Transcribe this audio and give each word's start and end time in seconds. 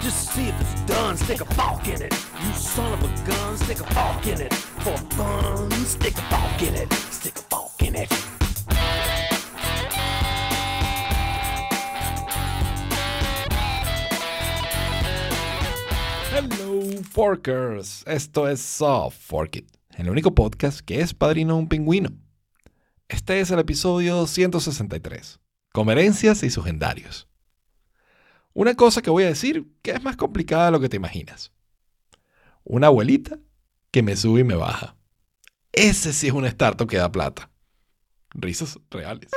Just 0.00 0.32
see 0.32 0.48
if 0.48 0.60
it's 0.60 0.80
done, 0.82 1.16
stick 1.16 1.40
a 1.40 1.90
in 1.90 2.02
it. 2.02 2.12
You 2.42 2.52
son 2.54 2.92
of 2.92 3.02
a 3.02 3.28
gun, 3.28 3.56
stick 3.56 3.78
a 3.80 4.30
in 4.30 4.40
it. 4.40 4.52
For 4.54 4.96
fun, 5.14 5.70
stick 5.84 6.14
a 6.18 6.64
in 6.64 6.74
it. 6.74 6.92
Stick 7.10 7.34
a 7.52 7.84
in 7.84 7.94
it. 7.94 8.12
Hello, 16.32 17.02
Forkers. 17.12 18.04
Esto 18.06 18.48
es 18.48 18.60
Soft 18.60 19.18
Fork 19.20 19.56
It, 19.56 19.68
el 19.96 20.10
único 20.10 20.34
podcast 20.34 20.80
que 20.80 21.00
es 21.00 21.14
padrino 21.14 21.56
un 21.56 21.68
pingüino. 21.68 22.10
Este 23.08 23.38
es 23.40 23.50
el 23.52 23.60
episodio 23.60 24.26
163, 24.26 25.38
Comerencias 25.72 26.42
y 26.42 26.50
Sugendarios. 26.50 27.27
Una 28.58 28.74
cosa 28.74 29.02
que 29.02 29.10
voy 29.10 29.22
a 29.22 29.28
decir 29.28 29.68
que 29.82 29.92
es 29.92 30.02
más 30.02 30.16
complicada 30.16 30.64
de 30.64 30.72
lo 30.72 30.80
que 30.80 30.88
te 30.88 30.96
imaginas. 30.96 31.52
Una 32.64 32.88
abuelita 32.88 33.38
que 33.92 34.02
me 34.02 34.16
sube 34.16 34.40
y 34.40 34.44
me 34.44 34.56
baja. 34.56 34.96
Ese 35.70 36.12
sí 36.12 36.26
es 36.26 36.32
un 36.32 36.44
startup 36.44 36.88
que 36.88 36.96
da 36.96 37.12
plata. 37.12 37.52
Risas 38.30 38.80
reales. 38.90 39.30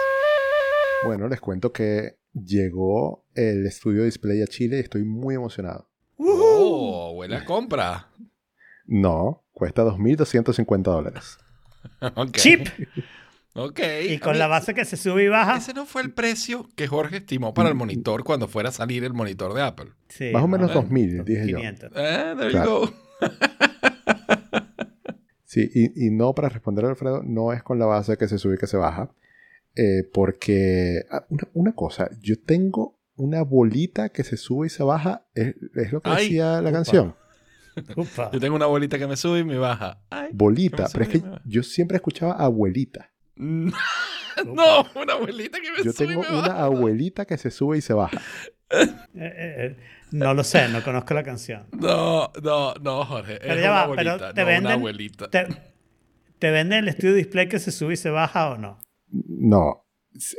Bueno, 1.05 1.27
les 1.27 1.39
cuento 1.39 1.71
que 1.71 2.17
llegó 2.33 3.23
el 3.35 3.67
estudio 3.67 4.05
Display 4.05 4.41
a 4.41 4.47
Chile 4.47 4.77
y 4.77 4.79
estoy 4.79 5.03
muy 5.03 5.35
emocionado. 5.35 5.87
¡Oh! 6.17 7.13
Buena 7.13 7.45
compra. 7.45 8.09
No, 8.87 9.43
cuesta 9.51 9.83
2.250 9.83 10.81
dólares. 10.81 11.37
Ok. 12.15 12.37
Chip. 12.37 12.67
Ok. 13.53 13.79
Y 14.09 14.17
con 14.19 14.33
mí- 14.33 14.39
la 14.39 14.47
base 14.47 14.73
que 14.73 14.85
se 14.85 14.95
sube 14.97 15.23
y 15.25 15.27
baja. 15.27 15.57
Ese 15.57 15.73
no 15.73 15.85
fue 15.85 16.01
el 16.01 16.13
precio 16.13 16.69
que 16.75 16.87
Jorge 16.87 17.17
estimó 17.17 17.53
para 17.53 17.69
el 17.69 17.75
monitor 17.75 18.23
cuando 18.23 18.47
fuera 18.47 18.69
a 18.69 18.71
salir 18.71 19.03
el 19.03 19.13
monitor 19.13 19.53
de 19.53 19.61
Apple. 19.61 19.91
Sí, 20.09 20.31
Más 20.31 20.43
o 20.43 20.47
menos 20.47 20.73
¿no? 20.73 20.83
2.000, 20.83 21.23
dije 21.25 21.47
yo. 21.49 21.57
500. 21.57 21.91
Eh, 21.95 22.33
there 22.37 22.49
Claro. 22.51 22.81
you 22.81 22.87
go. 22.87 22.93
Sí, 25.45 25.69
y, 25.73 26.07
y 26.07 26.11
no, 26.11 26.33
para 26.33 26.47
responder 26.49 26.85
a 26.85 26.89
Alfredo, 26.89 27.23
no 27.23 27.51
es 27.51 27.61
con 27.61 27.77
la 27.77 27.85
base 27.85 28.17
que 28.17 28.27
se 28.27 28.37
sube 28.37 28.55
y 28.55 28.57
que 28.57 28.67
se 28.67 28.77
baja. 28.77 29.11
eh, 29.75 30.03
porque, 30.13 31.03
ah, 31.11 31.25
una, 31.29 31.43
una 31.53 31.75
cosa, 31.75 32.09
yo 32.21 32.37
tengo 32.41 32.99
una 33.15 33.41
bolita 33.41 34.09
que 34.09 34.23
se 34.23 34.35
sube 34.37 34.67
y 34.67 34.69
se 34.69 34.83
baja, 34.83 35.25
es, 35.33 35.55
es 35.75 35.91
lo 35.93 36.01
que 36.01 36.09
Ay, 36.09 36.23
decía 36.25 36.53
la 36.61 36.69
upa. 36.69 36.71
canción. 36.71 37.15
Upa. 37.95 38.31
Yo 38.33 38.39
tengo 38.41 38.55
una 38.57 38.65
abuelita 38.65 38.97
que 38.99 39.07
me 39.07 39.15
sube 39.15 39.39
y 39.39 39.43
me 39.45 39.57
baja. 39.57 40.01
Ay. 40.09 40.29
Bolita, 40.33 40.77
¿Cómo 40.77 40.87
se 40.89 40.97
pero 40.97 41.03
es 41.05 41.09
que 41.21 41.23
yo 41.45 41.63
siempre 41.63 41.95
escuchaba 41.97 42.33
abuelita. 42.33 43.10
no, 44.45 44.85
una 44.95 45.13
abuelita 45.13 45.59
que 45.59 45.71
me 45.71 45.83
Yo 45.83 45.91
sube 45.91 46.07
tengo 46.07 46.23
y 46.23 46.31
me 46.31 46.39
una 46.39 46.47
baja. 46.49 46.63
abuelita 46.63 47.25
que 47.25 47.37
se 47.37 47.51
sube 47.51 47.77
y 47.77 47.81
se 47.81 47.93
baja. 47.93 48.21
Eh, 48.69 48.83
eh, 48.83 48.95
eh, 49.15 49.77
no 50.11 50.33
lo 50.33 50.43
sé, 50.43 50.67
no 50.69 50.83
conozco 50.83 51.13
la 51.13 51.23
canción. 51.23 51.65
No, 51.77 52.31
no, 52.41 52.73
no, 52.75 53.05
Jorge. 53.05 53.37
Pero 53.41 53.53
es 53.55 53.61
ya 53.61 53.71
una 53.71 53.85
va, 53.87 53.95
pero 53.95 54.11
abuelita, 54.11 54.33
te 54.33 54.41
no 54.41 54.47
venden- 54.47 54.59
una 54.65 54.73
abuelita. 54.73 55.29
¿Te, 55.29 55.47
te 56.39 56.51
venden 56.51 56.79
el 56.79 56.87
estudio 56.89 57.13
display 57.13 57.47
que 57.49 57.59
se 57.59 57.71
sube 57.71 57.93
y 57.93 57.97
se 57.97 58.09
baja 58.09 58.51
o 58.51 58.57
no? 58.57 58.79
No. 59.09 59.85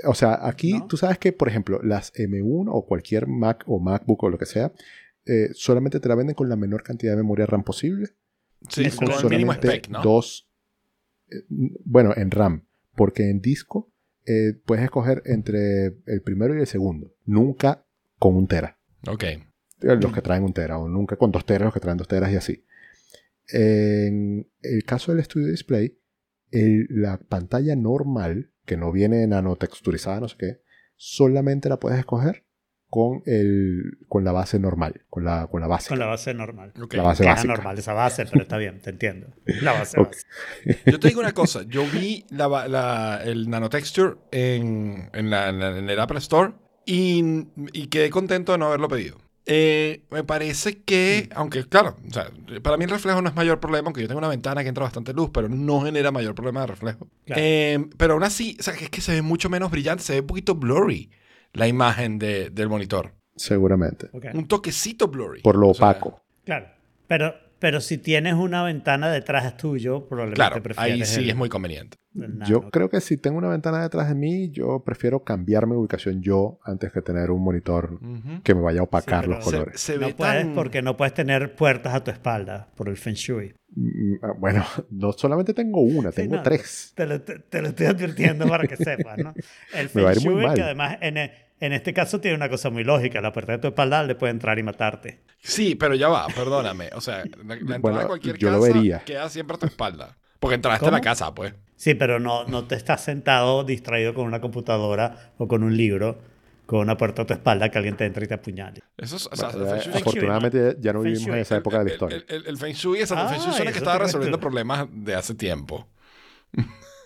O 0.05 0.15
sea, 0.15 0.47
aquí 0.47 0.75
¿No? 0.75 0.87
tú 0.87 0.97
sabes 0.97 1.19
que, 1.19 1.33
por 1.33 1.48
ejemplo, 1.48 1.81
las 1.83 2.13
M1 2.15 2.69
o 2.70 2.85
cualquier 2.87 3.27
Mac 3.27 3.65
o 3.67 3.79
MacBook 3.81 4.23
o 4.25 4.29
lo 4.31 4.39
que 4.39 4.47
sea, 4.47 4.73
eh, 5.25 5.48
solamente 5.55 6.01
te 6.01 6.09
la 6.09 6.15
venden 6.15 6.35
con 6.35 6.48
la 6.48 6.57
menor 6.57 6.83
cantidad 6.83 7.13
de 7.13 7.17
memoria 7.19 7.47
RAM 7.47 7.63
posible. 7.65 8.09
Sí, 8.69 8.89
con 8.91 9.11
es 9.11 9.23
el 9.23 9.31
mínimo 9.31 9.53
solamente 9.53 9.69
spec, 9.69 9.89
¿no? 9.89 10.03
dos. 10.03 10.48
eh, 11.31 11.43
bueno, 11.48 12.13
en 12.17 12.31
RAM. 12.31 12.67
Porque 12.95 13.31
en 13.31 13.41
disco 13.41 13.93
eh, 14.27 14.55
puedes 14.65 14.85
escoger 14.85 15.23
entre 15.27 15.87
el 16.07 16.23
primero 16.25 16.57
y 16.57 16.61
el 16.61 16.67
segundo. 16.67 17.15
Nunca 17.25 17.86
con 18.19 18.36
un 18.36 18.47
tera. 18.47 18.79
Ok. 19.08 19.25
Eh, 19.25 19.41
Los 19.80 20.13
que 20.13 20.23
traen 20.23 20.45
un 20.45 20.53
tera. 20.53 20.79
O 20.79 20.89
nunca 20.89 21.17
con 21.17 21.33
dos 21.33 21.45
teras, 21.45 21.64
los 21.67 21.75
que 21.75 21.81
traen 21.81 21.98
dos 21.98 22.07
teras 22.08 22.31
y 22.33 22.36
así. 22.36 22.64
En 23.48 24.48
el 24.63 24.85
caso 24.85 25.13
del 25.14 25.25
Studio 25.25 25.48
Display, 25.48 25.98
el- 26.51 26.86
la 26.91 27.19
pantalla 27.19 27.75
normal, 27.77 28.52
que 28.64 28.77
no 28.77 28.92
viene 28.92 29.27
nanotexturizada, 29.27 30.20
no 30.20 30.29
sé 30.29 30.36
qué, 30.39 30.61
solamente 30.97 31.69
la 31.69 31.79
puedes 31.81 31.98
escoger 31.98 32.42
con, 32.95 33.23
el, 33.25 33.97
con 34.07 34.23
la 34.23 34.33
base 34.33 34.58
normal, 34.58 35.01
con 35.08 35.25
la, 35.25 35.47
con 35.47 35.63
la 35.63 35.67
base. 35.67 35.89
Con 35.89 35.98
la 35.98 36.05
base 36.05 36.35
normal. 36.35 36.75
ok. 36.79 36.92
La 36.92 37.03
base 37.03 37.25
básica. 37.25 37.55
normal 37.55 37.79
esa 37.79 37.95
base, 37.95 38.27
pero 38.27 38.42
está 38.42 38.58
bien, 38.58 38.83
te 38.83 38.91
entiendo. 38.91 39.29
La 39.63 39.73
base 39.73 39.98
Ok. 39.98 40.08
base. 40.08 40.27
Yo 40.91 41.01
te 41.01 41.08
digo 41.08 41.20
una 41.20 41.33
cosa. 41.33 41.63
Yo 41.63 41.86
vi 41.86 42.27
la, 42.29 42.69
la- 42.69 43.23
el 43.25 43.48
nanotexture 43.48 44.17
en, 44.31 45.08
en, 45.14 45.31
la- 45.31 45.48
en 45.48 45.58
la- 45.58 45.79
en 45.79 45.89
el 45.89 45.98
Apple 46.01 46.19
Store 46.19 46.52
y, 46.85 47.47
y 47.73 47.86
quedé 47.86 48.11
contento 48.11 48.52
de 48.52 48.58
no 48.58 48.67
haberlo 48.67 48.89
pedido. 48.89 49.17
Eh, 49.47 50.02
me 50.11 50.23
parece 50.23 50.83
que, 50.83 51.31
aunque 51.35 51.64
claro, 51.67 51.97
o 52.07 52.13
sea, 52.13 52.31
para 52.63 52.77
mí 52.77 52.85
el 52.85 52.91
reflejo 52.91 53.23
no 53.23 53.31
es 53.31 53.35
mayor 53.35 53.58
problema, 53.58 53.86
aunque 53.86 54.02
yo 54.02 54.07
tengo 54.07 54.19
una 54.19 54.29
ventana 54.29 54.63
que 54.63 54.69
entra 54.69 54.85
bastante 54.85 55.14
luz, 55.14 55.31
pero 55.33 55.48
no 55.48 55.81
genera 55.81 56.11
mayor 56.13 56.35
problema 56.35 56.61
de 56.61 56.67
reflejo. 56.67 57.08
Claro. 57.25 57.41
Eh, 57.42 57.86
pero 57.97 58.13
aún 58.13 58.23
así, 58.23 58.55
o 58.61 58.63
sea, 58.63 58.75
es 58.75 58.91
que 58.91 59.01
se 59.01 59.13
ve 59.13 59.23
mucho 59.23 59.48
menos 59.48 59.70
brillante, 59.70 60.05
se 60.05 60.13
ve 60.13 60.20
un 60.20 60.27
poquito 60.27 60.55
blurry 60.55 61.11
la 61.52 61.68
imagen 61.68 62.18
de- 62.18 62.51
del 62.51 62.68
monitor. 62.68 63.13
Seguramente. 63.36 64.08
Ok. 64.13 64.27
Un 64.35 64.46
toquecito 64.46 65.08
blurry. 65.08 65.40
Por 65.42 65.57
lo 65.57 65.70
O 65.70 65.74
sea, 65.74 65.90
opaco. 65.90 66.20
Claro. 66.45 66.67
Pero, 67.08 67.35
pero 67.58 67.80
si 67.80 67.98
tienes 67.98 68.35
una 68.35 68.63
ventana 68.63 69.11
detrás 69.11 69.57
tuyo, 69.57 70.07
probablemente 70.08 70.36
Claro, 70.36 70.63
prefieres 70.63 70.92
ahí 70.92 71.05
sí 71.05 71.20
el- 71.24 71.30
es 71.30 71.36
muy 71.36 71.48
conveniente. 71.48 71.96
el 72.14 72.39
nano. 72.39 72.46
Yo 72.51 72.70
creo 72.70 72.90
que 72.90 73.01
si 73.01 73.17
tengo 73.17 73.39
una 73.39 73.48
ventana 73.48 73.80
detrás 73.83 74.08
de 74.08 74.14
mí, 74.14 74.51
yo 74.51 74.83
prefiero 74.85 75.24
cambiar 75.24 75.67
mi 75.67 75.74
ubicación 75.77 76.20
yo 76.23 76.58
antes 76.64 76.92
que 76.92 77.01
tener 77.01 77.30
un 77.30 77.42
monitor 77.42 77.95
Ujú. 77.95 78.42
que 78.42 78.55
me 78.55 78.61
vaya 78.61 78.80
a 78.80 78.83
opacar 78.84 79.24
Sí, 79.24 79.30
los 79.30 79.45
se- 79.45 79.51
colores. 79.51 79.80
Se 79.80 79.98
ve 79.98 80.08
No 80.11 80.17
puedes 80.17 80.45
tan- 80.45 80.55
porque 80.55 80.83
no 80.83 80.96
puedes 80.96 81.14
tener 81.14 81.55
puertas 81.55 81.95
a 81.95 82.05
tu 82.05 82.11
espalda 82.11 82.69
por 82.77 82.89
el 82.90 82.96
Feng 82.98 83.14
Shui. 83.14 83.55
Mm, 83.74 84.14
ah, 84.23 84.33
Bueno, 84.39 84.63
no 84.90 85.13
solamente 85.13 85.55
tengo 85.55 85.80
una, 85.80 86.11
Sí, 86.11 86.17
tengo 86.23 86.36
no, 86.36 86.42
tres. 86.42 86.92
Te 86.95 87.07
lo, 87.07 87.23
te, 87.23 87.39
te 87.39 87.63
lo 87.63 87.69
estoy 87.69 87.86
advirtiendo 87.86 88.46
para 88.46 88.67
que 88.69 88.77
sepas, 88.77 89.17
¿no? 89.19 89.33
El 89.74 89.89
Me 89.95 90.02
va 90.02 90.11
a 90.11 90.14
Feng 90.14 90.23
ir 90.23 90.29
muy 90.30 90.34
Shui, 90.40 90.46
mal. 90.48 90.55
que 90.57 90.63
además 90.63 90.98
en, 91.01 91.17
e- 91.17 91.33
en 91.64 91.73
este 91.73 91.92
caso 91.95 92.20
tiene 92.20 92.36
una 92.36 92.48
cosa 92.48 92.70
muy 92.70 92.84
lógica. 92.84 93.20
La 93.20 93.33
puerta 93.33 93.52
de 93.52 93.58
tu 93.58 93.68
espalda 93.68 94.02
le 94.05 94.14
puede 94.14 94.33
entrar 94.33 94.58
y 94.58 94.62
matarte. 94.62 95.20
Sí, 95.40 95.74
pero 95.74 95.95
ya 95.95 96.08
va, 96.08 96.27
perdóname. 96.28 96.90
O 96.95 97.00
sea, 97.00 97.18
la, 97.24 97.45
la 97.45 97.55
entrada 97.55 97.78
Bueno, 97.78 98.00
a 98.00 98.06
cualquier 98.06 98.36
yo 98.39 98.50
lo 98.50 98.61
casa 98.61 98.73
vería. 98.73 98.98
queda 99.05 99.28
siempre 99.28 99.56
a 99.56 99.58
tu 99.61 99.67
espalda. 99.67 100.17
Porque 100.40 100.56
entraste 100.56 100.86
a 100.86 100.90
la 100.90 100.98
¿Cómo? 100.98 101.05
casa, 101.05 101.34
pues. 101.34 101.55
Sí, 101.77 101.95
pero 101.95 102.18
no, 102.20 102.45
no 102.45 102.64
te 102.67 102.74
estás 102.74 103.02
sentado 103.05 103.64
distraído 103.64 104.12
con 104.14 104.27
una 104.27 104.40
computadora 104.40 105.33
o 105.39 105.46
con 105.48 105.62
un 105.62 105.77
libro, 105.77 106.20
con 106.67 106.80
una 106.80 106.96
puerta 106.96 107.22
a 107.22 107.27
tu 107.27 107.33
espalda 107.33 107.68
que 107.70 107.78
alguien 107.78 107.96
te 107.96 108.06
entre 108.06 108.24
y 108.24 108.28
te 108.28 108.34
apuñale. 108.34 108.80
Eso 108.96 109.17
es, 109.17 109.27
o 109.27 109.36
sea, 109.36 109.51
Bueno, 109.51 109.77
ya- 109.77 109.90
afortunadamente 109.98 110.77
ya 110.80 110.92
no 110.92 111.01
Feng 111.02 111.12
vivimos 111.12 111.28
en 111.28 111.33
Shui. 111.34 111.40
esa 111.42 111.56
época 111.56 111.78
de 111.78 111.84
la 111.84 111.90
historia. 111.92 112.17
El, 112.17 112.24
el- 112.28 112.46
el 112.46 112.56
Feng 112.58 112.72
Shui, 112.74 113.01
exacto, 113.01 113.24
el 113.24 113.30
Feng 113.30 113.40
Shui 113.40 113.51
Ah, 113.52 113.56
suena 113.56 113.72
que 113.72 113.78
estaba 113.78 113.98
resolviendo 113.98 114.40
problemas 114.40 114.86
de 114.90 115.14
hace 115.14 115.34
tiempo. 115.34 115.86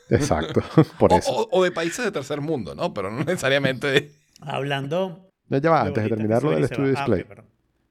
Exacto, 0.09 0.63
por 0.99 1.13
O, 1.13 1.17
eso. 1.19 1.31
o- 1.33 1.49
o 1.51 1.65
de 1.65 1.73
países 1.73 2.05
de 2.05 2.13
tercer 2.13 2.41
mundo, 2.41 2.75
¿no? 2.75 2.95
Pero 2.95 3.11
no 3.11 3.25
necesariamente 3.25 3.87
de... 3.89 4.13
Hablando. 4.41 5.31
No, 5.49 5.59
ya 5.59 5.71
va, 5.71 5.83
antes 5.83 6.03
de 6.05 6.09
bolitas 6.11 6.11
que 6.11 6.17
terminar 6.17 6.43
lo 6.43 6.49
suben 6.49 6.61
del 6.63 6.69
Studio. 6.69 6.95
Ah, 6.97 7.07
Display. 7.07 7.45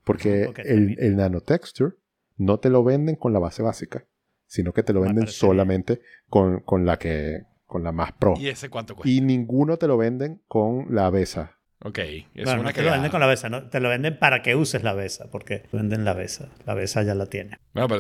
Porque 0.04 0.46
Ok, 0.48 0.60
el, 0.60 0.98
el 1.00 1.16
nanotexture 1.16 1.96
no 2.38 2.60
te 2.60 2.70
lo 2.70 2.84
venden 2.84 3.16
con 3.16 3.34
la 3.34 3.40
base 3.40 3.64
básica, 3.64 4.06
sino 4.46 4.74
que 4.74 4.84
te 4.84 4.94
lo 4.94 5.02
Me 5.02 5.08
venden 5.08 5.24
parece 5.24 5.40
solamente 5.40 6.02
con, 6.30 6.60
con 6.60 6.86
la 6.86 6.98
que 7.00 7.44
con 7.66 7.84
la 7.84 7.92
más 7.92 8.12
pro. 8.14 8.36
¿Y 8.38 8.50
ese 8.50 8.70
cuánto 8.70 8.96
cuesta? 8.96 9.10
Y 9.10 9.22
ninguno 9.22 9.78
te 9.78 9.88
lo 9.88 9.98
venden 9.98 10.42
con 10.48 10.94
la 10.94 11.10
besa. 11.10 11.58
Ok, 11.84 12.00
es 12.00 12.26
Bueno, 12.46 12.62
una 12.62 12.70
no 12.70 12.74
te 12.74 12.82
lo 12.84 12.92
venden 12.92 13.12
con 13.12 13.20
la 13.20 13.28
besa, 13.28 13.50
¿no? 13.50 13.70
te 13.70 13.80
lo 13.80 13.90
venden 13.90 14.18
para 14.18 14.42
que 14.42 14.56
uses 14.56 14.82
la 14.84 14.94
besa, 14.94 15.30
porque 15.32 15.64
venden 15.72 16.06
la 16.06 16.14
besa. 16.14 16.50
La 16.66 16.74
besa 16.74 17.04
ya 17.04 17.16
la 17.16 17.26
tiene. 17.26 17.60
Bueno, 17.74 17.98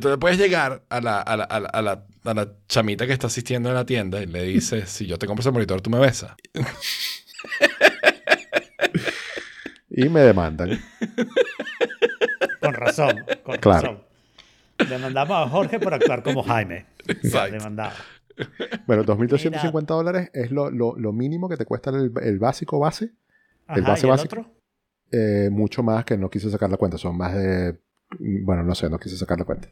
tú 0.00 0.08
le 0.08 0.18
puedes 0.18 0.38
llegar 0.38 0.84
a 0.88 1.00
la, 1.00 1.20
a, 1.20 1.36
la, 1.36 1.44
a, 1.44 1.60
la, 1.60 1.66
a, 1.66 1.82
la, 1.82 2.06
a 2.24 2.34
la 2.34 2.52
chamita 2.66 3.06
que 3.06 3.12
está 3.12 3.26
asistiendo 3.28 3.68
en 3.68 3.74
la 3.74 3.84
tienda 3.84 4.22
y 4.22 4.26
le 4.26 4.42
dices, 4.44 4.88
si 4.88 5.06
yo 5.06 5.18
te 5.18 5.26
compro 5.26 5.42
ese 5.42 5.50
monitor, 5.50 5.80
tú 5.80 5.90
me 5.90 5.98
besas. 5.98 6.32
Y 9.90 10.08
me 10.08 10.20
demandan. 10.20 10.78
Con 12.60 12.74
razón, 12.74 13.24
con 13.42 13.56
Claro. 13.58 13.80
razón. 14.78 14.88
Demandamos 14.88 15.46
a 15.46 15.48
Jorge 15.50 15.78
por 15.80 15.92
actuar 15.94 16.22
como 16.22 16.42
Jaime. 16.42 16.86
Exacto. 17.06 17.52
Demandado. 17.56 17.92
Bueno, 18.86 19.04
2.250 19.04 19.84
dólares 19.86 20.30
es 20.32 20.50
lo, 20.50 20.70
lo- 20.70 20.96
lo 20.96 21.12
mínimo 21.12 21.48
que 21.48 21.56
te 21.56 21.66
cuesta 21.66 21.90
el, 21.90 22.12
el 22.22 22.38
básico 22.38 22.78
base. 22.78 23.10
El 23.68 23.82
base 23.82 24.06
¿y 24.06 24.10
el 24.10 24.10
básico. 24.16 24.40
otro? 24.40 24.54
Eh, 25.12 25.48
mucho 25.50 25.82
más 25.82 26.04
que 26.04 26.16
no 26.16 26.30
quise 26.30 26.50
sacar 26.50 26.70
la 26.70 26.76
cuenta. 26.76 26.96
Son 26.96 27.16
más 27.16 27.34
de... 27.34 27.78
Bueno, 28.18 28.62
no 28.62 28.74
sé, 28.74 28.88
no 28.88 28.98
quise 28.98 29.16
sacar 29.16 29.38
la 29.38 29.44
cuenta. 29.44 29.68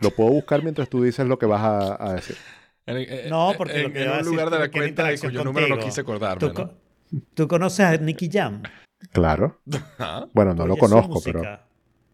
Lo 0.00 0.10
puedo 0.10 0.30
buscar 0.30 0.62
mientras 0.62 0.88
tú 0.88 1.02
dices 1.02 1.26
lo 1.26 1.38
que 1.38 1.46
vas 1.46 1.62
a, 1.62 2.04
a 2.10 2.14
decir. 2.14 2.36
En, 2.86 2.96
en- 2.96 3.30
No, 3.30 3.52
porque 3.56 3.76
en, 3.76 3.82
lo 3.84 3.92
que 3.92 4.02
en 4.02 4.10
un 4.10 4.16
decir 4.18 4.32
lugar 4.32 4.50
de 4.50 4.58
la 4.58 4.70
cuenta 4.70 5.04
de 5.06 5.18
cuyo 5.18 5.44
número 5.44 5.68
no 5.68 5.78
quise 5.78 6.00
acordarme, 6.00 6.40
¿Tú, 6.48 6.52
¿no? 6.60 6.72
Tú 7.34 7.48
conoces 7.48 7.80
a 7.86 7.96
Nicky 7.96 8.28
Jam? 8.32 8.62
Claro. 9.12 9.60
Bueno, 10.32 10.54
no 10.54 10.66
lo 10.66 10.76
conozco, 10.76 11.20
pero... 11.24 11.42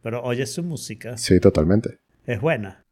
pero 0.02 0.22
oyes 0.22 0.52
su 0.52 0.62
música. 0.62 1.16
Sí, 1.16 1.38
totalmente. 1.40 1.98
Es 2.26 2.40
buena. 2.40 2.84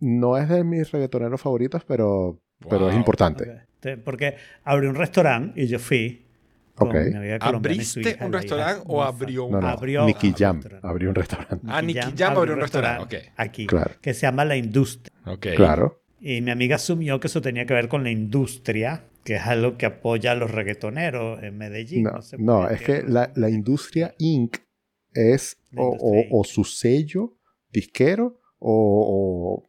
No 0.00 0.36
es 0.38 0.48
de 0.48 0.64
mis 0.64 0.90
reggaetoneros 0.90 1.40
favoritos, 1.40 1.84
pero, 1.84 2.38
pero 2.68 2.88
es 2.90 2.96
importante. 2.96 3.50
Ok. 3.50 3.56
Te- 3.80 3.96
Porque 3.96 4.36
abrió 4.64 4.90
un 4.90 4.96
restaurante 4.96 5.60
y 5.62 5.66
yo 5.66 5.78
fui 5.78 6.26
con 6.74 6.88
Ok. 6.88 6.94
mi 7.10 7.16
amiga 7.16 7.38
colombiana 7.38 7.82
y 7.82 7.84
su 7.84 8.00
¿Abriste 8.00 8.24
un 8.24 8.32
restaurante 8.32 8.82
o 8.86 9.02
abrió 9.02 9.44
un 9.44 9.52
No, 9.52 9.60
no. 9.60 9.68
Abrió- 9.68 10.04
Nicky 10.06 10.34
Jam 10.36 10.60
abrió 10.82 11.08
un 11.10 11.14
restaurante. 11.14 11.66
Ah, 11.68 11.82
Nicky 11.82 12.14
Jam 12.16 12.36
abrió 12.36 12.54
un 12.54 12.60
restaurante, 12.60 13.32
Aquí, 13.36 13.66
Claro. 13.66 13.92
que 14.00 14.14
se 14.14 14.22
llama 14.22 14.44
La 14.44 14.56
Industria. 14.56 15.12
Ok. 15.26 15.46
Claro. 15.56 16.00
Y 16.20 16.40
mi 16.42 16.50
amiga 16.50 16.76
asumió 16.76 17.18
que 17.18 17.28
eso 17.28 17.40
tenía 17.40 17.64
que 17.66 17.74
ver 17.74 17.88
con 17.88 18.04
la 18.04 18.10
industria, 18.10 19.04
que 19.24 19.36
es 19.36 19.42
algo 19.42 19.76
que 19.78 19.86
apoya 19.86 20.32
a 20.32 20.34
los 20.34 20.50
reggaetoneros 20.50 21.42
en 21.42 21.56
Medellín. 21.56 22.04
No, 22.04 22.20
sé 22.22 22.36
es 22.68 22.82
que 22.82 23.02
la, 23.02 23.32
la 23.36 23.48
industria 23.48 24.14
Inc. 24.18 24.56
es 25.14 25.56
o, 25.76 25.94
industria 25.94 26.28
o- 26.30 26.40
o 26.40 26.44
su 26.44 26.64
sello 26.64 27.36
disquero 27.70 28.38
o, 28.58 29.66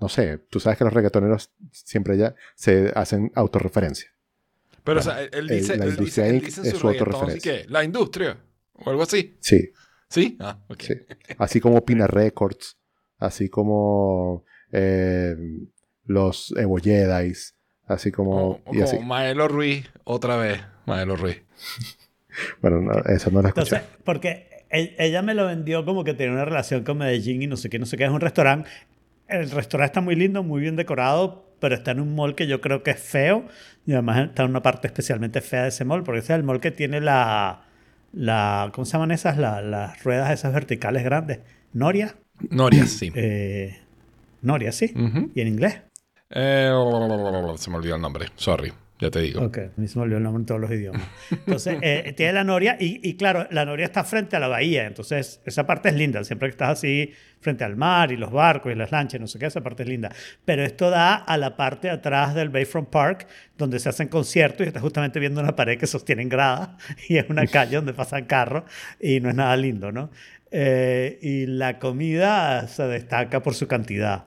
no 0.00 0.08
sé, 0.08 0.38
tú 0.50 0.58
sabes 0.58 0.76
que 0.78 0.84
los 0.84 0.92
reggaetoneros 0.92 1.52
siempre 1.70 2.18
ya 2.18 2.34
se 2.56 2.90
hacen 2.96 3.30
autorreferencia. 3.36 4.10
Pero, 4.82 4.98
o 4.98 5.02
sea, 5.02 5.22
él 5.22 5.30
el- 5.32 5.48
dice, 5.48 5.76
la 5.76 5.84
él 5.84 5.90
industria 5.90 6.24
dice, 6.24 6.28
él 6.28 6.34
Inc. 6.36 6.44
dice 6.46 6.60
es 6.62 6.76
su 6.76 6.88
así 6.88 6.98
autorreferencia. 6.98 7.62
que, 7.62 7.68
la 7.68 7.84
industria, 7.84 8.36
o 8.74 8.90
algo 8.90 9.02
así. 9.02 9.36
Sí, 9.40 9.70
¿Sí? 10.08 10.36
Ah, 10.40 10.58
ok. 10.68 10.82
sí. 10.82 10.94
Así 11.38 11.60
como 11.60 11.84
Pina 11.84 12.06
Records, 12.08 12.76
así 13.18 13.48
como 13.48 14.44
eh, 14.72 15.36
los 16.06 16.54
Evo 16.56 16.78
Jedis, 16.78 17.54
así 17.86 18.10
como... 18.12 18.36
O, 18.48 18.60
o 18.64 18.74
y 18.74 18.80
así. 18.82 18.98
Maelo 18.98 19.48
Ruiz, 19.48 19.88
otra 20.04 20.36
vez, 20.36 20.60
Maelo 20.86 21.16
Ruiz. 21.16 21.42
Bueno, 22.62 22.80
no, 22.80 22.92
eso 23.12 23.30
no 23.30 23.42
lo 23.42 23.48
escuché. 23.48 23.76
Entonces, 23.76 23.98
porque 24.04 24.48
ella 24.70 25.20
me 25.20 25.34
lo 25.34 25.44
vendió 25.46 25.84
como 25.84 26.02
que 26.02 26.14
tiene 26.14 26.32
una 26.32 26.46
relación 26.46 26.82
con 26.82 26.96
Medellín 26.96 27.42
y 27.42 27.46
no 27.46 27.58
sé 27.58 27.68
qué, 27.68 27.78
no 27.78 27.84
sé 27.84 27.98
qué, 27.98 28.04
es 28.04 28.10
un 28.10 28.22
restaurante. 28.22 28.70
El 29.28 29.50
restaurante 29.50 29.90
está 29.90 30.00
muy 30.00 30.16
lindo, 30.16 30.42
muy 30.42 30.62
bien 30.62 30.74
decorado, 30.74 31.54
pero 31.60 31.74
está 31.74 31.90
en 31.90 32.00
un 32.00 32.14
mall 32.14 32.34
que 32.34 32.46
yo 32.46 32.62
creo 32.62 32.82
que 32.82 32.92
es 32.92 33.00
feo 33.00 33.44
y 33.86 33.92
además 33.92 34.28
está 34.30 34.44
en 34.44 34.48
una 34.50 34.62
parte 34.62 34.86
especialmente 34.86 35.42
fea 35.42 35.64
de 35.64 35.68
ese 35.68 35.84
mall, 35.84 36.04
porque 36.04 36.20
ese 36.20 36.32
es 36.32 36.38
el 36.38 36.42
mall 36.42 36.58
que 36.60 36.70
tiene 36.70 37.02
la, 37.02 37.64
la 38.14 38.70
¿cómo 38.72 38.86
se 38.86 38.92
llaman 38.92 39.10
esas? 39.10 39.36
La- 39.36 39.60
las 39.60 40.02
ruedas 40.02 40.30
esas 40.32 40.54
verticales 40.54 41.04
grandes. 41.04 41.40
Noria. 41.74 42.14
Noria, 42.48 42.86
sí. 42.86 43.12
Eh, 43.14 43.78
Noria, 44.40 44.72
sí. 44.72 44.94
¿Y 45.34 45.40
en 45.42 45.48
inglés? 45.48 45.82
Eh, 46.34 46.70
se 47.56 47.70
me 47.70 47.76
olvidó 47.76 47.96
el 47.96 48.00
nombre, 48.00 48.26
sorry, 48.36 48.72
ya 48.98 49.10
te 49.10 49.20
digo. 49.20 49.42
Ok, 49.44 49.58
a 49.58 49.70
mí 49.80 49.86
se 49.86 49.98
me 49.98 50.04
olvidó 50.04 50.18
el 50.18 50.24
nombre 50.24 50.40
en 50.40 50.46
todos 50.46 50.60
los 50.60 50.70
idiomas. 50.70 51.02
Entonces, 51.30 51.78
eh, 51.82 52.12
tiene 52.16 52.32
la 52.32 52.44
noria 52.44 52.76
y, 52.80 53.06
y 53.06 53.16
claro, 53.16 53.46
la 53.50 53.64
noria 53.64 53.84
está 53.84 54.04
frente 54.04 54.36
a 54.36 54.40
la 54.40 54.48
bahía, 54.48 54.86
entonces 54.86 55.40
esa 55.44 55.66
parte 55.66 55.90
es 55.90 55.94
linda, 55.94 56.24
siempre 56.24 56.48
que 56.48 56.52
estás 56.52 56.70
así 56.70 57.12
frente 57.42 57.64
al 57.64 57.76
mar 57.76 58.12
y 58.12 58.16
los 58.16 58.30
barcos 58.30 58.72
y 58.72 58.76
las 58.76 58.92
lanchas, 58.92 59.20
no 59.20 59.26
sé 59.26 59.38
qué, 59.38 59.46
esa 59.46 59.60
parte 59.60 59.82
es 59.82 59.88
linda. 59.88 60.10
Pero 60.44 60.62
esto 60.62 60.88
da 60.88 61.16
a 61.16 61.36
la 61.36 61.56
parte 61.56 61.88
de 61.88 61.94
atrás 61.94 62.34
del 62.34 62.48
Bayfront 62.48 62.88
Park, 62.88 63.26
donde 63.58 63.78
se 63.78 63.88
hacen 63.88 64.08
conciertos 64.08 64.64
y 64.64 64.68
estás 64.68 64.82
justamente 64.82 65.18
viendo 65.20 65.40
una 65.40 65.54
pared 65.54 65.78
que 65.78 65.86
sostienen 65.86 66.28
gradas 66.28 66.70
y 67.08 67.18
es 67.18 67.28
una 67.28 67.46
calle 67.46 67.76
donde 67.76 67.92
pasan 67.92 68.24
carros 68.24 68.64
y 69.00 69.20
no 69.20 69.28
es 69.28 69.34
nada 69.34 69.56
lindo, 69.56 69.92
¿no? 69.92 70.10
Eh, 70.50 71.18
y 71.22 71.46
la 71.46 71.78
comida 71.78 72.68
se 72.68 72.84
destaca 72.84 73.42
por 73.42 73.54
su 73.54 73.66
cantidad. 73.66 74.24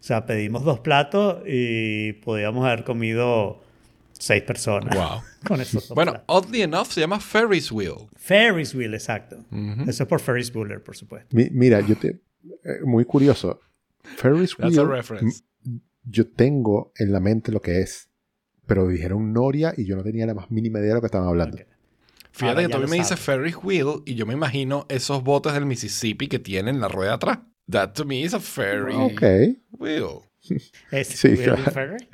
O 0.00 0.02
sea, 0.02 0.24
pedimos 0.24 0.64
dos 0.64 0.80
platos 0.80 1.42
y 1.46 2.14
podíamos 2.14 2.64
haber 2.64 2.84
comido 2.84 3.62
seis 4.12 4.42
personas. 4.42 4.96
Wow. 4.96 5.20
Con 5.46 5.60
esos 5.60 5.88
dos 5.88 5.94
Bueno, 5.94 6.12
platos. 6.12 6.26
oddly 6.28 6.62
enough, 6.62 6.86
se 6.88 7.00
llama 7.00 7.20
Ferris 7.20 7.70
Wheel. 7.70 8.08
Ferris 8.16 8.74
wheel, 8.74 8.94
exacto. 8.94 9.44
Eso 9.86 10.02
es 10.02 10.08
por 10.08 10.20
Ferris 10.20 10.52
Bueller, 10.52 10.82
por 10.82 10.96
supuesto. 10.96 11.34
Mi- 11.36 11.50
mira, 11.50 11.80
yo 11.80 11.96
te... 11.96 12.08
eh, 12.08 12.80
muy 12.84 13.04
curioso. 13.04 13.60
Ferris 14.16 14.56
That's 14.56 14.76
a 14.78 14.82
Wheel, 14.82 14.90
reference. 14.96 15.42
yo 16.04 16.26
tengo 16.26 16.92
en 16.96 17.12
la 17.12 17.20
mente 17.20 17.52
lo 17.52 17.60
que 17.60 17.80
es, 17.80 18.08
pero 18.66 18.86
dijeron 18.88 19.32
Noria 19.32 19.74
y 19.76 19.84
yo 19.84 19.96
no 19.96 20.02
tenía 20.02 20.26
la 20.26 20.34
más 20.34 20.50
mínima 20.50 20.78
idea 20.78 20.88
de 20.90 20.94
lo 20.94 21.00
que 21.00 21.06
estaban 21.06 21.28
hablando. 21.28 21.58
Fíjate 22.32 22.62
Ahora 22.62 22.62
que 22.78 22.84
tú 22.84 22.88
me 22.90 22.96
dices. 22.96 23.18
Ferris 23.20 23.56
Wheel 23.62 24.02
y 24.06 24.14
yo 24.14 24.24
me 24.24 24.32
imagino 24.34 24.86
esos 24.88 25.22
botes 25.24 25.52
del 25.52 25.66
Mississippi 25.66 26.28
que 26.28 26.38
tienen 26.38 26.80
la 26.80 26.88
rueda 26.88 27.14
atrás. 27.14 27.40
That 27.70 27.92
to 27.94 28.04
me 28.04 28.22
is 28.24 28.34
a 28.34 28.40
ferry 28.40 28.94
Ok, 28.94 29.22
wheel. 29.78 30.20
Es 30.90 31.08
Sí, 31.08 31.36
claro. 31.36 31.58
Ferry. 31.70 32.08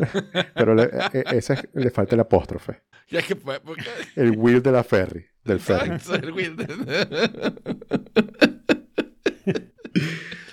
pero 0.54 0.74
le, 0.74 0.84
eh, 0.84 1.24
ese 1.32 1.54
es- 1.54 1.68
le 1.74 1.90
falta 1.90 2.14
el 2.14 2.20
apóstrofe. 2.20 2.80
Y 3.10 3.16
es 3.16 3.26
que 3.26 3.36
porque... 3.36 3.82
El 4.16 4.36
wheel 4.38 4.62
de 4.62 4.72
la 4.72 4.84
ferry, 4.84 5.26
del 5.44 5.58
ferry. 5.60 5.90
Exacto, 5.90 6.14
el 6.26 6.32
wheel 6.32 6.56
de- 6.56 7.52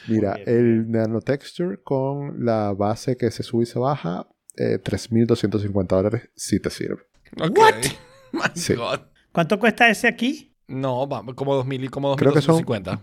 Mira, 0.07 0.33
el 0.45 0.89
nanotexture 0.89 1.81
con 1.83 2.43
la 2.43 2.73
base 2.73 3.15
que 3.15 3.29
se 3.31 3.43
sube 3.43 3.63
y 3.63 3.65
se 3.67 3.77
baja, 3.79 4.27
eh, 4.57 4.79
3.250 4.83 5.87
dólares 5.87 6.29
si 6.35 6.59
te 6.59 6.69
sirve. 6.69 7.03
Ok. 7.39 7.57
What? 7.57 7.75
My 8.33 8.41
Sí. 8.55 8.73
God. 8.73 9.01
¿Cuánto 9.31 9.59
cuesta 9.59 9.87
ese 9.89 10.07
aquí? 10.07 10.55
No, 10.67 11.07
vamos, 11.07 11.35
como 11.35 11.55
2000 11.55 11.83
y 11.85 11.87
como 11.89 12.15
Creo 12.15 12.33
que 12.33 12.41
son- 12.41 12.55
2250. 12.55 13.01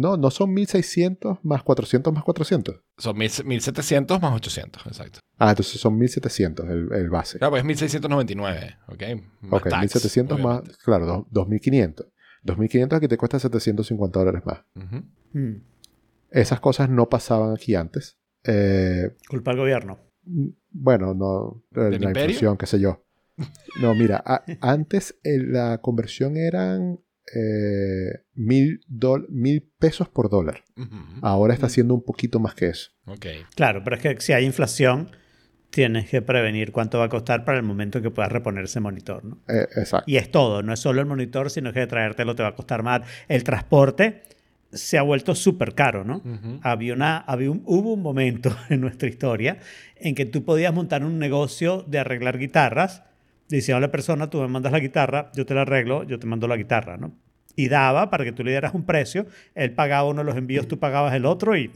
No, 0.00 0.16
no 0.16 0.30
son 0.30 0.54
1.600 0.54 1.40
más 1.42 1.62
400 1.64 2.12
más 2.14 2.22
400. 2.22 2.76
Son 2.98 3.16
1000 3.18 3.30
1700 3.44 4.22
más 4.22 4.32
800, 4.34 4.86
exacto. 4.86 5.18
Ah, 5.38 5.50
entonces 5.50 5.80
son 5.80 5.98
1.700 5.98 6.70
el, 6.70 6.92
el 6.92 7.10
base. 7.10 7.38
Claro, 7.38 7.50
pues 7.52 7.60
es 7.62 7.66
1699, 7.66 8.76
¿ok? 8.88 9.02
Más 9.42 9.60
ok, 9.60 9.68
tax, 9.70 9.82
1.700 9.96 10.38
más, 10.38 10.58
obviamente. 10.60 10.74
claro, 10.84 11.06
dos- 11.06 11.26
2.500. 11.48 12.06
2.500 12.44 12.92
aquí 12.96 13.08
te 13.08 13.16
cuesta 13.16 13.38
750 13.40 14.18
dólares 14.20 14.42
más. 14.46 14.60
Ujú. 14.76 15.02
Hmm, 15.32 15.62
Esas 16.30 16.60
cosas 16.60 16.88
no 16.88 17.08
pasaban 17.08 17.54
aquí 17.54 17.74
antes. 17.74 18.18
Eh, 18.44 19.16
Culpa 19.28 19.50
al 19.50 19.56
gobierno. 19.56 19.98
bueno, 20.70 21.14
no, 21.14 21.64
eh, 21.74 21.90
¿Del 21.90 22.02
la 22.02 22.08
imperio? 22.08 22.30
inflación, 22.30 22.56
qué 22.56 22.66
sé 22.66 22.78
yo. 22.78 23.04
No, 23.80 23.94
mira, 23.94 24.22
a- 24.24 24.44
antes 24.60 25.18
eh, 25.24 25.38
la 25.38 25.78
conversión 25.78 26.36
eran 26.36 27.00
eh, 27.34 28.20
mil, 28.34 28.80
dol- 28.88 29.26
mil 29.28 29.62
pesos 29.78 30.08
por 30.08 30.30
dólar. 30.30 30.62
Ujú. 30.76 30.96
Ahora 31.22 31.54
está 31.54 31.66
Mm. 31.66 31.70
siendo 31.70 31.94
un 31.94 32.02
poquito 32.04 32.40
más 32.40 32.54
que 32.54 32.66
eso. 32.68 32.90
Ok. 33.06 33.26
Claro, 33.54 33.82
pero 33.84 33.96
es 33.96 34.02
que 34.02 34.20
si 34.20 34.32
hay 34.32 34.44
inflación, 34.44 35.10
tienes 35.70 36.08
que 36.08 36.22
prevenir 36.22 36.72
cuánto 36.72 36.98
va 36.98 37.04
a 37.04 37.08
costar 37.08 37.44
para 37.44 37.58
el 37.58 37.64
momento 37.64 38.00
que 38.00 38.10
puedas 38.10 38.32
reponer 38.32 38.64
ese 38.64 38.80
monitor, 38.80 39.24
¿no? 39.24 39.38
Eh, 39.48 39.66
exacto. 39.76 40.10
Y 40.10 40.16
es 40.16 40.30
todo, 40.30 40.62
no 40.62 40.72
es 40.72 40.80
solo 40.80 41.00
el 41.00 41.06
monitor, 41.06 41.50
sino 41.50 41.72
que 41.72 41.86
traértelo 41.86 42.34
te 42.34 42.42
va 42.42 42.50
a 42.50 42.54
costar 42.54 42.82
más. 42.82 43.02
El 43.28 43.44
transporte 43.44 44.22
se 44.72 44.96
ha 44.98 45.02
vuelto 45.02 45.34
súper 45.34 45.74
caro, 45.74 46.04
¿no? 46.04 46.18
Ujú. 46.18 46.60
Había 46.62 46.94
una, 46.94 47.18
había 47.18 47.50
un- 47.50 47.62
hubo 47.66 47.92
un 47.94 48.02
momento 48.02 48.50
en 48.70 48.80
nuestra 48.80 49.08
historia 49.08 49.58
en 49.96 50.14
que 50.14 50.24
tú 50.26 50.44
podías 50.44 50.72
montar 50.72 51.04
un 51.04 51.18
negocio 51.18 51.84
de 51.86 51.98
arreglar 51.98 52.38
guitarras, 52.38 53.02
diciendo 53.48 53.78
a 53.78 53.80
la 53.80 53.90
persona, 53.90 54.28
tú 54.30 54.40
me 54.40 54.48
mandas 54.48 54.72
la 54.72 54.78
guitarra, 54.80 55.30
yo 55.34 55.46
te 55.46 55.54
la 55.54 55.62
arreglo, 55.62 56.04
yo 56.04 56.18
te 56.18 56.26
mando 56.26 56.46
la 56.48 56.56
guitarra, 56.56 56.96
¿no? 56.98 57.14
Y 57.58 57.68
daba 57.68 58.08
para 58.08 58.22
que 58.22 58.30
tú 58.30 58.44
le 58.44 58.52
dieras 58.52 58.72
un 58.72 58.84
precio, 58.84 59.26
él 59.56 59.72
pagaba 59.72 60.08
uno 60.08 60.20
de 60.20 60.26
los 60.26 60.36
envíos, 60.36 60.68
tú 60.68 60.78
pagabas 60.78 61.12
el 61.14 61.26
otro 61.26 61.56
y 61.56 61.72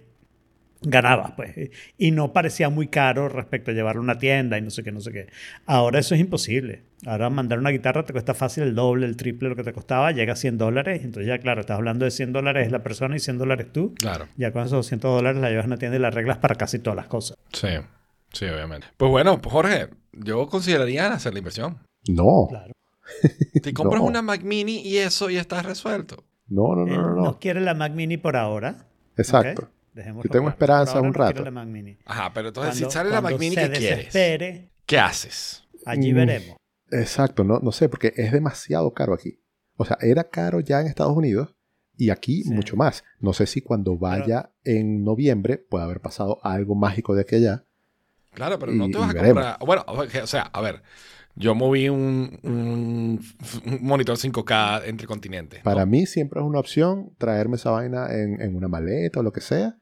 ganabas, 0.81 1.33
pues. 1.33 1.71
Y 1.99 2.12
no 2.12 2.33
parecía 2.33 2.69
muy 2.69 2.87
caro 2.87 3.29
respecto 3.29 3.73
a 3.73 3.75
llevarlo 3.75 4.01
a 4.01 4.05
una 4.05 4.17
tienda 4.17 4.57
y 4.59 4.62
no 4.62 4.71
sé 4.71 4.85
qué, 4.85 4.93
no 4.93 5.01
sé 5.01 5.11
qué. 5.11 5.27
Ahora 5.67 5.99
eso 5.99 6.15
es 6.15 6.21
imposible. 6.21 6.83
Ahora 7.05 7.31
mandar 7.31 7.59
una 7.59 7.71
guitarra 7.71 8.05
te 8.05 8.12
cuesta 8.12 8.33
fácil 8.33 8.62
el 8.62 8.77
doble, 8.77 9.07
el 9.07 9.17
triple 9.17 9.49
de 9.49 9.51
lo 9.51 9.57
que 9.57 9.65
te 9.65 9.73
costaba, 9.73 10.12
llega 10.12 10.35
a 10.35 10.37
100 10.37 10.57
dólares. 10.57 11.01
Entonces 11.03 11.27
ya, 11.27 11.39
claro, 11.39 11.62
estás 11.62 11.79
hablando 11.79 12.05
de 12.05 12.12
100 12.12 12.33
dólares 12.33 12.71
la 12.71 12.85
persona 12.85 13.17
y 13.17 13.19
100 13.19 13.39
dólares 13.39 13.67
tú. 13.73 13.93
Claro. 13.97 14.29
Ya 14.37 14.53
con 14.53 14.62
esos 14.62 14.73
200 14.87 15.17
dólares 15.17 15.41
la 15.41 15.51
llevas 15.51 15.65
a 15.65 15.67
una 15.67 15.79
tienda 15.79 15.97
y 15.97 16.01
la 16.01 16.09
arreglas 16.09 16.39
para 16.39 16.55
casi 16.55 16.79
todas 16.79 16.97
las 16.97 17.07
cosas. 17.07 17.37
Sí. 17.53 17.69
Sí, 18.33 18.45
obviamente. 18.45 18.87
Pues 18.97 19.11
bueno, 19.11 19.41
Jorge, 19.45 19.89
yo 20.12 20.47
consideraría 20.47 21.12
hacer 21.12 21.33
la 21.33 21.41
inversión. 21.41 21.79
No, 22.09 22.47
Claro. 22.49 22.73
Si 23.62 23.73
compras 23.75 24.00
No. 24.02 24.07
una 24.09 24.23
Mac 24.23 24.42
Mini 24.42 24.81
y 24.81 24.99
eso 24.99 25.31
ya 25.31 25.40
está 25.40 25.62
resuelto. 25.62 26.25
no, 26.49 26.75
no, 26.75 26.85
no, 26.87 26.97
no. 26.97 27.14
no 27.16 27.23
no. 27.23 27.38
quiere 27.40 27.61
la 27.61 27.75
Mac 27.75 27.92
Mini 27.92 28.16
por 28.16 28.37
ahora. 28.37 28.87
Exacto. 29.16 29.62
¿ok? 29.62 29.69
Dejémoslo 29.95 30.23
Yo 30.28 30.31
tengo 30.33 30.45
claro. 30.45 30.54
esperanza 30.54 31.00
un 31.00 31.12
rato. 31.14 31.45
la 31.45 31.50
Mac 31.50 31.66
Mini. 31.69 31.99
Ajá, 32.07 32.33
pero 32.33 32.49
entonces 32.49 32.73
Cuando- 32.75 32.90
si 32.90 32.92
sale 32.95 33.11
la 33.11 33.21
Mac 33.21 33.38
Mini, 33.38 33.54
¿qué 33.57 33.71
quieres? 33.71 34.69
¿Qué 34.87 34.99
haces? 34.99 35.64
allí 35.85 36.12
Mm. 36.12 36.16
veremos. 36.16 36.57
Exacto, 36.90 37.45
no, 37.45 37.59
no 37.61 37.73
sé, 37.73 37.88
porque 37.88 38.12
es 38.16 38.33
demasiado 38.33 38.92
caro 38.92 39.14
aquí. 39.14 39.40
O 39.76 39.85
sea, 39.85 39.97
era 40.00 40.25
caro 40.25 40.61
ya 40.61 40.81
en 40.81 40.87
Estados 40.87 41.16
Unidos 41.16 41.54
y 41.97 42.11
aquí 42.11 42.42
Sí. 42.45 42.50
mucho 42.50 42.76
más. 42.76 43.02
No 43.19 43.33
sé 43.33 43.47
si 43.47 43.61
cuando 43.62 43.97
vaya 43.97 44.50
en 44.64 45.02
noviembre 45.04 45.57
puede 45.59 45.85
haber 45.85 46.00
pasado 46.00 46.38
algo 46.42 46.75
mágico 46.75 47.14
de 47.14 47.23
aquí 47.23 47.37
allá. 47.37 47.64
Claro, 48.33 48.59
pero 48.59 48.73
no 48.73 48.88
te 48.90 48.97
vas 48.99 49.11
a 49.11 49.12
veremos. 49.12 49.45
comprar. 49.45 49.59
Bueno, 49.66 49.85
o 50.23 50.26
sea, 50.26 50.42
a 50.42 50.61
ver. 50.61 50.83
Yo 51.35 51.55
moví 51.55 51.89
un, 51.89 52.39
un, 52.43 53.21
un 53.67 53.79
monitor 53.83 54.17
5K 54.17 54.83
entre 54.87 55.07
continentes. 55.07 55.61
Para 55.62 55.81
¿no? 55.87 55.91
mí 55.91 56.07
siempre 56.07 56.41
es 56.41 56.47
una 56.47 56.59
opción 56.59 57.15
traerme 57.19 57.57
esa 57.57 57.71
vaina 57.71 58.07
en, 58.12 58.41
en 58.41 58.55
una 58.55 58.69
maleta 58.69 59.21
o 59.21 59.23
lo 59.23 59.33
que 59.33 59.41
sea. 59.41 59.77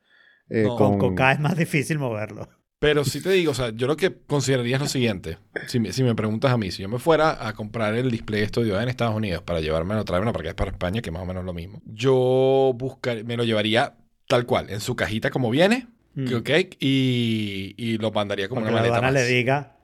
eh, 0.48 0.64
No. 0.66 0.76
Con 0.76 0.98
Coca 0.98 1.32
es 1.32 1.40
más 1.40 1.56
difícil 1.56 1.98
moverlo. 1.98 2.48
Pero 2.78 3.04
sí 3.04 3.20
te 3.22 3.30
digo, 3.32 3.50
o 3.50 3.54
sea, 3.54 3.70
yo 3.74 3.86
lo 3.86 3.94
que 3.96 4.16
consideraría 4.26 4.76
es 4.76 4.80
lo 4.80 4.88
siguiente. 4.88 5.36
Si 5.66 5.78
me, 5.78 5.92
si 5.92 6.02
me 6.02 6.14
preguntas 6.14 6.50
a 6.50 6.56
mí, 6.56 6.70
si 6.70 6.80
yo 6.80 6.88
me 6.88 6.98
fuera 6.98 7.46
a 7.46 7.52
comprar 7.52 7.94
el 7.94 8.10
display 8.10 8.40
estudio 8.42 8.80
en 8.80 8.88
Estados 8.88 9.14
Unidos 9.14 9.42
para 9.42 9.60
llevármelo, 9.60 10.02
traérmelo 10.06 10.32
para 10.32 10.44
que 10.44 10.48
es 10.48 10.54
para 10.54 10.70
España, 10.70 11.02
que 11.02 11.10
más 11.10 11.20
o 11.22 11.26
menos 11.26 11.42
es 11.42 11.46
lo 11.46 11.52
mismo, 11.52 11.82
yo 11.84 12.72
buscar, 12.76 13.22
me 13.24 13.36
lo 13.36 13.44
llevaría 13.44 13.96
tal 14.26 14.46
cual, 14.46 14.70
en 14.70 14.80
su 14.80 14.96
cajita 14.96 15.30
como 15.30 15.50
viene, 15.50 15.88
Mm. 16.12 16.34
¿ok? 16.34 16.50
Y, 16.80 17.74
y 17.76 17.98
lo 17.98 18.10
mandaría 18.10 18.48
como 18.48 18.62
Para 18.62 18.70
que 18.70 18.72
una 18.74 18.82
la 18.82 18.88
maleta 18.88 18.96
aduana 19.06 19.12
más. 19.20 19.28
le 19.28 19.36
diga, 19.36 19.76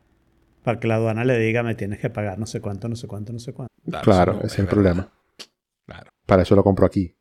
para 0.67 0.81
que 0.81 0.89
la 0.89 0.97
aduana 0.97 1.25
le 1.25 1.39
diga 1.39 1.63
me 1.63 1.77
tienes 1.77 2.01
que 2.01 2.11
pagar 2.11 2.41
no 2.41 2.47
sé 2.47 2.61
cuánto, 2.61 2.89
no 2.89 2.97
sé 2.97 3.07
cuánto, 3.07 3.33
no 3.33 3.39
sé 3.39 3.53
cuánto. 3.53 3.73
Claro, 4.03 4.33
no 4.33 4.39
ese 4.41 4.47
es 4.49 4.59
el 4.59 4.65
verdad. 4.67 4.75
problema. 4.75 5.13
Claro. 5.87 6.11
Para 6.27 6.43
eso 6.43 6.57
lo 6.57 6.65
compro 6.65 6.85
aquí. 6.87 7.17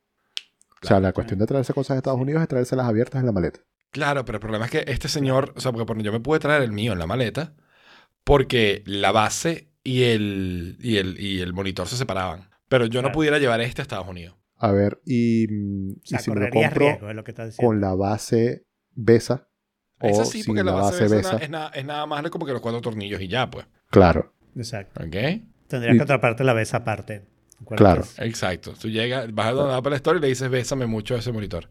O 0.82 0.86
sea, 0.86 0.98
la 0.98 1.12
cuestión 1.12 1.38
de 1.38 1.46
traerse 1.46 1.72
cosas 1.72 1.94
de 1.94 1.98
Estados 1.98 2.20
Unidos 2.20 2.42
es 2.42 2.48
traérselas 2.48 2.86
abiertas 2.86 3.20
en 3.20 3.26
la 3.26 3.30
maleta. 3.32 3.60
Claro, 3.92 4.24
pero 4.24 4.36
el 4.38 4.40
problema 4.40 4.64
es 4.64 4.72
que 4.72 4.84
este 4.88 5.06
señor, 5.06 5.52
o 5.56 5.60
sea, 5.60 5.70
porque 5.70 5.86
por- 5.86 6.02
yo 6.02 6.10
me 6.10 6.18
pude 6.18 6.40
traer 6.40 6.62
el 6.62 6.72
mío 6.72 6.92
en 6.92 6.98
la 6.98 7.06
maleta 7.06 7.54
porque 8.24 8.82
la 8.84 9.12
base 9.12 9.70
y 9.84 10.02
el, 10.02 10.76
y 10.80 10.96
el, 10.96 11.20
y 11.20 11.40
el 11.40 11.52
monitor 11.52 11.86
se 11.86 11.96
separaban. 11.96 12.50
Pero 12.68 12.86
yo 12.86 13.00
no 13.00 13.12
pudiera 13.12 13.38
llevar 13.38 13.60
este 13.60 13.80
a 13.80 13.84
Estados 13.84 14.08
Unidos. 14.08 14.36
A 14.56 14.72
ver, 14.72 15.00
y, 15.06 15.46
mm, 15.48 15.90
O 15.92 15.94
sea, 16.04 16.18
y 16.18 16.22
si 16.24 16.30
me 16.32 16.40
lo 16.40 16.50
compro 16.50 16.78
riesgo, 16.80 17.12
lo 17.12 17.22
que 17.22 17.34
con 17.56 17.80
la 17.80 17.94
base 17.94 18.66
BESA 18.94 19.48
o 20.00 20.08
Esa 20.08 20.24
sí, 20.24 20.42
porque 20.44 20.62
la 20.62 20.72
la 20.72 20.80
base, 20.82 21.08
BESA, 21.08 21.36
es, 21.38 21.50
nada, 21.50 21.68
es 21.74 21.84
nada 21.84 22.04
más 22.06 22.22
como 22.30 22.44
que 22.46 22.52
los 22.52 22.60
cuatro 22.60 22.80
tornillos 22.80 23.20
y 23.20 23.28
ya, 23.28 23.50
pues. 23.50 23.66
claro. 23.90 24.32
Exacto. 24.56 25.02
¿Ok? 25.04 25.14
Tendrías 25.68 25.94
Y- 25.94 25.98
que 25.98 26.02
atraparte 26.02 26.42
la 26.44 26.52
vez 26.54 26.72
aparte. 26.74 27.24
¿Cuál 27.64 27.78
Claro. 27.78 28.02
es? 28.02 28.18
Exacto. 28.18 28.72
Tú 28.80 28.88
llegas, 28.88 29.34
vas 29.34 29.46
a 29.48 29.52
donde 29.52 29.74
Apple 29.74 29.96
Store 29.96 30.18
y 30.18 30.20
le 30.22 30.28
dices, 30.28 30.48
bésame 30.50 30.86
mucho 30.86 31.14
ese 31.16 31.32
monitor. 31.32 31.68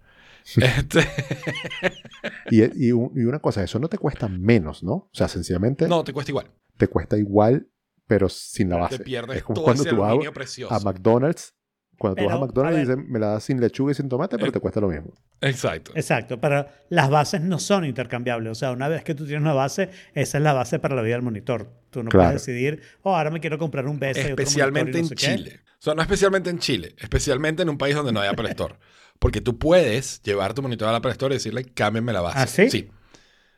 Este, 0.58 1.00
Y, 2.52 2.88
y 2.88 2.92
un- 2.92 3.12
y 3.16 3.24
una 3.24 3.40
cosa, 3.40 3.64
eso 3.64 3.80
no 3.80 3.88
te 3.88 3.98
cuesta 3.98 4.28
menos, 4.28 4.84
¿no? 4.84 4.94
O 4.94 5.10
sea, 5.14 5.28
sencillamente 5.28 5.88
no, 5.88 6.04
te 6.04 6.14
cuesta 6.14 6.32
igual. 6.32 6.52
te 6.78 6.88
cuesta 6.88 7.18
igual, 7.18 7.68
pero 8.08 8.30
sin 8.30 8.70
la 8.70 8.78
base. 8.78 8.98
Te 9.00 9.04
pierdes 9.04 9.38
es 9.38 9.44
como 9.44 9.56
todo 9.56 9.64
cuando 9.66 9.84
ese 9.84 9.90
tú 9.92 9.98
vas 9.98 10.72
a 10.72 10.80
McDonald's. 10.86 11.56
Cuando 11.98 12.16
tú 12.18 12.26
vas 12.26 12.34
a 12.34 12.38
Pero, 12.38 12.46
McDonald's 12.48 12.78
a 12.78 12.82
y 12.82 12.86
ver. 12.86 12.98
dices, 12.98 13.12
me 13.12 13.20
la 13.20 13.28
das 13.28 13.44
sin 13.44 13.62
lechuga 13.62 13.92
y 13.92 13.96
sin 13.96 14.10
tomate, 14.10 14.38
pero 14.38 14.50
Eh. 14.50 14.52
te 14.54 14.60
cuesta 14.60 14.80
lo 14.82 14.90
mismo. 14.90 15.14
Exacto. 15.42 15.92
Exacto, 15.96 16.40
pero 16.42 16.68
las 16.90 17.10
bases 17.10 17.42
no 17.42 17.58
son 17.60 17.86
intercambiables. 17.86 18.52
O 18.52 18.56
sea, 18.56 18.72
una 18.72 18.88
vez 18.88 19.04
que 19.04 19.16
tú 19.16 19.26
tienes 19.26 19.42
una 19.42 19.54
base, 19.54 19.90
esa 20.14 20.38
es 20.38 20.44
la 20.44 20.54
base 20.54 20.80
para 20.80 20.96
la 20.96 21.02
vida 21.02 21.16
del 21.16 21.22
monitor. 21.24 21.72
Tú 21.90 22.04
no 22.04 22.10
Claro. 22.10 22.30
puedes 22.30 22.46
decidir, 22.46 22.82
oh, 23.04 23.16
ahora 23.16 23.30
me 23.32 23.40
quiero 23.40 23.58
comprar 23.58 23.88
un 23.88 24.00
BS. 24.00 24.20
y 24.20 24.24
otro 24.32 24.44
Especialmente 24.44 24.92
monitor 24.92 24.96
y 24.96 25.00
en 25.00 25.04
no 25.04 25.10
sé 25.10 25.16
qué". 25.16 25.36
Chile. 25.56 25.60
O 25.80 25.82
sea, 25.86 25.94
no 25.96 26.02
especialmente 26.02 26.50
en 26.50 26.60
Chile, 26.60 26.96
especialmente 26.98 27.62
en 27.64 27.70
un 27.70 27.78
país 27.78 27.96
donde 27.96 28.12
no 28.12 28.20
hay 28.20 28.28
Apple 28.30 28.50
Store. 28.50 28.76
Porque 29.20 29.40
tú 29.40 29.58
puedes 29.58 30.22
llevar 30.24 30.54
tu 30.54 30.62
monitor 30.62 30.90
al 30.90 30.96
Apple 30.96 31.12
Store 31.12 31.34
y 31.34 31.38
decirle, 31.38 31.64
cámbienme 31.64 32.12
la 32.12 32.22
base. 32.22 32.38
¿Ah, 32.40 32.48
sí? 32.48 32.70
Sí. 32.70 32.92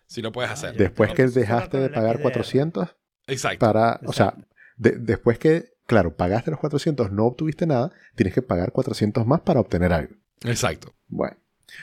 Sí 0.06 0.22
lo 0.22 0.32
puedes 0.32 0.52
hacer. 0.52 0.76
Después 0.78 1.14
que 1.14 1.26
dejaste 1.28 1.78
de 1.80 1.90
pagar 1.90 2.18
XDR. 2.18 2.22
400 2.22 2.96
Exacto. 3.28 3.60
para, 3.66 4.00
o 4.06 4.14
sea, 4.14 4.36
de- 4.78 4.98
después 5.00 5.38
que, 5.40 5.74
claro, 5.88 6.16
pagaste 6.16 6.52
los 6.52 6.60
400, 6.60 7.12
no 7.12 7.26
obtuviste 7.26 7.66
nada, 7.66 7.92
tienes 8.16 8.34
que 8.36 8.44
pagar 8.44 8.72
400 8.72 9.26
más 9.26 9.42
para 9.42 9.60
obtener 9.60 9.92
algo. 9.94 10.14
Exacto. 10.46 10.94
Bueno. 11.08 11.36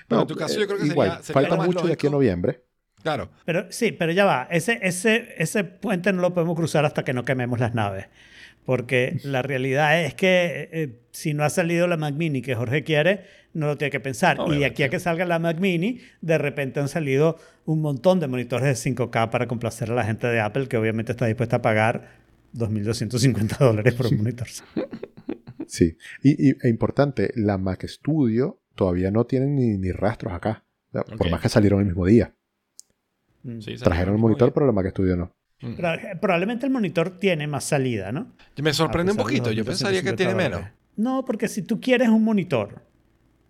Pero 0.09 0.21
en 0.23 0.27
tu 0.29 0.37
caso 0.37 0.61
yo 0.61 0.67
creo 0.69 0.79
que 0.79 0.87
igual, 0.87 1.09
sería- 1.09 1.23
sería 1.25 1.49
falta 1.49 1.57
mucho 1.67 1.87
de 1.87 1.93
aquí 1.95 2.07
a 2.07 2.11
lógico. 2.11 2.11
noviembre. 2.11 2.63
Claro. 3.03 3.29
Pero 3.45 3.67
sí, 3.71 3.93
pero 3.93 4.13
ya 4.13 4.25
va. 4.25 4.47
Ese, 4.51 4.79
ese, 4.81 5.35
ese 5.37 5.65
puente 5.65 6.11
no 6.13 6.23
lo 6.23 6.33
podemos 6.33 6.57
cruzar 6.57 6.85
hasta 6.87 7.03
que 7.05 7.13
no 7.13 7.25
quememos 7.25 7.59
las 7.61 7.75
naves. 7.75 8.07
Porque 8.65 9.19
la 9.25 9.43
realidad 9.43 10.01
es 10.05 10.15
que 10.15 10.71
eh, 10.73 11.01
si 11.11 11.35
no 11.35 11.45
ha 11.45 11.51
salido 11.51 11.87
la 11.87 11.99
Mac 11.99 12.15
Mini 12.15 12.41
que 12.41 12.55
Jorge 12.55 12.83
quiere, 12.83 13.27
no 13.53 13.67
lo 13.67 13.77
tiene 13.77 13.91
que 13.91 14.01
pensar. 14.01 14.37
Y 14.37 14.39
de 14.39 14.43
Obviamente. 14.45 14.67
aquí 14.67 14.83
a 14.85 14.89
que 14.89 15.01
salga 15.01 15.27
la 15.27 15.39
Mac 15.39 15.59
Mini, 15.59 16.01
de 16.23 16.39
repente 16.39 16.81
han 16.81 16.89
salido 16.89 17.37
un 17.67 17.83
montón 17.83 18.21
de 18.21 18.27
monitores 18.27 18.67
de 18.67 18.75
5K 18.95 19.29
para 19.29 19.47
complacer 19.49 19.91
a 19.91 19.95
la 19.95 20.05
gente 20.05 20.27
de 20.29 20.41
Apple, 20.41 20.67
que 20.69 20.79
obviamente 20.79 21.13
está 21.13 21.27
dispuesta 21.27 21.57
a 21.57 21.63
pagar 21.63 22.24
2.250 22.55 23.59
dólares 23.59 23.95
por 23.95 24.07
un 24.07 24.19
monitor. 24.19 24.47
Sí. 25.67 25.97
Y, 26.23 26.51
y- 26.51 26.57
e 26.63 26.69
importante, 26.69 27.33
la 27.37 27.57
Mac 27.59 27.85
Studio 27.87 28.61
todavía 28.75 29.11
no 29.11 29.25
tiene 29.25 29.47
ni, 29.47 29.79
ni 29.79 29.93
rastros 29.93 30.33
acá. 30.35 30.65
Por 31.17 31.31
más 31.31 31.41
que 31.41 31.49
salieron 31.49 31.81
el 31.81 31.87
mismo 31.87 32.05
día. 32.07 32.35
Mm. 33.43 33.61
Sí, 33.61 33.75
Trajeron 33.77 34.15
el 34.15 34.21
monitor, 34.21 34.49
día. 34.49 34.55
pero 34.55 34.67
la 34.67 34.73
Mac 34.73 34.91
Studio 34.91 35.17
no. 35.17 35.35
Mm. 35.63 35.75
Pero, 35.75 35.95
eh, 35.95 36.19
probablemente 36.21 36.67
el 36.67 36.73
monitor 36.73 37.19
tiene 37.19 37.47
más 37.47 37.65
salida, 37.65 38.13
¿no? 38.13 38.33
Me 38.63 38.73
sorprende 38.75 39.13
un 39.13 39.19
poquito. 39.19 39.51
Yo 39.53 39.65
pensaría 39.65 40.03
que 40.03 40.11
250 40.13 40.17
tiene 40.17 40.33
dólares. 40.35 40.59
menos. 40.61 40.71
No, 40.97 41.25
porque 41.25 41.49
si 41.49 41.63
tú 41.63 41.81
quieres 41.81 42.09
un 42.11 42.23
monitor, 42.23 42.83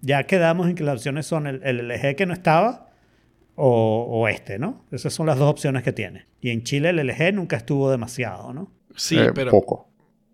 ya 0.01 0.23
quedamos 0.25 0.69
en 0.69 0.77
que 0.77 0.85
las 0.85 0.95
opciones 0.97 1.27
son 1.27 1.47
el, 1.47 1.63
el 1.65 1.89
LG 1.89 2.15
que 2.17 2.27
no 2.27 2.33
estaba 2.33 2.91
o, 3.57 4.07
o 4.09 4.29
este, 4.29 4.59
¿no? 4.59 4.85
Esas 4.93 5.13
son 5.13 5.27
las 5.27 5.37
dos 5.39 5.51
opciones 5.51 5.83
que 5.83 5.93
tiene. 5.93 6.27
Y 6.41 6.51
en 6.51 6.63
Chile 6.63 6.91
el 6.91 6.97
LG 7.07 7.35
nunca 7.35 7.57
estuvo 7.57 7.91
demasiado, 7.91 8.53
¿no? 8.55 8.73
Sí, 8.95 9.19
Eh, 9.19 9.33
pero. 9.35 9.51
Poco. 9.51 9.89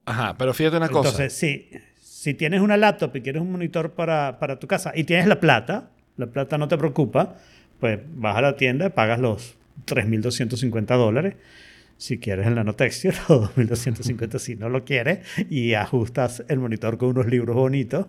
Ajá, 0.04 0.36
pero 0.36 0.54
fíjate 0.54 0.76
una 0.76 0.88
cosa. 0.88 1.08
Entonces, 1.10 1.32
sí, 1.32 1.68
si 2.00 2.34
tienes 2.34 2.60
una 2.60 2.76
laptop 2.76 3.14
y 3.16 3.20
quieres 3.22 3.42
un 3.42 3.52
monitor 3.52 3.92
para, 3.92 4.38
para 4.38 4.58
tu 4.58 4.66
casa 4.66 4.92
y 4.94 5.04
tienes 5.04 5.26
la 5.26 5.40
plata, 5.40 5.90
la 6.16 6.26
plata 6.26 6.58
no 6.58 6.68
te 6.68 6.76
preocupa, 6.76 7.36
pues 7.78 7.98
vas 8.14 8.36
a 8.36 8.42
la 8.42 8.56
tienda 8.56 8.86
y 8.86 8.90
pagas 8.90 9.20
los 9.20 9.56
3.250 9.86 10.96
dólares. 10.96 11.36
Si 11.96 12.18
quieres 12.18 12.46
el 12.46 12.54
nanotexture, 12.54 13.16
o 13.28 13.48
2.250 13.48 14.38
si 14.38 14.56
no 14.56 14.68
lo 14.68 14.84
quieres, 14.84 15.20
y 15.50 15.74
ajustas 15.74 16.44
el 16.48 16.58
monitor 16.58 16.98
con 16.98 17.10
unos 17.10 17.26
libros 17.26 17.54
bonitos. 17.56 18.06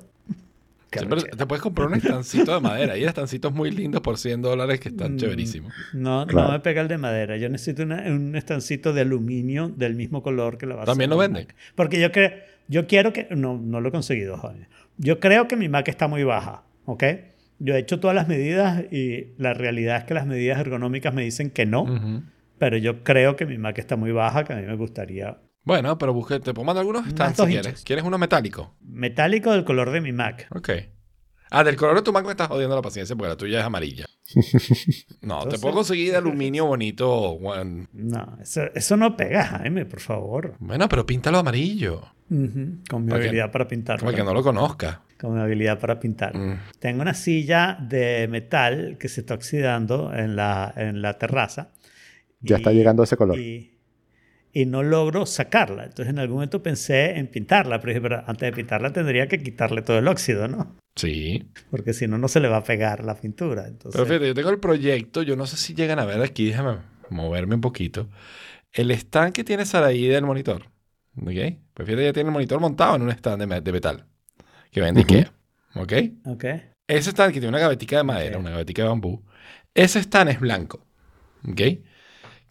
Qué 0.91 0.99
Sí, 0.99 1.05
pero 1.09 1.23
te 1.23 1.45
puedes 1.47 1.63
comprar 1.63 1.87
un 1.87 1.95
estancito 1.95 2.53
de 2.53 2.59
madera. 2.59 2.93
Hay 2.93 3.03
estancitos 3.05 3.51
muy 3.53 3.71
lindos 3.71 4.01
por 4.01 4.17
100 4.17 4.41
dólares 4.41 4.79
que 4.79 4.89
están 4.89 5.13
Mm. 5.13 5.17
chéverísimos. 5.17 5.73
No, 5.93 6.27
Claro. 6.27 6.47
no 6.49 6.53
me 6.53 6.59
pega 6.59 6.81
el 6.81 6.87
de 6.89 6.97
madera. 6.97 7.37
Yo 7.37 7.47
necesito 7.49 7.83
una- 7.83 8.03
un 8.07 8.35
estancito 8.35 8.91
de 8.93 9.01
aluminio 9.01 9.69
del 9.69 9.95
mismo 9.95 10.21
color 10.21 10.57
que 10.57 10.65
la 10.65 10.75
base. 10.75 10.87
¿También 10.87 11.09
lo 11.09 11.17
venden? 11.17 11.45
Mac. 11.47 11.55
Porque 11.75 11.99
yo, 11.99 12.11
creo 12.11 12.31
yo 12.67 12.87
quiero 12.87 13.13
que... 13.13 13.27
No, 13.31 13.57
no 13.57 13.79
lo 13.81 13.87
he 13.89 13.91
conseguido, 13.91 14.37
joder. 14.37 14.67
Yo 14.97 15.19
creo 15.21 15.47
que 15.47 15.55
mi 15.55 15.69
Mac 15.69 15.87
está 15.87 16.07
muy 16.09 16.23
baja, 16.25 16.63
¿ok? 16.85 17.03
Yo 17.59 17.75
he 17.75 17.79
hecho 17.79 17.99
todas 18.01 18.13
las 18.15 18.27
medidas 18.27 18.83
y 18.91 19.27
la 19.37 19.53
realidad 19.53 19.97
es 19.97 20.03
que 20.03 20.13
las 20.13 20.25
medidas 20.27 20.59
ergonómicas 20.59 21.13
me 21.13 21.23
dicen 21.23 21.51
que 21.51 21.65
no, 21.65 21.83
Ujú. 21.83 22.23
pero 22.57 22.75
yo 22.75 23.03
creo 23.03 23.35
que 23.37 23.45
mi 23.45 23.57
Mac 23.57 23.77
está 23.79 23.95
muy 23.95 24.11
baja, 24.11 24.43
que 24.43 24.51
a 24.53 24.57
mí 24.57 24.63
me 24.65 24.75
gustaría 24.75 25.37
Bueno, 25.63 25.97
pero 25.97 26.13
busque, 26.13 26.39
te 26.39 26.53
puedo 26.53 26.65
mandar 26.65 26.81
algunos 26.81 27.05
stands 27.09 27.37
si 27.37 27.43
hinchas. 27.43 27.61
quieres. 27.63 27.83
¿Quieres 27.83 28.05
uno 28.05 28.17
metálico? 28.17 28.75
metálico 28.81 29.51
del 29.51 29.63
color 29.63 29.91
de 29.91 30.01
mi 30.01 30.11
Mac. 30.11 30.47
Ok. 30.55 30.69
Ah, 31.53 31.63
del 31.63 31.75
color 31.75 31.95
de 31.97 32.01
tu 32.01 32.13
Mac 32.13 32.23
me 32.25 32.31
estás 32.31 32.47
jodiendo 32.47 32.75
la 32.75 32.81
paciencia 32.81 33.15
porque 33.15 33.29
la 33.29 33.35
tuya 33.37 33.59
es 33.59 33.65
amarilla. 33.65 34.05
No, 35.21 35.45
te 35.47 35.59
puedo 35.59 35.75
conseguir 35.75 36.11
de 36.11 36.17
aluminio 36.17 36.65
bonito. 36.65 37.37
Juan. 37.37 37.87
No, 37.93 38.37
eso, 38.41 38.61
eso 38.73 38.97
no 38.97 39.15
pega, 39.15 39.45
Jaime, 39.45 39.85
por 39.85 39.99
favor. 39.99 40.55
Bueno, 40.59 40.89
pero 40.89 41.05
píntalo 41.05 41.37
amarillo. 41.37 42.01
Con 42.27 43.03
mi 43.03 43.09
Para 43.09 43.21
que- 43.21 43.27
habilidad 43.27 43.51
para 43.51 43.67
pintar. 43.67 43.99
Para 43.99 44.15
que 44.15 44.23
no 44.23 44.33
lo 44.33 44.41
conozca. 44.41 45.01
Con 45.19 45.35
mi 45.35 45.41
habilidad 45.41 45.79
para 45.79 45.99
pintar. 45.99 46.35
Mm. 46.35 46.59
Tengo 46.79 47.01
una 47.03 47.13
silla 47.13 47.77
de 47.79 48.27
metal 48.29 48.97
que 48.99 49.09
se 49.09 49.21
está 49.21 49.35
oxidando 49.35 50.11
en 50.13 50.35
la, 50.35 50.73
en 50.75 51.01
la 51.03 51.17
terraza. 51.19 51.71
Ya 52.39 52.55
está 52.55 52.71
llegando 52.71 53.03
a 53.03 53.05
ese 53.05 53.17
color. 53.17 53.37
Y, 53.37 53.70
y 54.53 54.65
no 54.65 54.83
logro 54.83 55.25
sacarla. 55.25 55.83
Entonces 55.85 56.09
en 56.13 56.19
algún 56.19 56.35
momento 56.35 56.61
pensé 56.63 57.17
en 57.17 57.27
pintarla, 57.27 57.79
pero 57.79 57.91
dije, 57.91 58.01
pero 58.01 58.23
antes 58.27 58.41
de 58.49 58.51
pintarla 58.53 58.91
tendría 58.93 59.27
que 59.27 59.41
quitarle 59.41 59.81
todo 59.81 59.97
el 59.99 60.07
óxido, 60.07 60.47
¿no? 60.47 60.75
Sí. 60.95 61.49
Porque 61.69 61.93
si 61.93 62.07
no, 62.07 62.17
no 62.17 62.27
se 62.27 62.39
le 62.39 62.47
va 62.49 62.57
a 62.57 62.63
pegar 62.63 63.03
la 63.05 63.15
pintura. 63.15 63.67
Entonces, 63.67 63.93
Pero 63.93 64.05
fíjate, 64.05 64.27
yo 64.27 64.33
tengo 64.33 64.49
el 64.49 64.59
proyecto. 64.59 65.21
Yo 65.23 65.35
no 65.35 65.45
sé 65.47 65.55
si 65.57 65.73
llegan 65.73 65.99
a 65.99 66.05
ver 66.05 66.21
aquí. 66.21 66.47
Déjame 66.47 66.77
moverme 67.09 67.55
un 67.55 67.61
poquito. 67.61 68.09
El 68.73 68.91
stand 68.91 69.33
que 69.33 69.43
tiene 69.43 69.65
Saraí 69.65 70.07
del 70.07 70.25
monitor. 70.25 70.63
¿Ok? 71.17 71.27
Pues 71.73 71.85
fíjate, 71.85 72.03
ya 72.05 72.13
tiene 72.13 72.29
el 72.29 72.33
monitor 72.33 72.59
montado 72.59 72.95
en 72.95 73.01
un 73.03 73.09
stand 73.11 73.39
de, 73.39 73.47
me- 73.47 73.61
de 73.61 73.71
metal. 73.71 74.05
Que 74.71 74.81
vende. 74.81 75.01
Ikea. 75.01 75.31
¿Ok? 75.75 75.93
ok. 76.25 76.45
Ese 76.87 77.11
stand 77.11 77.33
que 77.33 77.39
tiene 77.39 77.49
una 77.49 77.59
gavetica 77.59 77.97
de 77.97 78.03
madera, 78.03 78.37
una 78.37 78.49
gavetica 78.49 78.81
de 78.83 78.89
bambú, 78.89 79.23
ese 79.73 79.99
stand 79.99 80.29
es 80.31 80.39
blanco. 80.41 80.85
¿Ok? 81.49 81.61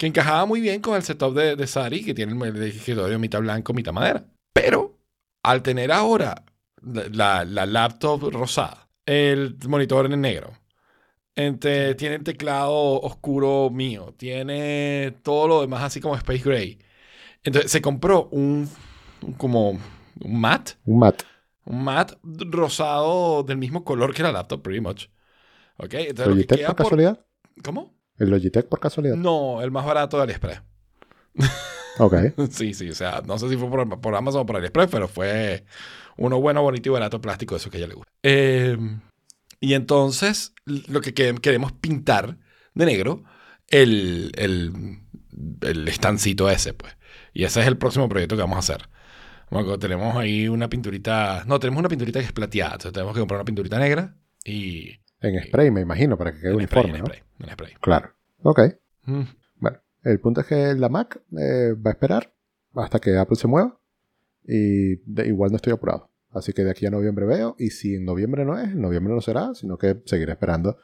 Que 0.01 0.07
encajaba 0.07 0.47
muy 0.47 0.61
bien 0.61 0.81
con 0.81 0.95
el 0.95 1.03
setup 1.03 1.35
de, 1.35 1.55
de 1.55 1.67
Sari, 1.67 2.03
que 2.03 2.15
tiene 2.15 2.31
el, 2.33 2.63
escritorio 2.63 3.19
mitad 3.19 3.39
blanco, 3.39 3.71
mitad 3.71 3.93
madera. 3.93 4.25
Pero 4.51 4.97
al 5.43 5.61
tener 5.61 5.91
ahora 5.91 6.43
la, 6.81 7.03
la- 7.11 7.45
la 7.45 7.65
laptop 7.67 8.31
rosada, 8.33 8.89
el 9.05 9.57
monitor 9.67 10.07
en 10.11 10.19
negro, 10.19 10.53
tiene 11.35 12.15
el 12.15 12.23
teclado 12.23 12.99
oscuro 12.99 13.69
mío, 13.69 14.15
tiene 14.17 15.13
todo 15.21 15.47
lo 15.47 15.61
demás 15.61 15.83
así 15.83 16.01
como 16.01 16.15
Space 16.15 16.41
Gray. 16.49 16.79
Entonces 17.43 17.71
se 17.71 17.79
compró 17.83 18.29
un, 18.31 18.67
un 19.21 19.33
como 19.33 19.69
un 19.71 20.41
mat 20.41 20.71
Un 20.85 20.99
mat. 20.99 21.23
un 21.65 21.83
mat 21.83 22.13
rosado 22.23 23.43
del 23.43 23.57
mismo 23.57 23.83
color 23.83 24.13
que 24.13 24.23
la 24.23 24.31
laptop, 24.31 24.63
pretty 24.63 24.81
much. 24.81 25.05
¿Ok? 25.77 25.93
Entonces, 25.95 26.27
lo 26.29 26.37
que 26.37 26.41
¿Logitech 26.41 26.59
queda 26.59 26.69
por 26.69 26.75
por- 26.75 26.85
casualidad? 26.85 27.25
¿Cómo? 27.63 27.93
¿El 28.21 28.29
Logitech 28.29 28.67
por 28.67 28.79
casualidad? 28.79 29.15
No, 29.15 29.61
el 29.61 29.71
más 29.71 29.85
barato 29.85 30.17
de 30.17 30.23
AliExpress. 30.23 30.61
Ok. 31.97 32.15
sí, 32.51 32.73
sí, 32.73 32.89
o 32.89 32.95
sea, 32.95 33.21
no 33.25 33.37
sé 33.37 33.49
si 33.49 33.57
fue 33.57 33.69
por, 33.69 33.99
por 33.99 34.15
Amazon 34.15 34.41
o 34.41 34.45
por 34.45 34.57
AliExpress, 34.57 34.89
pero 34.91 35.07
fue 35.07 35.65
uno 36.17 36.39
bueno, 36.39 36.61
bonito 36.61 36.89
y 36.89 36.91
barato 36.91 37.19
plástico, 37.19 37.55
eso 37.55 37.69
que 37.69 37.77
a 37.77 37.79
ella 37.79 37.87
le 37.87 37.95
gusta. 37.95 38.11
Eh, 38.23 38.77
y 39.59 39.73
entonces, 39.73 40.53
lo 40.65 41.01
que 41.01 41.13
que- 41.13 41.35
queremos 41.41 41.71
pintar 41.71 42.37
de 42.73 42.85
negro, 42.85 43.23
el, 43.69 44.31
el, 44.35 44.99
el 45.61 45.87
estancito 45.87 46.49
ese, 46.49 46.73
pues. 46.73 46.95
Y 47.33 47.43
ese 47.45 47.61
es 47.61 47.67
el 47.67 47.77
próximo 47.77 48.07
proyecto 48.09 48.35
que 48.35 48.41
vamos 48.43 48.57
a 48.57 48.59
hacer. 48.59 48.89
Bueno, 49.49 49.79
tenemos 49.79 50.15
ahí 50.15 50.47
una 50.47 50.69
pinturita, 50.69 51.43
no, 51.45 51.59
tenemos 51.59 51.79
una 51.79 51.89
pinturita 51.89 52.19
que 52.19 52.25
es 52.27 52.31
plateada, 52.31 52.73
entonces 52.73 52.93
tenemos 52.93 53.13
que 53.13 53.19
comprar 53.19 53.39
una 53.39 53.45
pinturita 53.45 53.79
negra 53.79 54.15
y... 54.45 54.99
En 55.21 55.41
spray, 55.43 55.71
me 55.71 55.81
imagino, 55.81 56.17
para 56.17 56.31
que 56.33 56.39
quede 56.39 56.53
en 56.53 56.67
spray, 56.67 56.83
uniforme, 56.85 56.97
en 56.97 56.99
¿no? 56.99 57.05
spray, 57.05 57.19
en 57.39 57.49
spray. 57.53 57.73
Claro. 57.81 58.09
Ok. 58.43 58.59
Mm. 59.05 59.21
Bueno, 59.59 59.77
El 60.03 60.19
punto 60.19 60.41
es 60.41 60.47
que 60.47 60.73
la 60.73 60.89
Mac 60.89 61.21
eh, 61.37 61.73
va 61.73 61.91
a 61.91 61.93
esperar 61.93 62.33
hasta 62.75 62.99
que 62.99 63.17
Apple 63.17 63.35
se 63.35 63.47
mueva 63.47 63.77
y 64.43 64.95
de- 65.11 65.27
igual 65.27 65.51
no 65.51 65.57
estoy 65.57 65.73
apurado. 65.73 66.09
Así 66.31 66.53
que 66.53 66.63
de 66.63 66.71
aquí 66.71 66.85
a 66.85 66.91
noviembre 66.91 67.25
veo 67.25 67.55
y 67.59 67.69
si 67.71 67.95
en 67.95 68.05
noviembre 68.05 68.45
no 68.45 68.57
es, 68.57 68.69
en 68.69 68.81
noviembre 68.81 69.13
no 69.13 69.21
será, 69.21 69.53
sino 69.53 69.77
que 69.77 70.01
seguiré 70.05 70.31
esperando 70.31 70.77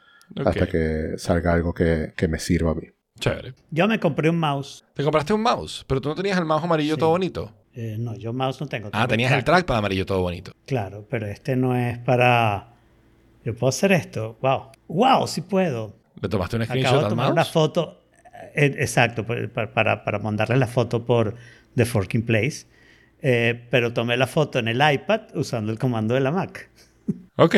hasta 0.44 0.66
que 0.66 1.14
salga 1.16 1.54
algo 1.54 1.72
que, 1.72 2.12
que 2.16 2.28
me 2.28 2.38
sirva 2.38 2.72
a 2.72 2.74
mí. 2.74 2.86
Chévere. 3.18 3.54
Yo 3.70 3.88
me 3.88 3.98
compré 3.98 4.28
un 4.30 4.38
mouse. 4.38 4.84
Te 4.94 5.02
compraste 5.02 5.32
un 5.32 5.40
mouse, 5.42 5.84
pero 5.88 6.00
tú 6.00 6.10
no 6.10 6.14
tenías 6.14 6.38
el 6.38 6.44
mouse 6.44 6.62
amarillo 6.62 6.94
Sí. 6.94 7.00
todo 7.00 7.10
bonito. 7.10 7.52
Eh, 7.72 7.96
no, 7.98 8.14
yo 8.14 8.32
mouse 8.32 8.60
no 8.60 8.66
tengo. 8.68 8.90
Ah, 8.92 9.08
tenías 9.08 9.32
el 9.32 9.38
track. 9.42 9.64
trackpad 9.64 9.78
amarillo 9.78 10.04
todo 10.06 10.20
bonito. 10.20 10.52
Claro, 10.66 11.06
pero 11.10 11.26
este 11.26 11.56
no 11.56 11.74
es 11.74 11.98
para... 11.98 12.74
Yo 13.44 13.54
puedo 13.54 13.68
hacer 13.68 13.92
esto. 13.92 14.38
Wow. 14.42 14.70
Wow, 14.88 15.26
sí 15.26 15.40
puedo. 15.42 15.96
¿Le 16.20 16.28
tomaste 16.28 16.56
un 16.56 16.62
Acabo 16.62 16.78
screenshot 16.80 16.98
de 17.00 17.04
al 17.04 17.10
tomar 17.10 17.32
una 17.32 17.44
foto. 17.44 18.02
eh, 18.54 18.74
exacto, 18.78 19.24
para, 19.26 20.04
para- 20.04 20.18
mandarle 20.18 20.56
la 20.56 20.66
foto 20.66 21.04
por 21.04 21.34
The 21.74 21.84
Forking 21.84 22.24
Place. 22.24 22.66
Eh, 23.20 23.66
pero 23.70 23.92
tomé 23.92 24.16
la 24.16 24.26
foto 24.26 24.58
en 24.58 24.68
el 24.68 24.80
iPad 24.92 25.22
usando 25.34 25.72
el 25.72 25.78
comando 25.78 26.14
de 26.14 26.20
la 26.20 26.30
Mac. 26.30 26.68
Ok, 27.40 27.54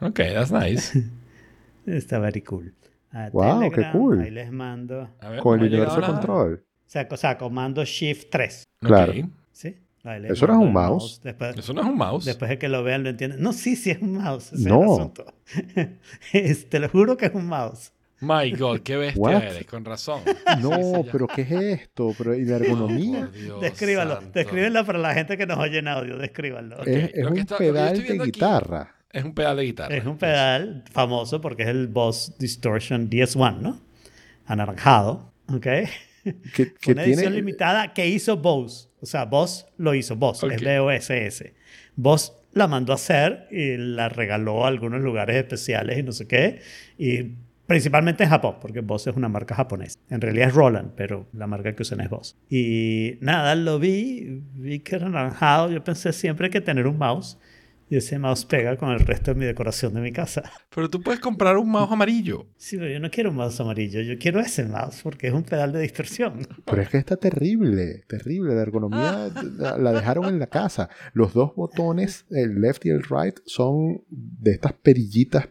ok, 0.00 0.16
that's 0.32 0.50
nice. 0.50 0.98
Está 1.86 2.18
very 2.18 2.40
cool. 2.42 2.74
A 3.12 3.28
Wow, 3.30 3.70
qué 3.70 3.86
cool. 3.92 4.20
Ahí 4.22 4.30
les 4.30 4.50
mando. 4.50 5.10
Ver, 5.20 5.40
Con 5.40 5.60
el 5.60 5.66
universo 5.66 6.00
control. 6.00 6.64
O 6.64 6.90
sea, 6.90 7.06
o 7.10 7.16
sea, 7.16 7.36
comando 7.36 7.84
Shift 7.84 8.28
3. 8.30 8.64
Ok. 8.82 8.88
Claro. 8.88 9.12
¿Sí? 9.12 9.24
¿Eso 10.04 10.46
no 10.46 10.52
es 10.54 10.58
un 10.60 10.72
mouse? 10.72 11.20
Después, 11.22 11.56
Eso 11.56 11.72
no 11.74 11.80
es 11.82 11.86
un 11.86 11.96
mouse. 11.96 12.24
después 12.24 12.48
de 12.48 12.58
que 12.58 12.68
lo 12.68 12.82
vean, 12.82 13.02
lo 13.02 13.10
entienden. 13.10 13.42
No, 13.42 13.52
sí, 13.52 13.76
sí 13.76 13.90
es 13.90 14.00
un 14.00 14.14
mouse. 14.14 14.52
ese 14.52 14.68
No. 14.68 15.12
Es- 16.32 16.68
te 16.68 16.78
lo 16.78 16.88
juro 16.88 17.16
que 17.16 17.26
es 17.26 17.34
un 17.34 17.46
mouse. 17.46 17.92
My 18.20 18.50
God, 18.50 18.80
qué 18.80 18.96
bestia 18.96 19.20
What? 19.20 19.42
eres, 19.44 19.66
con 19.66 19.84
razón. 19.84 20.22
No, 20.60 20.70
Sí, 20.76 20.82
sí, 20.82 21.02
ya. 21.04 21.12
pero 21.12 21.26
¿qué 21.28 21.42
es 21.42 21.50
esto? 21.52 22.12
Pero, 22.18 22.34
¿Y 22.34 22.44
la 22.44 22.56
ergonomía? 22.56 23.20
Por 23.26 23.32
Dios 23.32 23.60
Descríbanlo. 23.60 24.14
santo. 24.16 24.30
Descríbanlo 24.34 24.84
para 24.84 24.98
la 24.98 25.14
gente 25.14 25.36
que 25.36 25.46
nos 25.46 25.58
oye 25.58 25.78
en 25.78 25.88
audio. 25.88 26.16
Descríbanlo. 26.18 26.82
Es, 26.84 27.26
un 27.26 27.38
está- 27.38 27.58
pedal 27.58 27.96
de 27.96 28.14
aquí- 28.14 28.18
guitarra. 28.24 28.94
Es 29.12 29.24
un 29.24 29.34
pedal 29.34 29.56
de 29.56 29.62
guitarra. 29.64 29.94
Es 29.96 30.04
un 30.04 30.18
pedal 30.18 30.84
famoso 30.90 31.40
porque 31.40 31.62
es 31.62 31.68
el 31.68 31.86
Boss 31.86 32.34
Distortion 32.38 33.08
DS1, 33.08 33.60
¿no? 33.60 33.80
Anaranjado. 34.46 35.32
¿Ok? 35.52 35.66
Que, 36.54 36.74
que 36.80 36.92
una 36.92 37.04
edición 37.04 37.20
tiene, 37.32 37.36
limitada 37.36 37.94
que 37.94 38.06
hizo 38.06 38.36
Bose. 38.36 38.87
O 39.00 39.06
sea, 39.06 39.24
Boss 39.24 39.66
lo 39.76 39.94
hizo. 39.94 40.16
Boss. 40.16 40.42
Ok. 40.44 40.52
Es 40.52 40.62
B-O-S-S. 40.62 41.54
Boss 41.96 42.32
la 42.52 42.66
mandó 42.66 42.92
a 42.92 42.96
hacer 42.96 43.46
y 43.50 43.76
la 43.76 44.08
regaló 44.08 44.64
a 44.64 44.68
algunos 44.68 45.00
lugares 45.00 45.36
especiales 45.36 45.98
y 45.98 46.02
no 46.02 46.12
sé 46.12 46.26
qué. 46.26 46.60
Y 46.96 47.34
principalmente 47.66 48.24
en 48.24 48.30
Japón, 48.30 48.56
porque 48.60 48.80
Boss 48.80 49.06
es 49.06 49.16
una 49.16 49.28
marca 49.28 49.54
japonesa. 49.54 49.98
En 50.08 50.20
realidad 50.20 50.48
es 50.48 50.54
Roland, 50.54 50.92
pero 50.96 51.26
la 51.32 51.46
marca 51.46 51.74
que 51.74 51.82
usan 51.82 52.00
es 52.00 52.08
Boss. 52.08 52.36
Y 52.48 53.18
nada, 53.20 53.54
lo 53.54 53.78
vi, 53.78 54.42
vi 54.54 54.80
que 54.80 54.96
era 54.96 55.06
anaranjado. 55.06 55.70
Yo 55.70 55.84
pensé 55.84 56.12
siempre 56.12 56.50
que 56.50 56.60
tener 56.60 56.86
un 56.86 56.98
mouse 56.98 57.38
y 57.90 57.96
ese 57.96 58.18
mouse 58.18 58.44
pega 58.44 58.76
con 58.76 58.90
el 58.90 59.00
resto 59.00 59.32
de 59.32 59.40
mi 59.40 59.46
decoración 59.46 59.94
de 59.94 60.00
mi 60.00 60.12
casa. 60.12 60.42
Pero 60.74 60.90
tú 60.90 61.00
puedes 61.00 61.20
comprar 61.20 61.56
un 61.56 61.70
mouse 61.70 61.90
amarillo. 61.90 62.46
Sí, 62.56 62.76
pero 62.76 62.90
yo 62.90 63.00
no 63.00 63.10
quiero 63.10 63.30
un 63.30 63.36
mouse 63.36 63.60
amarillo, 63.60 64.00
yo 64.02 64.18
quiero 64.18 64.40
ese 64.40 64.64
mouse 64.64 65.00
porque 65.02 65.28
es 65.28 65.32
un 65.32 65.42
pedal 65.42 65.72
de 65.72 65.80
distorsión. 65.80 66.46
Pero 66.64 66.82
es 66.82 66.88
que 66.88 66.98
está 66.98 67.16
terrible, 67.16 68.04
terrible. 68.06 68.54
La 68.54 68.62
ergonomía 68.62 69.30
la, 69.58 69.92
dejaron 69.92 70.26
en 70.26 70.38
la 70.38 70.48
casa. 70.48 70.90
Los 71.14 71.32
dos 71.32 71.54
botones, 71.54 72.26
el 72.30 72.60
left 72.60 72.84
y 72.86 72.90
el 72.90 73.02
right, 73.02 73.38
son 73.46 74.02
de 74.08 74.52
estas 74.52 74.74
perillitas 74.74 75.48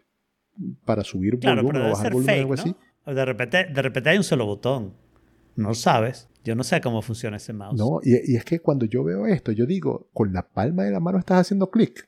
para 0.85 1.03
subir 1.03 1.39
Claro, 1.39 1.63
volumen 1.63 1.87
o 1.87 1.89
bajar 1.91 2.13
volumen 2.13 2.23
o 2.23 2.33
fake, 2.33 2.41
algo 2.41 2.55
¿no? 2.55 2.61
así. 2.61 2.75
De 3.13 3.25
repente, 3.25 3.65
de 3.65 3.81
repente 3.81 4.09
hay 4.09 4.17
un 4.17 4.23
solo 4.23 4.45
botón. 4.45 4.93
No 5.55 5.69
lo 5.69 5.75
sabes. 5.75 6.29
Yo 6.43 6.55
no 6.55 6.63
sé 6.63 6.79
cómo 6.81 7.01
funciona 7.01 7.37
ese 7.37 7.51
mouse. 7.51 7.77
No, 7.77 7.99
y, 8.03 8.33
y 8.33 8.35
es 8.35 8.45
que 8.45 8.59
cuando 8.59 8.85
yo 8.85 9.03
veo 9.03 9.25
esto, 9.25 9.51
yo 9.51 9.65
digo, 9.65 10.09
con 10.13 10.33
la 10.33 10.47
palma 10.47 10.83
de 10.83 10.91
la 10.91 10.99
mano 10.99 11.17
estás 11.17 11.41
haciendo 11.41 11.71
clic. 11.71 12.07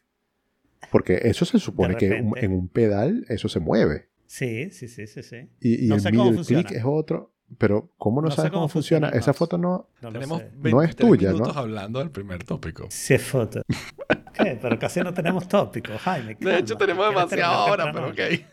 Porque 0.92 1.20
eso 1.24 1.46
se 1.46 1.60
supone 1.60 1.96
que 1.96 2.18
en 2.18 2.52
un 2.54 2.68
pedal 2.70 3.26
eso 3.30 3.50
se 3.50 3.60
mueve. 3.60 4.10
Sí, 4.26 4.70
sí, 4.72 4.88
sí, 4.88 5.08
sí, 5.08 5.24
sí. 5.24 5.50
Y, 5.60 5.86
y 5.86 5.88
No 5.88 5.96
el 5.96 6.04
middle 6.12 6.34
funciona. 6.36 6.64
click 6.64 6.78
es 6.80 6.84
otro. 6.86 7.34
Pero, 7.58 7.92
¿cómo 7.98 8.22
no, 8.22 8.30
No 8.30 8.36
sabes 8.36 8.52
cómo 8.52 8.62
cómo 8.62 8.70
funciona? 8.70 9.10
Esa 9.10 9.34
foto 9.34 9.58
no. 9.58 9.90
No 10.02 10.10
lo 10.12 10.14
Tenemos 10.14 10.38
sé. 10.40 10.52
23 10.54 10.72
No 10.74 10.84
es 10.84 10.96
tuya, 10.96 11.32
minutos 11.32 11.56
¿no? 11.56 11.60
hablando 11.62 11.98
del 12.00 12.12
primer 12.12 12.44
tópico. 12.44 12.86
Sí, 12.92 13.16
es 13.16 13.24
foto. 13.24 13.64
¿Qué? 14.34 14.58
Pero 14.62 14.78
casi 14.78 15.00
no 15.02 15.12
tenemos 15.16 15.48
tópicos, 15.48 16.00
Jaime. 16.02 16.36
De 16.40 16.60
hecho, 16.60 16.78
tenemos 16.78 17.08
¿Quieres 17.10 17.30
demasiado 17.32 17.66
terminar 17.76 17.90
ahora, 17.90 17.92
pero 17.92 18.08
ok. 18.10 18.46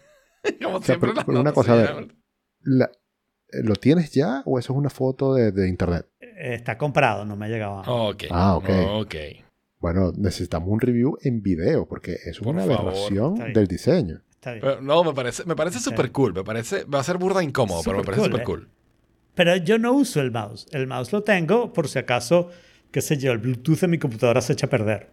Como 0.63 0.77
O 0.77 0.79
sea, 0.79 0.87
siempre, 0.87 1.09
pero- 1.11 1.15
las 1.15 1.25
pero 1.27 1.41
una 1.41 1.51
notas 1.51 1.55
cosa, 1.55 1.67
se 1.67 1.73
a 1.73 1.77
ver. 1.83 1.89
llevan. 2.07 2.23
La- 2.63 2.91
¿Lo 3.63 3.75
tienes 3.75 4.11
ya 4.13 4.43
o 4.47 4.59
eso 4.59 4.73
es 4.73 4.79
una 4.79 4.91
foto 4.91 5.35
de, 5.35 5.53
de 5.53 5.69
internet? 5.69 6.07
Eh, 6.21 6.55
Está 6.55 6.77
comprado, 6.79 7.25
no 7.27 7.37
me 7.37 7.47
ha 7.47 7.49
llegado. 7.49 7.83
Ah, 7.85 8.57
ok. 8.57 8.71
Ok. 8.95 9.15
Bueno, 9.87 10.13
necesitamos 10.17 10.69
un 10.69 10.81
review 10.81 11.17
en 11.23 11.43
video 11.45 11.87
porque 11.87 12.17
es 12.25 12.41
Por 12.41 12.57
una 12.57 12.65
favor. 12.65 13.53
del 13.55 13.69
diseño. 13.69 14.21
Está 14.33 14.51
bien. 14.51 14.61
Pero, 14.63 14.81
no, 14.81 15.05
me 15.05 15.15
parece, 15.15 15.45
me 15.45 15.55
parece 15.55 15.79
súper 15.79 16.11
cool. 16.11 16.35
Me 16.35 16.43
parece, 16.43 16.83
va 16.85 16.99
a 16.99 17.05
ser 17.05 17.19
burda 17.19 17.41
incómodo, 17.41 17.83
pero 17.85 17.99
me 17.99 18.03
parece 18.03 18.21
cool, 18.23 18.31
súper 18.31 18.41
¿eh? 18.41 18.45
cool. 18.45 18.69
Pero 19.37 19.55
yo 19.59 19.79
no 19.79 19.93
uso 19.93 20.21
el 20.21 20.33
mouse. 20.33 20.67
El 20.73 20.89
mouse 20.89 21.13
lo 21.13 21.23
tengo 21.23 21.73
por 21.73 21.87
si 21.87 22.01
acaso, 22.01 22.51
qué 22.91 23.01
sé 23.01 23.17
yo, 23.17 23.31
el 23.31 23.39
Bluetooth 23.39 23.79
de 23.79 23.87
mi 23.87 23.99
computadora 23.99 24.41
se 24.41 24.55
echa 24.55 24.67
a 24.67 24.71
perder. 24.71 25.09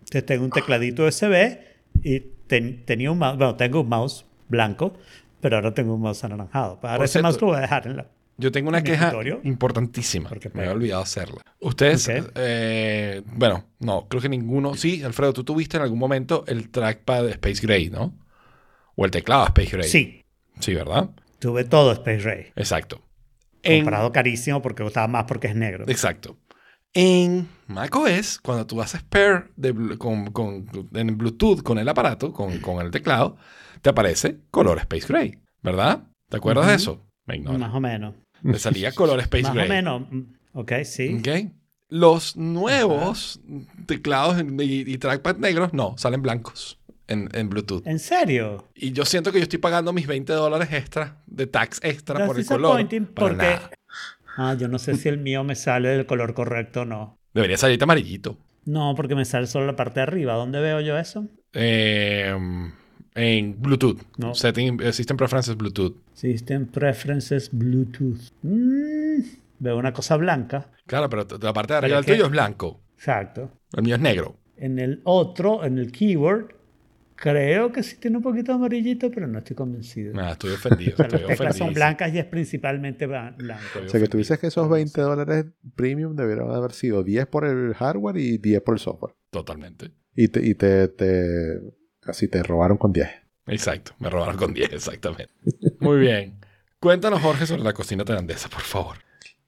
Entonces 0.00 0.24
tengo 0.26 0.44
un 0.44 0.50
tecladito 0.52 1.04
USB 1.04 1.58
y 2.04 2.20
ten- 2.46 2.84
tenía 2.84 3.10
un 3.10 3.18
mouse, 3.18 3.36
bueno, 3.36 3.56
tengo 3.56 3.80
un 3.80 3.88
mouse 3.88 4.24
blanco, 4.48 4.92
pero 5.40 5.56
ahora 5.56 5.74
tengo 5.74 5.94
un 5.96 6.02
mouse 6.02 6.22
anaranjado. 6.22 6.78
Ahora 6.82 6.98
Por 6.98 7.04
ese 7.04 7.12
cierto, 7.14 7.26
mouse 7.28 7.40
lo 7.40 7.46
voy 7.48 7.56
a 7.56 7.60
dejar 7.62 7.86
en 7.88 7.96
la... 7.96 8.06
Yo 8.40 8.52
tengo 8.52 8.68
una 8.68 8.78
¿En 8.78 8.84
mi 8.84 8.90
queja 8.90 9.06
escritorio? 9.08 9.40
importantísima. 9.44 10.28
Porque 10.28 10.48
Me 10.54 10.60
había 10.60 10.72
olvidado 10.72 11.02
hacerla. 11.02 11.42
Ustedes, 11.60 12.08
eh, 12.36 13.22
bueno, 13.34 13.64
no, 13.80 14.06
creo 14.08 14.22
que 14.22 14.28
ninguno. 14.28 14.74
Sí, 14.74 15.02
Alfredo, 15.02 15.32
tú 15.32 15.42
tuviste 15.44 15.76
en 15.76 15.82
algún 15.82 15.98
momento 15.98 16.44
el 16.46 16.70
trackpad 16.70 17.28
Space 17.30 17.60
Gray, 17.66 17.90
¿no? 17.90 18.16
O 18.94 19.04
el 19.04 19.10
teclado 19.10 19.44
Space 19.46 19.70
Gray. 19.76 19.88
Sí, 19.88 20.24
Sí, 20.60 20.74
¿verdad? 20.74 21.10
tuve 21.40 21.64
todo 21.64 21.92
Space 21.92 22.20
Ray. 22.20 22.46
Exacto. 22.56 23.00
En- 23.62 23.82
Comprado 23.84 24.10
carísimo 24.12 24.62
porque 24.62 24.82
costaba 24.84 25.08
más 25.08 25.24
porque 25.24 25.48
es 25.48 25.54
negro. 25.56 25.84
Exacto. 25.88 26.36
En 26.94 27.48
macOS, 27.66 28.38
cuando 28.40 28.66
tú 28.66 28.80
haces 28.80 29.02
pair 29.02 29.50
de 29.56 29.98
con, 29.98 30.32
con- 30.32 30.66
en 30.94 31.18
Bluetooth 31.18 31.62
con 31.62 31.78
el 31.78 31.88
aparato, 31.88 32.32
con, 32.32 32.58
con 32.60 32.84
el 32.84 32.90
teclado, 32.90 33.36
te 33.82 33.90
aparece 33.90 34.38
color 34.50 34.78
Space 34.78 35.06
Gray, 35.06 35.38
¿verdad? 35.62 36.04
¿Te 36.28 36.36
acuerdas 36.38 36.66
de 36.68 36.74
eso? 36.74 37.04
Me 37.26 37.36
ignora. 37.36 37.58
Más 37.58 37.74
o 37.74 37.80
menos. 37.80 38.14
Te 38.42 38.58
salía 38.58 38.92
color 38.92 39.20
Space 39.20 39.42
Más 39.44 39.54
Gray. 39.54 39.66
o 39.66 39.68
menos. 39.68 40.02
Ok, 40.52 40.72
sí. 40.84 41.16
¿Ok? 41.18 41.52
Los 41.90 42.36
nuevos 42.36 43.40
teclados 43.86 44.42
y, 44.42 44.92
y 44.92 44.98
trackpad 44.98 45.36
negros, 45.36 45.72
no, 45.72 45.94
salen 45.96 46.20
blancos 46.22 46.78
en, 47.06 47.28
en 47.32 47.48
Bluetooth. 47.48 47.86
¿En 47.86 47.98
serio? 47.98 48.68
Y 48.74 48.92
yo 48.92 49.04
siento 49.04 49.32
que 49.32 49.38
yo 49.38 49.44
estoy 49.44 49.58
pagando 49.58 49.92
mis 49.92 50.06
20 50.06 50.32
dólares 50.34 50.68
extra 50.72 51.22
de 51.26 51.46
tax 51.46 51.80
extra 51.82 52.16
That's 52.16 52.26
por 52.28 52.38
el 52.38 52.46
color. 52.46 52.88
porque... 53.14 53.36
nada. 53.36 53.70
Ah, 54.36 54.54
yo 54.54 54.68
no 54.68 54.78
sé 54.78 54.94
si 54.96 55.08
el 55.08 55.18
mío 55.18 55.42
me 55.42 55.56
sale 55.56 55.88
del 55.88 56.06
color 56.06 56.32
correcto 56.32 56.82
o 56.82 56.84
no. 56.84 57.18
Debería 57.34 57.56
salirte 57.56 57.84
amarillito. 57.84 58.38
No, 58.66 58.94
porque 58.94 59.16
me 59.16 59.24
sale 59.24 59.46
solo 59.48 59.66
la 59.66 59.74
parte 59.74 59.98
de 60.00 60.02
arriba. 60.02 60.34
¿Dónde 60.34 60.60
veo 60.60 60.80
yo 60.80 60.96
eso? 60.96 61.26
Eh, 61.54 62.36
en 63.18 63.60
Bluetooth. 63.60 64.00
No. 64.16 64.34
Setting, 64.34 64.80
System 64.92 65.16
Preferences 65.16 65.56
Bluetooth. 65.56 65.96
System 66.14 66.66
Preferences 66.66 67.50
Bluetooth. 67.52 68.20
Mm, 68.42 69.22
veo 69.58 69.76
una 69.76 69.92
cosa 69.92 70.16
blanca. 70.16 70.70
Claro, 70.86 71.08
pero 71.10 71.26
la 71.40 71.52
parte 71.52 71.72
de 71.74 71.78
arriba 71.78 71.96
del 71.96 72.06
tuyo 72.06 72.24
es 72.26 72.30
blanco. 72.30 72.80
Exacto. 72.96 73.50
El 73.76 73.82
mío 73.82 73.96
es 73.96 74.00
negro. 74.00 74.36
En 74.56 74.78
el 74.78 75.00
otro, 75.04 75.64
en 75.64 75.78
el 75.78 75.92
keyword, 75.92 76.52
creo 77.14 77.72
que 77.72 77.82
sí 77.82 77.96
tiene 77.96 78.16
un 78.18 78.22
poquito 78.22 78.52
de 78.52 78.56
amarillito, 78.56 79.10
pero 79.10 79.26
no 79.26 79.38
estoy 79.38 79.56
convencido. 79.56 80.14
Nada, 80.14 80.32
estoy 80.32 80.52
ofendido. 80.52 80.92
o 80.94 80.96
sea, 80.96 81.06
estoy 81.06 81.20
las 81.20 81.38
teclas 81.38 81.56
son 81.56 81.74
blancas 81.74 82.14
y 82.14 82.18
es 82.18 82.24
principalmente 82.24 83.08
blan- 83.08 83.36
blanco. 83.36 83.62
Estoy 83.66 83.86
O 83.86 83.88
sea, 83.88 84.00
que 84.00 84.08
tú 84.08 84.18
dices 84.18 84.38
que 84.38 84.46
esos 84.48 84.68
20 84.68 85.00
dólares 85.00 85.46
premium 85.74 86.14
debieron 86.16 86.50
haber 86.54 86.72
sido 86.72 87.02
10 87.02 87.26
por 87.26 87.44
el 87.44 87.74
hardware 87.74 88.16
y 88.16 88.38
10 88.38 88.62
por 88.62 88.74
el 88.74 88.80
software. 88.80 89.14
Totalmente. 89.30 89.90
Y 90.14 90.28
te, 90.28 90.44
y 90.44 90.54
te, 90.54 90.88
te 90.88 91.60
así 92.10 92.28
te 92.28 92.42
robaron 92.42 92.78
con 92.78 92.92
10. 92.92 93.08
Exacto. 93.48 93.92
Me 93.98 94.10
robaron 94.10 94.36
con 94.36 94.54
10, 94.54 94.72
exactamente. 94.72 95.32
Muy 95.80 95.98
bien. 95.98 96.38
Cuéntanos, 96.80 97.20
Jorge, 97.20 97.46
sobre 97.46 97.62
la 97.62 97.72
cocina 97.72 98.04
tailandesa, 98.04 98.48
por 98.48 98.60
favor. 98.60 98.98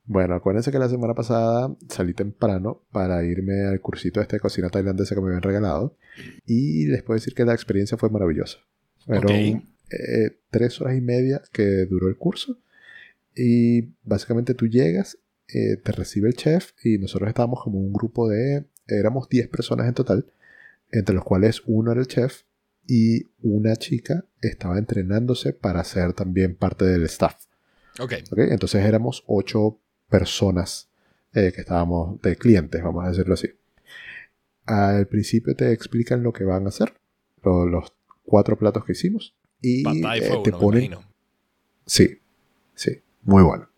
Bueno, 0.05 0.35
acuérdense 0.35 0.73
que 0.73 0.79
la 0.81 0.89
semana 0.89 1.15
pasada 1.15 1.77
salí 1.89 2.15
temprano 2.15 2.83
para 2.91 3.23
irme 3.23 3.67
al 3.67 3.81
cursito 3.81 4.21
este 4.21 4.37
de 4.37 4.41
cocina 4.41 4.69
tailandesa 4.69 5.15
que 5.15 5.21
me 5.21 5.29
habían 5.29 5.43
regalado. 5.43 5.97
Y 6.45 6.87
les 6.87 7.05
puedo 7.05 7.17
decir 7.17 7.35
que 7.35 7.45
la 7.45 7.55
experiencia 7.55 7.97
fue 7.97 8.11
maravillosa. 8.11 8.59
Fueron 9.07 9.31
eh, 9.31 9.63
tres 10.51 10.81
horas 10.81 10.97
y 10.97 11.01
media 11.01 11.43
que 11.53 11.87
duró 11.87 12.09
el 12.09 12.17
curso. 12.17 12.59
Y 13.37 13.93
básicamente 14.03 14.55
tú 14.55 14.67
llegas, 14.67 15.19
eh, 15.47 15.77
te 15.77 15.93
recibe 15.93 16.29
el 16.29 16.35
chef 16.35 16.73
y 16.85 16.99
nosotros 16.99 17.29
estábamos 17.29 17.63
como 17.63 17.79
un 17.79 17.93
grupo 17.93 18.29
de... 18.29 18.67
Éramos 18.89 19.29
10 19.29 19.47
personas 19.47 19.87
en 19.87 19.95
total, 19.95 20.27
entre 20.91 21.15
los 21.15 21.23
cuales 21.23 21.63
uno 21.67 21.93
era 21.93 22.01
el 22.01 22.09
chef 22.09 22.43
y 22.93 23.31
una 23.43 23.77
chica 23.77 24.25
estaba 24.41 24.77
entrenándose 24.79 25.53
para 25.53 25.85
ser 25.85 26.13
también 26.13 26.57
parte 26.57 26.85
del 26.85 27.05
staff. 27.05 27.37
Ok. 28.01 28.15
¿ok? 28.33 28.39
Entonces 28.51 28.85
éramos 28.85 29.23
ocho 29.29 29.79
personas 30.09 30.89
eh, 31.33 31.53
que 31.55 31.61
estábamos 31.61 32.21
de 32.23 32.35
clientes, 32.35 32.83
vamos 32.83 33.05
a 33.05 33.11
decirlo 33.11 33.35
así. 33.35 33.49
Al 34.67 35.07
principio 35.07 35.55
te 35.55 35.73
explican 35.73 36.23
lo 36.23 36.33
que 36.33 36.45
van 36.45 36.67
a 36.67 36.69
hacer, 36.71 36.93
lo- 37.45 37.67
los 37.67 37.93
cuatro 38.25 38.57
platos 38.59 38.85
que 38.85 38.93
hicimos. 38.93 39.35
Y 39.63 39.85
eh, 40.19 40.21
te 40.43 40.51
ponen. 40.61 40.83
Sí, 41.87 42.19
sí, 42.75 43.01
muy 43.23 43.43
bueno. 43.43 43.69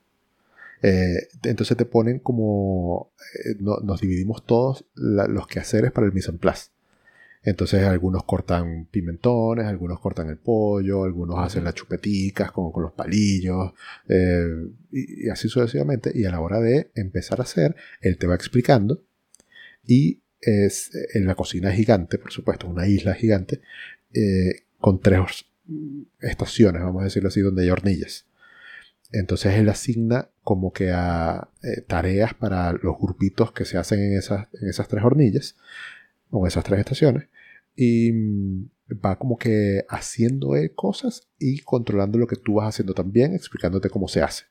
Eh, 0.82 1.28
entonces 1.44 1.76
te 1.76 1.84
ponen 1.84 2.18
como. 2.18 3.12
eh, 3.44 3.56
no- 3.60 3.78
nos 3.82 4.00
dividimos 4.00 4.44
todos 4.46 4.84
la- 4.94 5.26
los 5.28 5.46
quehaceres 5.46 5.92
para 5.92 6.06
el 6.06 6.12
mise 6.12 6.30
en 6.30 6.38
place. 6.38 6.70
Entonces 7.44 7.82
algunos 7.84 8.24
cortan 8.24 8.86
pimentones, 8.90 9.66
algunos 9.66 9.98
cortan 9.98 10.28
el 10.28 10.36
pollo, 10.36 11.04
algunos 11.04 11.38
hacen 11.38 11.64
las 11.64 11.74
chupeticas 11.74 12.52
con, 12.52 12.70
con 12.70 12.84
los 12.84 12.92
palillos, 12.92 13.72
eh, 14.08 14.46
y, 14.92 15.26
y 15.26 15.28
así 15.28 15.48
sucesivamente. 15.48 16.12
Y 16.14 16.24
a 16.24 16.30
la 16.30 16.40
hora 16.40 16.60
de 16.60 16.90
empezar 16.94 17.40
a 17.40 17.42
hacer, 17.42 17.74
él 18.00 18.16
te 18.16 18.26
va 18.26 18.34
explicando. 18.34 19.02
Y 19.84 20.22
es, 20.42 20.90
en 21.14 21.26
la 21.26 21.34
cocina 21.34 21.70
es 21.70 21.76
gigante, 21.76 22.18
por 22.18 22.32
supuesto, 22.32 22.68
una 22.68 22.86
isla 22.86 23.14
gigante, 23.14 23.60
eh, 24.12 24.64
con 24.78 25.00
tres 25.00 25.46
estaciones, 26.20 26.82
vamos 26.82 27.02
a 27.02 27.04
decirlo 27.04 27.28
así, 27.28 27.40
donde 27.40 27.62
hay 27.62 27.70
hornillas. 27.70 28.26
Entonces 29.12 29.54
él 29.54 29.68
asigna 29.68 30.28
como 30.42 30.72
que 30.72 30.90
a 30.90 31.48
eh, 31.62 31.82
tareas 31.82 32.34
para 32.34 32.72
los 32.72 32.98
grupitos 32.98 33.52
que 33.52 33.64
se 33.64 33.78
hacen 33.78 34.00
en 34.00 34.18
esas, 34.18 34.48
en 34.60 34.68
esas 34.68 34.88
tres 34.88 35.04
hornillas, 35.04 35.56
o 36.30 36.46
esas 36.46 36.64
tres 36.64 36.80
estaciones, 36.80 37.28
y 37.76 38.12
mm, 38.12 38.70
va 39.04 39.18
como 39.18 39.38
que 39.38 39.84
haciendo 39.88 40.56
él 40.56 40.74
cosas 40.74 41.28
y 41.38 41.60
controlando 41.60 42.18
lo 42.18 42.26
que 42.26 42.36
tú 42.36 42.54
vas 42.54 42.68
haciendo 42.68 42.94
también, 42.94 43.34
explicándote 43.34 43.88
cómo 43.90 44.08
se 44.08 44.22
hace. 44.22 44.44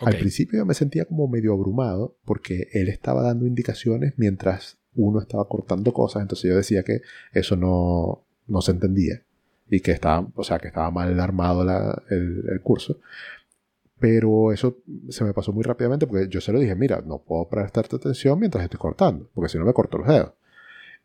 Ok. 0.00 0.08
Al 0.08 0.16
principio 0.18 0.58
yo 0.58 0.66
me 0.66 0.74
sentía 0.74 1.04
como 1.04 1.28
medio 1.28 1.52
abrumado 1.52 2.16
porque 2.24 2.68
él 2.72 2.88
estaba 2.88 3.22
dando 3.22 3.46
indicaciones 3.46 4.14
mientras 4.16 4.78
uno 4.94 5.20
estaba 5.20 5.46
cortando 5.48 5.92
cosas, 5.92 6.22
entonces 6.22 6.50
yo 6.50 6.56
decía 6.56 6.82
que 6.82 7.00
eso 7.32 7.56
no, 7.56 8.24
no 8.48 8.60
se 8.60 8.72
entendía 8.72 9.22
y 9.68 9.80
que 9.80 9.92
estaba, 9.92 10.26
o 10.34 10.42
sea, 10.44 10.58
que 10.58 10.68
estaba 10.68 10.90
mal 10.90 11.18
armado 11.20 11.64
la- 11.64 12.02
el, 12.10 12.44
el 12.50 12.60
curso. 12.60 12.98
Pero 13.98 14.50
eso 14.52 14.78
se 15.10 15.24
me 15.24 15.34
pasó 15.34 15.52
muy 15.52 15.62
rápidamente 15.62 16.06
porque 16.06 16.26
yo 16.28 16.40
se 16.40 16.52
lo 16.52 16.58
dije, 16.58 16.74
mira, 16.74 17.02
no 17.06 17.18
puedo 17.18 17.48
prestarte 17.48 17.96
atención 17.96 18.38
mientras 18.40 18.64
estoy 18.64 18.80
cortando, 18.80 19.28
porque 19.34 19.50
si 19.50 19.58
no 19.58 19.64
me 19.66 19.74
corto 19.74 19.98
los 19.98 20.08
dedos. 20.08 20.32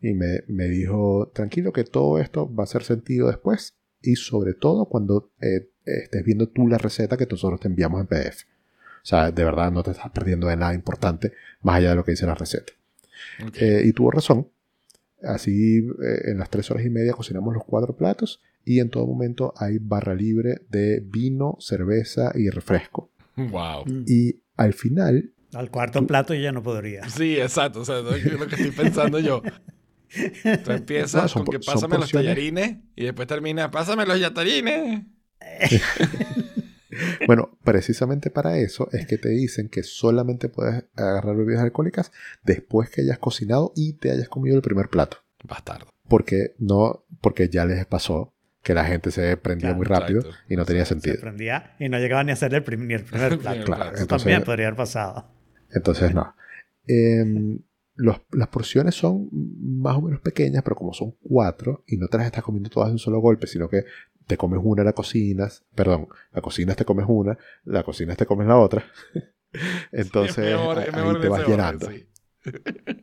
Y 0.01 0.13
me, 0.13 0.43
me 0.47 0.67
dijo, 0.67 1.31
tranquilo 1.33 1.73
que 1.73 1.83
todo 1.83 2.19
esto 2.19 2.53
va 2.53 2.63
a 2.63 2.65
hacer 2.65 2.83
sentido 2.83 3.27
después 3.27 3.75
y 4.01 4.15
sobre 4.15 4.53
todo 4.53 4.85
cuando 4.85 5.31
eh, 5.41 5.69
estés 5.85 6.23
viendo 6.23 6.47
tú 6.47 6.67
la 6.67 6.77
receta 6.77 7.17
que 7.17 7.25
nosotros 7.25 7.59
te 7.59 7.67
enviamos 7.67 8.01
en 8.01 8.07
PDF. 8.07 8.43
O 8.43 9.07
sea, 9.07 9.31
de 9.31 9.43
verdad 9.43 9.71
no 9.71 9.83
te 9.83 9.91
estás 9.91 10.11
perdiendo 10.11 10.47
de 10.47 10.57
nada 10.57 10.73
importante 10.73 11.33
más 11.61 11.77
allá 11.77 11.91
de 11.91 11.95
lo 11.95 12.03
que 12.03 12.11
dice 12.11 12.25
la 12.25 12.35
receta. 12.35 12.73
Ok. 13.45 13.57
Eh, 13.61 13.81
y 13.85 13.93
tuvo 13.93 14.11
razón. 14.11 14.47
Así, 15.23 15.77
eh, 15.77 16.31
en 16.31 16.37
las 16.37 16.49
tres 16.49 16.69
horas 16.71 16.85
y 16.85 16.89
media 16.89 17.13
cocinamos 17.13 17.53
los 17.53 17.63
cuatro 17.63 17.95
platos 17.95 18.41
y 18.63 18.79
en 18.79 18.89
todo 18.89 19.05
momento 19.05 19.53
hay 19.57 19.77
barra 19.79 20.13
libre 20.13 20.61
de 20.69 21.01
vino, 21.03 21.57
cerveza 21.59 22.31
y 22.35 22.49
refresco. 22.49 23.11
Wow. 23.35 23.85
Mm. 23.85 24.05
Y 24.07 24.41
al 24.55 24.73
final, 24.73 25.31
Al 25.53 25.69
cuarto 25.69 26.05
plato 26.05 26.33
yo 26.33 26.41
ya 26.41 26.51
no 26.51 26.63
podría. 26.63 27.07
Sí, 27.09 27.39
exacto. 27.39 27.81
O 27.81 27.85
sea, 27.85 27.99
es 27.99 28.25
lo 28.25 28.47
que 28.47 28.55
estoy 28.55 28.71
pensando 28.71 29.19
yo. 29.19 29.41
Tú 30.63 30.71
empiezas 30.71 31.21
No, 31.23 31.27
son 31.27 31.45
con 31.45 31.53
que 31.53 31.59
pásame 31.65 31.97
los 31.97 32.11
tallarines 32.11 32.77
y 32.95 33.05
después 33.05 33.27
termina, 33.27 33.71
pásame 33.71 34.05
los 34.05 34.19
tallarines. 34.33 35.03
bueno, 37.27 37.57
precisamente 37.63 38.29
para 38.29 38.57
eso 38.57 38.89
es 38.91 39.05
que 39.05 39.17
te 39.17 39.29
dicen 39.29 39.69
que 39.69 39.83
solamente 39.83 40.49
puedes 40.49 40.85
agarrar 40.95 41.35
bebidas 41.35 41.63
alcohólicas 41.63 42.11
después 42.43 42.89
que 42.89 43.01
hayas 43.01 43.17
cocinado 43.19 43.73
y 43.75 43.93
te 43.93 44.11
hayas 44.11 44.29
comido 44.29 44.55
el 44.55 44.61
primer 44.61 44.89
plato. 44.89 45.17
Bastardo. 45.43 45.87
Porque 46.07 46.55
no, 46.59 47.05
porque 47.21 47.49
ya 47.49 47.65
les 47.65 47.85
pasó 47.85 48.33
que 48.63 48.73
la 48.73 48.85
gente 48.85 49.11
se 49.11 49.37
prendía 49.37 49.69
Claro, 49.69 49.77
muy 49.77 49.85
rápido 49.85 50.19
exacto. 50.21 50.39
y 50.49 50.55
no 50.55 50.65
tenía 50.65 50.85
Se 50.85 50.89
sentido. 50.93 51.17
prendía 51.19 51.75
y 51.79 51.89
no 51.89 51.99
llegaba 51.99 52.23
ni 52.23 52.31
a 52.31 52.33
hacer 52.33 52.53
el, 52.53 52.63
prim- 52.63 52.87
ni 52.87 52.93
el 52.95 53.03
primer 53.03 53.29
plato. 53.39 53.61
primer 53.61 53.65
Claro. 53.65 53.83
Eso 53.93 54.01
entonces- 54.03 54.23
también 54.23 54.43
podría 54.43 54.67
haber 54.67 54.77
pasado. 54.77 55.31
Entonces, 55.71 56.13
no. 56.13 56.35
Em, 56.87 57.59
los- 57.95 58.21
las 58.31 58.47
porciones 58.49 58.95
son 58.95 59.29
más 59.31 59.95
o 59.97 60.01
menos 60.01 60.19
pequeñas, 60.21 60.63
pero 60.63 60.75
como 60.75 60.93
son 60.93 61.15
cuatro 61.23 61.83
y 61.87 61.97
no 61.97 62.07
te 62.07 62.17
las 62.17 62.25
estás 62.27 62.43
comiendo 62.43 62.69
todas 62.69 62.89
de 62.89 62.93
un 62.93 62.99
solo 62.99 63.19
golpe, 63.19 63.47
sino 63.47 63.69
que 63.69 63.85
te 64.27 64.37
comes 64.37 64.59
una, 64.63 64.83
la 64.83 64.93
cocinas, 64.93 65.63
perdón, 65.75 66.07
la 66.33 66.41
cocinas, 66.41 66.75
te 66.75 66.83
comes 66.85 67.05
una, 67.07 67.37
la 67.63 67.83
cocinas, 67.83 68.17
te 68.17 68.25
comes 68.25 68.47
la 68.47 68.57
otra. 68.57 68.83
Entonces, 69.91 70.37
Es 70.37 70.51
mejor- 70.59 70.77
ahí, 70.79 70.85
es 70.87 70.93
mejor 70.93 71.09
ahí 71.09 71.15
en 71.15 71.21
te 71.21 71.29
vas 71.29 71.47
llenando. 71.47 71.89
sí. 71.91 72.05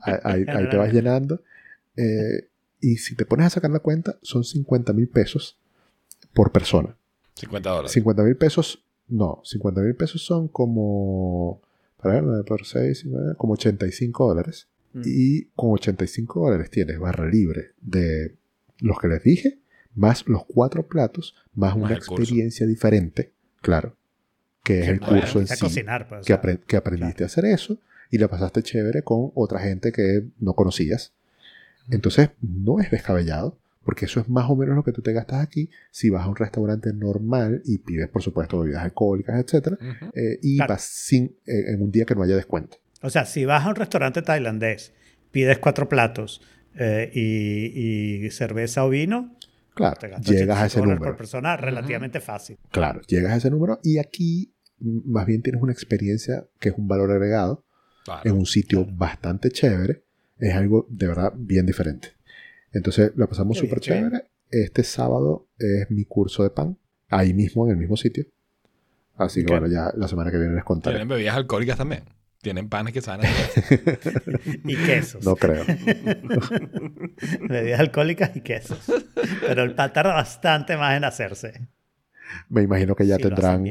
Ahí, 0.03 0.15
ahí- 0.23 0.45
ahí 0.49 0.69
te 0.71 0.77
vas 0.77 0.93
llenando. 0.93 1.43
Eh, 1.97 2.49
y 2.81 2.97
si 2.99 3.17
te 3.17 3.25
pones 3.27 3.47
a 3.47 3.51
sacar 3.51 3.71
la 3.73 3.81
cuenta, 3.81 4.17
son 4.23 4.45
50 4.45 4.93
mil 4.93 5.09
pesos 5.09 5.59
por 6.33 6.53
persona. 6.53 6.97
50 7.35 7.71
dólares. 7.71 7.91
50 7.93 8.23
mil 8.23 8.37
pesos, 8.37 8.85
no, 9.09 9.41
50 9.45 9.81
mil 9.81 9.95
pesos 9.97 10.25
son 10.25 10.47
como, 10.49 11.61
para 11.97 12.15
ver, 12.15 12.23
9 12.25 12.45
por 12.45 12.65
6, 12.65 13.05
como 13.37 13.55
85 13.55 14.29
dólares. 14.29 14.69
Mm. 14.93 15.03
Y 15.05 15.43
con 15.55 15.73
85 15.73 16.41
dólares 16.45 16.71
tienes 16.71 16.99
barra 16.99 17.27
libre 17.29 17.71
de 17.81 18.35
los 18.81 18.99
que 18.99 19.09
les 19.09 19.23
dije, 19.23 19.59
más 19.95 20.27
los 20.29 20.45
cuatro 20.47 20.87
platos, 20.87 21.35
más, 21.55 21.77
Más 21.77 21.85
una 21.85 21.95
curso. 21.97 22.15
experiencia 22.15 22.67
diferente, 22.67 23.33
claro, 23.61 23.97
que 24.65 24.81
es 24.81 24.85
Que 24.87 24.91
el 24.93 25.01
curso 25.01 25.41
en 25.41 25.47
sí, 25.47 25.61
cocinar, 25.61 26.09
pues, 26.09 26.27
que, 26.27 26.59
que 26.67 26.77
aprendiste 26.77 27.23
a 27.23 27.27
hacer 27.27 27.45
eso 27.47 27.79
y 28.11 28.19
la 28.19 28.29
pasaste 28.29 28.63
chévere 28.63 29.03
con 29.03 29.31
otra 29.35 29.61
gente 29.61 29.93
que 29.93 30.25
no 30.41 30.55
conocías. 30.55 31.13
Entonces, 31.91 32.31
no 32.41 32.81
es 32.81 32.91
descabellado, 32.91 33.59
porque 33.85 34.05
eso 34.05 34.21
es 34.21 34.29
más 34.29 34.49
o 34.49 34.55
menos 34.57 34.77
lo 34.77 34.85
que 34.85 34.93
tú 34.93 35.03
te 35.03 35.13
gastas 35.13 35.43
aquí 35.43 35.69
si 35.91 36.09
vas 36.11 36.25
a 36.25 36.29
un 36.29 36.37
restaurante 36.37 36.93
normal 36.93 37.63
y 37.65 37.79
pides, 37.79 38.09
por 38.09 38.23
supuesto, 38.23 38.61
bebidas 38.61 38.85
alcohólicas, 38.85 39.41
etc. 39.41 39.73
Ujú. 39.73 40.13
y 40.43 40.57
Claro. 40.57 40.75
vas 40.75 40.83
sin, 40.85 41.37
eh, 41.47 41.65
en 41.73 41.83
un 41.83 41.91
día 41.91 42.05
que 42.05 42.15
no 42.15 42.23
haya 42.23 42.37
descuento. 42.37 42.77
O 43.03 43.11
sea, 43.11 43.25
si 43.27 43.45
vas 43.45 43.65
a 43.67 43.69
un 43.71 43.75
restaurante 43.77 44.23
tailandés, 44.23 44.93
pides 45.31 45.59
cuatro 45.59 45.89
platos 45.89 46.41
eh, 46.77 47.11
y, 47.15 48.25
y 48.27 48.31
cerveza 48.31 48.85
o 48.85 48.89
vino, 48.91 49.37
Claro, 49.75 49.97
te 49.99 50.09
gastas 50.09 50.27
llegas 50.29 50.59
a 50.59 50.65
85 50.65 50.67
ese 50.67 50.81
número. 50.83 51.01
por 51.13 51.17
persona 51.17 51.57
relativamente 51.57 52.21
fácil. 52.21 52.59
Claro, 52.71 53.01
llegas 53.09 53.33
a 53.33 53.37
ese 53.37 53.51
número 53.51 53.81
y 53.83 53.99
aquí 53.99 54.53
más 54.79 55.25
bien 55.27 55.43
tienes 55.43 55.63
una 55.63 55.73
experiencia 55.73 56.45
que 56.61 56.69
es 56.71 56.75
un 56.77 56.89
valor 56.89 57.11
agregado 57.11 57.65
Claro. 58.05 58.21
en 58.25 58.33
un 58.37 58.47
sitio 58.47 58.85
bastante 58.87 59.51
chévere. 59.51 60.03
Es 60.39 60.55
algo 60.55 60.87
de 60.91 61.07
verdad 61.07 61.33
bien 61.37 61.65
diferente. 61.67 62.09
Entonces 62.73 63.13
la 63.17 63.27
pasamos 63.29 63.57
Qué 63.57 63.61
súper 63.67 63.79
qué 63.81 63.85
chévere. 63.87 64.25
Este 64.51 64.83
sábado 64.83 65.47
es 65.59 65.91
mi 65.91 66.05
curso 66.05 66.43
de 66.43 66.51
pan, 66.51 66.77
ahí 67.09 67.33
mismo, 67.33 67.65
en 67.67 67.73
el 67.73 67.77
mismo 67.79 67.97
sitio. 67.97 68.27
Así 69.17 69.45
que 69.45 69.55
Ok. 69.55 69.61
bueno, 69.61 69.75
ya 69.75 69.93
la 69.97 70.09
semana 70.09 70.31
que 70.31 70.39
viene 70.39 70.55
les 70.55 70.65
contaré. 70.65 70.97
Tienen 70.97 71.09
bebidas 71.09 71.37
alcohólicas 71.37 71.79
también. 71.79 72.03
Tienen 72.43 72.69
panes 72.69 72.93
que 72.93 73.01
saben. 73.01 73.31
Y 74.65 74.77
quesos. 74.77 75.25
No 75.25 75.37
creo. 75.37 75.65
Bebidas 77.49 77.81
alcohólicas 77.81 78.37
y 78.37 78.41
quesos. 78.41 78.79
Pero 79.41 79.63
el 79.63 79.75
pan 79.75 79.93
tarda 79.93 80.15
bastante 80.15 80.77
más 80.77 80.97
en 80.97 81.05
hacerse. 81.05 81.69
Me 82.49 82.63
imagino 82.63 82.95
que 82.97 83.07
ya 83.07 83.17
si 83.17 83.23
tendrán 83.23 83.65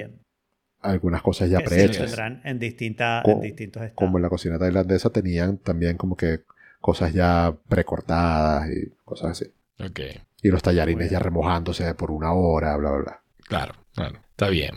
algunas 0.81 1.21
cosas 1.21 1.49
ya 1.49 1.59
Que 1.59 1.65
sí, 1.67 1.69
prehechas. 1.75 2.05
tendrán 2.05 2.41
en, 2.43 2.59
distinta, 2.59 3.21
Co- 3.23 3.31
en 3.31 3.41
distintos 3.41 3.81
estados. 3.83 3.95
Como 3.97 4.17
en 4.17 4.23
la 4.23 4.29
cocina 4.29 4.57
tailandesa 4.57 5.09
tenían 5.09 5.57
también 5.57 5.97
como 5.97 6.15
que 6.15 6.41
cosas 6.79 7.13
ya 7.13 7.53
precortadas 7.67 8.69
y 8.71 8.89
cosas 9.05 9.31
así. 9.31 9.51
ok. 9.83 9.99
Y 10.43 10.47
los 10.49 10.63
tallarines 10.63 11.11
ya 11.11 11.19
remojándose 11.19 11.93
por 11.93 12.09
una 12.09 12.31
hora, 12.33 12.75
bla, 12.77 12.89
bla, 12.91 12.99
bla. 13.03 13.21
Claro, 13.47 13.73
claro. 13.93 14.19
Está 14.31 14.49
bien. 14.49 14.71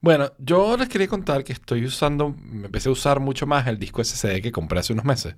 Bueno, 0.00 0.32
yo 0.38 0.76
les 0.76 0.88
quería 0.88 1.08
contar 1.08 1.42
que 1.44 1.52
estoy 1.52 1.84
usando, 1.84 2.30
me 2.40 2.66
empecé 2.66 2.88
a 2.88 2.92
usar 2.92 3.20
mucho 3.20 3.46
más 3.46 3.66
el 3.66 3.78
disco 3.78 4.00
SSD 4.00 4.42
que 4.42 4.52
compré 4.52 4.78
hace 4.80 4.92
unos 4.92 5.04
meses. 5.04 5.36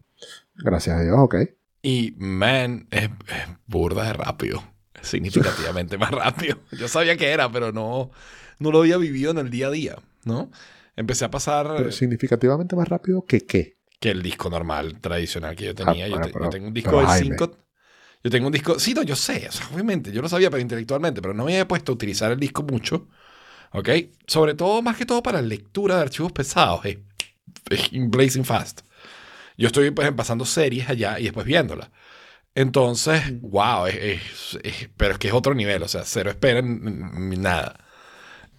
Gracias 0.55 0.97
a 0.97 1.03
Dios, 1.03 1.17
ok. 1.19 1.35
Y, 1.83 2.15
man, 2.19 2.87
es, 2.91 3.05
es 3.05 3.49
burda 3.67 4.05
de 4.05 4.13
rápido. 4.13 4.63
Significativamente 5.03 5.97
más 5.97 6.11
rápido. 6.11 6.59
Yo 6.73 6.89
sabía 6.89 7.17
que 7.17 7.31
era, 7.31 7.51
pero 7.51 7.73
no, 7.73 8.11
no 8.59 8.71
lo 8.71 8.81
había 8.81 8.99
vivido 8.99 9.31
en 9.31 9.39
el 9.39 9.51
día 9.51 9.69
a 9.69 9.71
día, 9.71 9.97
¿no? 10.25 10.51
Empecé 10.95 11.25
a 11.25 11.31
pasar 11.31 11.67
Pero 11.75 11.91
significativamente 11.91 12.77
más 12.77 12.89
rápido 12.89 13.25
que 13.25 13.41
qué. 13.47 13.77
que 13.99 14.11
el 14.11 14.23
disco 14.23 14.51
normal, 14.51 15.01
tradicional 15.01 15.57
que 15.57 15.67
yo 15.67 15.75
tenía. 15.75 16.05
Ah, 16.05 16.09
yo, 16.09 16.15
bueno, 16.17 16.27
te- 16.29 16.43
yo 16.43 16.51
tengo 16.51 16.67
un 16.69 16.75
disco 16.75 17.01
de 17.01 17.07
Jaime. 17.07 17.37
5. 17.37 17.57
Yo 18.23 18.31
tengo 18.31 18.47
un 18.49 18.53
disco. 18.53 18.79
Sí, 18.79 18.95
no, 18.95 19.03
yo 19.03 19.17
sé. 19.17 19.47
o 19.49 19.53
sea, 19.53 19.67
obviamente, 19.73 20.13
yo 20.13 20.23
lo 20.23 20.29
sabía, 20.29 20.51
pero 20.51 20.61
intelectualmente. 20.63 21.23
Pero 21.23 21.35
no 21.35 21.45
me 21.45 21.53
había 21.55 21.69
puesto 21.69 21.93
a 21.93 21.95
utilizar 21.95 22.33
el 22.33 22.41
disco 22.41 22.63
mucho. 22.63 23.09
¿Ok? 23.73 23.89
Sobre 24.27 24.55
todo, 24.55 24.83
más 24.83 24.97
que 24.97 25.07
todo 25.07 25.23
para 25.23 25.43
lectura 25.43 25.97
de 25.97 26.03
archivos 26.03 26.33
pesados. 26.33 26.85
Es, 26.87 26.99
es 27.71 27.91
blazing 28.11 28.45
fast. 28.45 28.83
Yo 29.59 29.69
estoy 29.69 29.91
pues, 29.93 30.13
pasando 30.13 30.45
series 30.47 30.89
allá 30.91 31.19
y 31.21 31.25
después 31.25 31.47
viéndolas. 31.47 31.91
Entonces, 32.55 33.23
wow, 33.43 33.87
es, 33.87 33.97
es- 33.97 34.59
es- 34.65 34.91
pero 34.97 35.15
es 35.15 35.19
que 35.19 35.29
es 35.29 35.35
otro 35.35 35.55
nivel. 35.55 35.83
O 35.85 35.89
sea, 35.89 36.05
cero 36.05 36.31
esperen 36.31 36.81
mm, 36.83 37.41
nada. 37.43 37.77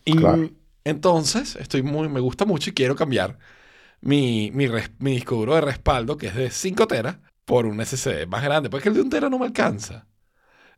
Y 0.05 0.15
Claro. 0.15 0.51
Entonces, 0.83 1.55
estoy 1.57 1.83
muy, 1.83 2.09
me 2.09 2.19
gusta 2.21 2.45
mucho 2.45 2.71
y 2.71 2.73
quiero 2.73 2.95
cambiar 2.95 3.37
mi, 4.01 4.51
mi, 4.53 4.67
res- 4.67 4.91
mi 4.99 5.13
disco 5.13 5.35
duro 5.35 5.55
de 5.55 5.61
respaldo, 5.61 6.17
que 6.17 6.27
es 6.27 6.35
de 6.35 6.51
5 6.51 6.87
teras, 6.87 7.17
por 7.45 7.65
un 7.67 7.81
SSD 7.81 8.27
más 8.27 8.43
grande, 8.43 8.69
porque 8.69 8.89
el 8.89 8.95
de 8.95 9.01
1 9.01 9.09
tera 9.11 9.29
no 9.29 9.39
me 9.39 9.45
alcanza. 9.47 10.07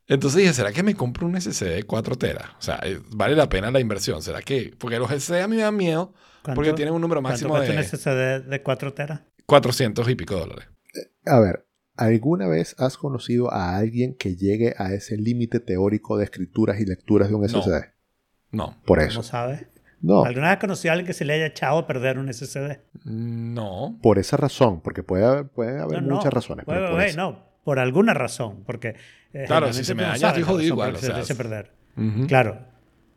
Entonces 0.07 0.39
dije, 0.41 0.53
¿será 0.53 0.71
que 0.73 0.83
me 0.83 0.95
compro 0.95 1.25
un 1.25 1.39
SSD 1.39 1.75
de 1.75 1.83
4 1.83 2.17
teras? 2.17 2.49
O 2.59 2.61
sea, 2.61 2.79
eh, 2.83 2.99
vale 3.11 3.35
la 3.35 3.47
pena 3.47 3.71
la 3.71 3.79
inversión. 3.79 4.21
¿Será 4.21 4.41
que...? 4.41 4.73
Porque 4.77 4.99
los 4.99 5.09
SSD 5.09 5.41
a 5.41 5.47
mí 5.47 5.55
me 5.55 5.61
dan 5.61 5.75
miedo 5.77 6.13
¿Cuánto- 6.43 6.55
porque 6.55 6.73
tienen 6.73 6.93
un 6.93 7.01
número 7.01 7.21
¿Cuánto 7.21 7.33
máximo 7.47 7.53
cuesta 7.55 7.71
un 7.71 7.77
de 7.77 7.83
SSD 7.83 8.49
de 8.49 8.61
4 8.63 8.93
teras? 8.93 9.21
400 9.45 10.09
y 10.09 10.15
pico 10.15 10.35
dólares. 10.35 10.65
A 11.25 11.39
ver, 11.39 11.65
¿alguna 11.95 12.47
vez 12.47 12.75
has 12.79 12.97
conocido 12.97 13.51
a 13.53 13.77
alguien 13.77 14.13
que 14.15 14.35
llegue 14.35 14.73
a 14.77 14.93
ese 14.93 15.15
límite 15.17 15.59
teórico 15.61 16.17
de 16.17 16.25
escrituras 16.25 16.79
y 16.81 16.85
lecturas 16.85 17.29
de 17.29 17.35
un 17.35 17.47
SSD? 17.47 17.93
No, 18.51 18.77
Por 18.85 18.99
¿Cómo 18.99 19.09
eso. 19.09 19.23
sabes? 19.23 19.67
No, 20.01 20.25
¿Alguna 20.25 20.47
vez 20.47 20.55
has 20.55 20.59
conocido 20.59 20.91
a 20.91 20.93
alguien 20.95 21.07
que 21.07 21.13
se 21.13 21.23
le 21.23 21.33
haya 21.33 21.45
echado 21.45 21.77
a 21.77 21.87
perder 21.87 22.19
un 22.19 22.27
SSD? 22.31 22.79
no. 23.05 23.97
por 24.01 24.19
esa 24.19 24.35
razón, 24.37 24.81
porque 24.81 25.01
puede 25.01 25.23
haber, 25.25 25.47
puede 25.47 25.79
haber 25.79 26.01
No, 26.01 26.09
no. 26.09 26.15
muchas 26.15 26.33
razones. 26.33 26.65
pero 26.67 26.81
Güey, 26.81 26.91
por 26.91 27.01
eso. 27.03 27.17
no, 27.17 27.52
por 27.63 27.79
alguna 27.79 28.13
razón. 28.13 28.63
Porque. 28.65 28.95
eh, 29.33 29.45
Claro, 29.47 29.71
si 29.73 29.83
se 29.83 29.95
me 29.95 30.03
daña, 30.03 30.27
estoy 30.29 30.43
jodido 30.43 30.73
igual, 30.73 30.95
o 30.95 30.97
se 30.99 31.07
sea, 31.07 31.19
es- 31.19 31.33
perder. 31.35 31.71
Ujú. 31.97 32.27
Claro. 32.27 32.59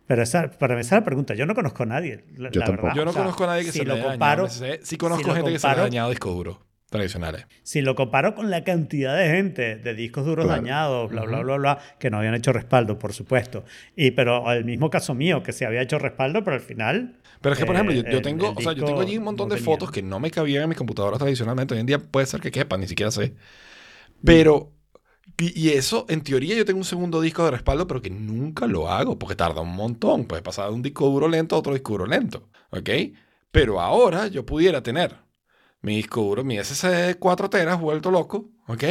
Pero 0.06 0.22
esa, 0.22 0.50
para 0.50 0.74
mí 0.76 0.82
esa 0.82 0.96
es 0.96 1.00
la 1.00 1.04
pregunta. 1.04 1.34
Yo 1.34 1.46
no 1.46 1.54
conozco 1.54 1.82
a 1.82 1.86
nadie. 1.86 2.24
La, 2.36 2.50
Yo 2.50 2.60
la 2.60 2.66
tampoco. 2.66 2.86
verdad. 2.86 2.96
Yo 2.96 3.04
no 3.04 3.10
O 3.10 3.14
sea, 3.14 3.22
conozco 3.22 3.44
a 3.44 3.46
nadie 3.48 3.64
que 3.64 3.72
si 3.72 3.78
se 3.80 3.84
lo 3.84 4.00
comparo, 4.00 4.46
SSD. 4.48 4.80
Sí 4.84 4.96
conozco 4.96 5.24
si 5.30 5.34
gente 5.34 5.52
que 5.52 5.58
se 5.58 5.66
le 5.66 5.72
ha 5.72 5.74
comparo- 5.74 5.82
dañado 5.82 6.10
discos 6.10 6.34
duros 6.34 6.58
tradicionales. 6.88 7.46
Si 7.64 7.82
lo 7.82 7.96
comparo 7.96 8.36
con 8.36 8.48
la 8.48 8.62
cantidad 8.62 9.16
de 9.16 9.28
gente 9.28 9.74
de 9.76 9.94
discos 9.94 10.24
duros 10.24 10.46
Claro. 10.46 10.62
dañados, 10.62 11.10
bla, 11.10 11.22
bla, 11.22 11.38
Ujú. 11.38 11.46
bla, 11.46 11.56
bla, 11.56 11.78
que 11.98 12.10
no 12.10 12.18
habían 12.18 12.34
hecho 12.36 12.52
respaldo, 12.52 12.96
por 13.00 13.12
supuesto. 13.12 13.64
Y 13.96 14.12
pero 14.12 14.50
el 14.52 14.64
mismo 14.64 14.88
caso 14.90 15.12
mío, 15.12 15.42
que 15.42 15.52
se 15.52 15.66
había 15.66 15.82
hecho 15.82 15.98
respaldo, 15.98 16.44
pero 16.44 16.54
al 16.54 16.62
final. 16.62 17.16
Pero 17.40 17.54
es 17.54 17.58
que, 17.58 17.66
por 17.66 17.74
eh, 17.74 17.78
ejemplo, 17.78 17.96
yo, 17.96 18.02
yo 18.08 18.16
el- 18.18 18.22
tengo, 18.22 18.50
el 18.52 18.56
o 18.56 18.60
sea, 18.60 18.72
yo 18.74 18.84
tengo 18.84 19.00
allí 19.00 19.18
un 19.18 19.24
montón 19.24 19.48
no 19.48 19.54
de 19.56 19.60
tenía. 19.60 19.74
fotos 19.74 19.90
que 19.90 20.02
no 20.02 20.20
me 20.20 20.30
cabían 20.30 20.62
en 20.62 20.68
mis 20.68 20.78
computadoras 20.78 21.18
tradicionalmente. 21.18 21.74
Hoy 21.74 21.80
en 21.80 21.86
día 21.86 21.98
puede 21.98 22.26
ser 22.26 22.40
que 22.40 22.52
quepan, 22.52 22.78
ni 22.80 22.86
siquiera 22.86 23.10
sé. 23.10 23.34
Pero, 24.26 24.72
y, 25.38 25.58
y 25.58 25.70
eso, 25.70 26.04
en 26.08 26.22
teoría, 26.22 26.54
yo 26.54 26.64
tengo 26.66 26.78
un 26.78 26.84
segundo 26.84 27.20
disco 27.20 27.44
de 27.44 27.52
respaldo, 27.52 27.86
pero 27.86 28.02
que 28.02 28.10
nunca 28.10 28.66
lo 28.66 28.90
hago 28.90 29.18
porque 29.18 29.36
tarda 29.36 29.62
un 29.62 29.74
montón. 29.74 30.26
Puede 30.26 30.42
pasar 30.42 30.68
de 30.68 30.74
un 30.74 30.82
disco 30.82 31.06
duro 31.08 31.28
lento 31.28 31.56
a 31.56 31.58
otro 31.58 31.72
disco 31.72 31.92
duro 31.92 32.06
lento. 32.06 32.50
¿Ok? 32.70 32.90
Pero 33.50 33.80
ahora 33.80 34.26
yo 34.26 34.44
pudiera 34.44 34.82
tener 34.82 35.16
mi 35.80 35.96
disco 35.96 36.20
duro, 36.20 36.44
mi 36.44 36.58
SSD 36.58 37.06
de 37.06 37.14
4 37.14 37.48
teras 37.48 37.80
vuelto 37.80 38.10
loco, 38.10 38.50
¿ok? 38.66 38.84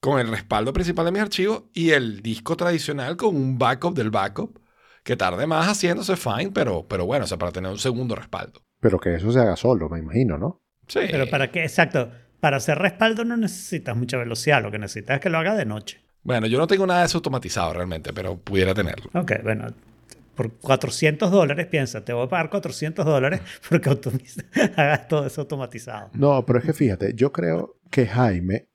Con 0.00 0.18
el 0.18 0.28
respaldo 0.28 0.72
principal 0.72 1.04
de 1.04 1.12
mis 1.12 1.22
archivos 1.22 1.64
y 1.72 1.90
el 1.90 2.22
disco 2.22 2.56
tradicional 2.56 3.16
con 3.16 3.36
un 3.36 3.58
backup 3.58 3.94
del 3.94 4.10
backup 4.10 4.58
que 5.02 5.16
tarde 5.16 5.46
más 5.46 5.68
haciéndose 5.68 6.16
fine, 6.16 6.50
pero, 6.50 6.88
pero 6.88 7.04
bueno, 7.06 7.26
o 7.26 7.28
sea, 7.28 7.38
para 7.38 7.52
tener 7.52 7.70
un 7.70 7.78
segundo 7.78 8.14
respaldo. 8.14 8.62
Pero 8.80 8.98
que 8.98 9.14
eso 9.14 9.30
se 9.30 9.38
haga 9.38 9.54
solo, 9.54 9.88
me 9.88 9.98
imagino, 9.98 10.38
¿no? 10.38 10.62
Sí. 10.88 11.00
Pero 11.10 11.28
para 11.28 11.50
qué, 11.50 11.62
exacto. 11.62 12.10
Para 12.44 12.58
hacer 12.58 12.76
respaldo 12.76 13.24
no 13.24 13.38
necesitas 13.38 13.96
mucha 13.96 14.18
velocidad. 14.18 14.62
Lo 14.62 14.70
que 14.70 14.78
necesitas 14.78 15.14
es 15.14 15.22
que 15.22 15.30
lo 15.30 15.38
haga 15.38 15.54
de 15.54 15.64
noche. 15.64 16.02
Bueno, 16.24 16.46
yo 16.46 16.58
no 16.58 16.66
tengo 16.66 16.86
nada 16.86 17.00
de 17.00 17.06
eso 17.06 17.16
automatizado 17.16 17.72
realmente, 17.72 18.12
pero 18.12 18.36
pudiera 18.36 18.74
tenerlo. 18.74 19.08
Ok, 19.14 19.32
bueno. 19.42 19.68
Por 20.34 20.52
400 20.52 21.30
dólares, 21.30 21.66
piensa, 21.68 22.04
te 22.04 22.12
voy 22.12 22.26
a 22.26 22.28
pagar 22.28 22.50
400 22.50 23.02
dólares 23.02 23.40
porque 23.70 23.88
hagas 24.76 25.08
todo 25.08 25.26
eso 25.26 25.40
automatizado. 25.40 26.10
No, 26.12 26.44
pero 26.44 26.58
es 26.58 26.66
que 26.66 26.74
fíjate, 26.74 27.14
yo 27.14 27.32
creo 27.32 27.78
que 27.90 28.06
Jaime 28.06 28.68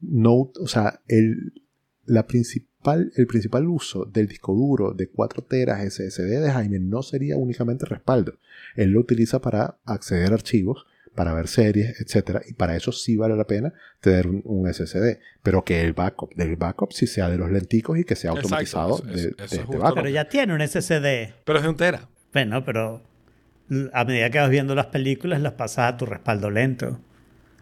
no, 0.00 0.52
o 0.60 0.66
sea, 0.66 1.00
el, 1.08 1.64
la 2.04 2.26
principal, 2.26 3.10
el 3.16 3.26
principal 3.26 3.66
uso 3.68 4.04
del 4.04 4.28
disco 4.28 4.52
duro 4.52 4.92
de 4.92 5.08
4 5.08 5.44
teras 5.44 5.80
SSD 5.94 6.42
de 6.42 6.50
Jaime 6.50 6.78
no 6.78 7.02
sería 7.02 7.38
únicamente 7.38 7.86
respaldo. 7.86 8.34
Él 8.76 8.90
lo 8.90 9.00
utiliza 9.00 9.40
para 9.40 9.78
acceder 9.86 10.32
a 10.32 10.34
archivos, 10.34 10.84
para 11.14 11.32
ver 11.34 11.48
series, 11.48 12.00
etcétera, 12.00 12.42
y 12.46 12.54
para 12.54 12.76
eso 12.76 12.90
sí 12.92 13.16
vale 13.16 13.36
la 13.36 13.44
pena 13.46 13.72
tener 14.00 14.26
un, 14.26 14.42
un 14.44 14.72
SSD, 14.72 15.18
pero 15.42 15.64
que 15.64 15.80
el 15.82 15.92
backup 15.92 16.34
del 16.34 16.56
backup 16.56 16.92
sí 16.92 17.06
sea 17.06 17.28
de 17.30 17.38
los 17.38 17.50
lenticos 17.50 17.98
y 17.98 18.04
que 18.04 18.16
sea 18.16 18.32
Exacto, 18.32 18.48
automatizado 18.48 18.94
eso- 18.96 19.04
de, 19.36 19.44
eso- 19.44 19.62
este 19.62 19.76
backup. 19.78 19.94
Pero 19.94 20.08
ya 20.08 20.28
tiene 20.28 20.54
un 20.54 20.60
SSD. 20.60 21.34
Pero 21.44 21.58
es 21.58 21.62
de 21.62 21.68
un 21.68 21.76
tera. 21.76 22.08
Bueno, 22.32 22.64
pero 22.64 23.02
a 23.92 24.04
medida 24.04 24.28
que 24.30 24.38
vas 24.38 24.50
viendo 24.50 24.74
las 24.74 24.86
películas, 24.86 25.40
las 25.40 25.52
pasas 25.52 25.92
a 25.92 25.96
tu 25.96 26.04
respaldo 26.06 26.50
lento, 26.50 27.00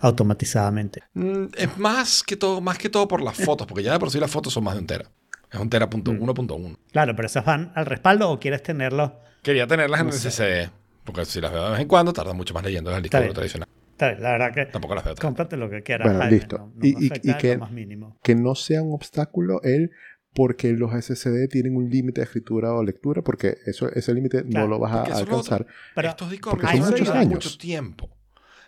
automatizadamente. 0.00 1.02
Mm, 1.14 1.44
Es 1.56 1.78
más 1.78 2.22
que 2.22 2.36
todo, 2.36 2.60
más 2.60 2.78
que 2.78 2.88
todo 2.88 3.06
por 3.08 3.22
las 3.22 3.36
fotos, 3.36 3.66
porque 3.66 3.82
ya 3.82 3.92
de 3.92 3.98
por 3.98 4.10
sí 4.10 4.18
las 4.18 4.30
fotos 4.30 4.52
son 4.52 4.64
más 4.64 4.74
de 4.74 4.80
un 4.80 4.86
tera. 4.86 5.04
Es 5.50 5.60
un 5.60 5.68
tera 5.70 5.88
punto 5.90 6.12
Mm. 6.12 6.22
1.1. 6.22 6.78
Claro, 6.92 7.14
pero 7.14 7.26
esas 7.26 7.44
van 7.44 7.72
al 7.74 7.86
respaldo 7.86 8.30
o 8.30 8.40
quieres 8.40 8.62
tenerlos. 8.62 9.12
Quería 9.42 9.66
tenerlas 9.66 10.00
en 10.00 10.06
No 10.06 10.12
el 10.12 10.18
sé. 10.18 10.30
SSD, 10.30 10.70
porque 11.04 11.24
si 11.24 11.40
las 11.40 11.52
veo 11.52 11.64
de 11.64 11.70
vez 11.72 11.80
en 11.80 11.88
cuando, 11.88 12.12
tarda 12.12 12.32
mucho 12.32 12.54
más 12.54 12.62
leyendo 12.64 12.94
el 12.94 13.02
bien. 13.02 13.32
tradicional. 13.32 13.68
Está 13.92 14.08
bien, 14.10 14.22
La 14.22 14.30
verdad 14.32 14.52
que 14.54 14.66
Tampoco 14.66 14.94
las 14.94 15.04
veo 15.04 15.14
cómprate 15.20 15.56
lo 15.56 15.68
que 15.70 15.82
quieras. 15.82 16.06
Bueno, 16.06 16.20
Jaime, 16.20 16.36
listo. 16.38 16.58
No, 16.58 16.66
no 16.74 16.80
Y- 16.82 17.10
que- 17.38 17.54
lo 17.54 17.60
más 17.60 17.70
mínimo. 17.70 18.16
que 18.22 18.34
no 18.34 18.54
sea 18.54 18.82
un 18.82 18.92
obstáculo 18.94 19.60
él 19.62 19.90
porque 20.34 20.72
los 20.72 20.92
SSD 20.94 21.46
tienen 21.48 21.76
un 21.76 21.90
límite 21.90 22.20
de 22.22 22.24
escritura 22.24 22.72
o 22.72 22.82
lectura, 22.82 23.22
porque 23.22 23.58
eso, 23.66 23.92
ese 23.92 24.14
límite 24.14 24.44
Claro, 24.44 24.66
no 24.66 24.70
lo 24.70 24.78
vas 24.78 24.92
a 24.92 25.02
alcanzar. 25.02 25.66
Pero- 25.94 26.08
Estos 26.08 26.30
discos 26.30 26.52
porque 26.54 26.66
me 26.66 26.72
años. 27.18 27.28
mucho 27.34 27.58
tiempo. 27.58 28.08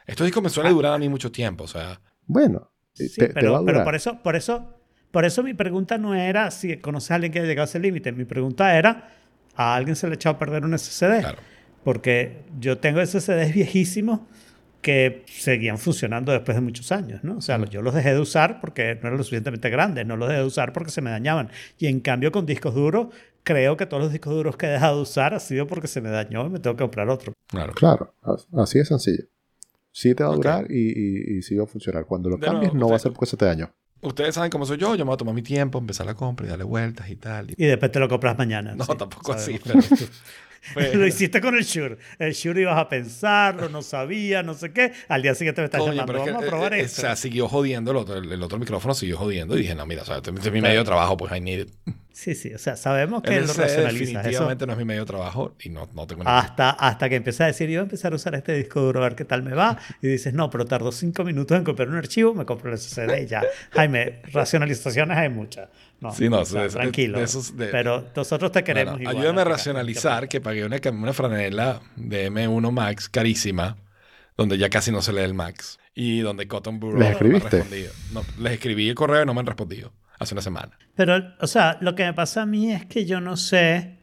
Estos 0.07 0.27
discos 0.27 0.42
me 0.42 0.51
suelen 0.51 0.75
durar 0.75 0.92
a 0.92 0.99
mí 0.99 1.09
mucho 1.09 1.33
tiempo, 1.33 1.64
o 1.64 1.66
sea... 1.68 1.99
Bueno, 2.27 2.70
eh, 2.99 3.09
Sí, 3.09 3.14
te, 3.20 3.29
te 3.29 3.35
pero, 3.35 3.53
va 3.53 3.59
a 3.59 3.61
pero 3.62 3.73
durar. 3.79 3.85
por 3.85 3.94
eso, 3.94 4.23
por 4.23 4.37
eso, 4.37 4.75
por 5.11 5.25
eso 5.25 5.42
mi 5.42 5.55
pregunta 5.55 5.97
no 5.97 6.14
era 6.14 6.51
si 6.51 6.77
conoces 6.77 7.11
a 7.12 7.14
alguien 7.14 7.33
que 7.33 7.38
haya 7.38 7.49
llegado 7.49 7.64
a 7.64 7.68
ese 7.68 7.79
límite. 7.81 8.12
Mi 8.12 8.27
pregunta 8.27 8.77
era, 8.77 9.09
¿a 9.57 9.75
alguien 9.75 9.97
se 9.97 10.07
le 10.07 10.12
ha 10.12 10.14
echado 10.16 10.37
a 10.37 10.38
perder 10.38 10.64
un 10.64 10.75
SSD? 10.79 11.20
Claro. 11.20 11.38
Porque 11.85 12.38
yo 12.59 12.79
tengo 12.79 13.05
SSDs 13.05 13.53
viejísimos 13.55 14.20
que 14.81 15.25
seguían 15.27 15.79
funcionando 15.79 16.33
después 16.33 16.55
de 16.57 16.61
muchos 16.61 16.92
años, 16.92 17.25
¿no? 17.25 17.38
O 17.38 17.40
sea, 17.40 17.62
yo 17.66 17.81
los 17.81 17.94
dejé 17.94 18.12
de 18.14 18.20
usar 18.20 18.61
porque 18.61 18.94
no 18.97 19.01
eran 19.09 19.16
lo 19.16 19.23
suficientemente 19.23 19.70
grandes, 19.70 20.07
no 20.07 20.16
los 20.16 20.29
dejé 20.29 20.40
de 20.40 20.47
usar 20.47 20.73
porque 20.73 20.90
se 20.90 21.01
me 21.01 21.11
dañaban. 21.11 21.49
Y 21.79 21.87
en 21.87 22.01
cambio 22.01 22.31
con 22.33 22.44
discos 22.44 22.75
duros, 22.75 23.09
creo 23.44 23.77
que 23.79 23.87
todos 23.87 24.03
los 24.03 24.12
discos 24.12 24.35
duros 24.35 24.57
que 24.59 24.66
he 24.66 24.70
dejado 24.70 24.97
de 24.97 25.03
usar 25.03 25.33
ha 25.35 25.40
sido 25.40 25.66
porque 25.66 25.87
se 25.88 26.01
me 26.03 26.11
dañó 26.11 26.47
y 26.47 26.51
me 26.51 26.59
tengo 26.59 26.77
que 26.77 26.83
comprar 26.85 27.09
otro. 27.09 27.33
Claro. 27.49 27.73
Claro, 27.75 28.14
as- 28.23 28.47
así 28.59 28.79
de 28.79 28.85
sencillo. 28.85 29.25
Sí 29.90 30.14
te 30.14 30.23
va 30.25 30.33
a 30.33 30.35
durar 30.37 30.66
y, 30.70 30.75
y, 30.90 31.38
y 31.38 31.42
sí 31.42 31.55
va 31.57 31.64
a 31.64 31.66
funcionar. 31.66 32.05
Cuando 32.05 32.29
lo 32.29 32.37
De 32.37 32.44
cambies 32.47 32.73
nuevo, 32.75 32.87
no 32.87 32.90
va 32.90 32.97
a 32.97 32.99
ser 32.99 33.12
porque 33.12 33.31
se 33.31 33.37
te 33.38 33.44
dañó. 33.47 33.70
Ustedes 34.03 34.35
saben 34.35 34.51
cómo 34.51 34.66
soy 34.66 34.77
yo, 34.77 34.94
yo 34.97 35.05
me 35.05 35.09
voy 35.09 35.14
a 35.14 35.16
tomar 35.16 35.35
mi 35.35 35.40
tiempo, 35.42 35.79
empezar 35.79 36.05
la 36.05 36.14
compra 36.14 36.44
y 36.47 36.51
darle 36.51 36.64
vueltas 36.64 37.09
y 37.09 37.16
tal. 37.16 37.51
y- 37.53 37.55
Y 37.57 37.66
después 37.66 37.90
te 37.90 38.01
lo 38.01 38.09
compras 38.09 38.37
mañana. 38.37 38.75
No, 38.75 38.85
sí, 38.85 38.92
tampoco 38.99 39.33
así, 39.33 39.59
pero- 39.64 39.79
cómo 40.72 40.81
es 40.81 40.87
tú. 40.87 40.90
Pero- 40.92 40.98
Lo 41.00 41.07
hiciste 41.07 41.40
con 41.40 41.57
el 41.57 41.64
Shure. 41.64 41.98
El 42.18 42.33
Shure 42.33 42.62
ibas 42.62 42.79
a 42.79 42.88
pensarlo, 42.88 43.68
no 43.68 43.83
sabía, 43.83 44.42
no 44.42 44.55
sé 44.55 44.72
qué. 44.72 44.92
Al 45.09 45.22
día 45.22 45.35
siguiente 45.35 45.61
me 45.61 45.66
estás 45.66 45.81
llamando, 45.81 46.07
pero 46.07 46.18
es 46.20 46.24
que, 46.24 46.31
vamos 46.33 46.46
a 46.46 46.48
probar 46.50 46.74
eh, 46.74 46.79
eh, 46.79 46.85
esto. 46.85 47.03
O 47.03 47.05
sea, 47.05 47.16
siguió 47.16 47.48
jodiendo, 47.48 47.90
el 47.90 47.96
otro, 47.98 48.16
el, 48.16 48.31
el 48.33 48.42
otro 48.42 48.59
micrófono 48.59 48.94
siguió 48.94 49.16
jodiendo 49.18 49.57
y 49.57 49.62
dije, 49.62 49.74
no, 49.74 49.85
mira, 49.87 50.03
o 50.03 50.05
sea, 50.05 50.16
este 50.16 50.31
es 50.31 50.53
mi 50.53 50.61
medio 50.61 50.79
de 50.79 50.85
trabajo, 50.85 51.16
pues 51.16 51.33
I 51.37 51.40
need 51.40 51.61
it. 51.61 51.70
sí, 52.12 52.35
sí, 52.35 52.55
o 52.55 52.59
sea, 52.59 52.77
sabemos 52.77 53.22
que 53.22 53.35
El 53.37 53.42
lo 53.42 53.48
SSD 53.48 53.61
racionalizas. 53.62 54.00
Eso 54.09 54.18
definitivamente 54.18 54.66
no 54.66 54.72
es 54.72 54.79
mi 54.79 54.85
medio 54.85 55.00
de 55.00 55.07
trabajo 55.07 55.57
y 55.61 55.68
no, 55.70 55.88
no 55.94 56.07
tengo 56.07 56.22
hasta, 56.27 56.70
hasta 56.70 57.09
que 57.09 57.16
empiezas 57.16 57.40
a 57.42 57.46
decir, 57.46 57.68
yo 57.68 57.81
voy 57.81 57.81
a 57.81 57.83
empezar 57.83 58.12
a 58.12 58.16
usar 58.16 58.35
este 58.35 58.55
disco 58.55 58.81
duro 58.81 59.00
a 59.00 59.09
ver 59.09 59.16
qué 59.16 59.24
tal 59.24 59.42
me 59.42 59.55
va. 59.55 59.79
Y 60.03 60.09
dices, 60.09 60.33
no, 60.35 60.48
pero 60.50 60.64
tardó 60.64 60.92
cinco 60.92 61.24
minutos 61.24 61.57
en 61.59 61.64
comprar 61.64 61.88
un 61.88 61.96
archivo, 61.96 62.35
me 62.35 62.44
compro 62.44 62.70
el 62.72 62.79
SSD 62.79 63.22
y 63.22 63.27
ya. 63.27 63.42
Jaime, 63.72 64.20
racionalizaciones 64.33 65.16
hay 65.16 65.29
muchas. 65.29 65.68
No, 66.05 66.12
Sí, 66.14 66.29
no, 66.29 66.40
o 66.40 66.45
sea, 66.45 66.62
de- 66.62 66.69
de- 66.69 66.73
tranquilo. 66.75 67.19
de 67.19 67.25
esos 67.25 67.57
de- 67.57 67.67
pero 67.69 68.07
nosotros 68.14 68.53
te 68.53 68.62
queremos 68.64 68.95
Bueno, 68.95 69.03
igual. 69.11 69.17
ayúdame 69.17 69.40
a 69.40 69.45
racionalizar 69.45 70.29
que 70.29 70.40
pagué 70.40 70.64
una, 70.64 70.79
una 70.93 71.12
franela 71.12 71.81
de 71.97 72.27
M1 72.31 72.71
Max 72.71 73.09
carísima, 73.09 73.77
donde 74.37 74.59
ya 74.59 74.69
casi 74.71 74.93
no 74.93 75.01
se 75.03 75.12
lee 75.12 75.21
el 75.23 75.35
Max, 75.35 75.79
y 75.95 76.21
donde 76.21 76.47
Cotton 76.49 76.79
Bureau 76.81 76.99
¿Les 77.01 77.21
no 77.21 77.29
me 77.29 77.38
ha. 77.38 77.90
No, 78.12 78.23
les 78.40 78.53
escribí 78.55 78.88
el 78.88 78.95
correo 78.95 79.23
y 79.23 79.27
no 79.27 79.35
me 79.35 79.40
han 79.40 79.47
respondido. 79.47 79.93
Hace 80.19 80.35
una 80.35 80.43
semana. 80.43 80.79
Pero, 80.95 81.17
o 81.40 81.47
sea, 81.49 81.77
lo 81.81 81.95
que 81.97 82.05
me 82.05 82.12
pasa 82.14 82.43
a 82.43 82.47
mí 82.47 82.71
es 82.73 82.87
que 82.87 83.05
yo 83.05 83.21
no 83.21 83.37
sé 83.37 83.99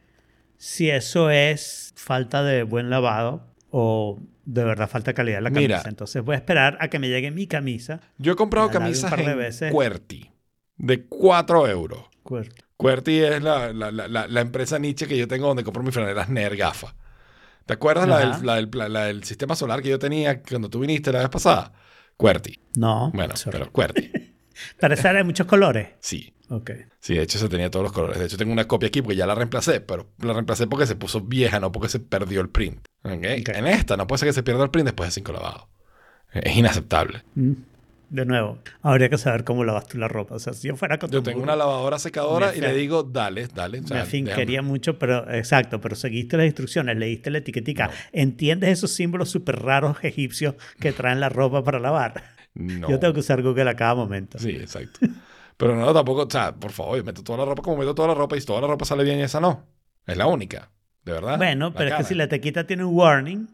si 0.58 0.90
eso 0.90 1.30
es 1.30 1.94
falta 1.96 2.42
de 2.42 2.62
buen 2.64 2.90
lavado 2.90 3.46
o 3.70 4.20
de 4.44 4.64
verdad 4.64 4.90
falta 4.90 5.12
de 5.12 5.14
calidad 5.14 5.36
de 5.38 5.42
la 5.42 5.50
camisa. 5.50 5.76
Mira. 5.78 5.82
Entonces 5.88 6.22
voy 6.22 6.34
a 6.34 6.38
esperar 6.38 6.76
a 6.80 6.88
que 6.88 6.98
me 6.98 7.08
llegue 7.08 7.30
mi 7.30 7.46
camisa. 7.46 8.00
Yo 8.18 8.32
he 8.32 8.36
comprado 8.36 8.66
un 8.66 8.72
camisas 8.72 9.08
par 9.10 9.24
de 9.24 9.30
en 9.32 9.38
veces. 9.38 9.72
QWERTY 9.72 10.30
de 10.82 11.04
4 11.06 11.66
euros. 11.68 12.00
Cuerto. 12.22 12.54
QWERTY 12.76 13.18
es 13.20 13.42
la, 13.42 13.72
la, 13.72 13.90
la, 13.92 14.08
la- 14.26 14.40
empresa 14.40 14.78
niche 14.78 15.06
que 15.06 15.16
yo 15.16 15.28
tengo 15.28 15.46
donde 15.46 15.62
compro 15.62 15.82
mis 15.84 15.94
franelas 15.94 16.28
Ner 16.28 16.56
gafa. 16.56 16.94
¿Te 17.64 17.74
acuerdas 17.74 18.06
del, 18.08 18.44
la, 18.46 18.56
del, 18.56 18.68
la- 18.92 19.04
del 19.04 19.22
sistema 19.22 19.54
solar 19.54 19.80
que 19.82 19.88
yo 19.88 19.98
tenía 20.00 20.42
cuando 20.42 20.68
tú 20.68 20.80
viniste 20.80 21.12
la 21.12 21.20
vez 21.20 21.28
pasada? 21.28 21.72
QWERTY. 22.16 22.58
No. 22.76 23.10
Bueno, 23.14 23.36
sorry. 23.36 23.58
pero 23.58 23.72
QWERTY. 23.72 24.12
Pero 24.78 24.94
esa 24.94 25.10
era 25.10 25.18
de 25.20 25.24
muchos 25.24 25.46
colores. 25.46 25.88
Sí. 26.00 26.34
Ok. 26.50 26.70
Sí, 27.00 27.14
de 27.14 27.22
hecho 27.22 27.38
se 27.38 27.48
tenía 27.48 27.70
todos 27.70 27.84
los 27.84 27.92
colores. 27.92 28.18
De 28.18 28.26
hecho 28.26 28.36
tengo 28.36 28.52
una 28.52 28.66
copia 28.68 28.88
aquí 28.88 29.00
porque 29.00 29.16
ya 29.16 29.26
la 29.26 29.34
reemplacé, 29.34 29.80
pero 29.80 30.12
la 30.18 30.34
reemplacé 30.34 30.66
porque 30.66 30.86
se 30.86 30.94
puso 30.94 31.22
vieja, 31.22 31.58
no 31.58 31.72
porque 31.72 31.88
se 31.88 31.98
perdió 32.00 32.40
el 32.42 32.50
print. 32.50 32.84
¿Ok? 33.02 33.12
Ok. 33.40 33.48
En 33.54 33.66
esta 33.66 33.96
no 33.96 34.06
puede 34.06 34.18
ser 34.20 34.28
que 34.28 34.32
se 34.34 34.42
pierda 34.42 34.62
el 34.64 34.70
print 34.70 34.86
después 34.88 35.08
de 35.08 35.12
cinco 35.12 35.32
lavados. 35.32 35.64
Es 36.32 36.54
inaceptable. 36.54 37.22
Mm. 37.34 37.52
De 38.12 38.26
nuevo, 38.26 38.58
habría 38.82 39.08
que 39.08 39.16
saber 39.16 39.42
cómo 39.42 39.64
lavas 39.64 39.88
tú 39.88 39.96
la 39.96 40.06
ropa. 40.06 40.34
O 40.34 40.38
sea, 40.38 40.52
si 40.52 40.68
yo 40.68 40.76
fuera 40.76 40.98
con 40.98 41.10
Yo 41.10 41.22
tengo 41.22 41.42
una 41.42 41.56
lavadora 41.56 41.98
secadora 41.98 42.54
y 42.54 42.60
le 42.60 42.74
digo, 42.74 43.02
dale, 43.02 43.48
dale. 43.48 43.80
o 43.80 43.86
sea, 43.86 44.00
me 44.00 44.04
finquería 44.04 44.58
déjame. 44.58 44.68
mucho, 44.68 44.98
pero 44.98 45.28
exacto, 45.32 45.80
pero 45.80 45.96
seguiste 45.96 46.36
las 46.36 46.44
instrucciones, 46.44 46.98
leíste 46.98 47.30
la 47.30 47.38
etiquetica, 47.38 47.90
entiendes 48.12 48.68
esos 48.68 48.90
símbolos 48.90 49.30
súper 49.30 49.60
raros 49.62 49.96
egipcios 50.02 50.56
que 50.78 50.92
traen 50.92 51.20
la 51.20 51.30
ropa 51.30 51.64
para 51.64 51.78
lavar. 51.80 52.22
No. 52.52 52.90
Yo 52.90 52.98
tengo 52.98 53.14
que 53.14 53.20
usar 53.20 53.40
Google 53.42 53.70
a 53.70 53.76
cada 53.76 53.94
momento. 53.94 54.38
Sí, 54.38 54.50
exacto. 54.50 55.00
Pero 55.56 55.74
no, 55.74 55.90
tampoco, 55.94 56.24
o 56.24 56.30
sea, 56.30 56.54
por 56.54 56.72
favor, 56.72 56.98
yo 56.98 57.04
meto 57.04 57.22
toda 57.22 57.38
la 57.38 57.44
ropa 57.46 57.62
como 57.62 57.78
meto 57.78 57.94
toda 57.94 58.08
la 58.08 58.14
ropa 58.14 58.36
y 58.36 58.40
si 58.40 58.46
toda 58.46 58.60
la 58.60 58.66
ropa 58.66 58.84
sale 58.84 59.04
bien 59.04 59.20
y 59.20 59.22
esa 59.22 59.40
no. 59.40 59.66
Es 60.06 60.18
la 60.18 60.26
única, 60.26 60.70
de 61.04 61.12
verdad. 61.12 61.38
Bueno, 61.38 61.72
pero 61.72 61.90
es 61.90 61.96
que 61.96 62.04
si 62.04 62.14
la 62.14 62.24
etiqueta 62.24 62.66
tiene 62.66 62.84
un 62.84 62.94
warning, 62.94 63.48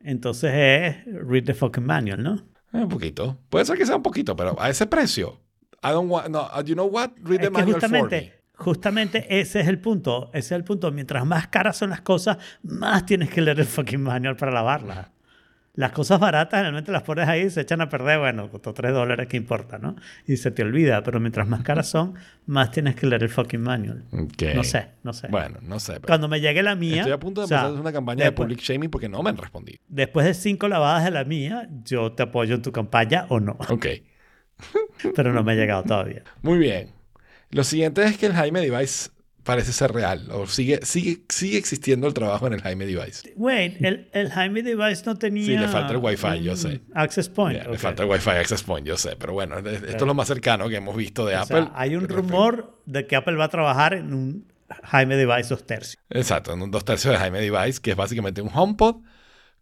entonces 0.00 0.52
es 0.54 1.04
read 1.26 1.42
the 1.44 1.54
fucking 1.54 1.84
manual, 1.84 2.22
¿no? 2.22 2.55
Eh, 2.80 2.82
un 2.84 2.88
poquito. 2.88 3.38
Puede 3.48 3.64
ser 3.64 3.76
que 3.78 3.86
sea 3.86 3.96
un 3.96 4.02
poquito, 4.02 4.34
pero 4.36 4.56
a 4.60 4.68
ese 4.70 4.86
precio. 4.86 5.40
I 5.82 5.88
don't 5.90 6.10
want, 6.10 6.28
no, 6.28 6.48
you 6.62 6.74
know 6.74 6.86
what? 6.86 7.10
Read 7.22 7.40
the 7.40 7.46
Es 7.46 7.52
manual 7.52 7.80
for 7.80 8.10
me. 8.10 8.32
justamente 8.54 9.26
ese 9.40 9.60
es 9.60 9.68
el 9.68 9.78
punto. 9.80 10.28
Ese 10.32 10.54
es 10.54 10.58
el 10.58 10.64
punto. 10.64 10.90
Mientras 10.90 11.24
más 11.26 11.48
caras 11.48 11.76
son 11.76 11.90
las 11.90 12.00
cosas, 12.00 12.38
más 12.62 13.04
tienes 13.06 13.30
que 13.30 13.40
leer 13.40 13.60
el 13.60 13.66
fucking 13.66 14.00
manual 14.02 14.36
para 14.36 14.52
lavarlas. 14.52 15.08
Las 15.76 15.92
cosas 15.92 16.18
baratas 16.18 16.62
realmente 16.62 16.90
las 16.90 17.02
pones 17.02 17.28
ahí 17.28 17.42
y 17.42 17.50
se 17.50 17.60
echan 17.60 17.82
a 17.82 17.88
perder. 17.88 18.18
Bueno, 18.18 18.50
costó 18.50 18.72
3 18.72 18.92
dólares, 18.92 19.26
¿qué 19.28 19.36
importa, 19.36 19.78
no? 19.78 19.94
Y 20.26 20.38
se 20.38 20.50
te 20.50 20.62
olvida. 20.62 21.02
Pero 21.02 21.20
mientras 21.20 21.46
más 21.46 21.62
caras 21.62 21.86
son, 21.86 22.14
más 22.46 22.70
tienes 22.70 22.96
que 22.96 23.06
leer 23.06 23.22
el 23.22 23.28
fucking 23.28 23.60
manual. 23.60 24.04
Ok. 24.10 24.54
No 24.54 24.64
sé, 24.64 24.88
no 25.02 25.12
sé. 25.12 25.28
Bueno, 25.28 25.58
no 25.62 25.78
sé. 25.78 25.94
pero 25.94 26.06
Cuando 26.06 26.28
me 26.28 26.40
llegue 26.40 26.62
la 26.62 26.74
mía. 26.74 27.02
Estoy 27.02 27.12
a 27.12 27.20
punto 27.20 27.42
de 27.42 27.44
o 27.44 27.48
sea, 27.48 27.60
empezar 27.60 27.80
una 27.80 27.92
campaña 27.92 28.24
después, 28.24 28.48
de 28.48 28.54
public 28.54 28.66
shaming 28.66 28.90
porque 28.90 29.08
no 29.10 29.22
me 29.22 29.30
han 29.30 29.36
respondido. 29.36 29.78
después 29.86 30.24
de 30.24 30.32
cinco 30.32 30.66
lavadas 30.66 31.04
de 31.04 31.10
la 31.10 31.24
mía, 31.24 31.68
yo 31.84 32.12
te 32.12 32.22
apoyo 32.22 32.54
en 32.54 32.62
tu 32.62 32.72
campaña 32.72 33.26
o 33.28 33.38
no. 33.38 33.58
Ok. 33.68 33.86
Pero 35.14 35.34
no 35.34 35.44
me 35.44 35.52
ha 35.52 35.54
llegado 35.56 35.82
todavía. 35.82 36.22
Muy 36.40 36.58
bien. 36.58 36.90
Lo 37.50 37.64
siguiente 37.64 38.02
es 38.02 38.16
que 38.16 38.26
el 38.26 38.32
Jaime 38.32 38.60
Device 38.60 39.10
parece 39.46 39.72
ser 39.72 39.92
real. 39.92 40.28
O 40.32 40.46
sigue, 40.46 40.80
sigue, 40.82 41.22
sigue 41.28 41.56
existiendo 41.56 42.06
el 42.08 42.12
trabajo 42.12 42.46
en 42.48 42.52
el 42.52 42.60
Jaime 42.60 42.84
Device. 42.84 43.32
Wait, 43.36 43.82
el, 43.82 44.10
el 44.12 44.30
Jaime 44.30 44.62
Device 44.62 45.04
no 45.06 45.16
tenía. 45.16 45.46
Sí, 45.46 45.56
le 45.56 45.68
falta 45.68 45.92
el 45.92 45.98
Wi-Fi, 45.98 46.42
yo 46.42 46.56
sé. 46.56 46.82
Access 46.92 47.28
point. 47.30 47.64
Le 47.64 47.78
falta 47.78 48.02
el 48.02 48.10
Wi-Fi 48.10 48.30
Access 48.30 48.62
Point, 48.64 48.86
yo 48.86 48.96
sé. 48.96 49.16
Pero 49.16 49.32
bueno, 49.32 49.56
esto 49.58 49.86
es 49.86 50.02
lo 50.02 50.14
más 50.14 50.28
cercano 50.28 50.68
que 50.68 50.76
hemos 50.76 50.96
visto 50.96 51.24
de 51.24 51.36
O 51.36 51.44
sea, 51.44 51.56
Apple. 51.58 51.72
hay 51.74 51.94
un 51.96 52.08
rumor 52.08 52.82
de 52.84 53.06
que 53.06 53.16
Apple 53.16 53.36
va 53.36 53.44
a 53.44 53.48
trabajar 53.48 53.94
en 53.94 54.12
un 54.12 54.52
Jaime 54.82 55.16
Device 55.16 55.48
dos 55.50 55.64
tercios. 55.64 56.02
Exacto, 56.10 56.52
en 56.52 56.60
un 56.62 56.70
dos 56.72 56.84
tercios 56.84 57.12
de 57.12 57.18
Jaime 57.18 57.40
Device, 57.40 57.80
que 57.80 57.92
es 57.92 57.96
básicamente 57.96 58.42
un 58.42 58.50
HomePod 58.52 58.96